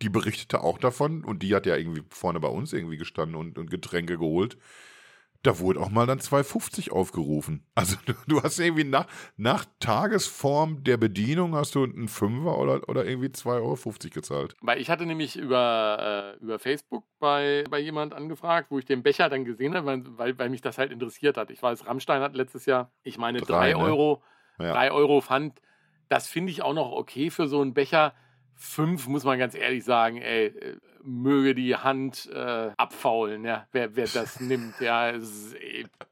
die 0.03 0.09
berichtete 0.09 0.62
auch 0.62 0.79
davon 0.79 1.24
und 1.24 1.43
die 1.43 1.55
hat 1.55 1.66
ja 1.66 1.77
irgendwie 1.77 2.03
vorne 2.11 2.41
bei 2.41 2.49
uns 2.49 2.73
irgendwie 2.73 2.97
gestanden 2.97 3.37
und, 3.37 3.57
und 3.59 3.70
Getränke 3.70 4.19
geholt. 4.19 4.59
Da 5.45 5.59
wurde 5.59 5.81
auch 5.81 5.91
mal 5.91 6.07
dann 6.07 6.20
2,50 6.20 6.93
aufgerufen. 6.93 7.66
Also 7.74 7.97
du, 8.07 8.12
du 8.29 8.43
hast 8.43 8.61
irgendwie 8.61 8.85
nach, 8.85 9.07
nach 9.37 9.65
Tagesform 9.81 10.85
der 10.85 10.97
Bedienung 10.99 11.55
hast 11.55 11.74
du 11.74 11.85
einen 11.85 12.07
Fünfer 12.07 12.59
oder, 12.59 12.89
oder 12.89 13.05
irgendwie 13.05 13.29
2,50 13.29 13.61
Euro 13.61 13.77
gezahlt. 14.12 14.55
Weil 14.61 14.81
ich 14.81 14.89
hatte 14.91 15.07
nämlich 15.07 15.37
über, 15.37 16.37
äh, 16.39 16.43
über 16.43 16.59
Facebook 16.59 17.05
bei, 17.19 17.65
bei 17.70 17.81
jemand 17.81 18.15
angefragt, 18.15 18.70
wo 18.70 18.79
ich 18.79 18.85
den 18.85 19.03
Becher 19.03 19.29
dann 19.29 19.45
gesehen 19.45 19.74
habe, 19.74 19.87
weil, 19.87 20.03
weil, 20.19 20.39
weil 20.39 20.51
mich 20.51 20.61
das 20.61 20.79
halt 20.79 20.93
interessiert 20.93 21.37
hat. 21.37 21.51
Ich 21.51 21.62
weiß, 21.62 21.87
Rammstein 21.87 22.23
hat 22.23 22.37
letztes 22.37 22.66
Jahr, 22.66 22.93
ich 23.03 23.19
meine, 23.19 23.41
Drei, 23.41 23.73
3 23.73 23.79
ne? 23.79 23.85
Euro, 23.85 24.23
Ja. 24.59 24.73
3 24.73 24.93
Euro 24.93 25.20
Pfand. 25.20 25.61
Das 26.09 26.29
finde 26.29 26.53
ich 26.53 26.62
auch 26.62 26.74
noch 26.74 26.93
okay 26.93 27.31
für 27.31 27.49
so 27.49 27.61
einen 27.61 27.74
Becher. 27.74 28.15
Fünf 28.65 29.09
muss 29.09 29.25
man 29.25 29.41
ganz 29.41 29.57
ehrlich 29.57 29.83
sagen, 29.83 30.19
ey, 30.19 30.47
äh, 30.47 30.77
möge 31.03 31.55
die 31.55 31.75
Hand 31.75 32.31
äh, 32.33 32.71
abfaulen, 32.77 33.45
ja, 33.45 33.67
wer, 33.73 33.97
wer 33.97 34.07
das 34.07 34.39
nimmt, 34.41 34.81
ja. 34.81 35.11
Es 35.11 35.25
ist, 35.25 35.57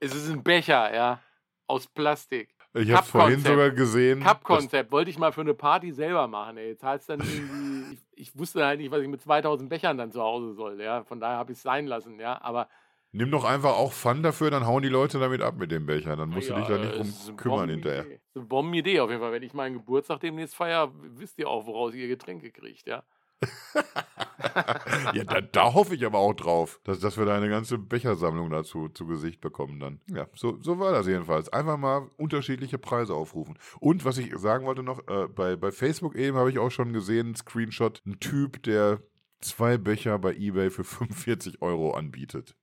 es 0.00 0.14
ist 0.14 0.30
ein 0.30 0.42
Becher, 0.42 0.92
ja, 0.92 1.20
aus 1.68 1.86
Plastik. 1.86 2.54
Ich 2.74 2.90
habe 2.92 3.06
vorhin 3.06 3.40
sogar 3.40 3.70
gesehen. 3.70 4.20
Cup-Konzept 4.20 4.90
wollte 4.92 5.10
ich 5.10 5.18
mal 5.18 5.32
für 5.32 5.40
eine 5.40 5.54
Party 5.54 5.92
selber 5.92 6.26
machen. 6.28 6.56
Ey. 6.56 6.68
Jetzt 6.70 6.80
zahlst 6.80 7.08
dann 7.08 7.20
irgendwie, 7.20 7.94
ich, 7.94 8.00
ich 8.14 8.38
wusste 8.38 8.64
halt 8.64 8.80
nicht, 8.80 8.90
was 8.90 9.02
ich 9.02 9.08
mit 9.08 9.20
2000 9.20 9.68
Bechern 9.68 9.96
dann 9.96 10.12
zu 10.12 10.20
Hause 10.20 10.52
soll. 10.54 10.80
Ja, 10.80 11.02
von 11.04 11.18
daher 11.20 11.38
habe 11.38 11.52
ich 11.52 11.58
es 11.58 11.62
sein 11.62 11.86
lassen. 11.86 12.20
Ja, 12.20 12.40
aber 12.42 12.68
Nimm 13.12 13.30
doch 13.30 13.44
einfach 13.44 13.76
auch 13.76 13.92
Pfand 13.92 14.24
dafür, 14.24 14.50
dann 14.50 14.66
hauen 14.66 14.82
die 14.82 14.88
Leute 14.88 15.18
damit 15.18 15.42
ab 15.42 15.56
mit 15.56 15.70
dem 15.70 15.86
Becher. 15.86 16.16
Dann 16.16 16.28
musst 16.30 16.48
ja, 16.48 16.54
du 16.54 16.60
dich 16.60 16.68
da 16.68 16.78
nicht 16.78 17.28
drum 17.28 17.36
kümmern 17.36 17.68
hinterher. 17.68 18.06
Es 18.06 18.12
ist 18.12 18.36
eine 18.36 18.44
Bombenidee 18.46 19.00
auf 19.00 19.10
jeden 19.10 19.20
Fall. 19.20 19.32
Wenn 19.32 19.42
ich 19.42 19.52
meinen 19.52 19.74
Geburtstag 19.74 20.20
demnächst 20.20 20.54
feiere, 20.54 20.92
wisst 20.94 21.38
ihr 21.38 21.48
auch, 21.48 21.66
woraus 21.66 21.94
ihr 21.94 22.06
Getränke 22.06 22.52
kriegt. 22.52 22.86
Ja, 22.86 23.02
ja, 25.14 25.24
da, 25.24 25.40
da 25.40 25.74
hoffe 25.74 25.94
ich 25.94 26.04
aber 26.04 26.18
auch 26.18 26.34
drauf, 26.34 26.80
dass, 26.84 27.00
dass 27.00 27.16
wir 27.16 27.24
da 27.24 27.36
eine 27.36 27.48
ganze 27.48 27.78
Bechersammlung 27.78 28.50
dazu 28.50 28.88
zu 28.88 29.06
Gesicht 29.06 29.40
bekommen 29.40 29.80
dann. 29.80 30.00
Ja, 30.08 30.26
so, 30.34 30.58
so 30.60 30.78
war 30.78 30.92
das 30.92 31.06
jedenfalls. 31.06 31.48
Einfach 31.50 31.78
mal 31.78 32.10
unterschiedliche 32.16 32.78
Preise 32.78 33.14
aufrufen. 33.14 33.58
Und 33.78 34.04
was 34.04 34.18
ich 34.18 34.36
sagen 34.36 34.66
wollte 34.66 34.82
noch, 34.82 35.06
äh, 35.08 35.28
bei, 35.28 35.56
bei 35.56 35.72
Facebook 35.72 36.16
eben 36.16 36.36
habe 36.36 36.50
ich 36.50 36.58
auch 36.58 36.70
schon 36.70 36.92
gesehen, 36.92 37.28
einen 37.28 37.36
Screenshot, 37.36 38.02
ein 38.06 38.20
Typ, 38.20 38.62
der 38.62 39.00
zwei 39.40 39.78
Becher 39.78 40.18
bei 40.18 40.34
Ebay 40.34 40.70
für 40.70 40.84
45 40.84 41.62
Euro 41.62 41.92
anbietet. 41.92 42.54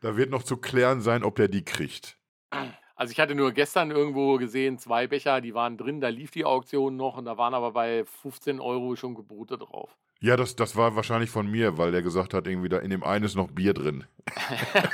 Da 0.00 0.16
wird 0.16 0.30
noch 0.30 0.42
zu 0.42 0.56
klären 0.56 1.00
sein, 1.00 1.24
ob 1.24 1.36
der 1.36 1.48
die 1.48 1.64
kriegt. 1.64 2.18
also 2.96 3.12
ich 3.12 3.20
hatte 3.20 3.34
nur 3.34 3.52
gestern 3.52 3.90
irgendwo 3.90 4.36
gesehen, 4.36 4.78
zwei 4.78 5.06
Becher, 5.06 5.40
die 5.40 5.54
waren 5.54 5.76
drin, 5.76 6.00
da 6.00 6.08
lief 6.08 6.30
die 6.30 6.44
Auktion 6.44 6.96
noch 6.96 7.16
und 7.16 7.24
da 7.24 7.36
waren 7.38 7.54
aber 7.54 7.72
bei 7.72 8.04
15 8.04 8.60
Euro 8.60 8.96
schon 8.96 9.14
Gebote 9.14 9.58
drauf. 9.58 9.96
Ja, 10.20 10.36
das, 10.36 10.54
das 10.54 10.76
war 10.76 10.94
wahrscheinlich 10.94 11.30
von 11.30 11.50
mir, 11.50 11.78
weil 11.78 11.90
der 11.90 12.02
gesagt 12.02 12.32
hat, 12.32 12.46
irgendwie 12.46 12.68
da 12.68 12.78
in 12.78 12.90
dem 12.90 13.02
einen 13.02 13.24
ist 13.24 13.34
noch 13.34 13.50
Bier 13.50 13.74
drin. 13.74 14.04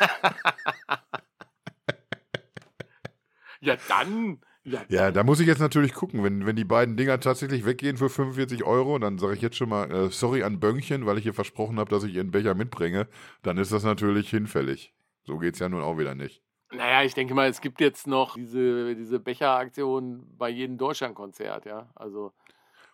Ja, 3.60 3.76
dann. 3.88 4.40
Ja, 4.70 4.84
Ja, 4.88 5.10
da 5.10 5.24
muss 5.24 5.40
ich 5.40 5.46
jetzt 5.46 5.60
natürlich 5.60 5.94
gucken, 5.94 6.22
wenn, 6.24 6.46
wenn 6.46 6.56
die 6.56 6.64
beiden 6.64 6.96
Dinger 6.96 7.20
tatsächlich 7.20 7.64
weggehen 7.64 7.96
für 7.96 8.08
45 8.08 8.64
Euro, 8.64 8.98
dann 8.98 9.18
sage 9.18 9.34
ich 9.34 9.42
jetzt 9.42 9.56
schon 9.56 9.68
mal 9.68 9.90
äh, 9.90 10.08
sorry 10.10 10.42
an 10.42 10.60
Böngchen, 10.60 11.06
weil 11.06 11.18
ich 11.18 11.26
ihr 11.26 11.34
versprochen 11.34 11.78
habe, 11.78 11.90
dass 11.90 12.04
ich 12.04 12.14
ihren 12.14 12.30
Becher 12.30 12.54
mitbringe, 12.54 13.08
dann 13.42 13.58
ist 13.58 13.72
das 13.72 13.84
natürlich 13.84 14.30
hinfällig. 14.30 14.92
So 15.24 15.38
geht's 15.38 15.58
ja 15.58 15.68
nun 15.68 15.82
auch 15.82 15.98
wieder 15.98 16.14
nicht. 16.14 16.42
Naja, 16.70 17.02
ich 17.02 17.14
denke 17.14 17.34
mal, 17.34 17.48
es 17.48 17.60
gibt 17.60 17.80
jetzt 17.80 18.06
noch 18.06 18.34
diese, 18.34 18.94
diese 18.94 19.20
Becheraktion 19.20 20.26
bei 20.36 20.50
jedem 20.50 20.76
Deutschlandkonzert, 20.76 21.64
ja. 21.64 21.90
Also 21.94 22.32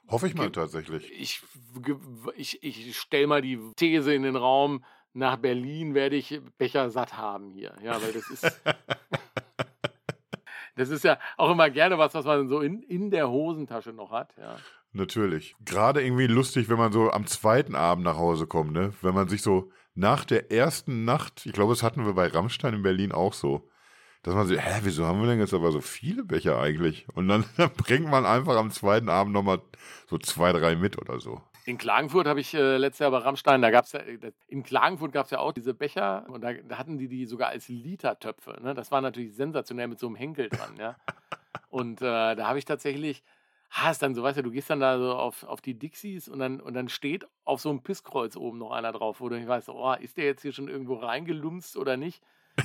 Hoffe 0.08 0.26
ich 0.26 0.34
mal 0.34 0.50
tatsächlich. 0.50 1.10
ich, 1.12 1.42
ich, 2.36 2.62
ich 2.62 2.98
stelle 2.98 3.26
mal 3.26 3.40
die 3.40 3.58
These 3.76 4.14
in 4.14 4.22
den 4.22 4.36
Raum, 4.36 4.84
nach 5.14 5.36
Berlin 5.36 5.94
werde 5.94 6.16
ich 6.16 6.40
Becher 6.58 6.90
satt 6.90 7.16
haben 7.16 7.50
hier. 7.50 7.74
Ja, 7.82 8.02
weil 8.02 8.12
das 8.12 8.28
ist. 8.30 8.44
Das 10.76 10.88
ist 10.88 11.04
ja 11.04 11.18
auch 11.36 11.50
immer 11.50 11.70
gerne 11.70 11.98
was, 11.98 12.14
was 12.14 12.24
man 12.24 12.48
so 12.48 12.60
in, 12.60 12.82
in 12.82 13.10
der 13.10 13.30
Hosentasche 13.30 13.92
noch 13.92 14.10
hat. 14.10 14.34
Ja. 14.36 14.56
Natürlich. 14.92 15.56
Gerade 15.64 16.04
irgendwie 16.04 16.26
lustig, 16.26 16.68
wenn 16.68 16.78
man 16.78 16.92
so 16.92 17.10
am 17.10 17.26
zweiten 17.26 17.74
Abend 17.74 18.04
nach 18.04 18.16
Hause 18.16 18.46
kommt, 18.46 18.72
ne? 18.72 18.92
Wenn 19.02 19.14
man 19.14 19.28
sich 19.28 19.42
so 19.42 19.70
nach 19.94 20.24
der 20.24 20.50
ersten 20.52 21.04
Nacht, 21.04 21.46
ich 21.46 21.52
glaube, 21.52 21.72
das 21.72 21.82
hatten 21.82 22.04
wir 22.06 22.14
bei 22.14 22.26
Rammstein 22.26 22.74
in 22.74 22.82
Berlin 22.82 23.12
auch 23.12 23.32
so, 23.32 23.68
dass 24.22 24.34
man 24.34 24.46
so, 24.46 24.54
hä, 24.56 24.80
wieso 24.82 25.04
haben 25.04 25.20
wir 25.20 25.28
denn 25.28 25.38
jetzt 25.38 25.52
aber 25.52 25.70
so 25.70 25.80
viele 25.80 26.24
Becher 26.24 26.58
eigentlich? 26.60 27.06
Und 27.14 27.28
dann, 27.28 27.44
dann 27.56 27.70
bringt 27.72 28.08
man 28.08 28.24
einfach 28.24 28.56
am 28.56 28.70
zweiten 28.70 29.08
Abend 29.08 29.32
nochmal 29.32 29.60
so 30.08 30.18
zwei, 30.18 30.52
drei 30.52 30.76
mit 30.76 30.98
oder 30.98 31.20
so. 31.20 31.42
In 31.66 31.78
Klagenfurt 31.78 32.26
habe 32.26 32.40
ich 32.40 32.52
äh, 32.52 32.76
letztes 32.76 32.98
Jahr 33.00 33.10
bei 33.10 33.18
Rammstein, 33.18 33.62
da 33.62 33.70
gab 33.70 33.86
es 33.86 33.92
ja, 33.92 34.00
äh, 34.00 34.32
in 34.48 34.62
Klagenfurt 34.62 35.12
gab 35.12 35.24
es 35.24 35.30
ja 35.30 35.38
auch 35.38 35.52
diese 35.52 35.72
Becher 35.72 36.26
und 36.28 36.42
da, 36.42 36.52
da, 36.52 36.76
hatten 36.76 36.98
die 36.98 37.08
die 37.08 37.24
sogar 37.24 37.48
als 37.48 37.68
Litertöpfe. 37.68 38.58
Ne? 38.62 38.74
Das 38.74 38.90
war 38.90 39.00
natürlich 39.00 39.34
sensationell 39.34 39.88
mit 39.88 39.98
so 39.98 40.06
einem 40.06 40.16
Henkel 40.16 40.50
dran, 40.50 40.76
ja. 40.76 40.96
Und 41.70 42.02
äh, 42.02 42.36
da 42.36 42.46
habe 42.46 42.58
ich 42.58 42.66
tatsächlich, 42.66 43.22
hast 43.70 44.02
dann 44.02 44.14
so, 44.14 44.22
weißt 44.22 44.38
du, 44.38 44.42
du 44.42 44.50
gehst 44.50 44.68
dann 44.68 44.80
da 44.80 44.98
so 44.98 45.14
auf, 45.14 45.42
auf 45.44 45.62
die 45.62 45.78
Dixies 45.78 46.28
und 46.28 46.38
dann, 46.38 46.60
und 46.60 46.74
dann 46.74 46.90
steht 46.90 47.26
auf 47.44 47.60
so 47.60 47.70
einem 47.70 47.82
Pisskreuz 47.82 48.36
oben 48.36 48.58
noch 48.58 48.72
einer 48.72 48.92
drauf, 48.92 49.20
wo 49.20 49.30
du 49.30 49.36
nicht 49.36 49.48
weißt, 49.48 49.70
oh, 49.70 49.94
ist 49.94 50.18
der 50.18 50.26
jetzt 50.26 50.42
hier 50.42 50.52
schon 50.52 50.68
irgendwo 50.68 50.94
reingelumst 50.96 51.76
oder 51.76 51.96
nicht? 51.96 52.22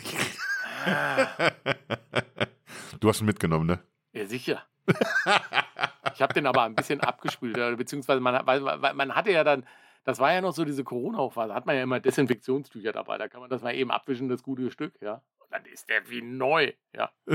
Du 2.99 3.07
hast 3.07 3.21
ihn 3.21 3.25
mitgenommen, 3.27 3.65
ne? 3.65 3.79
Ja, 4.11 4.25
sicher. 4.25 4.63
Ich 6.13 6.21
habe 6.21 6.33
den 6.33 6.47
aber 6.47 6.63
ein 6.63 6.75
bisschen 6.75 6.99
abgespült, 6.99 7.77
beziehungsweise 7.77 8.19
man, 8.19 8.43
man 8.43 9.15
hatte 9.15 9.31
ja 9.31 9.45
dann, 9.45 9.65
das 10.03 10.19
war 10.19 10.33
ja 10.33 10.41
noch 10.41 10.53
so 10.53 10.65
diese 10.65 10.83
Corona-Hochphase, 10.83 11.53
hat 11.53 11.65
man 11.65 11.77
ja 11.77 11.83
immer 11.83 11.99
Desinfektionstücher 11.99 12.91
dabei, 12.91 13.17
da 13.17 13.29
kann 13.29 13.39
man 13.39 13.49
das 13.49 13.61
mal 13.61 13.73
eben 13.73 13.91
abwischen, 13.91 14.27
das 14.27 14.43
gute 14.43 14.69
Stück, 14.71 14.93
ja. 15.01 15.21
Und 15.37 15.51
dann 15.51 15.65
ist 15.65 15.87
der 15.87 16.09
wie 16.09 16.21
neu, 16.21 16.73
ja. 16.93 17.09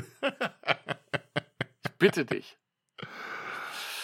Ich 1.87 1.93
bitte 1.99 2.27
dich. 2.27 2.59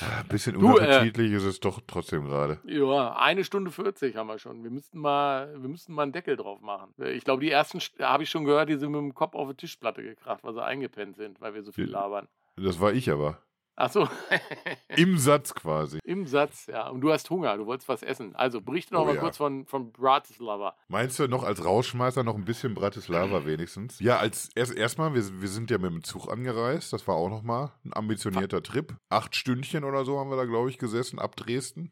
Ein 0.00 0.28
bisschen 0.28 0.56
unappetitlich 0.56 1.32
äh, 1.32 1.36
ist 1.36 1.44
es 1.44 1.60
doch 1.60 1.80
trotzdem 1.86 2.24
gerade. 2.24 2.58
Ja, 2.64 3.16
eine 3.16 3.44
Stunde 3.44 3.70
40 3.70 4.16
haben 4.16 4.28
wir 4.28 4.38
schon. 4.38 4.62
Wir 4.62 4.70
müssten 4.70 4.98
mal, 4.98 5.52
wir 5.60 5.68
müssten 5.68 5.92
mal 5.92 6.04
einen 6.04 6.12
Deckel 6.12 6.36
drauf 6.36 6.60
machen. 6.60 6.94
Ich 7.04 7.24
glaube, 7.24 7.42
die 7.42 7.50
ersten 7.50 7.80
habe 8.00 8.22
ich 8.22 8.30
schon 8.30 8.44
gehört, 8.44 8.70
die 8.70 8.76
sind 8.76 8.92
mit 8.92 9.00
dem 9.00 9.14
Kopf 9.14 9.34
auf 9.34 9.48
die 9.50 9.56
Tischplatte 9.56 10.02
gekracht, 10.02 10.42
weil 10.42 10.54
sie 10.54 10.64
eingepennt 10.64 11.16
sind, 11.16 11.40
weil 11.40 11.52
wir 11.52 11.62
so 11.62 11.72
viel 11.72 11.90
labern. 11.90 12.28
Das 12.62 12.80
war 12.80 12.92
ich 12.92 13.10
aber. 13.10 13.42
Ach 13.76 13.90
so. 13.90 14.06
Im 14.96 15.16
Satz 15.16 15.54
quasi. 15.54 16.00
Im 16.04 16.26
Satz, 16.26 16.66
ja. 16.66 16.88
Und 16.88 17.00
du 17.00 17.10
hast 17.10 17.30
Hunger, 17.30 17.56
du 17.56 17.64
wolltest 17.64 17.88
was 17.88 18.02
essen. 18.02 18.36
Also 18.36 18.60
berichte 18.60 18.92
noch 18.92 19.02
oh, 19.02 19.06
mal 19.06 19.14
ja. 19.14 19.20
kurz 19.20 19.38
von, 19.38 19.64
von 19.64 19.90
Bratislava. 19.90 20.76
Meinst 20.88 21.18
du 21.18 21.28
noch 21.28 21.44
als 21.44 21.64
Rauschmeißer 21.64 22.22
noch 22.22 22.34
ein 22.34 22.44
bisschen 22.44 22.74
Bratislava 22.74 23.44
wenigstens? 23.46 23.98
Ja, 23.98 24.18
als 24.18 24.50
erst 24.54 24.74
erstmal, 24.74 25.14
wir, 25.14 25.40
wir 25.40 25.48
sind 25.48 25.70
ja 25.70 25.78
mit 25.78 25.92
dem 25.92 26.04
Zug 26.04 26.30
angereist. 26.30 26.92
Das 26.92 27.08
war 27.08 27.14
auch 27.14 27.30
nochmal 27.30 27.72
ein 27.82 27.96
ambitionierter 27.96 28.62
Trip. 28.62 28.94
Acht 29.08 29.34
Stündchen 29.34 29.84
oder 29.84 30.04
so 30.04 30.18
haben 30.18 30.28
wir 30.28 30.36
da, 30.36 30.44
glaube 30.44 30.68
ich, 30.68 30.76
gesessen 30.76 31.18
ab 31.18 31.36
Dresden. 31.36 31.90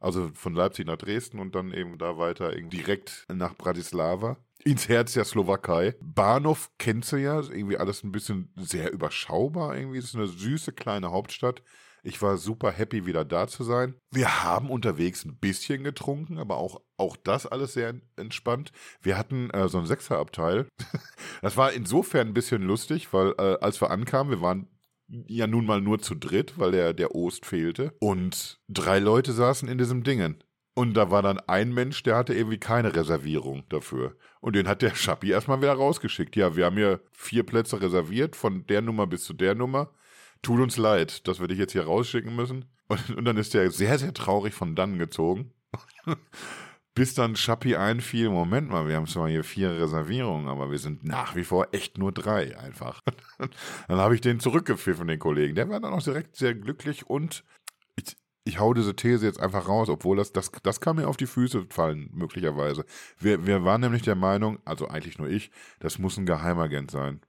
Also 0.00 0.30
von 0.34 0.54
Leipzig 0.54 0.86
nach 0.86 0.96
Dresden 0.96 1.38
und 1.38 1.54
dann 1.54 1.72
eben 1.72 1.98
da 1.98 2.16
weiter 2.18 2.52
direkt 2.52 3.26
nach 3.32 3.54
Bratislava 3.54 4.38
ins 4.64 4.88
Herz 4.88 5.14
der 5.14 5.24
Slowakei. 5.24 5.94
Bahnhof 6.00 6.70
kennst 6.78 7.12
du 7.12 7.16
ja, 7.16 7.40
irgendwie 7.40 7.78
alles 7.78 8.02
ein 8.02 8.12
bisschen 8.12 8.52
sehr 8.56 8.92
überschaubar 8.92 9.76
irgendwie. 9.76 9.98
Es 9.98 10.06
ist 10.06 10.16
eine 10.16 10.26
süße 10.26 10.72
kleine 10.72 11.10
Hauptstadt. 11.10 11.62
Ich 12.02 12.22
war 12.22 12.38
super 12.38 12.70
happy, 12.70 13.04
wieder 13.04 13.24
da 13.24 13.46
zu 13.46 13.62
sein. 13.62 13.94
Wir 14.10 14.42
haben 14.42 14.70
unterwegs 14.70 15.24
ein 15.24 15.36
bisschen 15.36 15.84
getrunken, 15.84 16.38
aber 16.38 16.56
auch, 16.56 16.80
auch 16.96 17.16
das 17.16 17.46
alles 17.46 17.74
sehr 17.74 17.94
entspannt. 18.16 18.72
Wir 19.02 19.18
hatten 19.18 19.50
äh, 19.50 19.68
so 19.68 19.78
ein 19.78 19.86
Sechserabteil. 19.86 20.66
das 21.42 21.56
war 21.56 21.72
insofern 21.72 22.28
ein 22.28 22.34
bisschen 22.34 22.62
lustig, 22.62 23.12
weil 23.12 23.34
äh, 23.38 23.58
als 23.60 23.80
wir 23.82 23.90
ankamen, 23.90 24.30
wir 24.30 24.40
waren 24.40 24.68
ja 25.26 25.46
nun 25.46 25.66
mal 25.66 25.80
nur 25.80 25.98
zu 25.98 26.14
dritt, 26.14 26.58
weil 26.58 26.72
der, 26.72 26.92
der 26.92 27.14
Ost 27.14 27.46
fehlte. 27.46 27.92
Und 27.98 28.60
drei 28.68 28.98
Leute 28.98 29.32
saßen 29.32 29.68
in 29.68 29.78
diesem 29.78 30.02
Dingen. 30.02 30.42
Und 30.74 30.94
da 30.94 31.10
war 31.10 31.22
dann 31.22 31.40
ein 31.40 31.74
Mensch, 31.74 32.02
der 32.04 32.16
hatte 32.16 32.32
irgendwie 32.32 32.58
keine 32.58 32.94
Reservierung 32.94 33.64
dafür. 33.68 34.16
Und 34.40 34.56
den 34.56 34.68
hat 34.68 34.82
der 34.82 34.94
Schappi 34.94 35.30
erstmal 35.30 35.60
wieder 35.60 35.74
rausgeschickt. 35.74 36.36
Ja, 36.36 36.56
wir 36.56 36.64
haben 36.64 36.76
hier 36.76 37.00
vier 37.12 37.44
Plätze 37.44 37.82
reserviert, 37.82 38.36
von 38.36 38.66
der 38.66 38.80
Nummer 38.80 39.06
bis 39.06 39.24
zu 39.24 39.34
der 39.34 39.54
Nummer. 39.54 39.90
Tut 40.42 40.60
uns 40.60 40.76
leid, 40.76 41.26
dass 41.28 41.40
wir 41.40 41.48
dich 41.48 41.58
jetzt 41.58 41.72
hier 41.72 41.84
rausschicken 41.84 42.34
müssen. 42.34 42.64
Und, 42.88 43.16
und 43.16 43.24
dann 43.24 43.36
ist 43.36 43.54
der 43.54 43.70
sehr, 43.70 43.98
sehr 43.98 44.14
traurig 44.14 44.54
von 44.54 44.74
dann 44.74 44.98
gezogen. 44.98 45.52
Bis 46.94 47.14
dann 47.14 47.36
Schappi 47.36 47.76
einfiel, 47.76 48.30
Moment 48.30 48.68
mal, 48.68 48.88
wir 48.88 48.96
haben 48.96 49.06
zwar 49.06 49.28
hier 49.28 49.44
vier 49.44 49.70
Reservierungen, 49.70 50.48
aber 50.48 50.70
wir 50.70 50.78
sind 50.78 51.04
nach 51.04 51.36
wie 51.36 51.44
vor 51.44 51.68
echt 51.72 51.98
nur 51.98 52.12
drei 52.12 52.58
einfach. 52.58 53.00
dann 53.88 53.98
habe 53.98 54.14
ich 54.14 54.20
den 54.20 54.40
zurückgepfiffen, 54.40 55.06
den 55.06 55.18
Kollegen. 55.18 55.54
Der 55.54 55.68
war 55.68 55.80
dann 55.80 55.92
auch 55.92 56.02
direkt 56.02 56.36
sehr 56.36 56.54
glücklich 56.54 57.06
und 57.06 57.44
ich, 57.96 58.16
ich 58.44 58.58
hau 58.58 58.74
diese 58.74 58.96
These 58.96 59.24
jetzt 59.24 59.40
einfach 59.40 59.68
raus, 59.68 59.88
obwohl 59.88 60.16
das, 60.16 60.32
das, 60.32 60.50
das 60.62 60.80
kann 60.80 60.96
mir 60.96 61.06
auf 61.06 61.16
die 61.16 61.26
Füße 61.26 61.66
fallen, 61.70 62.10
möglicherweise. 62.12 62.84
Wir, 63.18 63.46
wir 63.46 63.64
waren 63.64 63.80
nämlich 63.80 64.02
der 64.02 64.16
Meinung, 64.16 64.58
also 64.64 64.88
eigentlich 64.88 65.18
nur 65.18 65.28
ich, 65.28 65.50
das 65.78 65.98
muss 65.98 66.16
ein 66.16 66.26
Geheimagent 66.26 66.90
sein. 66.90 67.20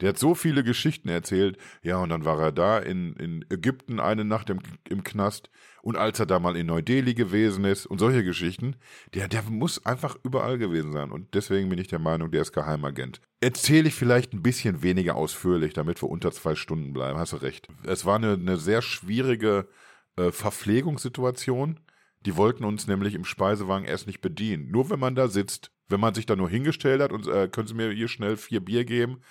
Der 0.00 0.10
hat 0.10 0.18
so 0.18 0.34
viele 0.34 0.64
Geschichten 0.64 1.08
erzählt. 1.08 1.58
Ja, 1.82 1.98
und 1.98 2.08
dann 2.08 2.24
war 2.24 2.40
er 2.40 2.52
da 2.52 2.78
in, 2.78 3.14
in 3.14 3.44
Ägypten 3.50 4.00
eine 4.00 4.24
Nacht 4.24 4.50
im, 4.50 4.60
im 4.88 5.04
Knast. 5.04 5.50
Und 5.82 5.96
als 5.96 6.20
er 6.20 6.26
da 6.26 6.38
mal 6.38 6.56
in 6.56 6.66
Neu-Delhi 6.66 7.14
gewesen 7.14 7.64
ist 7.64 7.86
und 7.86 7.98
solche 7.98 8.22
Geschichten, 8.22 8.76
der, 9.14 9.28
der 9.28 9.42
muss 9.44 9.84
einfach 9.86 10.16
überall 10.22 10.58
gewesen 10.58 10.92
sein. 10.92 11.10
Und 11.10 11.34
deswegen 11.34 11.68
bin 11.68 11.78
ich 11.78 11.88
der 11.88 11.98
Meinung, 11.98 12.30
der 12.30 12.42
ist 12.42 12.52
Geheimagent. 12.52 13.20
Erzähle 13.40 13.88
ich 13.88 13.94
vielleicht 13.94 14.32
ein 14.32 14.42
bisschen 14.42 14.82
weniger 14.82 15.16
ausführlich, 15.16 15.72
damit 15.72 16.02
wir 16.02 16.10
unter 16.10 16.32
zwei 16.32 16.54
Stunden 16.54 16.92
bleiben. 16.92 17.18
Hast 17.18 17.32
du 17.32 17.36
recht. 17.36 17.68
Es 17.84 18.04
war 18.04 18.16
eine, 18.16 18.34
eine 18.34 18.56
sehr 18.58 18.82
schwierige 18.82 19.68
äh, 20.16 20.30
Verpflegungssituation. 20.30 21.80
Die 22.26 22.36
wollten 22.36 22.64
uns 22.64 22.86
nämlich 22.86 23.14
im 23.14 23.24
Speisewagen 23.24 23.86
erst 23.86 24.06
nicht 24.06 24.20
bedienen. 24.20 24.70
Nur 24.70 24.90
wenn 24.90 25.00
man 25.00 25.14
da 25.14 25.28
sitzt. 25.28 25.70
Wenn 25.88 26.00
man 26.00 26.14
sich 26.14 26.24
da 26.24 26.36
nur 26.36 26.48
hingestellt 26.48 27.02
hat 27.02 27.10
und 27.10 27.26
äh, 27.26 27.48
können 27.48 27.66
Sie 27.66 27.74
mir 27.74 27.90
hier 27.90 28.06
schnell 28.06 28.36
vier 28.36 28.60
Bier 28.60 28.84
geben, 28.84 29.22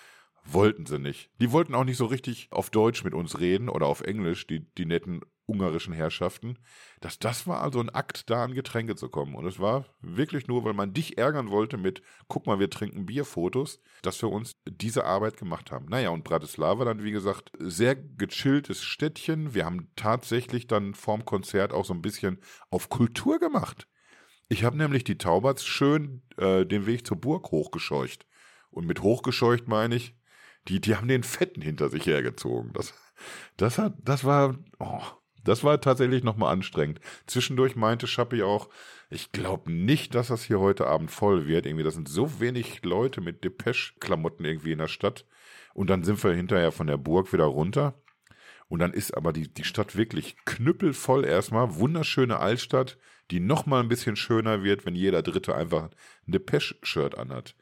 wollten 0.44 0.86
sie 0.86 1.00
nicht. 1.00 1.30
Die 1.40 1.52
wollten 1.52 1.76
auch 1.76 1.84
nicht 1.84 1.98
so 1.98 2.06
richtig 2.06 2.48
auf 2.52 2.70
Deutsch 2.70 3.04
mit 3.04 3.14
uns 3.14 3.40
reden 3.40 3.70
oder 3.70 3.88
auf 3.88 4.02
Englisch, 4.02 4.48
die, 4.48 4.66
die 4.76 4.86
netten 4.86 5.22
ungarischen 5.50 5.94
Herrschaften. 5.94 6.60
Das, 7.02 7.20
das 7.20 7.48
war 7.48 7.62
also 7.62 7.80
ein 7.80 7.90
Akt, 7.90 8.30
da 8.30 8.44
an 8.44 8.54
Getränke 8.54 8.96
zu 8.96 9.10
kommen. 9.10 9.36
Und 9.36 9.46
es 9.46 9.60
war 9.60 9.86
wirklich 10.00 10.48
nur, 10.48 10.64
weil 10.64 10.74
man 10.74 10.94
dich 10.94 11.18
ärgern 11.18 11.50
wollte 11.50 11.78
mit, 11.78 12.02
guck 12.28 12.46
mal, 12.46 12.60
wir 12.60 12.70
trinken 12.70 13.08
Bierfotos, 13.08 13.82
dass 14.02 14.22
wir 14.22 14.30
uns 14.30 14.54
diese 14.70 15.06
Arbeit 15.06 15.38
gemacht 15.38 15.72
haben. 15.72 15.88
Naja, 15.88 16.12
und 16.12 16.24
Bratislava 16.24 16.86
dann, 16.86 17.04
wie 17.04 17.12
gesagt, 17.12 17.52
sehr 17.58 17.96
gechilltes 17.96 18.84
Städtchen. 18.84 19.54
Wir 19.54 19.66
haben 19.66 19.92
tatsächlich 19.96 20.68
dann 20.68 20.94
vorm 20.94 21.26
Konzert 21.26 21.74
auch 21.74 21.86
so 21.86 21.94
ein 21.94 22.02
bisschen 22.02 22.40
auf 22.70 22.90
Kultur 22.90 23.40
gemacht. 23.40 23.88
Ich 24.50 24.64
habe 24.64 24.78
nämlich 24.78 25.04
die 25.04 25.18
Tauberts 25.18 25.66
schön 25.66 26.22
äh, 26.38 26.66
den 26.66 26.86
Weg 26.86 27.06
zur 27.06 27.18
Burg 27.18 27.52
hochgescheucht. 27.52 28.26
Und 28.72 28.86
mit 28.86 29.02
hochgescheucht 29.02 29.68
meine 29.68 29.96
ich, 29.96 30.16
die, 30.70 30.80
die 30.80 30.96
haben 30.96 31.08
den 31.08 31.24
Fetten 31.24 31.62
hinter 31.62 31.90
sich 31.90 32.06
hergezogen. 32.06 32.72
Das, 32.74 32.94
das 33.58 33.78
hat, 33.78 33.96
das 34.04 34.24
war, 34.24 34.58
oh, 34.80 35.02
das 35.44 35.64
war 35.64 35.82
tatsächlich 35.82 36.24
nochmal 36.24 36.54
anstrengend. 36.54 37.00
Zwischendurch 37.26 37.76
meinte 37.76 38.08
Schappi 38.08 38.44
auch, 38.44 38.70
ich 39.10 39.32
glaube 39.32 39.72
nicht, 39.72 40.14
dass 40.14 40.28
das 40.28 40.44
hier 40.44 40.60
heute 40.60 40.88
Abend 40.88 41.12
voll 41.12 41.48
wird. 41.48 41.66
Irgendwie, 41.66 41.84
das 41.84 41.96
sind 41.96 42.08
so 42.08 42.40
wenig 42.40 42.84
Leute 42.84 43.22
mit 43.22 43.44
Depeche-Klamotten 43.44 44.46
irgendwie 44.46 44.72
in 44.72 44.78
der 44.80 44.88
Stadt. 44.88 45.26
Und 45.74 45.90
dann 45.90 46.04
sind 46.04 46.24
wir 46.24 46.34
hinterher 46.34 46.72
von 46.72 46.88
der 46.88 46.98
Burg 46.98 47.34
wieder 47.34 47.46
runter. 47.46 48.00
Und 48.68 48.80
dann 48.80 48.94
ist 48.94 49.18
aber 49.18 49.34
die, 49.34 49.52
die 49.52 49.64
Stadt 49.64 49.96
wirklich 49.96 50.36
knüppelvoll 50.46 51.26
erstmal. 51.26 51.76
Wunderschöne 51.76 52.38
Altstadt, 52.38 53.00
die 53.32 53.40
nochmal 53.40 53.82
ein 53.82 53.90
bisschen 53.90 54.16
schöner 54.16 54.64
wird, 54.64 54.86
wenn 54.86 54.96
jeder 54.96 55.24
Dritte 55.24 55.56
einfach 55.56 55.90
ein 56.28 56.32
Depeche-Shirt 56.32 57.18
anhat. 57.18 57.56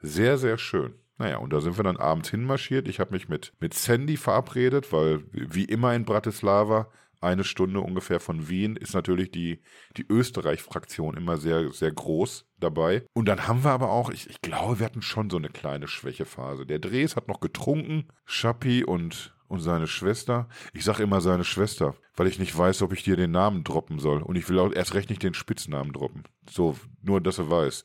Sehr, 0.00 0.36
sehr 0.36 0.58
schön. 0.58 0.94
Naja, 1.20 1.36
und 1.36 1.52
da 1.52 1.60
sind 1.60 1.78
wir 1.78 1.84
dann 1.84 1.98
abends 1.98 2.30
hinmarschiert. 2.30 2.88
Ich 2.88 2.98
habe 2.98 3.12
mich 3.12 3.28
mit, 3.28 3.52
mit 3.60 3.74
Sandy 3.74 4.16
verabredet, 4.16 4.90
weil 4.90 5.22
wie 5.32 5.66
immer 5.66 5.94
in 5.94 6.06
Bratislava, 6.06 6.90
eine 7.20 7.44
Stunde 7.44 7.82
ungefähr 7.82 8.20
von 8.20 8.48
Wien, 8.48 8.74
ist 8.74 8.94
natürlich 8.94 9.30
die, 9.30 9.60
die 9.98 10.06
Österreich-Fraktion 10.08 11.18
immer 11.18 11.36
sehr, 11.36 11.72
sehr 11.72 11.92
groß 11.92 12.46
dabei. 12.58 13.04
Und 13.12 13.28
dann 13.28 13.46
haben 13.46 13.64
wir 13.64 13.70
aber 13.72 13.90
auch, 13.90 14.08
ich, 14.08 14.30
ich 14.30 14.40
glaube, 14.40 14.78
wir 14.78 14.86
hatten 14.86 15.02
schon 15.02 15.28
so 15.28 15.36
eine 15.36 15.50
kleine 15.50 15.88
Schwächephase. 15.88 16.64
Der 16.64 16.78
Dres 16.78 17.16
hat 17.16 17.28
noch 17.28 17.40
getrunken, 17.40 18.08
Schappi 18.24 18.82
und 18.82 19.34
und 19.50 19.60
seine 19.60 19.88
Schwester. 19.88 20.48
Ich 20.72 20.84
sage 20.84 21.02
immer 21.02 21.20
seine 21.20 21.42
Schwester, 21.42 21.96
weil 22.14 22.28
ich 22.28 22.38
nicht 22.38 22.56
weiß, 22.56 22.82
ob 22.82 22.92
ich 22.92 23.02
dir 23.02 23.16
den 23.16 23.32
Namen 23.32 23.64
droppen 23.64 23.98
soll. 23.98 24.22
Und 24.22 24.36
ich 24.36 24.48
will 24.48 24.60
auch 24.60 24.72
erst 24.72 24.94
recht 24.94 25.10
nicht 25.10 25.24
den 25.24 25.34
Spitznamen 25.34 25.92
droppen. 25.92 26.22
So, 26.48 26.76
nur, 27.02 27.20
dass 27.20 27.38
er 27.38 27.50
weiß. 27.50 27.84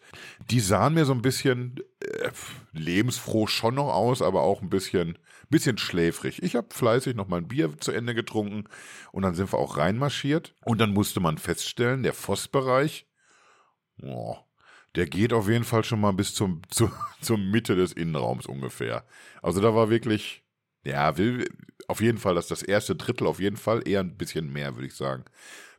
Die 0.52 0.60
sahen 0.60 0.94
mir 0.94 1.06
so 1.06 1.14
ein 1.14 1.24
bisschen 1.24 1.78
äh, 2.02 2.30
lebensfroh 2.72 3.48
schon 3.48 3.76
noch 3.76 3.92
aus, 3.92 4.22
aber 4.22 4.44
auch 4.44 4.62
ein 4.62 4.70
bisschen, 4.70 5.18
bisschen 5.50 5.80
schläfrig. 5.80 6.44
Ich 6.44 6.56
habe 6.56 6.68
fleißig 6.70 7.16
noch 7.16 7.28
mein 7.28 7.48
Bier 7.48 7.76
zu 7.80 7.92
Ende 7.92 8.14
getrunken 8.14 8.66
und 9.12 9.24
dann 9.24 9.34
sind 9.34 9.52
wir 9.52 9.58
auch 9.58 9.78
reinmarschiert. 9.78 10.54
Und 10.64 10.80
dann 10.80 10.94
musste 10.94 11.20
man 11.20 11.40
feststellen, 11.40 12.04
der 12.04 12.14
Vossbereich, 12.14 13.08
oh, 14.04 14.38
der 14.94 15.08
geht 15.08 15.34
auf 15.34 15.50
jeden 15.50 15.66
Fall 15.66 15.84
schon 15.84 16.00
mal 16.00 16.14
bis 16.14 16.36
zum, 16.36 16.62
zu, 16.70 16.92
zur 17.22 17.40
Mitte 17.40 17.76
des 17.76 17.92
Innenraums 17.92 18.46
ungefähr. 18.46 19.04
Also 19.42 19.62
da 19.62 19.74
war 19.74 19.90
wirklich 19.90 20.45
Ja, 20.86 21.18
will, 21.18 21.48
auf 21.88 22.02
jeden 22.02 22.18
Fall, 22.18 22.36
dass 22.36 22.48
das 22.48 22.64
erste 22.64 22.96
Drittel 22.96 23.28
auf 23.28 23.40
jeden 23.40 23.58
Fall 23.58 23.88
eher 23.88 24.02
ein 24.02 24.18
bisschen 24.18 24.52
mehr, 24.52 24.76
würde 24.76 24.88
ich 24.88 24.96
sagen. 24.96 25.26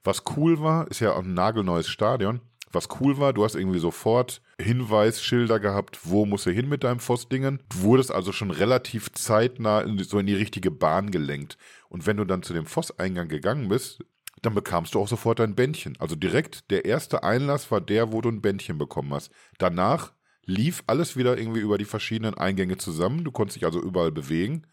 Was 0.05 0.23
cool 0.37 0.61
war, 0.61 0.89
ist 0.91 1.01
ja 1.01 1.13
auch 1.13 1.23
ein 1.23 1.35
nagelneues 1.35 1.89
Stadion. 1.89 2.41
Was 2.73 2.89
cool 3.01 3.19
war, 3.19 3.33
du 3.33 3.45
hast 3.45 3.55
irgendwie 3.55 3.79
sofort 3.79 4.43
Hinweisschilder 4.61 5.61
gehabt, 5.61 6.01
wo 6.05 6.27
musst 6.27 6.47
du 6.47 6.51
hin 6.51 6.69
mit 6.69 6.85
deinem 6.85 6.99
Vossdingen. 6.99 7.63
Du 7.71 7.83
wurdest 7.83 8.13
also 8.13 8.33
schon 8.33 8.51
relativ 8.51 9.13
zeitnah 9.13 9.81
in, 9.81 9.99
so 10.03 10.19
in 10.19 10.27
die 10.27 10.35
richtige 10.35 10.71
Bahn 10.71 11.11
gelenkt. 11.11 11.57
Und 11.89 12.07
wenn 12.07 12.17
du 12.17 12.25
dann 12.25 12.43
zu 12.43 12.53
dem 12.53 12.67
Vosseingang 12.67 13.29
gegangen 13.29 13.69
bist, 13.69 14.01
dann 14.43 14.55
bekamst 14.55 14.95
du 14.95 15.01
auch 15.01 15.09
sofort 15.09 15.41
ein 15.41 15.55
Bändchen. 15.55 15.97
Also 15.99 16.17
direkt 16.17 16.71
der 16.71 16.85
erste 16.85 17.23
Einlass 17.23 17.71
war 17.71 17.81
der, 17.81 18.13
wo 18.13 18.21
du 18.21 18.29
ein 18.29 18.43
Bändchen 18.43 18.79
bekommen 18.79 19.15
hast. 19.15 19.31
Danach 19.59 20.13
lief 20.45 20.83
alles 20.87 21.17
wieder 21.17 21.39
irgendwie 21.39 21.61
über 21.61 21.79
die 21.79 21.85
verschiedenen 21.85 22.35
Eingänge 22.35 22.77
zusammen. 22.77 23.25
Du 23.25 23.33
konntest 23.33 23.57
dich 23.57 23.65
also 23.65 23.81
überall 23.81 24.13
bewegen. 24.13 24.67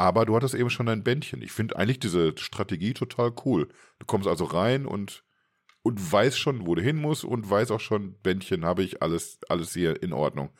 Aber 0.00 0.24
du 0.24 0.34
hattest 0.34 0.54
eben 0.54 0.70
schon 0.70 0.88
ein 0.88 1.04
Bändchen. 1.04 1.42
Ich 1.42 1.52
finde 1.52 1.76
eigentlich 1.76 2.00
diese 2.00 2.32
Strategie 2.38 2.94
total 2.94 3.34
cool. 3.44 3.68
Du 3.98 4.06
kommst 4.06 4.26
also 4.26 4.46
rein 4.46 4.86
und, 4.86 5.24
und 5.82 6.10
weißt 6.10 6.38
schon, 6.38 6.66
wo 6.66 6.74
du 6.74 6.80
hin 6.80 6.96
musst 6.96 7.22
und 7.22 7.50
weißt 7.50 7.70
auch 7.70 7.80
schon, 7.80 8.18
Bändchen 8.22 8.64
habe 8.64 8.82
ich, 8.82 9.02
alles, 9.02 9.40
alles 9.50 9.74
hier 9.74 10.02
in 10.02 10.14
Ordnung. 10.14 10.52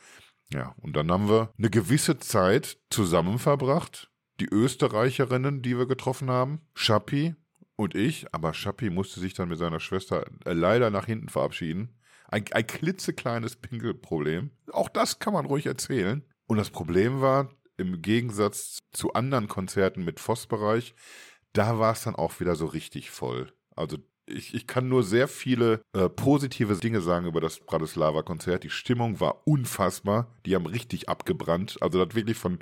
Ja, 0.53 0.75
und 0.77 0.95
dann 0.95 1.11
haben 1.11 1.27
wir 1.27 1.51
eine 1.57 1.71
gewisse 1.71 2.19
Zeit 2.19 2.77
zusammen 2.91 3.39
verbracht. 3.39 4.11
Die 4.39 4.47
Österreicherinnen, 4.47 5.63
die 5.63 5.75
wir 5.75 5.87
getroffen 5.87 6.29
haben, 6.29 6.61
Schappi 6.75 7.33
und 7.77 7.95
ich, 7.95 8.31
aber 8.35 8.53
Schappi 8.53 8.91
musste 8.91 9.19
sich 9.19 9.33
dann 9.33 9.49
mit 9.49 9.57
seiner 9.57 9.79
Schwester 9.79 10.23
äh, 10.45 10.53
leider 10.53 10.91
nach 10.91 11.07
hinten 11.07 11.29
verabschieden. 11.29 11.97
Ein, 12.27 12.45
ein 12.51 12.67
klitzekleines 12.67 13.55
Pinkelproblem. 13.55 14.51
Auch 14.71 14.87
das 14.87 15.17
kann 15.17 15.33
man 15.33 15.47
ruhig 15.47 15.65
erzählen. 15.65 16.23
Und 16.45 16.57
das 16.57 16.69
Problem 16.69 17.21
war, 17.21 17.49
im 17.81 18.01
Gegensatz 18.01 18.79
zu 18.91 19.13
anderen 19.13 19.47
Konzerten 19.47 20.05
mit 20.05 20.19
Voss-Bereich, 20.19 20.93
da 21.53 21.79
war 21.79 21.93
es 21.93 22.03
dann 22.03 22.15
auch 22.15 22.39
wieder 22.39 22.55
so 22.55 22.65
richtig 22.65 23.09
voll. 23.09 23.51
Also 23.75 23.97
ich, 24.25 24.53
ich 24.53 24.67
kann 24.67 24.87
nur 24.87 25.03
sehr 25.03 25.27
viele 25.27 25.81
äh, 25.93 26.07
positive 26.07 26.75
Dinge 26.75 27.01
sagen 27.01 27.25
über 27.25 27.41
das 27.41 27.59
Bratislava-Konzert. 27.59 28.63
Die 28.63 28.69
Stimmung 28.69 29.19
war 29.19 29.45
unfassbar. 29.45 30.27
Die 30.45 30.55
haben 30.55 30.65
richtig 30.65 31.09
abgebrannt. 31.09 31.77
Also 31.81 32.03
das 32.03 32.15
wirklich 32.15 32.37
von, 32.37 32.59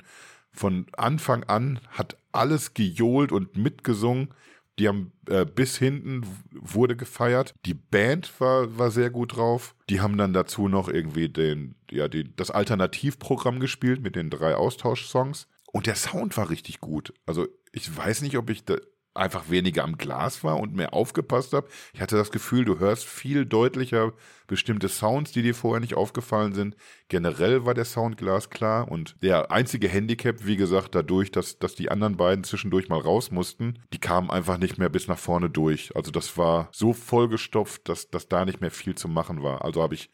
von 0.52 0.86
Anfang 0.96 1.44
an 1.44 1.80
hat 1.90 2.16
alles 2.32 2.74
gejohlt 2.74 3.30
und 3.30 3.56
mitgesungen. 3.56 4.34
Die 4.80 4.88
haben 4.88 5.12
äh, 5.28 5.44
bis 5.44 5.76
hinten 5.76 6.26
wurde 6.52 6.96
gefeiert. 6.96 7.54
Die 7.66 7.74
Band 7.74 8.40
war, 8.40 8.78
war 8.78 8.90
sehr 8.90 9.10
gut 9.10 9.36
drauf. 9.36 9.74
Die 9.90 10.00
haben 10.00 10.16
dann 10.16 10.32
dazu 10.32 10.68
noch 10.68 10.88
irgendwie 10.88 11.28
den, 11.28 11.74
ja, 11.90 12.08
die, 12.08 12.34
das 12.34 12.50
Alternativprogramm 12.50 13.60
gespielt 13.60 14.00
mit 14.00 14.16
den 14.16 14.30
drei 14.30 14.54
Austauschsongs. 14.54 15.48
Und 15.70 15.86
der 15.86 15.96
Sound 15.96 16.34
war 16.38 16.48
richtig 16.48 16.80
gut. 16.80 17.12
Also 17.26 17.46
ich 17.72 17.94
weiß 17.94 18.22
nicht, 18.22 18.38
ob 18.38 18.48
ich 18.48 18.64
da, 18.64 18.76
einfach 19.14 19.50
weniger 19.50 19.84
am 19.84 19.98
Glas 19.98 20.44
war 20.44 20.58
und 20.58 20.74
mehr 20.74 20.94
aufgepasst 20.94 21.52
habe. 21.52 21.68
Ich 21.92 22.00
hatte 22.00 22.16
das 22.16 22.30
Gefühl, 22.30 22.64
du 22.64 22.78
hörst 22.78 23.04
viel 23.04 23.44
deutlicher 23.44 24.12
bestimmte 24.46 24.88
Sounds, 24.88 25.32
die 25.32 25.42
dir 25.42 25.54
vorher 25.54 25.80
nicht 25.80 25.94
aufgefallen 25.94 26.54
sind. 26.54 26.76
Generell 27.08 27.64
war 27.64 27.74
der 27.74 27.84
Sound 27.84 28.16
glasklar 28.16 28.90
und 28.90 29.16
der 29.22 29.50
einzige 29.50 29.88
Handicap, 29.88 30.44
wie 30.46 30.56
gesagt, 30.56 30.94
dadurch, 30.94 31.30
dass, 31.30 31.58
dass 31.58 31.74
die 31.74 31.90
anderen 31.90 32.16
beiden 32.16 32.44
zwischendurch 32.44 32.88
mal 32.88 33.00
raus 33.00 33.30
mussten, 33.30 33.78
die 33.92 34.00
kamen 34.00 34.30
einfach 34.30 34.58
nicht 34.58 34.78
mehr 34.78 34.88
bis 34.88 35.08
nach 35.08 35.18
vorne 35.18 35.50
durch. 35.50 35.94
Also 35.96 36.10
das 36.10 36.36
war 36.36 36.68
so 36.72 36.92
vollgestopft, 36.92 37.88
dass, 37.88 38.10
dass 38.10 38.28
da 38.28 38.44
nicht 38.44 38.60
mehr 38.60 38.70
viel 38.70 38.94
zu 38.94 39.08
machen 39.08 39.42
war. 39.42 39.64
Also 39.64 39.82
habe 39.82 39.94
ich 39.94 40.10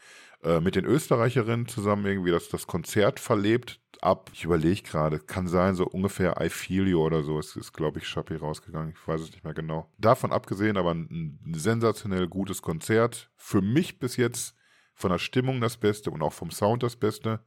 äh, 0.47 0.60
mit 0.60 0.77
den 0.77 0.85
Österreicherinnen 0.85 1.66
zusammen 1.66 2.06
irgendwie 2.06 2.31
das, 2.31 2.48
das 2.48 2.68
Konzert 2.68 3.18
verlebt. 3.18 3.81
Ab, 4.01 4.31
ich 4.32 4.44
überlege 4.44 4.82
gerade, 4.82 5.18
kann 5.18 5.48
sein, 5.48 5.74
so 5.74 5.86
ungefähr 5.86 6.40
I 6.40 6.51
Feel 6.51 6.86
You 6.86 7.02
oder 7.02 7.24
so. 7.24 7.39
Es 7.39 7.56
ist, 7.56 7.73
glaube 7.73 7.98
ich, 7.98 8.06
Schappi 8.06 8.36
rausgegangen. 8.36 8.94
Ich 8.97 9.09
weiß 9.09 9.23
es 9.23 9.32
nicht 9.32 9.43
mehr 9.43 9.55
genau. 9.55 9.90
Davon 9.98 10.32
abgesehen, 10.32 10.77
aber 10.77 10.94
ein, 10.94 11.40
ein 11.44 11.55
sensationell 11.55 12.28
gutes 12.28 12.62
Konzert. 12.62 13.31
Für 13.36 13.60
mich 13.60 13.98
bis 13.98 14.16
jetzt 14.16 14.55
von 14.94 15.10
der 15.10 15.18
Stimmung 15.18 15.60
das 15.60 15.78
Beste 15.78 16.10
und 16.10 16.23
auch 16.23 16.32
vom 16.32 16.52
Sound 16.52 16.85
das 16.85 16.94
Beste. 16.94 17.40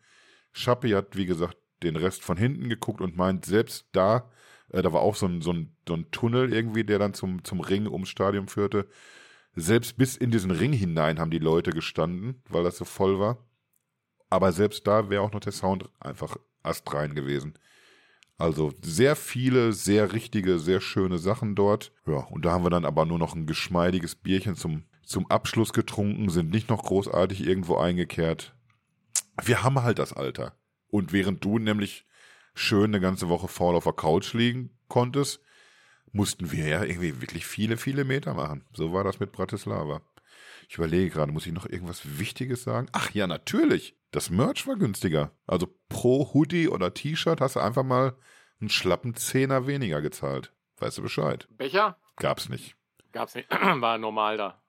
Schappi 0.52 0.90
hat, 0.90 1.16
wie 1.16 1.26
gesagt, 1.26 1.58
den 1.84 1.96
Rest 1.96 2.24
von 2.24 2.36
hinten 2.36 2.68
geguckt 2.68 3.00
und 3.00 3.16
meint, 3.16 3.46
selbst 3.46 3.88
da, 3.94 4.30
äh, 4.70 4.82
da 4.82 4.92
war 4.92 5.02
auch 5.02 5.16
so 5.16 5.26
ein, 5.26 5.42
so, 5.42 5.54
ein, 5.54 5.78
so 5.88 5.94
ein 5.94 6.12
Tunnel 6.12 6.52
irgendwie, 6.52 6.84
der 6.84 7.00
dann 7.00 7.14
zum, 7.14 7.46
zum 7.46 7.62
Ring 7.62 7.88
ums 7.88 8.10
Stadion 8.10 8.50
führte. 8.50 8.90
Selbst 9.60 9.98
bis 9.98 10.15
in 10.15 10.31
diesen 10.31 10.52
Ring 10.52 10.73
hinein 10.73 11.19
haben 11.19 11.31
die 11.31 11.40
Leute 11.40 11.72
gestanden, 11.72 12.41
weil 12.49 12.64
das 12.64 12.77
so 12.77 12.86
voll 12.86 13.19
war. 13.19 13.38
Aber 14.30 14.52
selbst 14.52 14.86
da 14.88 15.10
wäre 15.10 15.22
auch 15.22 15.31
noch 15.31 15.40
der 15.40 15.52
Sound 15.52 15.90
einfach 15.99 16.38
astrein 16.64 17.15
gewesen. 17.15 17.57
Also 18.38 18.72
sehr 18.81 19.15
viele, 19.15 19.73
sehr 19.73 20.14
richtige, 20.14 20.60
sehr 20.60 20.80
schöne 20.80 21.18
Sachen 21.18 21.56
dort. 21.56 21.91
Ja, 22.06 22.19
und 22.19 22.45
da 22.45 22.52
haben 22.52 22.64
wir 22.64 22.69
dann 22.69 22.86
aber 22.86 23.06
nur 23.06 23.19
noch 23.19 23.36
ein 23.36 23.48
geschmeidiges 23.48 24.15
Bierchen 24.15 24.56
zum, 24.56 24.86
zum 25.03 25.30
Abschluss 25.30 25.73
getrunken, 25.73 26.30
sind 26.30 26.49
nicht 26.49 26.69
noch 26.69 26.84
großartig 26.84 27.45
irgendwo 27.45 27.77
eingekehrt. 27.77 28.56
Wir 29.44 29.64
haben 29.64 29.84
halt 29.84 29.99
das 29.99 30.14
Alter. 30.14 30.53
Und 30.88 31.11
während 31.11 31.44
du 31.44 31.60
nämlich 31.60 32.06
schön 32.53 32.86
eine 32.86 33.02
ganze 33.02 33.27
Woche 33.30 33.48
faul 33.48 33.76
auf 33.76 33.84
der 33.84 33.94
Couch 33.94 34.34
liegen 34.34 34.77
konntest, 34.88 35.41
mussten 36.11 36.52
wir 36.52 36.68
ja 36.68 36.84
irgendwie 36.84 37.22
wirklich 37.22 37.45
viele, 37.45 37.77
viele 37.77 38.03
Meter 38.03 38.34
machen. 38.34 38.65
So 38.73 38.94
war 38.94 39.03
das 39.03 39.19
mit 39.19 39.31
Bratislava. 39.31 40.02
Ich 40.68 40.77
überlege 40.77 41.10
gerade, 41.10 41.31
muss 41.31 41.48
ich 41.48 41.53
noch 41.53 41.65
irgendwas 41.65 42.19
Wichtiges 42.19 42.64
sagen? 42.64 42.88
Ach 42.91 43.10
ja, 43.11 43.26
natürlich. 43.26 43.95
Das 44.11 44.30
Merch 44.30 44.68
war 44.68 44.76
günstiger. 44.76 45.31
Also 45.48 45.68
pro 45.90 46.34
Hoodie 46.34 46.68
oder 46.68 46.94
T-Shirt 46.94 47.41
hast 47.41 47.56
du 47.56 47.60
einfach 47.60 47.84
mal 47.84 48.15
einen 48.60 48.69
schlappen 48.69 49.15
Zehner 49.15 49.68
weniger 49.68 50.02
gezahlt. 50.02 50.53
Weißt 50.77 50.98
du 50.98 51.02
Bescheid? 51.02 51.48
Becher? 51.57 51.98
Gab's 52.18 52.49
nicht. 52.49 52.76
Gab's 53.11 53.36
nicht. 53.36 53.49
War 53.52 53.98
normal 53.98 54.38
da. 54.38 54.61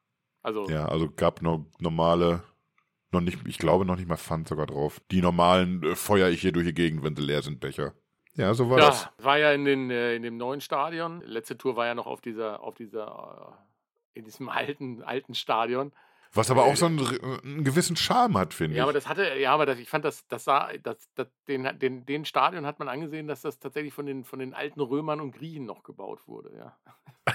Also. 0.42 0.68
Ja, 0.68 0.86
also 0.86 1.10
gab 1.10 1.42
noch 1.42 1.66
normale, 1.78 2.42
noch 3.12 3.20
nicht, 3.20 3.38
ich 3.46 3.58
glaube 3.58 3.84
noch 3.84 3.96
nicht 3.96 4.08
mal 4.08 4.16
Pfand 4.16 4.48
sogar 4.48 4.66
drauf. 4.66 5.00
Die 5.10 5.20
normalen 5.20 5.82
äh, 5.82 5.96
feuer 5.96 6.28
ich 6.30 6.40
hier 6.40 6.52
durch 6.52 6.66
die 6.66 6.74
Gegend, 6.74 7.02
wenn 7.02 7.14
sie 7.14 7.22
leer 7.22 7.42
sind, 7.42 7.60
Becher. 7.60 7.94
Ja, 8.40 8.54
so 8.54 8.70
war 8.70 8.78
ja, 8.78 8.86
das. 8.86 9.08
war 9.18 9.38
ja 9.38 9.52
in, 9.52 9.64
den, 9.64 9.90
äh, 9.90 10.14
in 10.14 10.22
dem 10.22 10.36
neuen 10.36 10.60
Stadion. 10.60 11.20
Letzte 11.22 11.58
Tour 11.58 11.76
war 11.76 11.86
ja 11.86 11.94
noch 11.94 12.06
auf 12.06 12.20
dieser, 12.20 12.62
auf 12.62 12.74
dieser, 12.74 13.56
äh, 14.14 14.18
in 14.18 14.24
diesem 14.24 14.48
alten, 14.48 15.02
alten 15.02 15.34
Stadion. 15.34 15.92
Was 16.32 16.50
aber 16.50 16.64
auch 16.64 16.76
so 16.76 16.86
einen, 16.86 17.00
einen 17.42 17.64
gewissen 17.64 17.96
Charme 17.96 18.38
hat, 18.38 18.54
finde 18.54 18.72
ich. 18.72 18.76
Ja, 18.78 18.84
aber 18.84 18.92
das 18.92 19.08
hatte, 19.08 19.36
ja, 19.36 19.52
aber 19.52 19.66
das, 19.66 19.80
ich 19.80 19.88
fand, 19.88 20.04
das, 20.04 20.28
das 20.28 20.44
sah, 20.44 20.70
das, 20.80 21.10
das, 21.16 21.26
den, 21.48 21.68
den, 21.80 22.06
den 22.06 22.24
Stadion 22.24 22.64
hat 22.66 22.78
man 22.78 22.88
angesehen, 22.88 23.26
dass 23.26 23.42
das 23.42 23.58
tatsächlich 23.58 23.92
von 23.92 24.06
den, 24.06 24.24
von 24.24 24.38
den 24.38 24.54
alten 24.54 24.80
Römern 24.80 25.20
und 25.20 25.32
Griechen 25.32 25.66
noch 25.66 25.82
gebaut 25.82 26.28
wurde, 26.28 26.56
ja. 26.56 26.78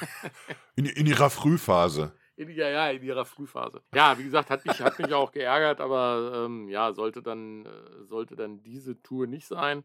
in, 0.76 0.86
in 0.86 1.07
ihrer 1.07 1.30
Frühphase. 1.30 2.14
In, 2.38 2.49
ja, 2.49 2.69
ja, 2.69 2.90
in 2.90 3.03
ihrer 3.03 3.26
Frühphase. 3.26 3.82
Ja, 3.94 4.18
wie 4.18 4.23
gesagt, 4.23 4.49
hat 4.49 4.65
mich, 4.65 4.82
hat 4.82 4.98
mich 4.98 5.14
auch 5.14 5.32
geärgert, 5.34 5.82
aber 5.82 6.45
ähm, 6.45 6.69
ja, 6.69 6.94
sollte 6.94 7.22
dann, 7.22 7.65
äh, 7.65 8.06
sollte 8.06 8.38
dann 8.38 8.64
diese 8.64 9.02
Tour 9.02 9.27
nicht 9.27 9.48
sein. 9.48 9.84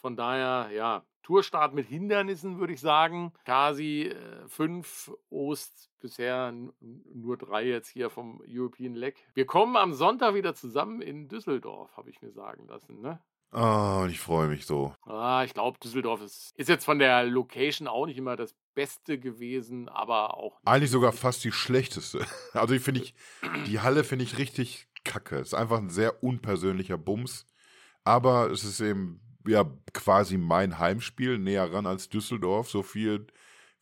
Von 0.00 0.16
daher, 0.16 0.70
ja, 0.72 1.04
Tourstart 1.22 1.74
mit 1.74 1.86
Hindernissen, 1.86 2.58
würde 2.58 2.72
ich 2.72 2.80
sagen. 2.80 3.32
Kasi 3.44 4.04
äh, 4.04 4.48
fünf, 4.48 5.12
Ost 5.28 5.90
bisher 6.00 6.54
nur 6.80 7.36
drei 7.36 7.66
jetzt 7.66 7.88
hier 7.88 8.08
vom 8.08 8.40
European 8.48 8.94
Leg. 8.94 9.16
Wir 9.34 9.44
kommen 9.44 9.76
am 9.76 9.92
Sonntag 9.92 10.34
wieder 10.34 10.54
zusammen 10.54 11.02
in 11.02 11.28
Düsseldorf, 11.28 11.94
habe 11.96 12.08
ich 12.08 12.22
mir 12.22 12.30
sagen 12.30 12.66
lassen. 12.68 13.00
Ne? 13.00 13.20
Oh, 13.52 14.06
ich 14.08 14.20
freue 14.20 14.48
mich 14.48 14.66
so. 14.66 14.94
Ah, 15.04 15.42
ich 15.44 15.52
glaube, 15.52 15.78
Düsseldorf 15.78 16.22
ist, 16.22 16.52
ist 16.56 16.68
jetzt 16.68 16.84
von 16.84 16.98
der 16.98 17.24
Location 17.24 17.88
auch 17.88 18.06
nicht 18.06 18.18
immer 18.18 18.36
das 18.36 18.54
Beste 18.74 19.18
gewesen, 19.18 19.88
aber 19.88 20.36
auch. 20.36 20.60
Eigentlich 20.64 20.90
sogar 20.90 21.12
fast 21.12 21.44
die 21.44 21.52
schlechteste. 21.52 22.24
Also 22.54 22.74
ich 22.74 22.82
finde 22.82 23.02
ich, 23.02 23.14
die 23.66 23.80
Halle 23.80 24.04
finde 24.04 24.24
ich 24.24 24.38
richtig 24.38 24.88
kacke. 25.04 25.36
Es 25.36 25.48
ist 25.48 25.54
einfach 25.54 25.78
ein 25.78 25.90
sehr 25.90 26.22
unpersönlicher 26.22 26.98
Bums. 26.98 27.46
Aber 28.04 28.50
es 28.50 28.64
ist 28.64 28.80
eben 28.80 29.20
ja 29.46 29.64
quasi 29.92 30.38
mein 30.38 30.78
Heimspiel, 30.78 31.38
näher 31.38 31.72
ran 31.72 31.86
als 31.86 32.08
Düsseldorf. 32.08 32.70
So 32.70 32.82
viel 32.82 33.26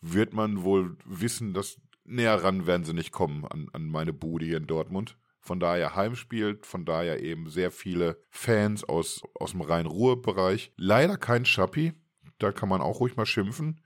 wird 0.01 0.33
man 0.33 0.65
wohl 0.65 0.97
wissen, 1.05 1.55
dass 1.55 1.81
näher 2.05 2.43
ran 2.43 2.67
werden 2.67 2.85
sie 2.85 2.95
nicht 2.95 3.13
kommen 3.13 3.45
an, 3.45 3.69
an 3.73 3.89
meine 3.89 4.13
Bude 4.13 4.47
hier 4.47 4.59
in 4.59 4.67
Dortmund. 4.67 5.17
Von 5.41 5.61
daher 5.61 5.95
Heimspiel, 5.95 6.59
von 6.63 6.85
daher 6.85 7.23
eben 7.23 7.49
sehr 7.49 7.71
viele 7.71 8.21
Fans 8.31 8.83
aus, 8.83 9.23
aus 9.35 9.53
dem 9.53 9.61
Rhein-Ruhr-Bereich. 9.61 10.73
Leider 10.77 11.17
kein 11.17 11.45
Schappi, 11.45 11.93
da 12.39 12.51
kann 12.51 12.69
man 12.69 12.81
auch 12.81 12.99
ruhig 13.01 13.17
mal 13.17 13.27
schimpfen. 13.27 13.81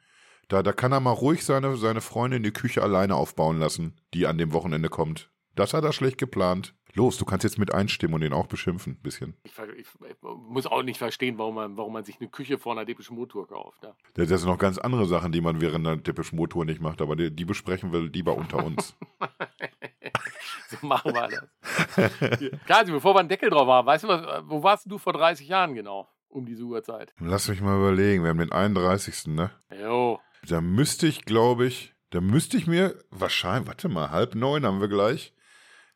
Da, 0.48 0.62
da 0.62 0.72
kann 0.72 0.92
er 0.92 1.00
mal 1.00 1.12
ruhig 1.12 1.44
seine, 1.44 1.76
seine 1.76 2.00
Freundin 2.00 2.42
die 2.42 2.50
Küche 2.50 2.82
alleine 2.82 3.14
aufbauen 3.14 3.58
lassen, 3.58 3.94
die 4.14 4.26
an 4.26 4.38
dem 4.38 4.52
Wochenende 4.52 4.88
kommt. 4.88 5.30
Das 5.54 5.74
hat 5.74 5.84
er 5.84 5.92
schlecht 5.92 6.18
geplant. 6.18 6.74
Los, 6.94 7.18
du 7.18 7.24
kannst 7.24 7.44
jetzt 7.44 7.58
mit 7.58 7.72
einstimmen 7.72 8.14
und 8.14 8.22
ihn 8.22 8.32
auch 8.32 8.46
beschimpfen, 8.46 8.94
ein 8.94 9.02
bisschen. 9.02 9.36
Ich, 9.44 9.52
ich, 9.76 9.86
ich, 9.86 10.16
muss 10.22 10.66
auch 10.66 10.82
nicht 10.82 10.98
verstehen, 10.98 11.38
warum 11.38 11.54
man, 11.54 11.76
warum 11.76 11.92
man 11.92 12.04
sich 12.04 12.20
eine 12.20 12.28
Küche 12.28 12.58
vor 12.58 12.72
einer 12.72 12.84
Depeche 12.84 13.12
Motor 13.12 13.46
kauft. 13.46 13.82
Ja. 13.82 13.94
Das, 14.14 14.28
sind 14.28 14.46
noch 14.48 14.58
ganz 14.58 14.78
andere 14.78 15.06
Sachen, 15.06 15.32
die 15.32 15.40
man 15.40 15.60
während 15.60 15.86
einer 15.86 15.96
Depeche 15.96 16.34
Motor 16.34 16.64
nicht 16.64 16.80
macht, 16.80 17.00
aber 17.02 17.16
die, 17.16 17.30
die 17.30 17.44
besprechen 17.44 17.92
wir 17.92 18.00
lieber 18.00 18.34
unter 18.34 18.64
uns. 18.64 18.96
so 20.68 20.86
machen 20.86 21.12
wir 21.14 21.28
das. 21.28 22.60
Kasi, 22.66 22.92
bevor 22.92 23.14
wir 23.14 23.20
einen 23.20 23.28
Deckel 23.28 23.50
drauf 23.50 23.68
haben, 23.68 23.86
weißt 23.86 24.04
du, 24.04 24.08
was, 24.08 24.42
wo 24.46 24.62
warst 24.62 24.90
du 24.90 24.98
vor 24.98 25.12
30 25.12 25.48
Jahren 25.48 25.74
genau? 25.74 26.08
um 26.30 26.46
diese 26.46 26.62
Uhrzeit. 26.62 27.12
Lass 27.18 27.48
mich 27.48 27.60
mal 27.60 27.76
überlegen, 27.76 28.22
wir 28.22 28.30
haben 28.30 28.38
den 28.38 28.52
31. 28.52 29.26
ne? 29.26 29.50
Jo. 29.78 30.20
Da 30.48 30.60
müsste 30.60 31.06
ich, 31.06 31.24
glaube 31.24 31.66
ich, 31.66 31.94
da 32.10 32.20
müsste 32.20 32.56
ich 32.56 32.66
mir 32.66 32.96
wahrscheinlich, 33.10 33.68
warte 33.68 33.88
mal, 33.88 34.10
halb 34.10 34.34
neun 34.34 34.64
haben 34.64 34.80
wir 34.80 34.88
gleich. 34.88 35.34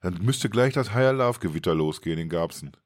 Dann 0.05 0.21
müsste 0.21 0.51
gleich 0.51 0.75
das 0.75 0.93
Higher 0.93 1.15
Love 1.15 1.39
Gewitter 1.39 1.75
losgehen 1.75 2.19
in 2.19 2.29
Garbsen. 2.29 2.77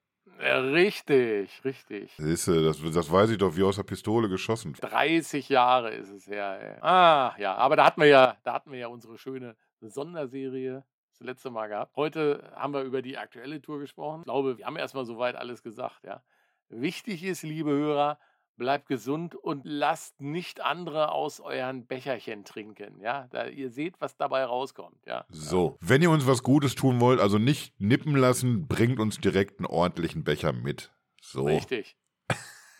Ja, 0.40 0.60
richtig, 0.60 1.50
richtig. 1.64 2.12
Siehst 2.16 2.46
du, 2.46 2.62
das, 2.62 2.80
das 2.80 3.10
weiß 3.10 3.30
ich 3.30 3.38
doch 3.38 3.56
wie 3.56 3.64
aus 3.64 3.74
der 3.74 3.82
Pistole 3.82 4.28
geschossen. 4.28 4.74
30 4.74 5.48
Jahre 5.48 5.90
ist 5.90 6.10
es 6.10 6.28
her. 6.28 6.60
Ey. 6.62 6.80
Ah, 6.80 7.34
ja, 7.36 7.56
aber 7.56 7.74
da 7.74 7.86
hatten 7.86 8.02
wir 8.02 8.06
ja, 8.06 8.36
da 8.44 8.52
hatten 8.52 8.70
wir 8.70 8.78
ja 8.78 8.86
unsere 8.86 9.18
schöne 9.18 9.56
Sonderserie 9.80 10.84
das 11.10 11.26
letzte 11.26 11.50
Mal 11.50 11.66
gehabt. 11.66 11.96
Heute 11.96 12.52
haben 12.54 12.72
wir 12.72 12.82
über 12.82 13.02
die 13.02 13.18
aktuelle 13.18 13.60
Tour 13.60 13.80
gesprochen. 13.80 14.20
Ich 14.20 14.26
glaube, 14.26 14.56
wir 14.58 14.64
haben 14.64 14.76
erstmal 14.76 15.04
soweit 15.04 15.34
alles 15.34 15.64
gesagt, 15.64 16.04
ja. 16.04 16.22
Wichtig 16.68 17.24
ist, 17.24 17.42
liebe 17.42 17.70
Hörer, 17.72 18.20
bleibt 18.58 18.88
gesund 18.88 19.34
und 19.34 19.62
lasst 19.64 20.20
nicht 20.20 20.60
andere 20.60 21.12
aus 21.12 21.40
euren 21.40 21.86
Becherchen 21.86 22.44
trinken. 22.44 23.00
Ja, 23.00 23.28
da, 23.30 23.46
ihr 23.46 23.70
seht, 23.70 24.00
was 24.00 24.16
dabei 24.16 24.44
rauskommt. 24.44 24.98
Ja. 25.06 25.24
So, 25.30 25.78
wenn 25.80 26.02
ihr 26.02 26.10
uns 26.10 26.26
was 26.26 26.42
Gutes 26.42 26.74
tun 26.74 27.00
wollt, 27.00 27.20
also 27.20 27.38
nicht 27.38 27.80
nippen 27.80 28.14
lassen, 28.14 28.66
bringt 28.66 28.98
uns 28.98 29.18
direkt 29.18 29.60
einen 29.60 29.66
ordentlichen 29.66 30.24
Becher 30.24 30.52
mit. 30.52 30.92
So. 31.22 31.46
Richtig. 31.46 31.96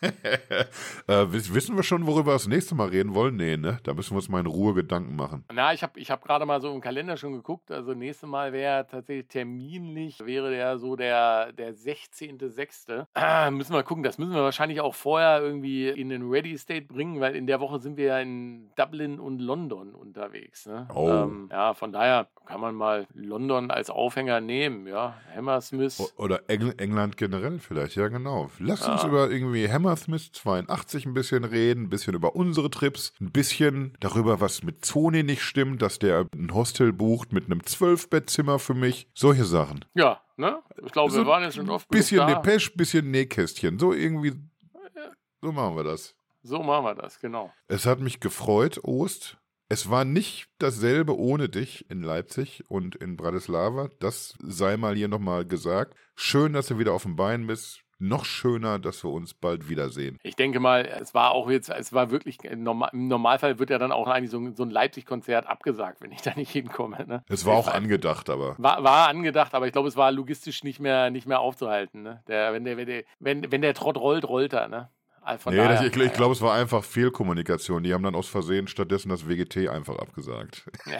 äh, 1.07 1.25
wissen 1.29 1.75
wir 1.75 1.83
schon, 1.83 2.07
worüber 2.07 2.27
wir 2.31 2.33
das 2.33 2.47
nächste 2.47 2.75
Mal 2.75 2.89
reden 2.89 3.13
wollen? 3.15 3.35
Nee, 3.35 3.57
ne? 3.57 3.79
Da 3.83 3.93
müssen 3.93 4.11
wir 4.11 4.17
uns 4.17 4.29
mal 4.29 4.39
in 4.39 4.45
Ruhe 4.45 4.73
Gedanken 4.73 5.15
machen. 5.15 5.43
Na, 5.53 5.73
ich 5.73 5.83
habe 5.83 5.99
ich 5.99 6.09
hab 6.11 6.23
gerade 6.23 6.45
mal 6.45 6.61
so 6.61 6.73
im 6.73 6.79
Kalender 6.81 7.17
schon 7.17 7.33
geguckt. 7.33 7.69
Also, 7.71 7.93
nächstes 7.93 8.29
Mal 8.29 8.53
wäre 8.53 8.87
tatsächlich 8.87 9.27
terminlich, 9.27 10.25
wäre 10.25 10.49
der 10.51 10.77
so 10.77 10.95
der, 10.95 11.51
der 11.53 11.73
16.06. 11.73 13.05
Ah, 13.13 13.51
müssen 13.51 13.73
wir 13.73 13.83
gucken. 13.83 14.03
Das 14.03 14.17
müssen 14.17 14.33
wir 14.33 14.43
wahrscheinlich 14.43 14.81
auch 14.81 14.95
vorher 14.95 15.41
irgendwie 15.41 15.89
in 15.89 16.09
den 16.09 16.29
Ready 16.29 16.57
State 16.57 16.85
bringen, 16.87 17.19
weil 17.19 17.35
in 17.35 17.47
der 17.47 17.59
Woche 17.59 17.79
sind 17.79 17.97
wir 17.97 18.05
ja 18.05 18.19
in 18.19 18.69
Dublin 18.75 19.19
und 19.19 19.39
London 19.39 19.93
unterwegs. 19.95 20.65
Ne? 20.65 20.87
Oh. 20.93 21.09
Ähm, 21.09 21.49
ja, 21.51 21.73
von 21.73 21.91
daher 21.91 22.27
kann 22.45 22.61
man 22.61 22.75
mal 22.75 23.05
London 23.13 23.69
als 23.69 23.89
Aufhänger 23.89 24.39
nehmen. 24.41 24.87
Ja, 24.87 25.15
Hammersmith. 25.35 26.13
Oder 26.17 26.41
Engl 26.47 26.73
England 26.77 27.17
generell 27.17 27.59
vielleicht, 27.59 27.95
ja, 27.95 28.07
genau. 28.07 28.49
Lass 28.59 28.85
Ja. 28.85 28.93
uns 28.93 29.03
über 29.03 29.29
irgendwie 29.29 29.69
Hammersmith 29.69 29.88
82 29.95 31.05
ein 31.05 31.13
bisschen 31.13 31.43
reden, 31.43 31.83
ein 31.83 31.89
bisschen 31.89 32.13
über 32.15 32.35
unsere 32.35 32.69
Trips, 32.69 33.13
ein 33.19 33.31
bisschen 33.31 33.95
darüber, 33.99 34.41
was 34.41 34.63
mit 34.63 34.85
Sony 34.85 35.23
nicht 35.23 35.41
stimmt, 35.41 35.81
dass 35.81 35.99
der 35.99 36.27
ein 36.33 36.53
Hostel 36.53 36.93
bucht 36.93 37.33
mit 37.33 37.45
einem 37.45 37.59
12-Bettzimmer 37.59 38.59
für 38.59 38.73
mich. 38.73 39.07
Solche 39.13 39.45
Sachen. 39.45 39.85
Ja, 39.93 40.21
ne? 40.37 40.59
Ich 40.85 40.91
glaube, 40.91 41.11
So 41.11 41.19
wir 41.19 41.25
waren 41.25 41.43
jetzt 41.43 41.55
schon 41.55 41.69
oft 41.69 41.87
Bisschen. 41.89 42.25
Depeche, 42.27 42.71
bisschen 42.75 43.11
Nähkästchen. 43.11 43.79
So 43.79 43.93
irgendwie. 43.93 44.33
So 45.41 45.51
machen 45.51 45.75
wir 45.75 45.83
das. 45.83 46.15
So 46.41 46.63
machen 46.63 46.85
wir 46.85 46.95
das, 46.95 47.19
genau. 47.19 47.51
Es 47.67 47.85
hat 47.85 47.99
mich 47.99 48.19
gefreut, 48.19 48.79
Ost. 48.83 49.37
Es 49.71 49.89
war 49.89 50.03
nicht 50.03 50.49
dasselbe 50.57 51.15
ohne 51.17 51.47
dich 51.47 51.89
in 51.91 52.01
Leipzig 52.01 52.63
und 52.69 52.95
in 52.95 53.17
Bratislava. 53.17 53.89
Das 53.99 54.35
sei 54.41 54.77
mal 54.77 54.95
hier 54.95 55.07
nochmal 55.07 55.45
gesagt. 55.45 55.95
Schön, 56.15 56.53
dass 56.53 56.67
du 56.67 56.79
wieder 56.79 56.93
auf 56.93 57.03
dem 57.03 57.15
Bein 57.15 57.45
bist. 57.45 57.81
Noch 58.01 58.23
schöner, 58.23 58.79
dass 58.79 59.03
wir 59.03 59.11
uns 59.11 59.33
bald 59.33 59.67
wiedersehen. 59.67 60.17
Ich 60.23 60.37
denke 60.37 60.61
mal, 60.61 60.85
es 60.85 61.13
war 61.13 61.31
auch 61.31 61.49
jetzt, 61.49 61.69
es 61.69 61.91
war 61.91 62.11
wirklich, 62.11 62.41
im 62.45 62.63
Norma- 62.63 62.87
im 62.93 63.09
Normalfall 63.09 63.59
wird 63.59 63.69
ja 63.69 63.77
dann 63.77 63.91
auch 63.91 64.07
eigentlich 64.07 64.31
so 64.31 64.37
ein, 64.63 64.69
Leipzig-Konzert 64.69 65.45
abgesagt, 65.47 65.99
wenn 66.01 66.11
ich 66.13 66.21
da 66.21 66.33
nicht 66.35 66.49
hinkomme. 66.51 67.05
Ne? 67.05 67.23
Es 67.27 67.45
war 67.45 67.55
auch 67.55 67.67
angedacht, 67.67 68.29
aber. 68.29 68.55
War, 68.57 68.83
war 68.83 69.09
angedacht, 69.09 69.53
aber 69.53 69.67
ich 69.67 69.73
glaube, 69.73 69.89
es 69.89 69.97
war 69.97 70.11
logistisch 70.13 70.63
nicht 70.63 70.79
mehr, 70.79 71.09
nicht 71.09 71.27
mehr 71.27 71.41
aufzuhalten. 71.41 72.03
Ne? 72.03 72.23
Der, 72.27 72.53
wenn, 72.53 72.63
der, 72.63 72.77
wenn, 72.77 72.87
der, 72.87 73.03
wenn, 73.19 73.51
wenn 73.51 73.61
der 73.61 73.73
Trott 73.73 73.97
rollt, 73.97 74.23
rollt 74.27 74.53
er. 74.53 74.69
Ne? 74.69 74.89
Von 75.37 75.53
Nee, 75.53 75.67
das, 75.67 75.81
ich, 75.81 75.95
ich 75.95 76.13
glaube, 76.13 76.31
es 76.31 76.41
war 76.41 76.55
einfach 76.55 76.83
Fehlkommunikation. 76.83 77.83
Die 77.83 77.93
haben 77.93 78.03
dann 78.03 78.15
aus 78.15 78.27
Versehen 78.29 78.67
stattdessen 78.67 79.09
das 79.09 79.27
WGT 79.27 79.67
einfach 79.67 79.99
abgesagt. 79.99 80.63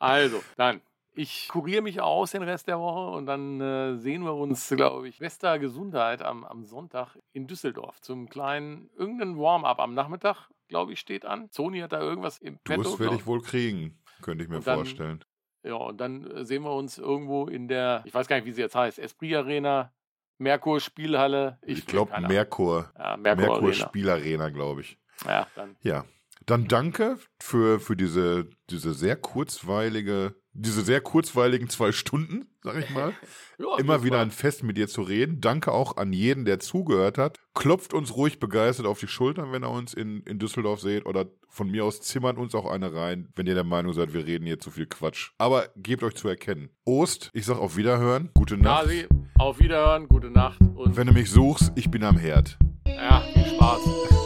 Also, 0.00 0.42
dann. 0.56 0.80
Ich 1.16 1.48
kuriere 1.48 1.82
mich 1.82 2.00
aus 2.00 2.32
den 2.32 2.42
Rest 2.42 2.66
der 2.66 2.78
Woche 2.80 3.16
und 3.16 3.26
dann 3.26 3.60
äh, 3.60 3.96
sehen 3.98 4.24
wir 4.24 4.34
uns, 4.34 4.68
glaube 4.76 5.08
ich, 5.08 5.18
bester 5.18 5.58
Gesundheit 5.58 6.22
am, 6.22 6.44
am 6.44 6.64
Sonntag 6.64 7.16
in 7.32 7.46
Düsseldorf 7.46 8.00
zum 8.00 8.28
kleinen, 8.28 8.90
irgendein 8.96 9.38
Warm-up 9.38 9.78
am 9.78 9.94
Nachmittag, 9.94 10.48
glaube 10.68 10.92
ich, 10.92 11.00
steht 11.00 11.24
an. 11.24 11.48
Sony 11.50 11.80
hat 11.80 11.92
da 11.92 12.00
irgendwas 12.00 12.38
im 12.38 12.58
Petto. 12.58 12.82
Das 12.82 12.98
werde 12.98 13.14
ich 13.16 13.26
wohl 13.26 13.42
kriegen, 13.42 13.98
könnte 14.22 14.42
ich 14.44 14.50
mir 14.50 14.60
dann- 14.60 14.78
vorstellen. 14.78 15.24
Ja, 15.62 15.76
und 15.76 15.98
dann 15.98 16.30
äh, 16.30 16.44
sehen 16.44 16.62
wir 16.62 16.72
uns 16.72 16.98
irgendwo 16.98 17.46
in 17.46 17.68
der, 17.68 18.02
ich 18.04 18.12
weiß 18.12 18.26
gar 18.28 18.36
nicht, 18.36 18.44
wie 18.44 18.52
sie 18.52 18.60
jetzt 18.60 18.74
heißt, 18.74 18.98
Esprit 18.98 19.34
Arena, 19.34 19.94
Merkur 20.36 20.78
Spielhalle. 20.78 21.58
Ich, 21.62 21.86
glaube, 21.86 22.10
keine 22.10 22.26
Ahnung. 22.26 22.36
Merkur. 22.36 22.92
Ja, 22.98 23.16
Merkur, 23.16 23.42
Merkur 23.46 23.56
Arena. 23.68 23.72
Spielarena, 23.74 24.48
glaube 24.50 24.80
ich. 24.82 24.98
Ja, 25.24 25.46
dann. 25.54 25.76
Ja. 25.80 26.04
Dann 26.44 26.68
danke 26.68 27.18
für, 27.40 27.80
für 27.80 27.96
diese, 27.96 28.50
diese 28.68 28.92
sehr 28.92 29.16
kurzweilige, 29.16 30.34
diese 30.54 30.82
sehr 30.82 31.00
kurzweiligen 31.00 31.68
zwei 31.68 31.92
Stunden, 31.92 32.46
sag 32.62 32.76
ich 32.78 32.90
mal. 32.90 33.12
Ja, 33.56 33.78
Immer 33.78 34.02
wieder 34.02 34.16
war- 34.16 34.22
ein 34.24 34.32
Fest 34.32 34.64
mit 34.64 34.76
dir 34.76 34.88
zu 34.88 35.02
reden. 35.02 35.40
Danke 35.40 35.70
auch 35.70 35.96
an 35.96 36.12
jeden, 36.12 36.44
der 36.44 36.58
zugehört 36.58 37.18
hat. 37.18 37.38
Klopft 37.54 37.94
uns 37.94 38.16
ruhig 38.16 38.40
begeistert 38.40 38.84
auf 38.86 38.98
die 38.98 39.06
Schultern, 39.06 39.52
wenn 39.52 39.62
ihr 39.62 39.70
uns 39.70 39.94
in, 39.94 40.22
in 40.22 40.40
Düsseldorf 40.40 40.80
seht. 40.80 41.06
Oder 41.06 41.26
von 41.48 41.70
mir 41.70 41.84
aus 41.84 42.00
zimmert 42.00 42.36
uns 42.36 42.56
auch 42.56 42.68
eine 42.68 42.92
rein, 42.92 43.28
wenn 43.36 43.46
ihr 43.46 43.54
der 43.54 43.62
Meinung 43.62 43.92
seid, 43.92 44.12
wir 44.12 44.26
reden 44.26 44.44
hier 44.44 44.58
zu 44.58 44.72
viel 44.72 44.86
Quatsch. 44.86 45.30
Aber 45.38 45.68
gebt 45.76 46.02
euch 46.02 46.14
zu 46.14 46.26
erkennen. 46.26 46.70
Ost, 46.84 47.30
ich 47.32 47.44
sag 47.46 47.58
auf 47.58 47.76
Wiederhören. 47.76 48.30
Gute 48.34 48.56
Nacht. 48.56 48.86
Nasi, 48.86 49.06
auf 49.38 49.60
Wiederhören, 49.60 50.08
gute 50.08 50.30
Nacht 50.30 50.58
und 50.74 50.96
Wenn 50.96 51.06
du 51.06 51.12
mich 51.12 51.30
suchst, 51.30 51.70
ich 51.76 51.92
bin 51.92 52.02
am 52.02 52.16
Herd. 52.18 52.58
ja, 52.86 53.20
viel 53.34 53.46
Spaß. 53.54 54.23